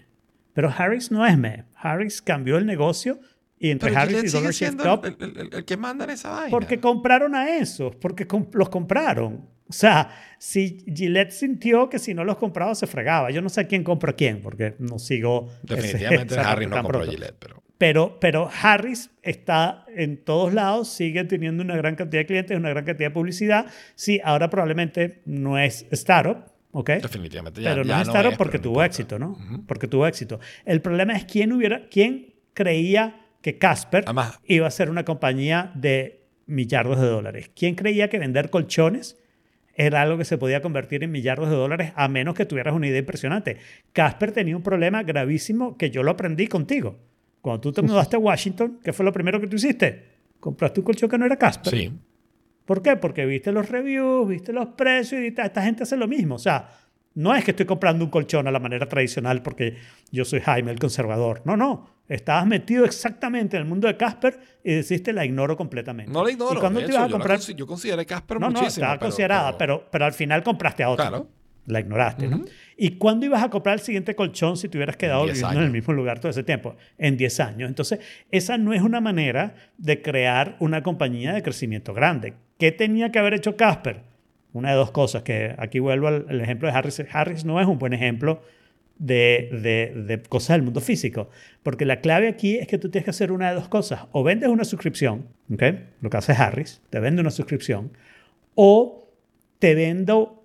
Pero 0.53 0.73
Harris 0.75 1.11
no 1.11 1.25
es 1.25 1.37
me. 1.37 1.65
Harris 1.75 2.21
cambió 2.21 2.57
el 2.57 2.65
negocio 2.65 3.19
y 3.59 3.71
entre 3.71 3.89
Pero 3.89 4.01
Harris 4.01 4.15
y 4.23 4.27
sigue 4.29 4.31
Dollar 4.39 4.53
Shave 4.53 4.71
siendo 4.71 5.01
el, 5.03 5.37
el- 5.37 5.53
el- 5.53 5.65
que 5.65 5.77
manda 5.77 6.05
en 6.05 6.11
esa 6.11 6.29
vaina. 6.31 6.49
Porque 6.49 6.79
compraron 6.79 7.35
a 7.35 7.57
esos, 7.57 7.95
porque 7.97 8.25
com- 8.27 8.47
los 8.53 8.69
compraron. 8.69 9.47
O 9.67 9.73
sea, 9.73 10.09
si 10.39 10.83
Gillette 10.95 11.31
sintió 11.31 11.89
que 11.89 11.99
si 11.99 12.13
no 12.15 12.23
los 12.23 12.37
compraba 12.37 12.73
se 12.73 12.87
fregaba. 12.87 13.29
Yo 13.31 13.41
no 13.41 13.49
sé 13.49 13.67
quién 13.67 13.83
compra 13.83 14.11
a 14.11 14.15
quién, 14.15 14.41
porque 14.41 14.75
no 14.79 14.97
sigo. 14.97 15.47
ese- 15.65 15.75
Definitivamente 15.75 16.35
Harry 16.39 16.65
parte 16.65 16.67
no 16.67 16.75
compró 16.81 16.99
pronto. 17.01 17.11
Gillette, 17.11 17.35
pero... 17.37 17.63
Pero, 17.77 18.17
pero 18.19 18.49
Harris 18.61 19.09
está 19.21 19.85
en 19.95 20.17
todos 20.17 20.53
lados, 20.53 20.89
sigue 20.89 21.23
teniendo 21.23 21.63
una 21.63 21.77
gran 21.77 21.95
cantidad 21.95 22.21
de 22.23 22.25
clientes, 22.25 22.57
una 22.57 22.69
gran 22.71 22.83
cantidad 22.83 23.07
de 23.09 23.13
publicidad. 23.13 23.67
Sí, 23.95 24.19
ahora 24.21 24.49
probablemente 24.49 25.21
no 25.25 25.57
es 25.57 25.85
startup, 25.91 26.43
¿ok? 26.71 26.89
Definitivamente 27.01 27.61
ya, 27.61 27.69
pero 27.69 27.83
no 27.85 27.87
ya 27.89 28.01
es 28.01 28.07
startup 28.09 28.33
es, 28.33 28.37
porque 28.37 28.57
no 28.57 28.63
tuvo 28.63 28.73
importa. 28.73 28.85
éxito, 28.87 29.17
¿no? 29.19 29.37
Porque 29.65 29.87
tuvo 29.87 30.05
éxito. 30.07 30.41
El 30.65 30.81
problema 30.81 31.15
es 31.15 31.23
quién 31.23 31.53
hubiera, 31.53 31.87
quién 31.89 32.33
creía 32.53 33.18
que 33.41 33.57
Casper 33.57 34.03
Además- 34.05 34.39
iba 34.45 34.67
a 34.67 34.71
ser 34.71 34.89
una 34.89 35.05
compañía 35.05 35.71
de 35.75 36.21
millardos 36.45 36.99
de 36.99 37.07
dólares. 37.07 37.51
¿Quién 37.55 37.75
creía 37.75 38.09
que 38.09 38.19
vender 38.19 38.49
colchones 38.49 39.17
era 39.75 40.01
algo 40.01 40.17
que 40.17 40.25
se 40.25 40.37
podía 40.37 40.61
convertir 40.61 41.03
en 41.03 41.11
millardos 41.11 41.49
de 41.49 41.55
dólares 41.55 41.93
a 41.95 42.07
menos 42.07 42.33
que 42.35 42.45
tuvieras 42.45 42.73
una 42.73 42.87
idea 42.87 42.99
impresionante? 42.99 43.57
Casper 43.93 44.31
tenía 44.31 44.57
un 44.57 44.63
problema 44.63 45.03
gravísimo 45.03 45.77
que 45.77 45.89
yo 45.89 46.03
lo 46.03 46.11
aprendí 46.11 46.47
contigo. 46.47 46.97
Cuando 47.41 47.61
tú 47.61 47.71
te 47.71 47.81
mudaste 47.81 48.17
a 48.17 48.19
Washington, 48.19 48.79
¿qué 48.83 48.91
fue 48.91 49.05
lo 49.05 49.13
primero 49.13 49.39
que 49.39 49.47
tú 49.47 49.55
hiciste? 49.55 50.03
Compraste 50.39 50.81
un 50.81 50.85
colchón 50.85 51.09
que 51.09 51.17
no 51.17 51.25
era 51.25 51.37
Casper. 51.37 51.73
Sí. 51.73 51.91
¿Por 52.65 52.81
qué? 52.81 52.97
Porque 52.97 53.25
viste 53.25 53.51
los 53.51 53.69
reviews, 53.69 54.27
viste 54.27 54.51
los 54.53 54.67
precios 54.69 55.21
y 55.21 55.27
esta, 55.27 55.45
esta 55.45 55.61
gente 55.63 55.83
hace 55.83 55.95
lo 55.97 56.07
mismo. 56.07 56.35
O 56.35 56.39
sea, 56.39 56.69
no 57.19 57.35
es 57.35 57.43
que 57.43 57.51
estoy 57.51 57.65
comprando 57.65 58.05
un 58.05 58.09
colchón 58.11 58.47
a 58.47 58.51
la 58.51 58.59
manera 58.59 58.87
tradicional 58.87 59.41
porque 59.41 59.75
yo 60.11 60.23
soy 60.23 60.39
Jaime 60.39 60.71
el 60.71 60.79
conservador. 60.79 61.41
No, 61.43 61.57
no. 61.57 61.89
Estabas 62.07 62.47
metido 62.47 62.85
exactamente 62.85 63.57
en 63.57 63.63
el 63.63 63.67
mundo 63.69 63.87
de 63.87 63.97
Casper 63.97 64.39
y 64.63 64.73
deciste 64.75 65.11
la 65.11 65.25
ignoro 65.25 65.57
completamente. 65.57 66.11
No 66.11 66.23
la 66.23 66.31
ignoro. 66.31 66.55
¿Y 66.55 66.59
cuándo 66.59 66.79
de 66.79 66.85
te 66.85 66.91
hecho, 66.91 66.97
ibas 66.99 67.05
a 67.05 67.07
yo, 67.11 67.17
la 67.17 67.23
comprar? 67.23 67.39
yo 67.55 67.67
consideré 67.67 68.05
Casper 68.05 68.39
No, 68.39 68.49
no, 68.49 68.61
estaba 68.65 68.93
pero- 68.93 68.99
considerada, 69.01 69.57
pero, 69.57 69.87
pero 69.91 70.05
al 70.05 70.13
final 70.13 70.43
compraste 70.43 70.81
a 70.83 70.89
otra. 70.89 71.09
Claro. 71.09 71.27
La 71.65 71.81
ignoraste, 71.81 72.27
¿no? 72.27 72.41
¿Y 72.77 72.91
cuándo 72.97 73.27
ibas 73.27 73.43
a 73.43 73.49
comprar 73.49 73.75
el 73.75 73.81
siguiente 73.81 74.15
colchón 74.15 74.57
si 74.57 74.69
te 74.69 74.77
hubieras 74.79 74.97
quedado 74.97 75.25
10 75.25 75.35
viviendo 75.37 75.59
en 75.59 75.65
el 75.67 75.71
mismo 75.71 75.93
lugar 75.93 76.19
todo 76.19 76.31
ese 76.31 76.41
tiempo? 76.43 76.75
En 76.97 77.15
10 77.15 77.39
años. 77.41 77.69
Entonces, 77.69 77.99
esa 78.31 78.57
no 78.57 78.73
es 78.73 78.81
una 78.81 79.01
manera 79.01 79.53
de 79.77 80.01
crear 80.01 80.55
una 80.61 80.81
compañía 80.81 81.33
de 81.33 81.43
crecimiento 81.43 81.93
grande. 81.93 82.33
¿Qué 82.57 82.71
tenía 82.71 83.11
que 83.11 83.19
haber 83.19 83.35
hecho 83.35 83.55
Casper? 83.55 84.08
Una 84.53 84.71
de 84.71 84.75
dos 84.77 84.91
cosas, 84.91 85.23
que 85.23 85.53
aquí 85.57 85.79
vuelvo 85.79 86.07
al, 86.07 86.25
al 86.27 86.41
ejemplo 86.41 86.67
de 86.67 86.73
Harris. 86.75 87.03
Harris 87.11 87.45
no 87.45 87.59
es 87.61 87.67
un 87.67 87.77
buen 87.77 87.93
ejemplo 87.93 88.41
de, 88.97 89.49
de, 89.51 90.01
de 90.03 90.21
cosas 90.23 90.55
del 90.55 90.63
mundo 90.63 90.81
físico, 90.81 91.29
porque 91.63 91.85
la 91.85 92.01
clave 92.01 92.27
aquí 92.27 92.57
es 92.57 92.67
que 92.67 92.77
tú 92.77 92.89
tienes 92.89 93.05
que 93.05 93.11
hacer 93.11 93.31
una 93.31 93.49
de 93.49 93.55
dos 93.55 93.69
cosas. 93.69 94.07
O 94.11 94.23
vendes 94.23 94.49
una 94.49 94.65
suscripción, 94.65 95.27
¿ok? 95.53 95.63
Lo 96.01 96.09
que 96.09 96.17
hace 96.17 96.33
Harris, 96.33 96.81
te 96.89 96.99
vende 96.99 97.21
una 97.21 97.31
suscripción, 97.31 97.91
o 98.55 99.07
te 99.59 99.75
vendo 99.75 100.43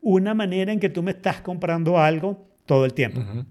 una 0.00 0.32
manera 0.34 0.72
en 0.72 0.80
que 0.80 0.88
tú 0.88 1.02
me 1.02 1.10
estás 1.10 1.40
comprando 1.42 1.98
algo 1.98 2.46
todo 2.66 2.84
el 2.84 2.94
tiempo. 2.94 3.20
Ujú. 3.20 3.44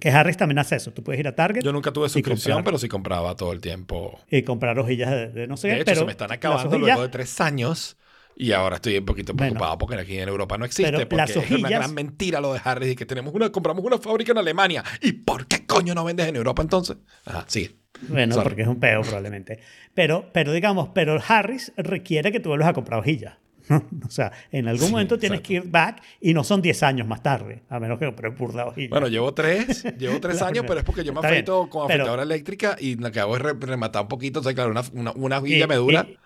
Que 0.00 0.10
Harris 0.10 0.36
también 0.36 0.60
hace 0.60 0.76
eso. 0.76 0.92
Tú 0.92 1.02
puedes 1.02 1.18
ir 1.18 1.26
a 1.26 1.34
Target 1.34 1.62
Yo 1.62 1.72
nunca 1.72 1.92
tuve 1.92 2.08
suscripción, 2.08 2.54
comprar. 2.58 2.64
pero 2.72 2.78
sí 2.78 2.88
compraba 2.88 3.34
todo 3.36 3.52
el 3.52 3.60
tiempo. 3.60 4.18
y 4.30 4.42
comprar 4.42 4.78
hojillas 4.78 5.10
de, 5.10 5.28
de 5.30 5.46
no 5.48 5.56
sé 5.56 5.66
De 5.68 5.74
qué. 5.74 5.80
hecho, 5.80 5.84
pero 5.86 6.00
se 6.00 6.06
me 6.06 6.12
están 6.12 6.30
acabando 6.32 6.78
luego 6.78 7.02
de 7.02 7.08
tres 7.08 7.38
años. 7.40 7.98
Y 8.36 8.52
ahora 8.52 8.76
estoy 8.76 8.96
un 8.98 9.04
poquito 9.04 9.34
Bueno. 9.34 9.50
preocupado 9.52 9.78
porque 9.78 9.96
aquí 9.96 10.18
en 10.18 10.28
Europa 10.28 10.56
no 10.56 10.64
existe. 10.64 10.90
Pero 10.90 10.98
porque 11.08 11.16
las 11.16 11.30
es 11.30 11.36
una 11.36 11.44
hojillas- 11.46 11.70
gran 11.70 11.94
mentira 11.94 12.40
lo 12.40 12.54
de 12.54 12.60
Harris 12.64 12.92
y 12.92 12.96
que 12.96 13.04
tenemos 13.06 13.34
una, 13.34 13.50
compramos 13.52 13.84
una 13.84 13.98
fábrica 13.98 14.32
en 14.32 14.38
Alemania. 14.38 14.82
¿Y 15.02 15.12
por 15.12 15.46
qué 15.46 15.66
coño 15.66 15.94
no 15.94 16.04
vendes 16.04 16.26
en 16.26 16.36
Europa 16.36 16.62
entonces? 16.62 16.96
Ajá, 17.26 17.44
sigue. 17.48 17.76
Bueno, 18.08 18.34
Sorry. 18.34 18.44
porque 18.44 18.62
es 18.62 18.68
un 18.68 18.80
peo 18.80 19.02
probablemente. 19.02 19.60
Pero, 19.92 20.30
pero 20.32 20.52
digamos, 20.52 20.88
pero 20.94 21.20
Harris 21.28 21.72
requiere 21.76 22.32
que 22.32 22.40
tú 22.40 22.48
vuelvas 22.48 22.68
a 22.68 22.72
comprar 22.72 23.00
hojillas. 23.00 23.34
o 24.06 24.10
sea, 24.10 24.32
en 24.50 24.66
algún 24.68 24.86
Sí, 24.86 24.92
momento 24.92 25.18
tienes 25.18 25.40
exacto. 25.40 25.48
que 25.48 25.54
ir 25.54 25.70
back 25.70 26.02
y 26.20 26.32
no 26.32 26.42
son 26.42 26.62
10 26.62 26.82
años 26.82 27.06
más 27.06 27.22
tarde, 27.22 27.62
a 27.68 27.78
menos 27.78 27.98
que 27.98 28.06
compres 28.06 28.36
burda 28.36 28.66
hojilla. 28.66 28.88
Bueno, 28.88 29.06
llevo 29.08 29.34
tres, 29.34 29.84
llevo 29.98 30.18
tres 30.18 30.40
La 30.40 30.46
años, 30.46 30.64
primera. 30.64 30.66
pero 30.66 30.78
es 30.80 30.84
porque 30.86 31.04
yo 31.04 31.12
me 31.12 31.18
Está 31.18 31.28
bien, 31.28 31.34
afeito 31.42 31.68
con 31.68 31.86
pero- 31.88 32.02
afeitadora 32.04 32.22
eléctrica 32.22 32.76
y 32.80 32.96
lo 32.96 33.12
que 33.12 33.20
hago 33.20 33.36
es 33.36 33.42
re- 33.42 33.52
rematar 33.60 34.02
un 34.02 34.08
poquito. 34.08 34.40
O 34.40 34.42
sea, 34.42 34.54
claro, 34.54 34.70
una, 34.70 34.82
una, 34.94 35.12
una 35.12 35.38
hojilla 35.38 35.66
Y- 35.66 35.68
me 35.68 35.74
dura 35.76 36.06
y- 36.08 36.16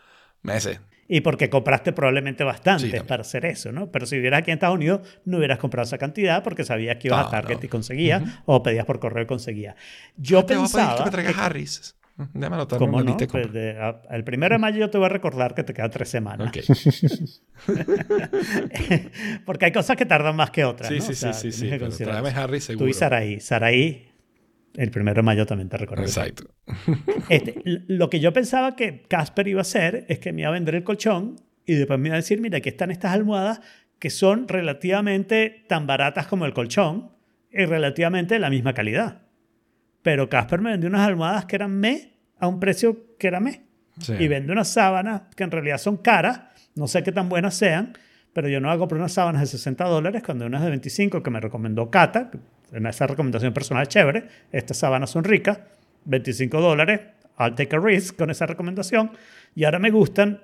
meses. 0.42 0.80
Y 1.08 1.20
porque 1.20 1.50
compraste 1.50 1.92
probablemente 1.92 2.44
bastante 2.44 2.90
Sí, 2.90 3.04
para 3.06 3.20
hacer 3.22 3.44
eso, 3.46 3.72
¿no? 3.72 3.90
Pero 3.90 4.06
si 4.06 4.16
vivieras 4.16 4.38
aquí 4.40 4.50
en 4.50 4.54
Estados 4.54 4.76
Unidos, 4.76 5.00
no 5.24 5.38
hubieras 5.38 5.58
comprado 5.58 5.84
esa 5.86 5.98
cantidad 5.98 6.42
porque 6.42 6.64
sabías 6.64 6.96
que 6.96 7.08
ibas 7.08 7.20
No, 7.20 7.26
a 7.28 7.30
Target 7.30 7.58
no. 7.58 7.64
y 7.64 7.68
conseguías, 7.68 8.22
o 8.46 8.62
pedías 8.62 8.86
por 8.86 8.98
correo 9.00 9.24
y 9.24 9.26
conseguías. 9.26 9.74
Yo 10.16 10.44
Te 10.44 10.56
voy 10.56 10.64
a 10.64 10.68
pedir 10.68 10.76
pensaba... 10.78 10.98
que 10.98 11.04
me 11.04 11.10
traigas 11.10 11.34
que- 11.34 11.40
Harris. 11.40 11.96
Déjame 12.32 12.54
anotar 12.54 12.78
¿Cómo 12.78 12.98
una 12.98 13.10
no? 13.10 13.16
Pues 13.16 13.52
de- 13.52 13.76
a- 13.76 14.00
el 14.10 14.22
primero 14.22 14.54
de 14.54 14.58
mayo 14.60 14.78
yo 14.78 14.88
te 14.88 14.98
voy 14.98 15.06
a 15.06 15.08
recordar 15.08 15.52
que 15.52 15.64
te 15.64 15.74
quedan 15.74 15.90
tres 15.90 16.08
semanas. 16.08 16.48
Ok. 16.48 16.58
Porque 19.44 19.64
hay 19.66 19.72
cosas 19.72 19.96
que 19.96 20.06
tardan 20.06 20.36
más 20.36 20.50
que 20.50 20.64
otras. 20.64 20.88
Sí, 20.88 20.98
¿no? 20.98 21.04
sí, 21.04 21.12
O 21.12 21.14
sea, 21.16 21.32
sí, 21.32 21.52
sí, 21.52 21.68
sí. 21.68 21.76
Pero. 21.98 22.26
Harris 22.26 22.64
seguro. 22.64 22.84
Tú 22.86 22.88
y 22.90 22.94
Saraí. 22.94 23.40
Saraí, 23.40 24.12
el 24.74 24.90
primero 24.90 25.16
de 25.16 25.22
mayo 25.22 25.46
también 25.46 25.68
te 25.68 25.76
recuerdo. 25.76 26.04
Exacto. 26.04 26.44
Este, 27.28 27.60
lo 27.64 28.10
que 28.10 28.20
yo 28.20 28.32
pensaba 28.32 28.76
que 28.76 29.02
Casper 29.02 29.48
iba 29.48 29.60
a 29.60 29.62
hacer 29.62 30.04
es 30.08 30.18
que 30.18 30.32
me 30.32 30.42
iba 30.42 30.50
a 30.50 30.52
vender 30.52 30.74
el 30.74 30.84
colchón 30.84 31.36
y 31.64 31.74
después 31.74 31.98
me 31.98 32.08
iba 32.08 32.16
a 32.16 32.18
decir, 32.18 32.40
mira, 32.40 32.58
aquí 32.58 32.68
están 32.68 32.90
estas 32.90 33.12
almohadas 33.12 33.60
que 33.98 34.10
son 34.10 34.48
relativamente 34.48 35.64
tan 35.68 35.86
baratas 35.86 36.26
como 36.26 36.44
el 36.44 36.52
colchón 36.52 37.12
y 37.50 37.64
relativamente 37.64 38.34
de 38.34 38.40
la 38.40 38.50
misma 38.50 38.74
calidad. 38.74 39.22
Pero 40.02 40.28
Casper 40.28 40.60
me 40.60 40.72
vendió 40.72 40.90
unas 40.90 41.06
almohadas 41.06 41.46
que 41.46 41.56
eran 41.56 41.78
me 41.78 42.18
a 42.38 42.48
un 42.48 42.60
precio 42.60 43.16
que 43.18 43.28
era 43.28 43.40
me. 43.40 43.62
Sí. 44.00 44.12
Y 44.18 44.28
vende 44.28 44.52
unas 44.52 44.68
sábanas 44.68 45.22
que 45.36 45.44
en 45.44 45.52
realidad 45.52 45.78
son 45.78 45.96
caras, 45.96 46.40
no 46.74 46.88
sé 46.88 47.02
qué 47.04 47.12
tan 47.12 47.28
buenas 47.28 47.54
sean, 47.54 47.96
pero 48.32 48.48
yo 48.48 48.60
no 48.60 48.68
voy 48.68 48.74
a 48.74 48.78
comprar 48.78 49.00
unas 49.00 49.12
sábanas 49.12 49.40
de 49.40 49.46
60 49.46 49.84
dólares 49.84 50.22
cuando 50.24 50.44
hay 50.44 50.48
unas 50.48 50.62
de 50.62 50.70
25 50.70 51.22
que 51.22 51.30
me 51.30 51.40
recomendó 51.40 51.90
Cata, 51.90 52.30
en 52.74 52.86
esa 52.86 53.06
recomendación 53.06 53.52
personal 53.54 53.88
chévere, 53.88 54.28
estas 54.52 54.76
sábanas 54.78 55.10
son 55.10 55.24
ricas, 55.24 55.60
25 56.04 56.60
dólares, 56.60 57.00
I'll 57.38 57.54
take 57.54 57.74
a 57.76 57.78
risk 57.80 58.16
con 58.16 58.30
esa 58.30 58.46
recomendación, 58.46 59.12
y 59.54 59.64
ahora 59.64 59.78
me 59.78 59.90
gustan, 59.90 60.40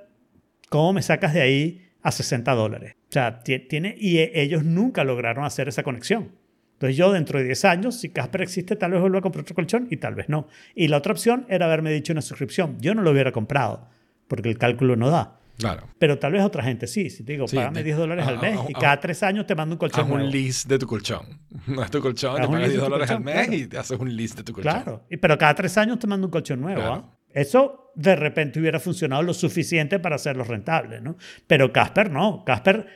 ¿cómo 0.69 0.93
me 0.93 1.03
sacas 1.03 1.35
de 1.35 1.41
ahí 1.43 1.87
a 2.03 2.11
60 2.11 2.53
dólares? 2.55 2.95
O 3.09 3.13
sea, 3.13 3.41
ti- 3.43 3.59
tiene, 3.61 3.95
y 3.99 4.19
e- 4.19 4.33
ellos 4.43 4.65
nunca 4.65 5.05
lograron 5.05 5.45
hacer 5.45 5.69
esa 5.69 5.83
conexión. 5.83 6.33
Entonces 6.75 6.97
yo 6.97 7.13
dentro 7.13 7.39
de 7.39 7.45
10 7.45 7.65
años, 7.67 8.01
si 8.01 8.09
Casper 8.09 8.41
existe, 8.41 8.75
tal 8.75 8.93
vez 8.93 9.01
vuelva 9.03 9.19
a 9.19 9.23
comprar 9.23 9.43
otro 9.43 9.55
colchón 9.55 9.89
y 9.91 9.99
tal 9.99 10.15
vez 10.15 10.31
no. 10.31 10.49
Y 10.75 10.89
la 10.89 10.97
otra 10.97 11.13
opción 11.13 11.45
era 11.51 11.67
haberme 11.67 11.93
dicho 11.93 12.13
una 12.15 12.23
suscripción. 12.23 12.79
Yo 12.81 12.95
no 12.95 13.03
lo 13.03 13.11
hubiera 13.11 13.33
comprado 13.33 13.89
porque 14.29 14.49
el 14.49 14.57
cálculo 14.57 14.97
no 14.97 15.11
da. 15.11 15.40
Claro. 15.61 15.87
Pero 15.99 16.19
tal 16.19 16.33
vez 16.33 16.43
otra 16.43 16.63
gente 16.63 16.87
sí. 16.87 17.11
Si 17.11 17.23
te 17.25 17.33
digo, 17.33 17.47
Sí, 17.47 17.57
págame 17.57 17.79
de- 17.79 17.85
10 17.85 17.97
dólares 17.99 18.27
al 18.27 18.41
mes 18.41 18.59
ah, 18.61 18.67
y 18.69 18.73
ah, 18.75 18.79
cada 18.81 19.01
tres 19.01 19.23
años 19.23 19.47
te 19.47 19.55
mando 19.55 19.75
un 19.75 19.79
colchón 19.79 20.01
Haz 20.05 20.09
nuevo. 20.09 20.25
un 20.25 20.31
list 20.31 20.69
de 20.69 20.79
tu 20.79 20.87
colchón. 20.87 21.41
No 21.67 21.83
es 21.85 21.91
tu 21.91 22.01
colchón, 22.01 22.37
te 22.37 22.43
pagas 22.49 22.53
list 22.61 22.63
de 22.67 22.69
10 22.73 22.79
tu 22.85 22.91
dólares 22.91 23.11
al 23.11 23.21
mes 23.21 23.35
claro. 23.35 23.53
y 23.55 23.67
te 23.67 23.79
haces 23.79 23.99
un 24.01 24.17
list 24.17 24.37
de 24.39 24.43
tu 24.43 24.53
colchón. 24.53 24.73
Claro. 24.73 25.07
Y- 25.11 25.17
Pero 25.17 25.39
cada 25.39 25.55
tres 25.55 25.77
años 25.79 25.99
te 25.99 26.07
mando 26.07 26.27
un 26.27 26.31
colchón 26.31 26.61
nuevo. 26.61 26.81
Claro. 26.81 26.95
¿ah? 26.95 27.17
Eso 27.33 27.93
de 27.95 28.17
repente 28.17 28.59
hubiera 28.61 28.81
funcionado 28.81 29.23
lo 29.23 29.35
suficiente 29.35 29.99
para 29.99 30.17
hacerlos 30.17 30.49
rentables. 30.49 31.01
¿no? 31.03 31.17
Pero 31.47 31.73
Casper 31.73 32.11
no. 32.11 32.43
Casper, 32.45 32.87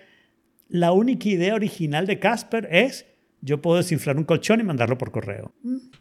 la 0.68 0.92
única 0.92 1.28
idea 1.28 1.54
original 1.54 2.06
de 2.06 2.18
Casper 2.18 2.68
es 2.70 3.06
yo 3.40 3.60
puedo 3.60 3.76
desinflar 3.76 4.16
un 4.16 4.24
colchón 4.24 4.60
y 4.60 4.62
mandarlo 4.62 4.96
por 4.96 5.10
correo. 5.12 5.52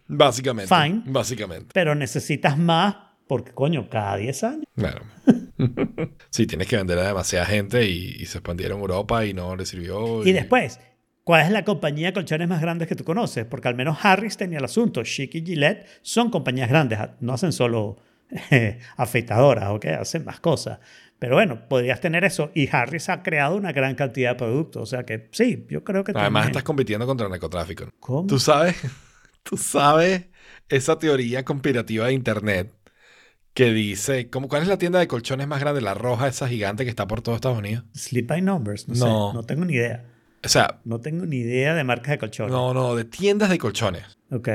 Básicamente. 0.07 0.73
Fine. 0.73 1.03
Básicamente. 1.07 1.68
Pero 1.73 1.94
necesitas 1.94 2.57
más 2.57 2.95
porque, 3.27 3.52
coño, 3.52 3.90
cada 3.90 4.15
10 4.18 4.44
años. 4.45 4.65
Claro. 4.76 5.02
sí, 6.30 6.48
tienes 6.48 6.68
que 6.68 6.78
vender 6.78 7.00
a 7.00 7.08
demasiada 7.08 7.46
gente 7.46 7.88
y, 7.88 8.16
y 8.20 8.26
se 8.26 8.40
expandieron 8.40 8.80
Europa 8.80 9.26
y 9.26 9.34
no 9.34 9.56
le 9.56 9.66
sirvió. 9.66 10.26
Y 10.26 10.32
después, 10.32 10.80
¿cuál 11.24 11.46
es 11.46 11.52
la 11.52 11.64
compañía 11.64 12.08
de 12.08 12.14
colchones 12.14 12.48
más 12.48 12.62
grandes 12.62 12.88
que 12.88 12.96
tú 12.96 13.04
conoces? 13.04 13.46
Porque 13.46 13.68
al 13.68 13.76
menos 13.76 13.98
Harris 14.04 14.38
tenía 14.38 14.60
el 14.60 14.66
asunto. 14.66 15.04
Chic 15.04 15.36
y 15.36 15.46
Gillette 15.46 15.86
son 16.02 16.30
compañías 16.30 16.70
grandes, 16.70 17.00
no 17.20 17.34
hacen 17.34 17.52
solo 17.52 17.98
eh, 18.52 18.80
afeitadoras, 18.98 19.70
¿ok? 19.70 19.86
Hacen 19.86 20.26
más 20.26 20.40
cosas. 20.40 20.80
Pero 21.20 21.36
bueno, 21.36 21.70
podrías 21.70 22.02
tener 22.02 22.26
eso. 22.26 22.52
Y 22.54 22.68
Harris 22.70 23.08
ha 23.08 23.24
creado 23.24 23.56
una 23.56 23.72
gran 23.72 23.96
cantidad 23.96 24.32
de 24.32 24.36
productos. 24.36 24.84
O 24.84 24.86
sea 24.86 25.06
que 25.06 25.30
sí, 25.32 25.66
yo 25.70 25.84
creo 25.84 26.04
que 26.04 26.12
Además, 26.12 26.42
también. 26.42 26.48
estás 26.48 26.64
compitiendo 26.64 27.06
contra 27.06 27.28
el 27.28 27.32
narcotráfico. 27.32 27.86
¿Cómo? 28.00 28.28
Tú 28.28 28.40
sabes, 28.40 28.76
tú 29.44 29.56
sabes 29.56 30.26
esa 30.68 31.00
teoría 31.00 31.46
conspirativa 31.46 32.08
de 32.08 32.14
internet 32.14 32.74
que 33.54 33.72
dice, 33.72 34.30
¿cómo, 34.30 34.48
¿cuál 34.48 34.64
es 34.64 34.68
la 34.68 34.78
tienda 34.78 35.00
de 35.00 35.08
colchones 35.08 35.48
más 35.48 35.60
grande? 35.60 35.82
La 35.82 35.94
roja, 35.94 36.28
esa 36.28 36.48
gigante 36.48 36.84
que 36.84 36.90
está 36.90 37.08
por 37.08 37.22
todo 37.22 37.36
Estados 37.36 37.58
Unidos. 37.60 37.84
Sleep 37.96 38.28
by 38.28 38.42
Numbers, 38.42 38.88
no, 38.88 38.96
No. 38.96 39.30
sé. 39.32 39.36
No 39.38 39.44
tengo 39.44 39.66
ni 39.66 39.74
idea. 39.74 40.06
O 40.44 40.50
sea, 40.50 40.82
No 40.84 41.00
tengo 41.00 41.26
ni 41.26 41.38
idea 41.38 41.74
de 41.74 41.84
marcas 41.84 42.12
de 42.12 42.18
colchones. 42.18 42.52
no, 42.52 42.74
no, 42.74 42.96
de 42.96 43.06
tiendas 43.06 43.50
de 43.50 43.58
colchones. 43.58 44.04
Ok. 44.32 44.50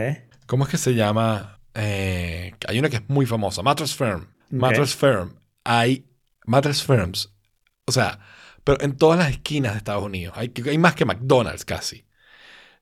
¿Cómo 0.47 0.65
es 0.65 0.71
que 0.71 0.79
se 0.79 0.95
llama? 0.95 1.61
Eh, 1.75 2.53
hay 2.67 2.79
una 2.79 2.89
que 2.89 2.97
es 2.97 3.03
muy 3.09 3.25
famosa, 3.27 3.63
Mattress 3.63 3.95
Firm. 3.95 4.27
Mattress 4.51 4.95
Firm. 4.97 5.35
Hay 5.65 6.07
Mattress 6.45 6.83
Firms. 6.83 7.33
O 7.87 7.93
sea, 7.93 8.19
pero 8.65 8.81
en 8.83 8.97
todas 8.97 9.19
las 9.19 9.31
esquinas 9.31 9.73
de 9.73 9.79
Estados 9.79 10.03
Unidos. 10.03 10.35
Hay, 10.37 10.53
hay 10.67 10.79
más 10.79 10.95
que 10.95 11.05
McDonald's 11.05 11.65
casi. 11.65 12.05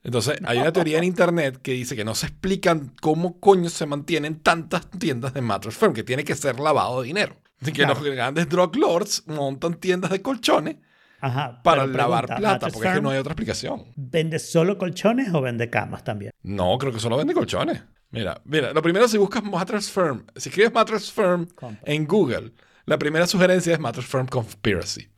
Entonces, 0.02 0.38
hay 0.44 0.58
una 0.58 0.72
teoría 0.72 0.98
en 0.98 1.04
internet 1.04 1.58
que 1.62 1.72
dice 1.72 1.96
que 1.96 2.04
no 2.04 2.14
se 2.14 2.26
explican 2.26 2.92
cómo 3.00 3.40
coño 3.40 3.68
se 3.70 3.86
mantienen 3.86 4.40
tantas 4.40 4.88
tiendas 4.90 5.34
de 5.34 5.40
Mattress 5.40 5.76
Firm, 5.76 5.92
que 5.94 6.04
tiene 6.04 6.22
que 6.24 6.34
ser 6.36 6.60
lavado 6.60 7.00
de 7.02 7.08
dinero. 7.08 7.36
Así 7.60 7.72
que 7.72 7.82
Claro. 7.84 7.94
los 8.00 8.04
grandes 8.14 8.48
drug 8.48 8.76
lords 8.76 9.24
montan 9.26 9.74
tiendas 9.74 10.10
de 10.10 10.22
colchones 10.22 10.76
Ajá. 11.20 11.60
para 11.64 11.86
lavar 11.86 12.26
pregunta, 12.26 12.36
plata, 12.36 12.52
¿Mattress 12.52 12.72
porque 12.74 12.88
es 12.88 12.94
que 12.94 13.00
no 13.00 13.10
hay 13.10 13.18
otra 13.18 13.32
explicación. 13.32 13.84
¿Vende 13.96 14.38
solo 14.38 14.78
colchones 14.78 15.32
o 15.34 15.40
vende 15.40 15.70
camas 15.70 16.04
también? 16.04 16.30
No, 16.42 16.76
creo 16.78 16.92
que 16.92 17.00
solo 17.00 17.16
vende 17.16 17.34
colchones. 17.34 17.82
Mira, 18.10 18.40
mira, 18.44 18.72
lo 18.72 18.82
primero 18.82 19.08
si 19.08 19.18
buscas 19.18 19.42
Mattress 19.42 19.90
Firm, 19.90 20.24
si 20.36 20.50
escribes 20.50 20.72
Mattress 20.72 21.10
Firm 21.10 21.48
en 21.84 22.06
Google, 22.06 22.52
la 22.84 22.98
primera 22.98 23.26
sugerencia 23.26 23.72
es 23.72 23.80
Mattress 23.80 24.06
Firm 24.06 24.26
Conspiracy. 24.28 25.08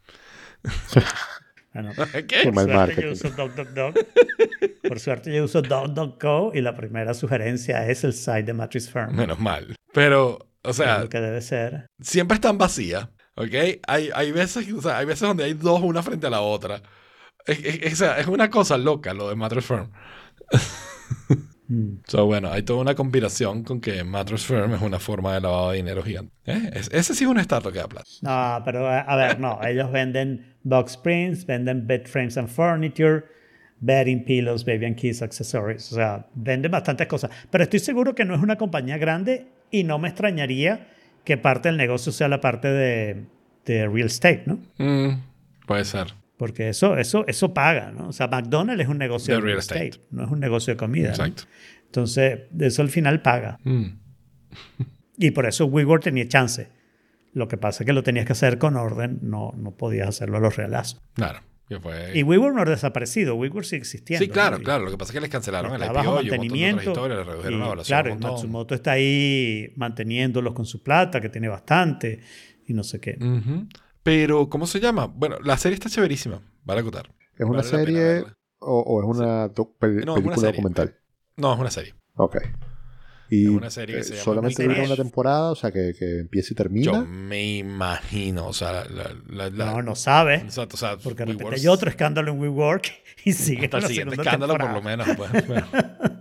Bueno, 1.83 1.93
¿Qué? 2.13 2.23
Qué 2.27 2.53
mal 2.53 2.65
suerte 2.67 2.75
marketing. 2.75 3.03
yo 3.03 3.13
uso 3.13 3.31
DuckDuckDuck. 3.31 4.07
Por 4.89 5.01
suerte 5.01 5.35
yo 5.35 5.45
uso 5.45 5.63
DuckDuckGo 5.63 6.53
y 6.55 6.61
la 6.61 6.75
primera 6.77 7.15
sugerencia 7.15 7.87
es 7.89 8.05
el 8.05 8.13
site 8.13 8.43
de 8.45 8.53
Mattress 8.55 8.91
Firm. 8.91 9.15
Menos 9.15 9.39
mal. 9.39 9.75
Pero, 9.93 10.49
o 10.63 10.73
sea, 10.73 11.01
lo 11.01 11.09
que 11.09 11.21
debe 11.21 11.41
ser. 11.41 11.87
siempre 12.01 12.37
están 12.37 12.59
vacías, 12.59 13.09
¿ok? 13.37 13.55
Hay, 13.87 14.11
hay, 14.15 14.33
veces, 14.33 14.71
o 14.73 14.83
sea, 14.83 14.99
hay 14.99 15.07
veces 15.07 15.27
donde 15.29 15.45
hay 15.45 15.55
dos 15.55 15.81
una 15.83 16.03
frente 16.03 16.27
a 16.27 16.31
la 16.31 16.41
otra. 16.41 16.83
Es, 17.47 17.59
es- 17.65 18.01
es- 18.01 18.27
una 18.27 18.51
cosa 18.51 18.77
loca 18.79 19.15
lo 19.15 19.29
de 19.29 19.37
Mattress 19.37 19.65
Firm. 19.67 19.91
Mm. 21.71 21.99
So, 22.07 22.25
bueno, 22.25 22.51
hay 22.51 22.63
toda 22.63 22.81
una 22.81 22.95
conspiración 22.95 23.63
con 23.63 23.81
que 23.83 24.03
Mattress 24.03 24.47
Firm 24.47 24.73
es 24.73 24.81
una 24.81 24.99
forma 24.99 25.35
de 25.35 25.41
lavado 25.43 25.71
de 25.71 25.77
dinero 25.77 26.03
gigante. 26.03 26.33
¿Eh? 26.47 26.71
Es- 26.73 26.89
ese 26.93 27.15
sí 27.15 27.25
es 27.25 27.31
un 27.31 27.39
estatua 27.39 27.71
que 27.73 27.79
da 27.79 27.89
plata. 27.89 28.09
No, 28.23 28.63
pero 28.65 28.89
a 28.89 29.17
ver, 29.17 29.39
no. 29.39 29.61
Ellos 29.63 29.91
venden 29.93 30.57
box 30.69 30.93
springs, 30.93 31.45
venden 31.47 31.87
bed 31.87 32.07
frames 32.07 32.37
and 32.37 32.49
furniture, 32.49 33.25
bedding 33.81 34.25
pillows, 34.25 34.65
baby 34.65 34.87
and 34.87 34.97
kids 34.97 35.23
accessories. 35.23 35.93
O 35.93 35.97
sea, 35.97 36.27
venden 36.35 36.71
bastantes 36.71 37.07
cosas. 37.07 37.31
Pero 37.51 37.65
estoy 37.65 37.81
seguro 37.81 38.15
que 38.15 38.25
no 38.25 38.35
es 38.35 38.43
una 38.43 38.57
compañía 38.57 38.99
grande 38.99 39.47
y 39.71 39.85
no 39.85 39.99
me 39.99 40.09
extrañaría 40.09 40.89
que 41.25 41.37
parte 41.37 41.69
del 41.69 41.77
negocio 41.77 42.13
sea 42.13 42.29
la 42.29 42.41
parte 42.41 42.69
de, 42.69 43.25
de 43.65 43.87
real 43.87 44.07
estate, 44.07 44.45
¿no? 44.47 44.59
Mm, 44.79 45.23
puede 45.67 45.85
ser. 45.85 46.15
Porque 46.37 46.69
eso, 46.69 46.97
eso, 46.97 47.27
eso 47.27 47.53
paga, 47.53 47.91
¿no? 47.91 48.09
O 48.09 48.13
sea, 48.13 48.29
McDonald's 48.29 48.83
es 48.83 48.89
un 48.89 48.99
negocio 48.99 49.35
De 49.35 49.41
de, 49.41 49.47
real 49.47 49.59
estate, 49.59 49.89
estate. 49.89 50.07
no 50.11 50.25
es 50.25 50.31
un 50.31 50.41
negocio 50.41 50.73
de 50.75 50.77
comida. 50.79 51.09
¿no? 51.09 51.15
Exacto. 51.15 51.43
Entonces, 51.87 52.41
eso 52.61 52.83
al 52.83 52.91
final 52.91 53.23
paga. 53.23 53.59
Mm. 53.65 53.87
Y 55.19 55.31
por 55.33 55.47
eso 55.47 55.67
WeWork 55.67 56.05
tenía 56.05 56.29
chance. 56.29 56.69
Lo 57.33 57.49
que 57.49 57.57
pasa 57.57 57.83
es 57.83 57.87
que 57.87 57.93
lo 57.93 58.03
tenías 58.03 58.27
que 58.27 58.33
hacer 58.33 58.59
con 58.59 58.77
orden, 58.77 59.19
no, 59.23 59.53
no 59.57 59.77
podías 59.77 60.09
hacerlo 60.09 60.39
a 60.39 60.41
los 60.41 60.57
realazos. 60.57 61.01
Claro. 61.15 61.41
Que 61.69 61.79
fue... 61.79 62.13
Y 62.15 62.23
WeWork 62.23 62.55
no 62.55 62.63
ha 62.63 62.65
desaparecido, 62.65 63.35
WeWork 63.35 63.65
sigue 63.65 63.81
existiendo. 63.81 64.25
Sí, 64.25 64.31
claro, 64.31 64.59
claro. 64.59 64.85
Lo 64.85 64.91
que 64.91 64.97
pasa 64.97 65.11
es 65.11 65.15
que 65.15 65.21
les 65.21 65.31
cancelaron 65.31 65.75
el 65.75 65.83
IPO 65.83 65.93
bajo 65.93 66.23
y 66.23 66.31
mantenimiento. 66.31 66.91
historias, 66.91 67.19
le 67.19 67.25
redujeron 67.25 67.55
y, 67.55 67.59
la 67.59 67.67
evaluación 67.67 68.03
claro, 68.03 68.17
y. 68.17 68.23
Matsumoto 68.23 68.75
está 68.75 68.93
ahí 68.93 69.73
manteniéndolos 69.77 70.55
con 70.55 70.65
su 70.65 70.83
plata, 70.83 71.21
que 71.21 71.29
tiene 71.29 71.49
bastante, 71.49 72.21
y 72.67 72.73
no 72.73 72.83
sé 72.83 73.01
qué. 73.01 73.19
Pero, 74.03 74.49
¿cómo 74.49 74.67
se 74.67 74.81
llama? 74.81 75.07
Bueno, 75.07 75.37
la 75.45 75.59
serie 75.59 75.75
está 75.75 75.91
chéverísima. 75.91 76.41
Vale 76.65 76.81
acotar. 76.81 77.11
¿Es 77.37 77.45
una 77.45 77.59
Vale 77.59 77.69
serie 77.69 78.25
o, 78.61 78.81
o 78.81 79.03
es 79.03 79.19
una 79.19 79.45
es 79.45 79.53
película 79.79 80.37
serie. 80.37 80.53
documental? 80.53 80.97
No, 81.37 81.53
es 81.53 81.61
una 81.61 81.71
serie. 81.71 81.95
Ok. 82.17 82.39
Y 83.31 83.45
Es 83.45 83.51
una 83.51 83.71
serie 83.71 83.97
que 83.97 84.01
eh, 84.01 84.05
se 84.05 84.11
llama 84.13 84.25
solamente 84.25 84.63
dura 84.65 84.83
una 84.85 84.97
temporada, 84.97 85.51
o 85.51 85.55
sea, 85.55 85.71
que, 85.71 85.95
que 85.99 86.21
empieza 86.21 86.53
y 86.53 86.57
termina. 86.57 86.85
Yo 86.93 87.05
me 87.05 87.59
imagino, 87.59 88.47
o 88.47 88.53
sea, 88.53 88.73
la... 88.85 89.13
la- 89.29 89.51
la- 89.51 89.67
No, 89.67 89.83
no 89.83 89.95
sabe. 89.95 90.37
Exacto, 90.37 90.77
o 90.77 90.79
sea, 90.79 90.97
Porque 90.97 91.25
de 91.25 91.33
repente 91.33 91.45
WeWork- 91.45 91.59
hay 91.61 91.67
otro 91.69 91.91
escándalo 91.91 92.33
en 92.33 92.41
WeWork 92.41 92.91
y 93.25 93.33
sigue 93.33 93.65
Hasta 93.67 93.79
el 93.79 93.87
siguiente 93.87 94.15
escándalo, 94.17 94.57
por 94.57 94.71
lo 94.73 94.83
menos. 94.83 95.07
Pues. 95.17 95.47
Bueno. 95.47 95.67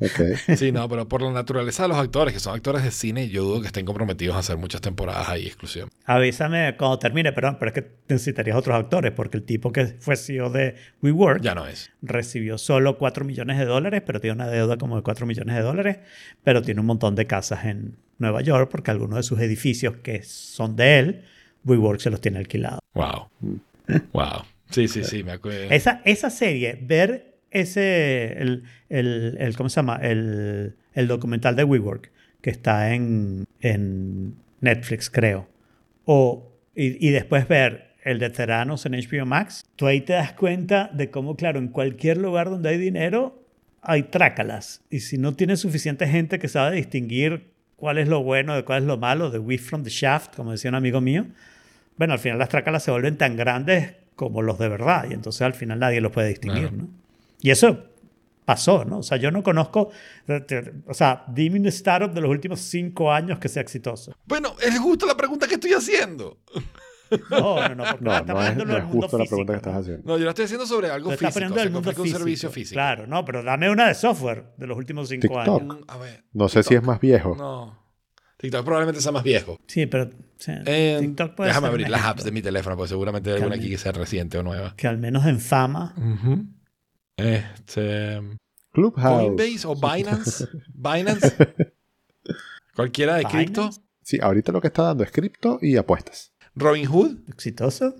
Sí, 0.56 0.72
no, 0.72 0.88
pero 0.88 1.08
por 1.08 1.22
la 1.22 1.30
naturaleza 1.32 1.82
de 1.84 1.90
los 1.90 1.98
actores, 1.98 2.32
que 2.34 2.40
son 2.40 2.54
actores 2.54 2.82
de 2.82 2.90
cine, 2.90 3.28
yo 3.28 3.44
dudo 3.44 3.60
que 3.60 3.66
estén 3.66 3.84
comprometidos 3.86 4.36
a 4.36 4.40
hacer 4.40 4.56
muchas 4.56 4.80
temporadas 4.80 5.28
ahí 5.28 5.46
exclusivamente. 5.46 5.96
Avísame 6.06 6.76
cuando 6.76 6.98
termine, 6.98 7.32
perdón, 7.32 7.56
pero 7.58 7.68
es 7.70 7.74
que 7.74 7.90
necesitarías 8.08 8.56
otros 8.56 8.76
actores, 8.76 9.12
porque 9.12 9.36
el 9.36 9.42
tipo 9.44 9.72
que 9.72 9.86
fue 10.00 10.16
CEO 10.16 10.50
de 10.50 10.74
WeWork 11.02 11.42
Ya 11.42 11.54
no 11.54 11.66
es. 11.66 11.90
recibió 12.02 12.58
solo 12.58 12.98
4 12.98 13.24
millones 13.24 13.58
de 13.58 13.64
dólares, 13.66 14.02
pero 14.04 14.20
tiene 14.20 14.34
una 14.34 14.48
deuda 14.48 14.76
como 14.78 14.96
de 14.96 15.02
4 15.02 15.26
millones 15.26 15.54
de 15.54 15.62
dólares, 15.62 15.98
pero 16.42 16.62
tiene 16.62 16.80
un 16.80 16.86
montón 16.86 17.14
de 17.14 17.26
casas 17.26 17.64
en 17.66 17.96
Nueva 18.18 18.40
York, 18.42 18.68
porque 18.70 18.90
algunos 18.90 19.16
de 19.16 19.22
sus 19.22 19.38
edificios 19.40 19.96
que 20.02 20.22
son 20.22 20.76
de 20.76 20.98
él, 20.98 21.24
WeWork 21.64 22.00
se 22.00 22.10
los 22.10 22.20
tiene 22.20 22.38
alquilados. 22.38 22.80
Wow. 22.94 23.28
Wow. 24.12 24.44
Sí, 24.70 24.86
sí, 24.88 25.04
sí, 25.04 25.24
me 25.24 25.32
acuerdo. 25.32 25.70
Esa, 25.70 26.00
esa 26.04 26.30
serie, 26.30 26.78
ver 26.80 27.29
ese, 27.50 28.34
el, 28.40 28.64
el, 28.88 29.36
el- 29.38 29.56
¿cómo 29.56 29.68
se 29.68 29.76
llama? 29.76 29.96
El, 30.02 30.76
el 30.94 31.08
documental 31.08 31.56
de 31.56 31.64
WeWork, 31.64 32.10
que 32.40 32.50
está 32.50 32.94
en, 32.94 33.44
en 33.60 34.34
Netflix, 34.60 35.10
creo. 35.10 35.48
O, 36.04 36.52
y, 36.74 37.06
y 37.06 37.10
después 37.10 37.46
ver 37.48 37.90
el 38.04 38.18
de 38.18 38.30
Teranos 38.30 38.86
en 38.86 38.92
HBO 38.94 39.26
Max, 39.26 39.64
tú 39.76 39.86
ahí 39.86 40.00
te 40.00 40.14
das 40.14 40.32
cuenta 40.32 40.90
de 40.92 41.10
cómo, 41.10 41.36
claro, 41.36 41.58
en 41.58 41.68
cualquier 41.68 42.16
lugar 42.16 42.48
donde 42.48 42.70
hay 42.70 42.78
dinero, 42.78 43.42
hay 43.82 44.04
trácalas. 44.04 44.82
Y 44.90 45.00
si 45.00 45.18
no 45.18 45.34
tienes 45.34 45.60
suficiente 45.60 46.06
gente 46.06 46.38
que 46.38 46.48
sabe 46.48 46.76
distinguir 46.76 47.50
cuál 47.76 47.98
es 47.98 48.08
lo 48.08 48.22
bueno 48.22 48.54
de 48.54 48.64
cuál 48.64 48.82
es 48.82 48.86
lo 48.86 48.96
malo, 48.98 49.30
de 49.30 49.38
Weave 49.38 49.62
from 49.62 49.82
the 49.82 49.90
Shaft, 49.90 50.34
como 50.36 50.52
decía 50.52 50.70
un 50.70 50.74
amigo 50.76 51.00
mío, 51.00 51.26
bueno, 51.96 52.14
al 52.14 52.18
final 52.18 52.38
las 52.38 52.48
trácalas 52.48 52.82
se 52.82 52.90
vuelven 52.90 53.16
tan 53.18 53.36
grandes 53.36 53.94
como 54.16 54.40
los 54.42 54.58
de 54.58 54.68
verdad 54.68 55.06
y 55.10 55.14
entonces 55.14 55.42
al 55.42 55.54
final 55.54 55.78
nadie 55.78 56.00
los 56.00 56.12
puede 56.12 56.28
distinguir, 56.28 56.68
Claro. 56.68 56.76
¿no? 56.76 56.88
Y 57.42 57.50
eso 57.50 57.84
pasó, 58.44 58.84
¿no? 58.84 58.98
O 58.98 59.02
sea, 59.02 59.16
yo 59.16 59.30
no 59.30 59.42
conozco, 59.42 59.90
o 60.86 60.94
sea, 60.94 61.24
dime 61.28 61.60
un 61.60 61.66
startup 61.66 62.12
de 62.12 62.20
los 62.20 62.30
últimos 62.30 62.60
cinco 62.60 63.12
años 63.12 63.38
que 63.38 63.48
sea 63.48 63.62
exitoso. 63.62 64.12
Bueno, 64.26 64.54
es 64.60 64.78
justo 64.78 65.06
la 65.06 65.16
pregunta 65.16 65.46
que 65.46 65.54
estoy 65.54 65.72
haciendo. 65.72 66.38
No, 67.30 67.68
no, 67.68 67.74
no, 67.74 67.84
porque 67.84 67.98
No, 68.04 68.16
está 68.16 68.32
no 68.32 68.40
es, 68.40 68.48
poniéndolo 68.50 68.64
no 68.66 68.74
del 68.74 68.84
mundo 68.84 69.00
justo 69.02 69.18
la 69.18 69.24
pregunta 69.24 69.52
que 69.54 69.58
físico, 69.58 69.70
estás 69.70 69.82
haciendo. 69.82 70.02
No, 70.12 70.18
yo 70.18 70.24
lo 70.24 70.30
estoy 70.30 70.44
haciendo 70.44 70.66
sobre 70.66 70.90
algo 70.90 71.08
Tú 71.08 71.14
estás 71.14 71.18
físico. 71.28 71.34
poniendo 71.34 71.56
del 71.60 71.70
mundo 71.70 71.80
ofrezca 71.90 72.00
un 72.02 72.04
físico. 72.06 72.18
servicio 72.18 72.50
físico. 72.50 72.74
Claro, 72.74 73.06
no, 73.06 73.24
pero 73.24 73.42
dame 73.42 73.70
una 73.70 73.88
de 73.88 73.94
software 73.94 74.44
de 74.56 74.66
los 74.66 74.76
últimos 74.76 75.08
cinco 75.08 75.22
TikTok. 75.28 75.60
años. 75.62 75.78
Mm, 75.80 75.84
A 75.90 75.96
ver. 75.98 76.24
No 76.32 76.48
sé 76.48 76.62
si 76.62 76.74
es 76.74 76.82
más 76.82 77.00
viejo. 77.00 77.34
No. 77.36 77.78
TikTok 78.36 78.64
probablemente 78.64 79.00
sea 79.00 79.12
más 79.12 79.22
viejo. 79.24 79.58
Sí, 79.66 79.86
pero 79.86 80.04
o 80.04 80.08
sea, 80.38 80.62
Eh, 80.66 80.96
TikTok 81.00 81.34
puede 81.34 81.48
déjame 81.48 81.66
ser 81.66 81.70
abrir 81.72 81.88
las 81.90 82.02
apps 82.04 82.24
de 82.24 82.30
mi 82.32 82.42
teléfono, 82.42 82.76
porque 82.76 82.88
seguramente 82.88 83.30
hay 83.30 83.36
alguna 83.36 83.56
aquí 83.56 83.68
que 83.68 83.76
sea 83.78 83.92
reciente 83.92 84.38
o 84.38 84.42
nueva. 84.42 84.74
Que 84.76 84.86
al 84.88 84.98
menos 84.98 85.26
en 85.26 85.40
fama. 85.40 85.94
Este. 87.20 88.20
Clubhouse. 88.72 89.24
Coinbase 89.36 89.66
o 89.66 89.74
Binance. 89.74 90.46
Binance. 90.74 91.36
Cualquiera 92.74 93.16
de 93.16 93.24
cripto. 93.24 93.70
Sí, 94.02 94.18
ahorita 94.20 94.52
lo 94.52 94.60
que 94.60 94.68
está 94.68 94.84
dando 94.84 95.04
es 95.04 95.10
cripto 95.10 95.58
y 95.60 95.76
apuestas. 95.76 96.32
Robinhood. 96.54 97.28
¿Exitoso? 97.28 97.94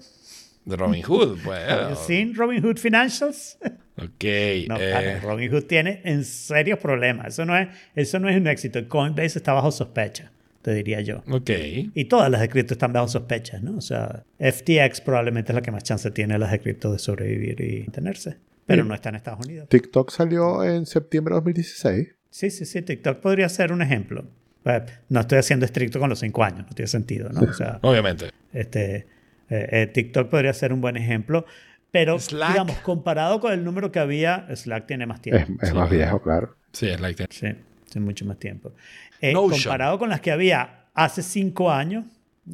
De 0.65 0.77
Robinhood, 0.77 1.39
¿Have 1.39 1.43
bueno. 1.45 1.91
you 1.91 1.97
seen 1.97 2.35
Robinhood 2.35 2.77
Financials? 2.79 3.59
Ok. 3.97 4.25
No, 4.69 4.77
eh, 4.79 4.91
claro, 4.91 5.21
Robinhood 5.23 5.65
tiene 5.65 6.01
en 6.05 6.25
serios 6.25 6.79
problemas. 6.79 7.29
Eso 7.29 7.45
no, 7.45 7.57
es, 7.57 7.69
eso 7.95 8.19
no 8.19 8.29
es 8.29 8.37
un 8.37 8.47
éxito. 8.47 8.87
Coinbase 8.89 9.39
está 9.39 9.53
bajo 9.53 9.71
sospecha, 9.73 10.31
te 10.63 10.73
diría 10.75 11.01
yo. 11.01 11.23
ok. 11.31 11.51
Y 11.95 12.05
todas 12.07 12.31
las 12.31 12.41
de 12.41 12.49
cripto 12.49 12.75
están 12.75 12.93
bajo 12.93 13.09
sospecha, 13.09 13.59
¿no? 13.61 13.77
O 13.77 13.81
sea, 13.81 14.25
FTX 14.39 15.01
probablemente 15.01 15.53
es 15.53 15.55
la 15.57 15.63
que 15.63 15.71
más 15.71 15.83
chance 15.83 16.11
tiene 16.11 16.39
las 16.39 16.51
de 16.53 16.61
cripto 16.61 16.93
de 16.93 16.99
sobrevivir 16.99 17.61
y 17.61 17.81
mantenerse. 17.81 18.37
Pero 18.71 18.85
no 18.85 18.95
está 18.95 19.09
en 19.11 19.15
Estados 19.17 19.45
Unidos. 19.47 19.69
TikTok 19.69 20.11
salió 20.11 20.65
en 20.65 20.87
septiembre 20.87 21.33
de 21.33 21.37
2016. 21.37 22.09
Sí, 22.31 22.51
sí, 22.51 22.65
sí. 22.65 22.83
TikTok 22.83 23.19
podría 23.21 23.49
ser 23.49 23.73
un 23.73 23.83
ejemplo. 23.83 24.25
Eh, 24.65 24.85
No 25.09 25.21
estoy 25.21 25.39
haciendo 25.39 25.65
estricto 25.67 25.99
con 25.99 26.09
los 26.11 26.21
cinco 26.21 26.45
años, 26.45 26.67
no 26.69 26.75
tiene 26.75 26.87
sentido, 26.87 27.31
¿no? 27.31 27.41
O 27.41 27.53
sea, 27.53 27.79
Obviamente. 27.83 28.31
este, 28.53 28.97
eh, 29.49 29.69
eh, 29.73 29.87
TikTok 29.93 30.29
podría 30.29 30.53
ser 30.53 30.73
un 30.73 30.81
buen 30.81 30.97
ejemplo. 30.97 31.45
Pero, 31.91 32.19
Slack. 32.21 32.51
digamos, 32.53 32.77
comparado 32.79 33.41
con 33.41 33.53
el 33.53 33.65
número 33.65 33.91
que 33.91 33.99
había, 33.99 34.47
Slack 34.55 34.87
tiene 34.87 35.07
más 35.07 35.17
Es, 35.19 35.23
tiempo. 35.23 35.53
es 35.63 35.69
Sí. 35.71 35.75
más 35.75 35.91
viejo, 35.91 36.23
claro. 36.23 36.55
Sí, 36.73 36.89
es 36.89 37.01
like 37.01 37.17
that. 37.21 37.31
Sí, 37.33 37.49
sí, 37.87 37.99
mucho 37.99 38.25
más 38.27 38.39
tiempo. 38.39 38.73
Eh, 39.21 39.33
comparado 39.33 39.99
con 39.99 40.09
las 40.09 40.21
que 40.21 40.31
había 40.31 40.85
hace 40.95 41.23
cinco 41.23 41.71
años, 41.73 42.05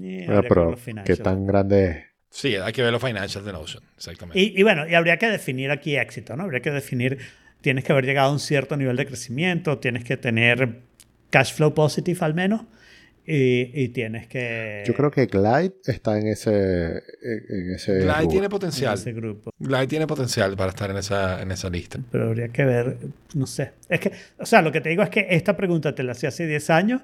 eh, 0.00 0.24
Bueno, 0.26 0.42
pero 0.48 0.70
los 0.70 0.80
¿qué 1.04 1.16
tan 1.16 1.44
grande 1.46 1.84
es? 1.90 1.96
Sí, 2.36 2.54
hay 2.54 2.70
que 2.74 2.82
ver 2.82 2.92
los 2.92 3.02
financials 3.02 3.46
de 3.46 3.52
Notion. 3.52 3.82
Exactamente. 3.96 4.38
Y, 4.38 4.52
y 4.60 4.62
bueno, 4.62 4.86
y 4.86 4.94
habría 4.94 5.16
que 5.16 5.26
definir 5.26 5.70
aquí 5.70 5.96
éxito, 5.96 6.36
¿no? 6.36 6.42
Habría 6.42 6.60
que 6.60 6.70
definir, 6.70 7.16
tienes 7.62 7.82
que 7.82 7.92
haber 7.92 8.04
llegado 8.04 8.28
a 8.28 8.32
un 8.32 8.40
cierto 8.40 8.76
nivel 8.76 8.94
de 8.96 9.06
crecimiento, 9.06 9.78
tienes 9.78 10.04
que 10.04 10.18
tener 10.18 10.82
cash 11.30 11.54
flow 11.54 11.72
positive 11.72 12.18
al 12.20 12.34
menos, 12.34 12.60
y, 13.24 13.70
y 13.82 13.88
tienes 13.88 14.26
que... 14.28 14.84
Yo 14.86 14.92
creo 14.92 15.10
que 15.10 15.24
Glide 15.26 15.72
está 15.86 16.18
en 16.18 16.26
ese. 16.28 16.50
En 17.22 17.44
en 17.48 17.74
ese 17.74 17.94
Glide 18.00 18.12
rubro. 18.12 18.28
tiene 18.28 18.44
en 18.44 18.50
potencial. 18.50 18.94
ese 18.94 19.12
grupo. 19.14 19.50
Glide 19.58 19.86
tiene 19.86 20.06
potencial 20.06 20.54
para 20.56 20.68
estar 20.70 20.90
en 20.90 20.98
esa, 20.98 21.40
en 21.40 21.50
esa 21.50 21.70
lista. 21.70 21.98
Pero 22.12 22.26
habría 22.26 22.48
que 22.48 22.64
ver, 22.66 22.98
no 23.34 23.46
sé. 23.46 23.72
Es 23.88 23.98
que, 23.98 24.12
o 24.38 24.44
sea, 24.44 24.60
lo 24.60 24.70
que 24.70 24.82
te 24.82 24.90
digo 24.90 25.02
es 25.02 25.08
que 25.08 25.26
esta 25.30 25.56
pregunta 25.56 25.94
te 25.94 26.02
la 26.02 26.12
hacía 26.12 26.28
hace 26.28 26.46
10 26.46 26.68
años 26.68 27.00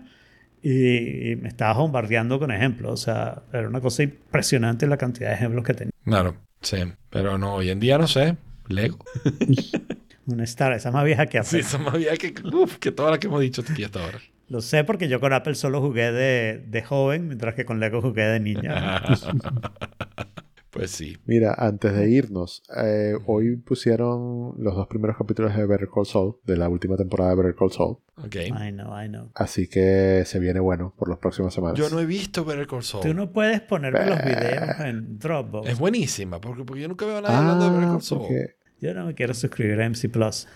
y, 0.63 1.33
y 1.33 1.37
me 1.37 1.49
estabas 1.49 1.77
bombardeando 1.77 2.39
con 2.39 2.51
ejemplos. 2.51 2.93
O 2.93 2.97
sea, 2.97 3.43
era 3.53 3.69
una 3.69 3.81
cosa 3.81 4.03
impresionante 4.03 4.87
la 4.87 4.97
cantidad 4.97 5.29
de 5.31 5.35
ejemplos 5.35 5.65
que 5.65 5.75
tenía. 5.75 5.93
Claro, 6.05 6.37
sí. 6.61 6.79
Pero 7.11 7.39
no, 7.39 7.55
hoy 7.57 7.71
en 7.71 7.81
día 7.81 7.99
no 7.99 8.07
sé. 8.07 8.37
Lego. 8.69 8.99
Una 10.27 10.45
Star, 10.45 10.73
esa 10.73 10.91
más 10.93 11.05
vieja 11.05 11.27
que 11.27 11.43
Sí, 11.43 11.59
hace. 11.59 11.63
son 11.65 11.83
más 11.83 11.95
viejas 11.99 12.19
que, 12.19 12.33
uf, 12.55 12.77
que 12.79 12.93
todas 12.93 13.11
las 13.11 13.19
que 13.19 13.27
hemos 13.27 13.41
dicho 13.41 13.63
aquí 13.69 13.83
hasta 13.83 14.05
ahora. 14.05 14.19
Lo 14.49 14.61
sé 14.61 14.85
porque 14.85 15.09
yo 15.09 15.19
con 15.19 15.33
Apple 15.33 15.55
solo 15.57 15.81
jugué 15.81 16.13
de, 16.13 16.63
de 16.67 16.83
joven, 16.83 17.27
mientras 17.27 17.55
que 17.55 17.65
con 17.65 17.81
Lego 17.81 18.01
jugué 18.01 18.23
de 18.25 18.39
niña. 18.41 19.03
pues 20.73 20.91
sí. 20.91 21.17
Mira, 21.27 21.55
antes 21.57 21.95
de 21.95 22.11
irnos, 22.11 22.63
eh, 22.77 23.15
hoy 23.27 23.57
pusieron 23.57 24.55
los 24.59 24.75
dos 24.75 24.87
primeros 24.89 25.17
capítulos 25.17 25.55
de 25.55 25.67
Better 25.67 25.89
Call 25.95 26.07
Saul, 26.07 26.37
de 26.45 26.57
la 26.57 26.69
última 26.69 26.97
temporada 26.97 27.31
de 27.31 27.37
Better 27.37 27.55
Call 27.55 27.71
Saul. 27.71 27.99
Ok. 28.17 28.37
I 28.37 28.73
know, 28.73 28.99
I 29.01 29.09
know. 29.09 29.31
Así 29.35 29.69
que 29.69 30.23
se 30.25 30.39
viene 30.39 30.61
bueno 30.61 30.95
por 30.97 31.09
las 31.09 31.19
próximas 31.19 31.53
semanas. 31.55 31.79
Yo 31.79 31.89
no 31.91 32.01
he 32.01 32.07
visto 32.07 32.45
Better 32.45 32.67
Call 32.67 32.83
Saul. 32.83 33.03
Tú 33.05 33.13
no 33.15 33.31
puedes 33.33 33.61
ponerme 33.61 34.07
los 34.07 34.19
videos 34.25 34.81
en 34.81 35.19
Dropbox. 35.19 35.69
Es 35.69 35.79
buenísima, 35.79 36.41
porque, 36.41 36.65
porque 36.65 36.83
yo 36.83 36.89
nunca 36.89 37.05
veo 37.07 37.19
a 37.19 37.21
nadie 37.23 37.37
hablando 37.37 37.65
de 37.67 37.71
Better 37.71 37.89
Ah, 37.89 37.93
Call 37.93 38.03
Saul. 38.03 38.21
porque 38.23 38.57
Yo 38.81 38.95
no 38.95 39.07
me 39.07 39.15
quiero 39.15 39.35
suscribir 39.35 39.81
a 39.81 39.85
MC 39.89 40.09
Plus. 40.11 40.49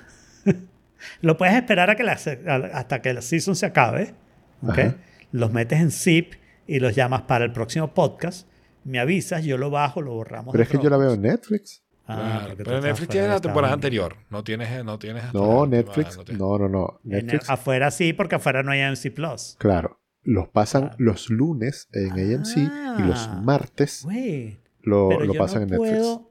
Lo 1.21 1.37
puedes 1.37 1.55
esperar 1.55 1.91
a 1.91 1.97
que 1.97 2.05
la 2.05 2.17
se- 2.17 2.41
a- 2.49 2.57
hasta 2.79 3.03
que 3.03 3.13
la 3.13 3.21
season 3.23 3.55
se 3.55 3.67
acabe. 3.67 4.15
¿ok? 4.63 4.79
Ajá. 4.79 4.97
Los 5.33 5.53
metes 5.53 5.81
en 5.81 5.91
zip 5.91 6.33
y 6.67 6.81
los 6.81 6.95
llamas 6.95 7.23
para 7.23 7.45
el 7.45 7.53
próximo 7.53 7.93
podcast. 7.93 8.49
Me 8.87 8.99
avisas, 9.01 9.45
yo 9.45 9.59
lo 9.59 9.69
bajo, 9.71 10.01
lo 10.01 10.13
borramos. 10.15 10.53
Pero 10.53 10.63
es 10.63 10.69
que 10.71 10.79
yo 10.79 10.89
la 10.89 10.97
veo 10.97 11.15
en. 11.15 11.23
Netflix. 11.23 11.83
Ah, 12.09 12.43
Claro, 12.45 12.55
pero 12.59 12.81
Netflix 12.81 13.09
tiene 13.09 13.27
la 13.29 13.41
temporada 13.41 13.75
anterior. 13.75 14.15
No 14.31 14.45
tienes, 14.45 14.85
no 14.85 14.97
tienes 14.99 15.25
hasta 15.25 15.37
No, 15.37 15.67
Netflix. 15.67 16.17
no 16.17 16.25
tienes- 16.25 16.41
No, 16.41 16.57
no, 16.69 17.01
Netflix. 17.03 17.51
afuera 17.51 17.91
sí, 17.91 18.13
porque 18.13 18.37
afuera 18.37 18.63
no 18.63 18.71
hay 18.71 18.81
MC 18.81 19.11
Plus. 19.11 19.57
Claro. 19.59 20.01
Los 20.23 20.49
pasan 20.49 20.83
Claro. 20.83 20.97
los 20.99 21.31
lunes 21.31 21.89
en 21.93 22.13
AMC 22.13 22.57
y 22.99 23.03
los 23.03 23.27
Ah. 23.29 23.41
martes 23.45 24.03
Güey. 24.05 24.59
lo, 24.83 25.09
Pero 25.09 25.25
lo 25.25 25.35
yo 25.35 25.39
pasan 25.41 25.63
no 25.63 25.63
en 25.65 25.71
Netflix. 25.83 25.91
puedo, 25.99 26.31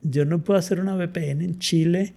yo 0.00 0.24
no 0.24 0.38
puedo 0.42 0.58
hacer 0.58 0.80
una 0.80 0.94
VPN 0.96 1.44
en 1.44 1.58
Chile 1.58 2.14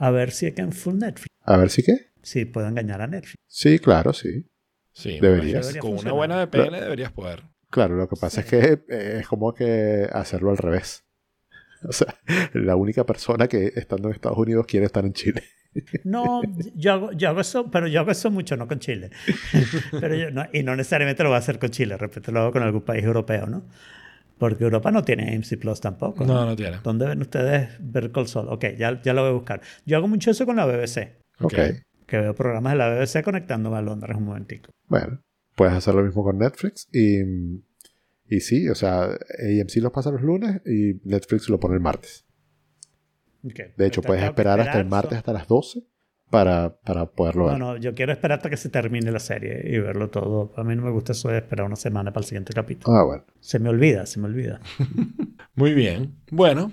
a 0.00 0.10
ver 0.10 0.32
si 0.32 0.46
acá 0.46 0.62
en 0.62 0.72
full 0.72 0.96
Netflix. 0.98 1.28
A 1.44 1.56
ver 1.56 1.70
si 1.70 1.84
qué. 1.84 2.10
Sí, 2.22 2.46
puedo 2.46 2.66
engañar 2.66 3.00
a 3.00 3.06
Netflix. 3.06 3.36
Sí, 3.46 3.78
claro, 3.78 4.12
sí. 4.12 4.50
Sí, 4.92 5.18
Deberías. 5.20 5.76
Con 5.78 5.90
una 5.92 5.98
Debería 5.98 6.12
buena 6.12 6.36
VPN 6.44 6.80
deberías 6.80 7.12
poder. 7.12 7.42
Claro, 7.74 7.96
lo 7.96 8.08
que 8.08 8.14
pasa 8.14 8.42
es 8.42 8.46
que 8.46 8.58
eh, 8.88 9.18
es 9.20 9.26
como 9.26 9.52
que 9.52 10.08
hacerlo 10.12 10.50
al 10.50 10.58
revés. 10.58 11.04
O 11.86 11.92
sea, 11.92 12.14
la 12.54 12.76
única 12.76 13.04
persona 13.04 13.46
que 13.48 13.72
estando 13.74 14.08
en 14.08 14.14
Estados 14.14 14.38
Unidos 14.38 14.64
quiere 14.66 14.86
estar 14.86 15.04
en 15.04 15.12
Chile. 15.12 15.42
No, 16.04 16.40
yo 16.76 16.92
hago, 16.92 17.12
yo 17.12 17.28
hago 17.30 17.40
eso, 17.40 17.68
pero 17.68 17.88
yo 17.88 17.98
hago 18.00 18.12
eso 18.12 18.30
mucho, 18.30 18.56
no 18.56 18.68
con 18.68 18.78
Chile. 18.78 19.10
Pero 20.00 20.14
yo 20.14 20.30
no- 20.30 20.46
y 20.52 20.62
no 20.62 20.76
necesariamente 20.76 21.24
lo 21.24 21.30
voy 21.30 21.34
a 21.36 21.40
hacer 21.40 21.58
con 21.58 21.70
Chile, 21.70 21.96
repente 21.98 22.30
lo 22.30 22.40
hago 22.42 22.52
con 22.52 22.62
algún 22.62 22.82
país 22.82 23.02
europeo, 23.02 23.46
¿no? 23.46 23.64
Porque 24.38 24.62
Europa 24.62 24.92
no 24.92 25.02
tiene 25.02 25.34
AMC 25.34 25.58
Plus 25.58 25.80
tampoco. 25.80 26.24
No, 26.24 26.46
no 26.46 26.54
tiene. 26.54 26.78
¿Dónde 26.84 27.06
ven 27.08 27.20
ustedes 27.20 27.70
ver 27.80 28.12
Sol? 28.28 28.46
Ok, 28.50 28.66
ya, 28.78 29.02
ya 29.02 29.12
lo 29.14 29.22
voy 29.22 29.30
a 29.30 29.34
buscar. 29.34 29.60
Yo 29.84 29.96
hago 29.96 30.06
mucho 30.06 30.30
eso 30.30 30.46
con 30.46 30.54
la 30.56 30.64
BBC, 30.64 31.16
Ok. 31.40 31.52
ok. 31.54 31.58
que 32.06 32.18
veo 32.18 32.34
programas 32.36 32.72
de 32.74 32.78
la 32.78 32.88
BBC 32.94 33.22
conectándome 33.24 33.76
a 33.76 33.82
Londres 33.82 34.16
un 34.16 34.24
momentico. 34.26 34.70
Bueno, 34.86 35.20
puedes 35.54 35.74
hacer 35.74 35.94
lo 35.94 36.02
mismo 36.02 36.22
con 36.24 36.38
Netflix 36.38 36.88
y, 36.92 37.20
y 38.28 38.40
sí, 38.40 38.68
o 38.68 38.74
sea, 38.74 39.04
AMC 39.04 39.76
los 39.76 39.92
pasa 39.92 40.10
los 40.10 40.22
lunes 40.22 40.60
y 40.66 41.00
Netflix 41.04 41.48
lo 41.48 41.58
pone 41.60 41.74
el 41.74 41.80
martes. 41.80 42.24
De 43.42 43.52
hecho, 43.52 43.64
Entonces, 43.76 44.06
puedes 44.06 44.24
esperar 44.24 44.60
hasta 44.60 44.80
el 44.80 44.86
martes 44.86 45.18
hasta 45.18 45.32
las 45.34 45.46
12 45.46 45.82
para, 46.30 46.76
para 46.80 47.06
poderlo 47.10 47.44
No, 47.44 47.50
ver. 47.50 47.58
no, 47.58 47.76
yo 47.76 47.94
quiero 47.94 48.12
esperar 48.12 48.38
hasta 48.38 48.48
que 48.48 48.56
se 48.56 48.70
termine 48.70 49.10
la 49.12 49.20
serie 49.20 49.62
y 49.66 49.78
verlo 49.78 50.08
todo. 50.10 50.52
A 50.56 50.64
mí 50.64 50.74
no 50.74 50.82
me 50.82 50.90
gusta 50.90 51.12
eso 51.12 51.28
de 51.28 51.38
esperar 51.38 51.66
una 51.66 51.76
semana 51.76 52.10
para 52.12 52.22
el 52.24 52.28
siguiente 52.28 52.52
capítulo. 52.54 52.96
Ah, 52.96 53.04
bueno. 53.04 53.24
Se 53.40 53.58
me 53.58 53.68
olvida, 53.68 54.06
se 54.06 54.18
me 54.18 54.26
olvida. 54.26 54.60
Muy 55.54 55.74
bien. 55.74 56.16
Bueno, 56.30 56.72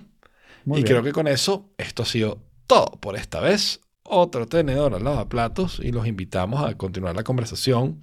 Muy 0.66 0.80
y 0.80 0.84
bien. 0.84 0.94
creo 0.94 1.03
que 1.03 1.12
con 1.12 1.28
eso 1.28 1.70
esto 1.78 2.03
ha 2.03 2.06
sido 2.06 2.41
todo 2.68 2.86
por 3.02 3.18
esta 3.18 3.41
vez. 3.41 3.82
otro 4.03 4.48
tenedor 4.48 4.95
al 4.95 5.03
lavaplatos 5.03 5.80
y 5.84 5.91
los 5.91 6.08
invitamos 6.08 6.64
a 6.64 6.76
continuar 6.78 7.16
la 7.16 7.24
conversación 7.24 7.99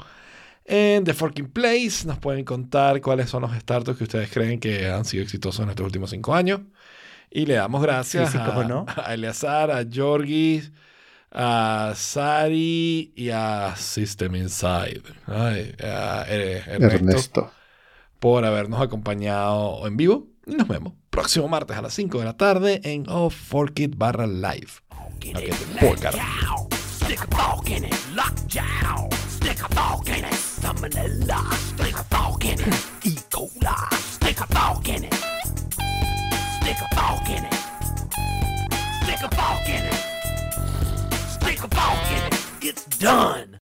en 0.68 1.02
The 1.02 1.14
Forking 1.14 1.48
Place. 1.48 2.06
Nos 2.06 2.18
pueden 2.18 2.44
contar 2.44 3.00
cuáles 3.00 3.30
son 3.30 3.42
los 3.42 3.56
startups 3.56 3.98
que 3.98 4.04
ustedes 4.04 4.30
creen 4.30 4.60
que 4.60 4.88
han 4.88 5.04
sido 5.04 5.24
exitosos 5.24 5.64
en 5.64 5.70
estos 5.70 5.84
últimos 5.84 6.10
cinco 6.10 6.34
años. 6.34 6.60
Y 7.30 7.46
le 7.46 7.54
damos 7.54 7.82
gracias 7.82 8.30
Físicos 8.30 8.54
a, 8.54 8.58
o 8.58 8.64
no. 8.64 8.86
a 8.96 9.14
Eleazar, 9.14 9.70
a 9.70 9.84
Georgis, 9.84 10.70
a 11.32 11.92
Sari 11.96 13.12
y 13.16 13.30
a 13.30 13.74
System 13.76 14.36
Inside. 14.36 15.02
Ay, 15.26 15.74
a 15.82 16.24
eh, 16.28 16.62
Ernesto, 16.66 16.96
Ernesto. 16.96 17.50
por 18.18 18.44
habernos 18.44 18.80
acompañado 18.80 19.86
en 19.86 19.96
vivo. 19.96 20.28
Y 20.46 20.54
nos 20.54 20.68
vemos 20.68 20.94
próximo 21.10 21.48
martes 21.48 21.76
a 21.76 21.82
las 21.82 21.94
5 21.94 22.20
de 22.20 22.24
la 22.24 22.36
tarde 22.36 22.80
en 22.84 23.04
Off 23.08 23.34
Forkit 23.34 23.96
barra 23.96 24.26
live. 24.26 24.70
Stick 27.08 27.22
a 27.22 27.36
fork 27.36 27.70
in 27.70 27.84
it. 27.84 27.94
Lockjaw. 28.14 29.08
Stick 29.28 29.62
a 29.62 29.68
fork 29.68 30.08
in 30.08 30.24
it. 30.24 30.47
Salmonella. 30.68 31.54
Stick 31.54 31.94
a 31.94 32.04
fork 32.04 32.44
in 32.44 32.60
it. 32.60 32.86
E. 33.02 33.14
coli. 33.30 33.94
Stick 33.94 34.40
a 34.40 34.46
fork 34.48 34.88
in 34.90 35.04
it. 35.04 35.14
Stick 36.60 36.76
a 36.82 36.94
fork 36.94 37.28
in 37.30 37.44
it. 37.46 37.54
Stick 39.02 39.22
a 39.22 39.34
fork 39.34 39.68
in 39.68 39.84
it. 39.86 40.00
Stick 41.30 41.64
a 41.64 41.68
fork 41.74 42.10
in 42.10 42.32
it. 42.32 42.46
It's 42.60 42.84
done. 42.98 43.57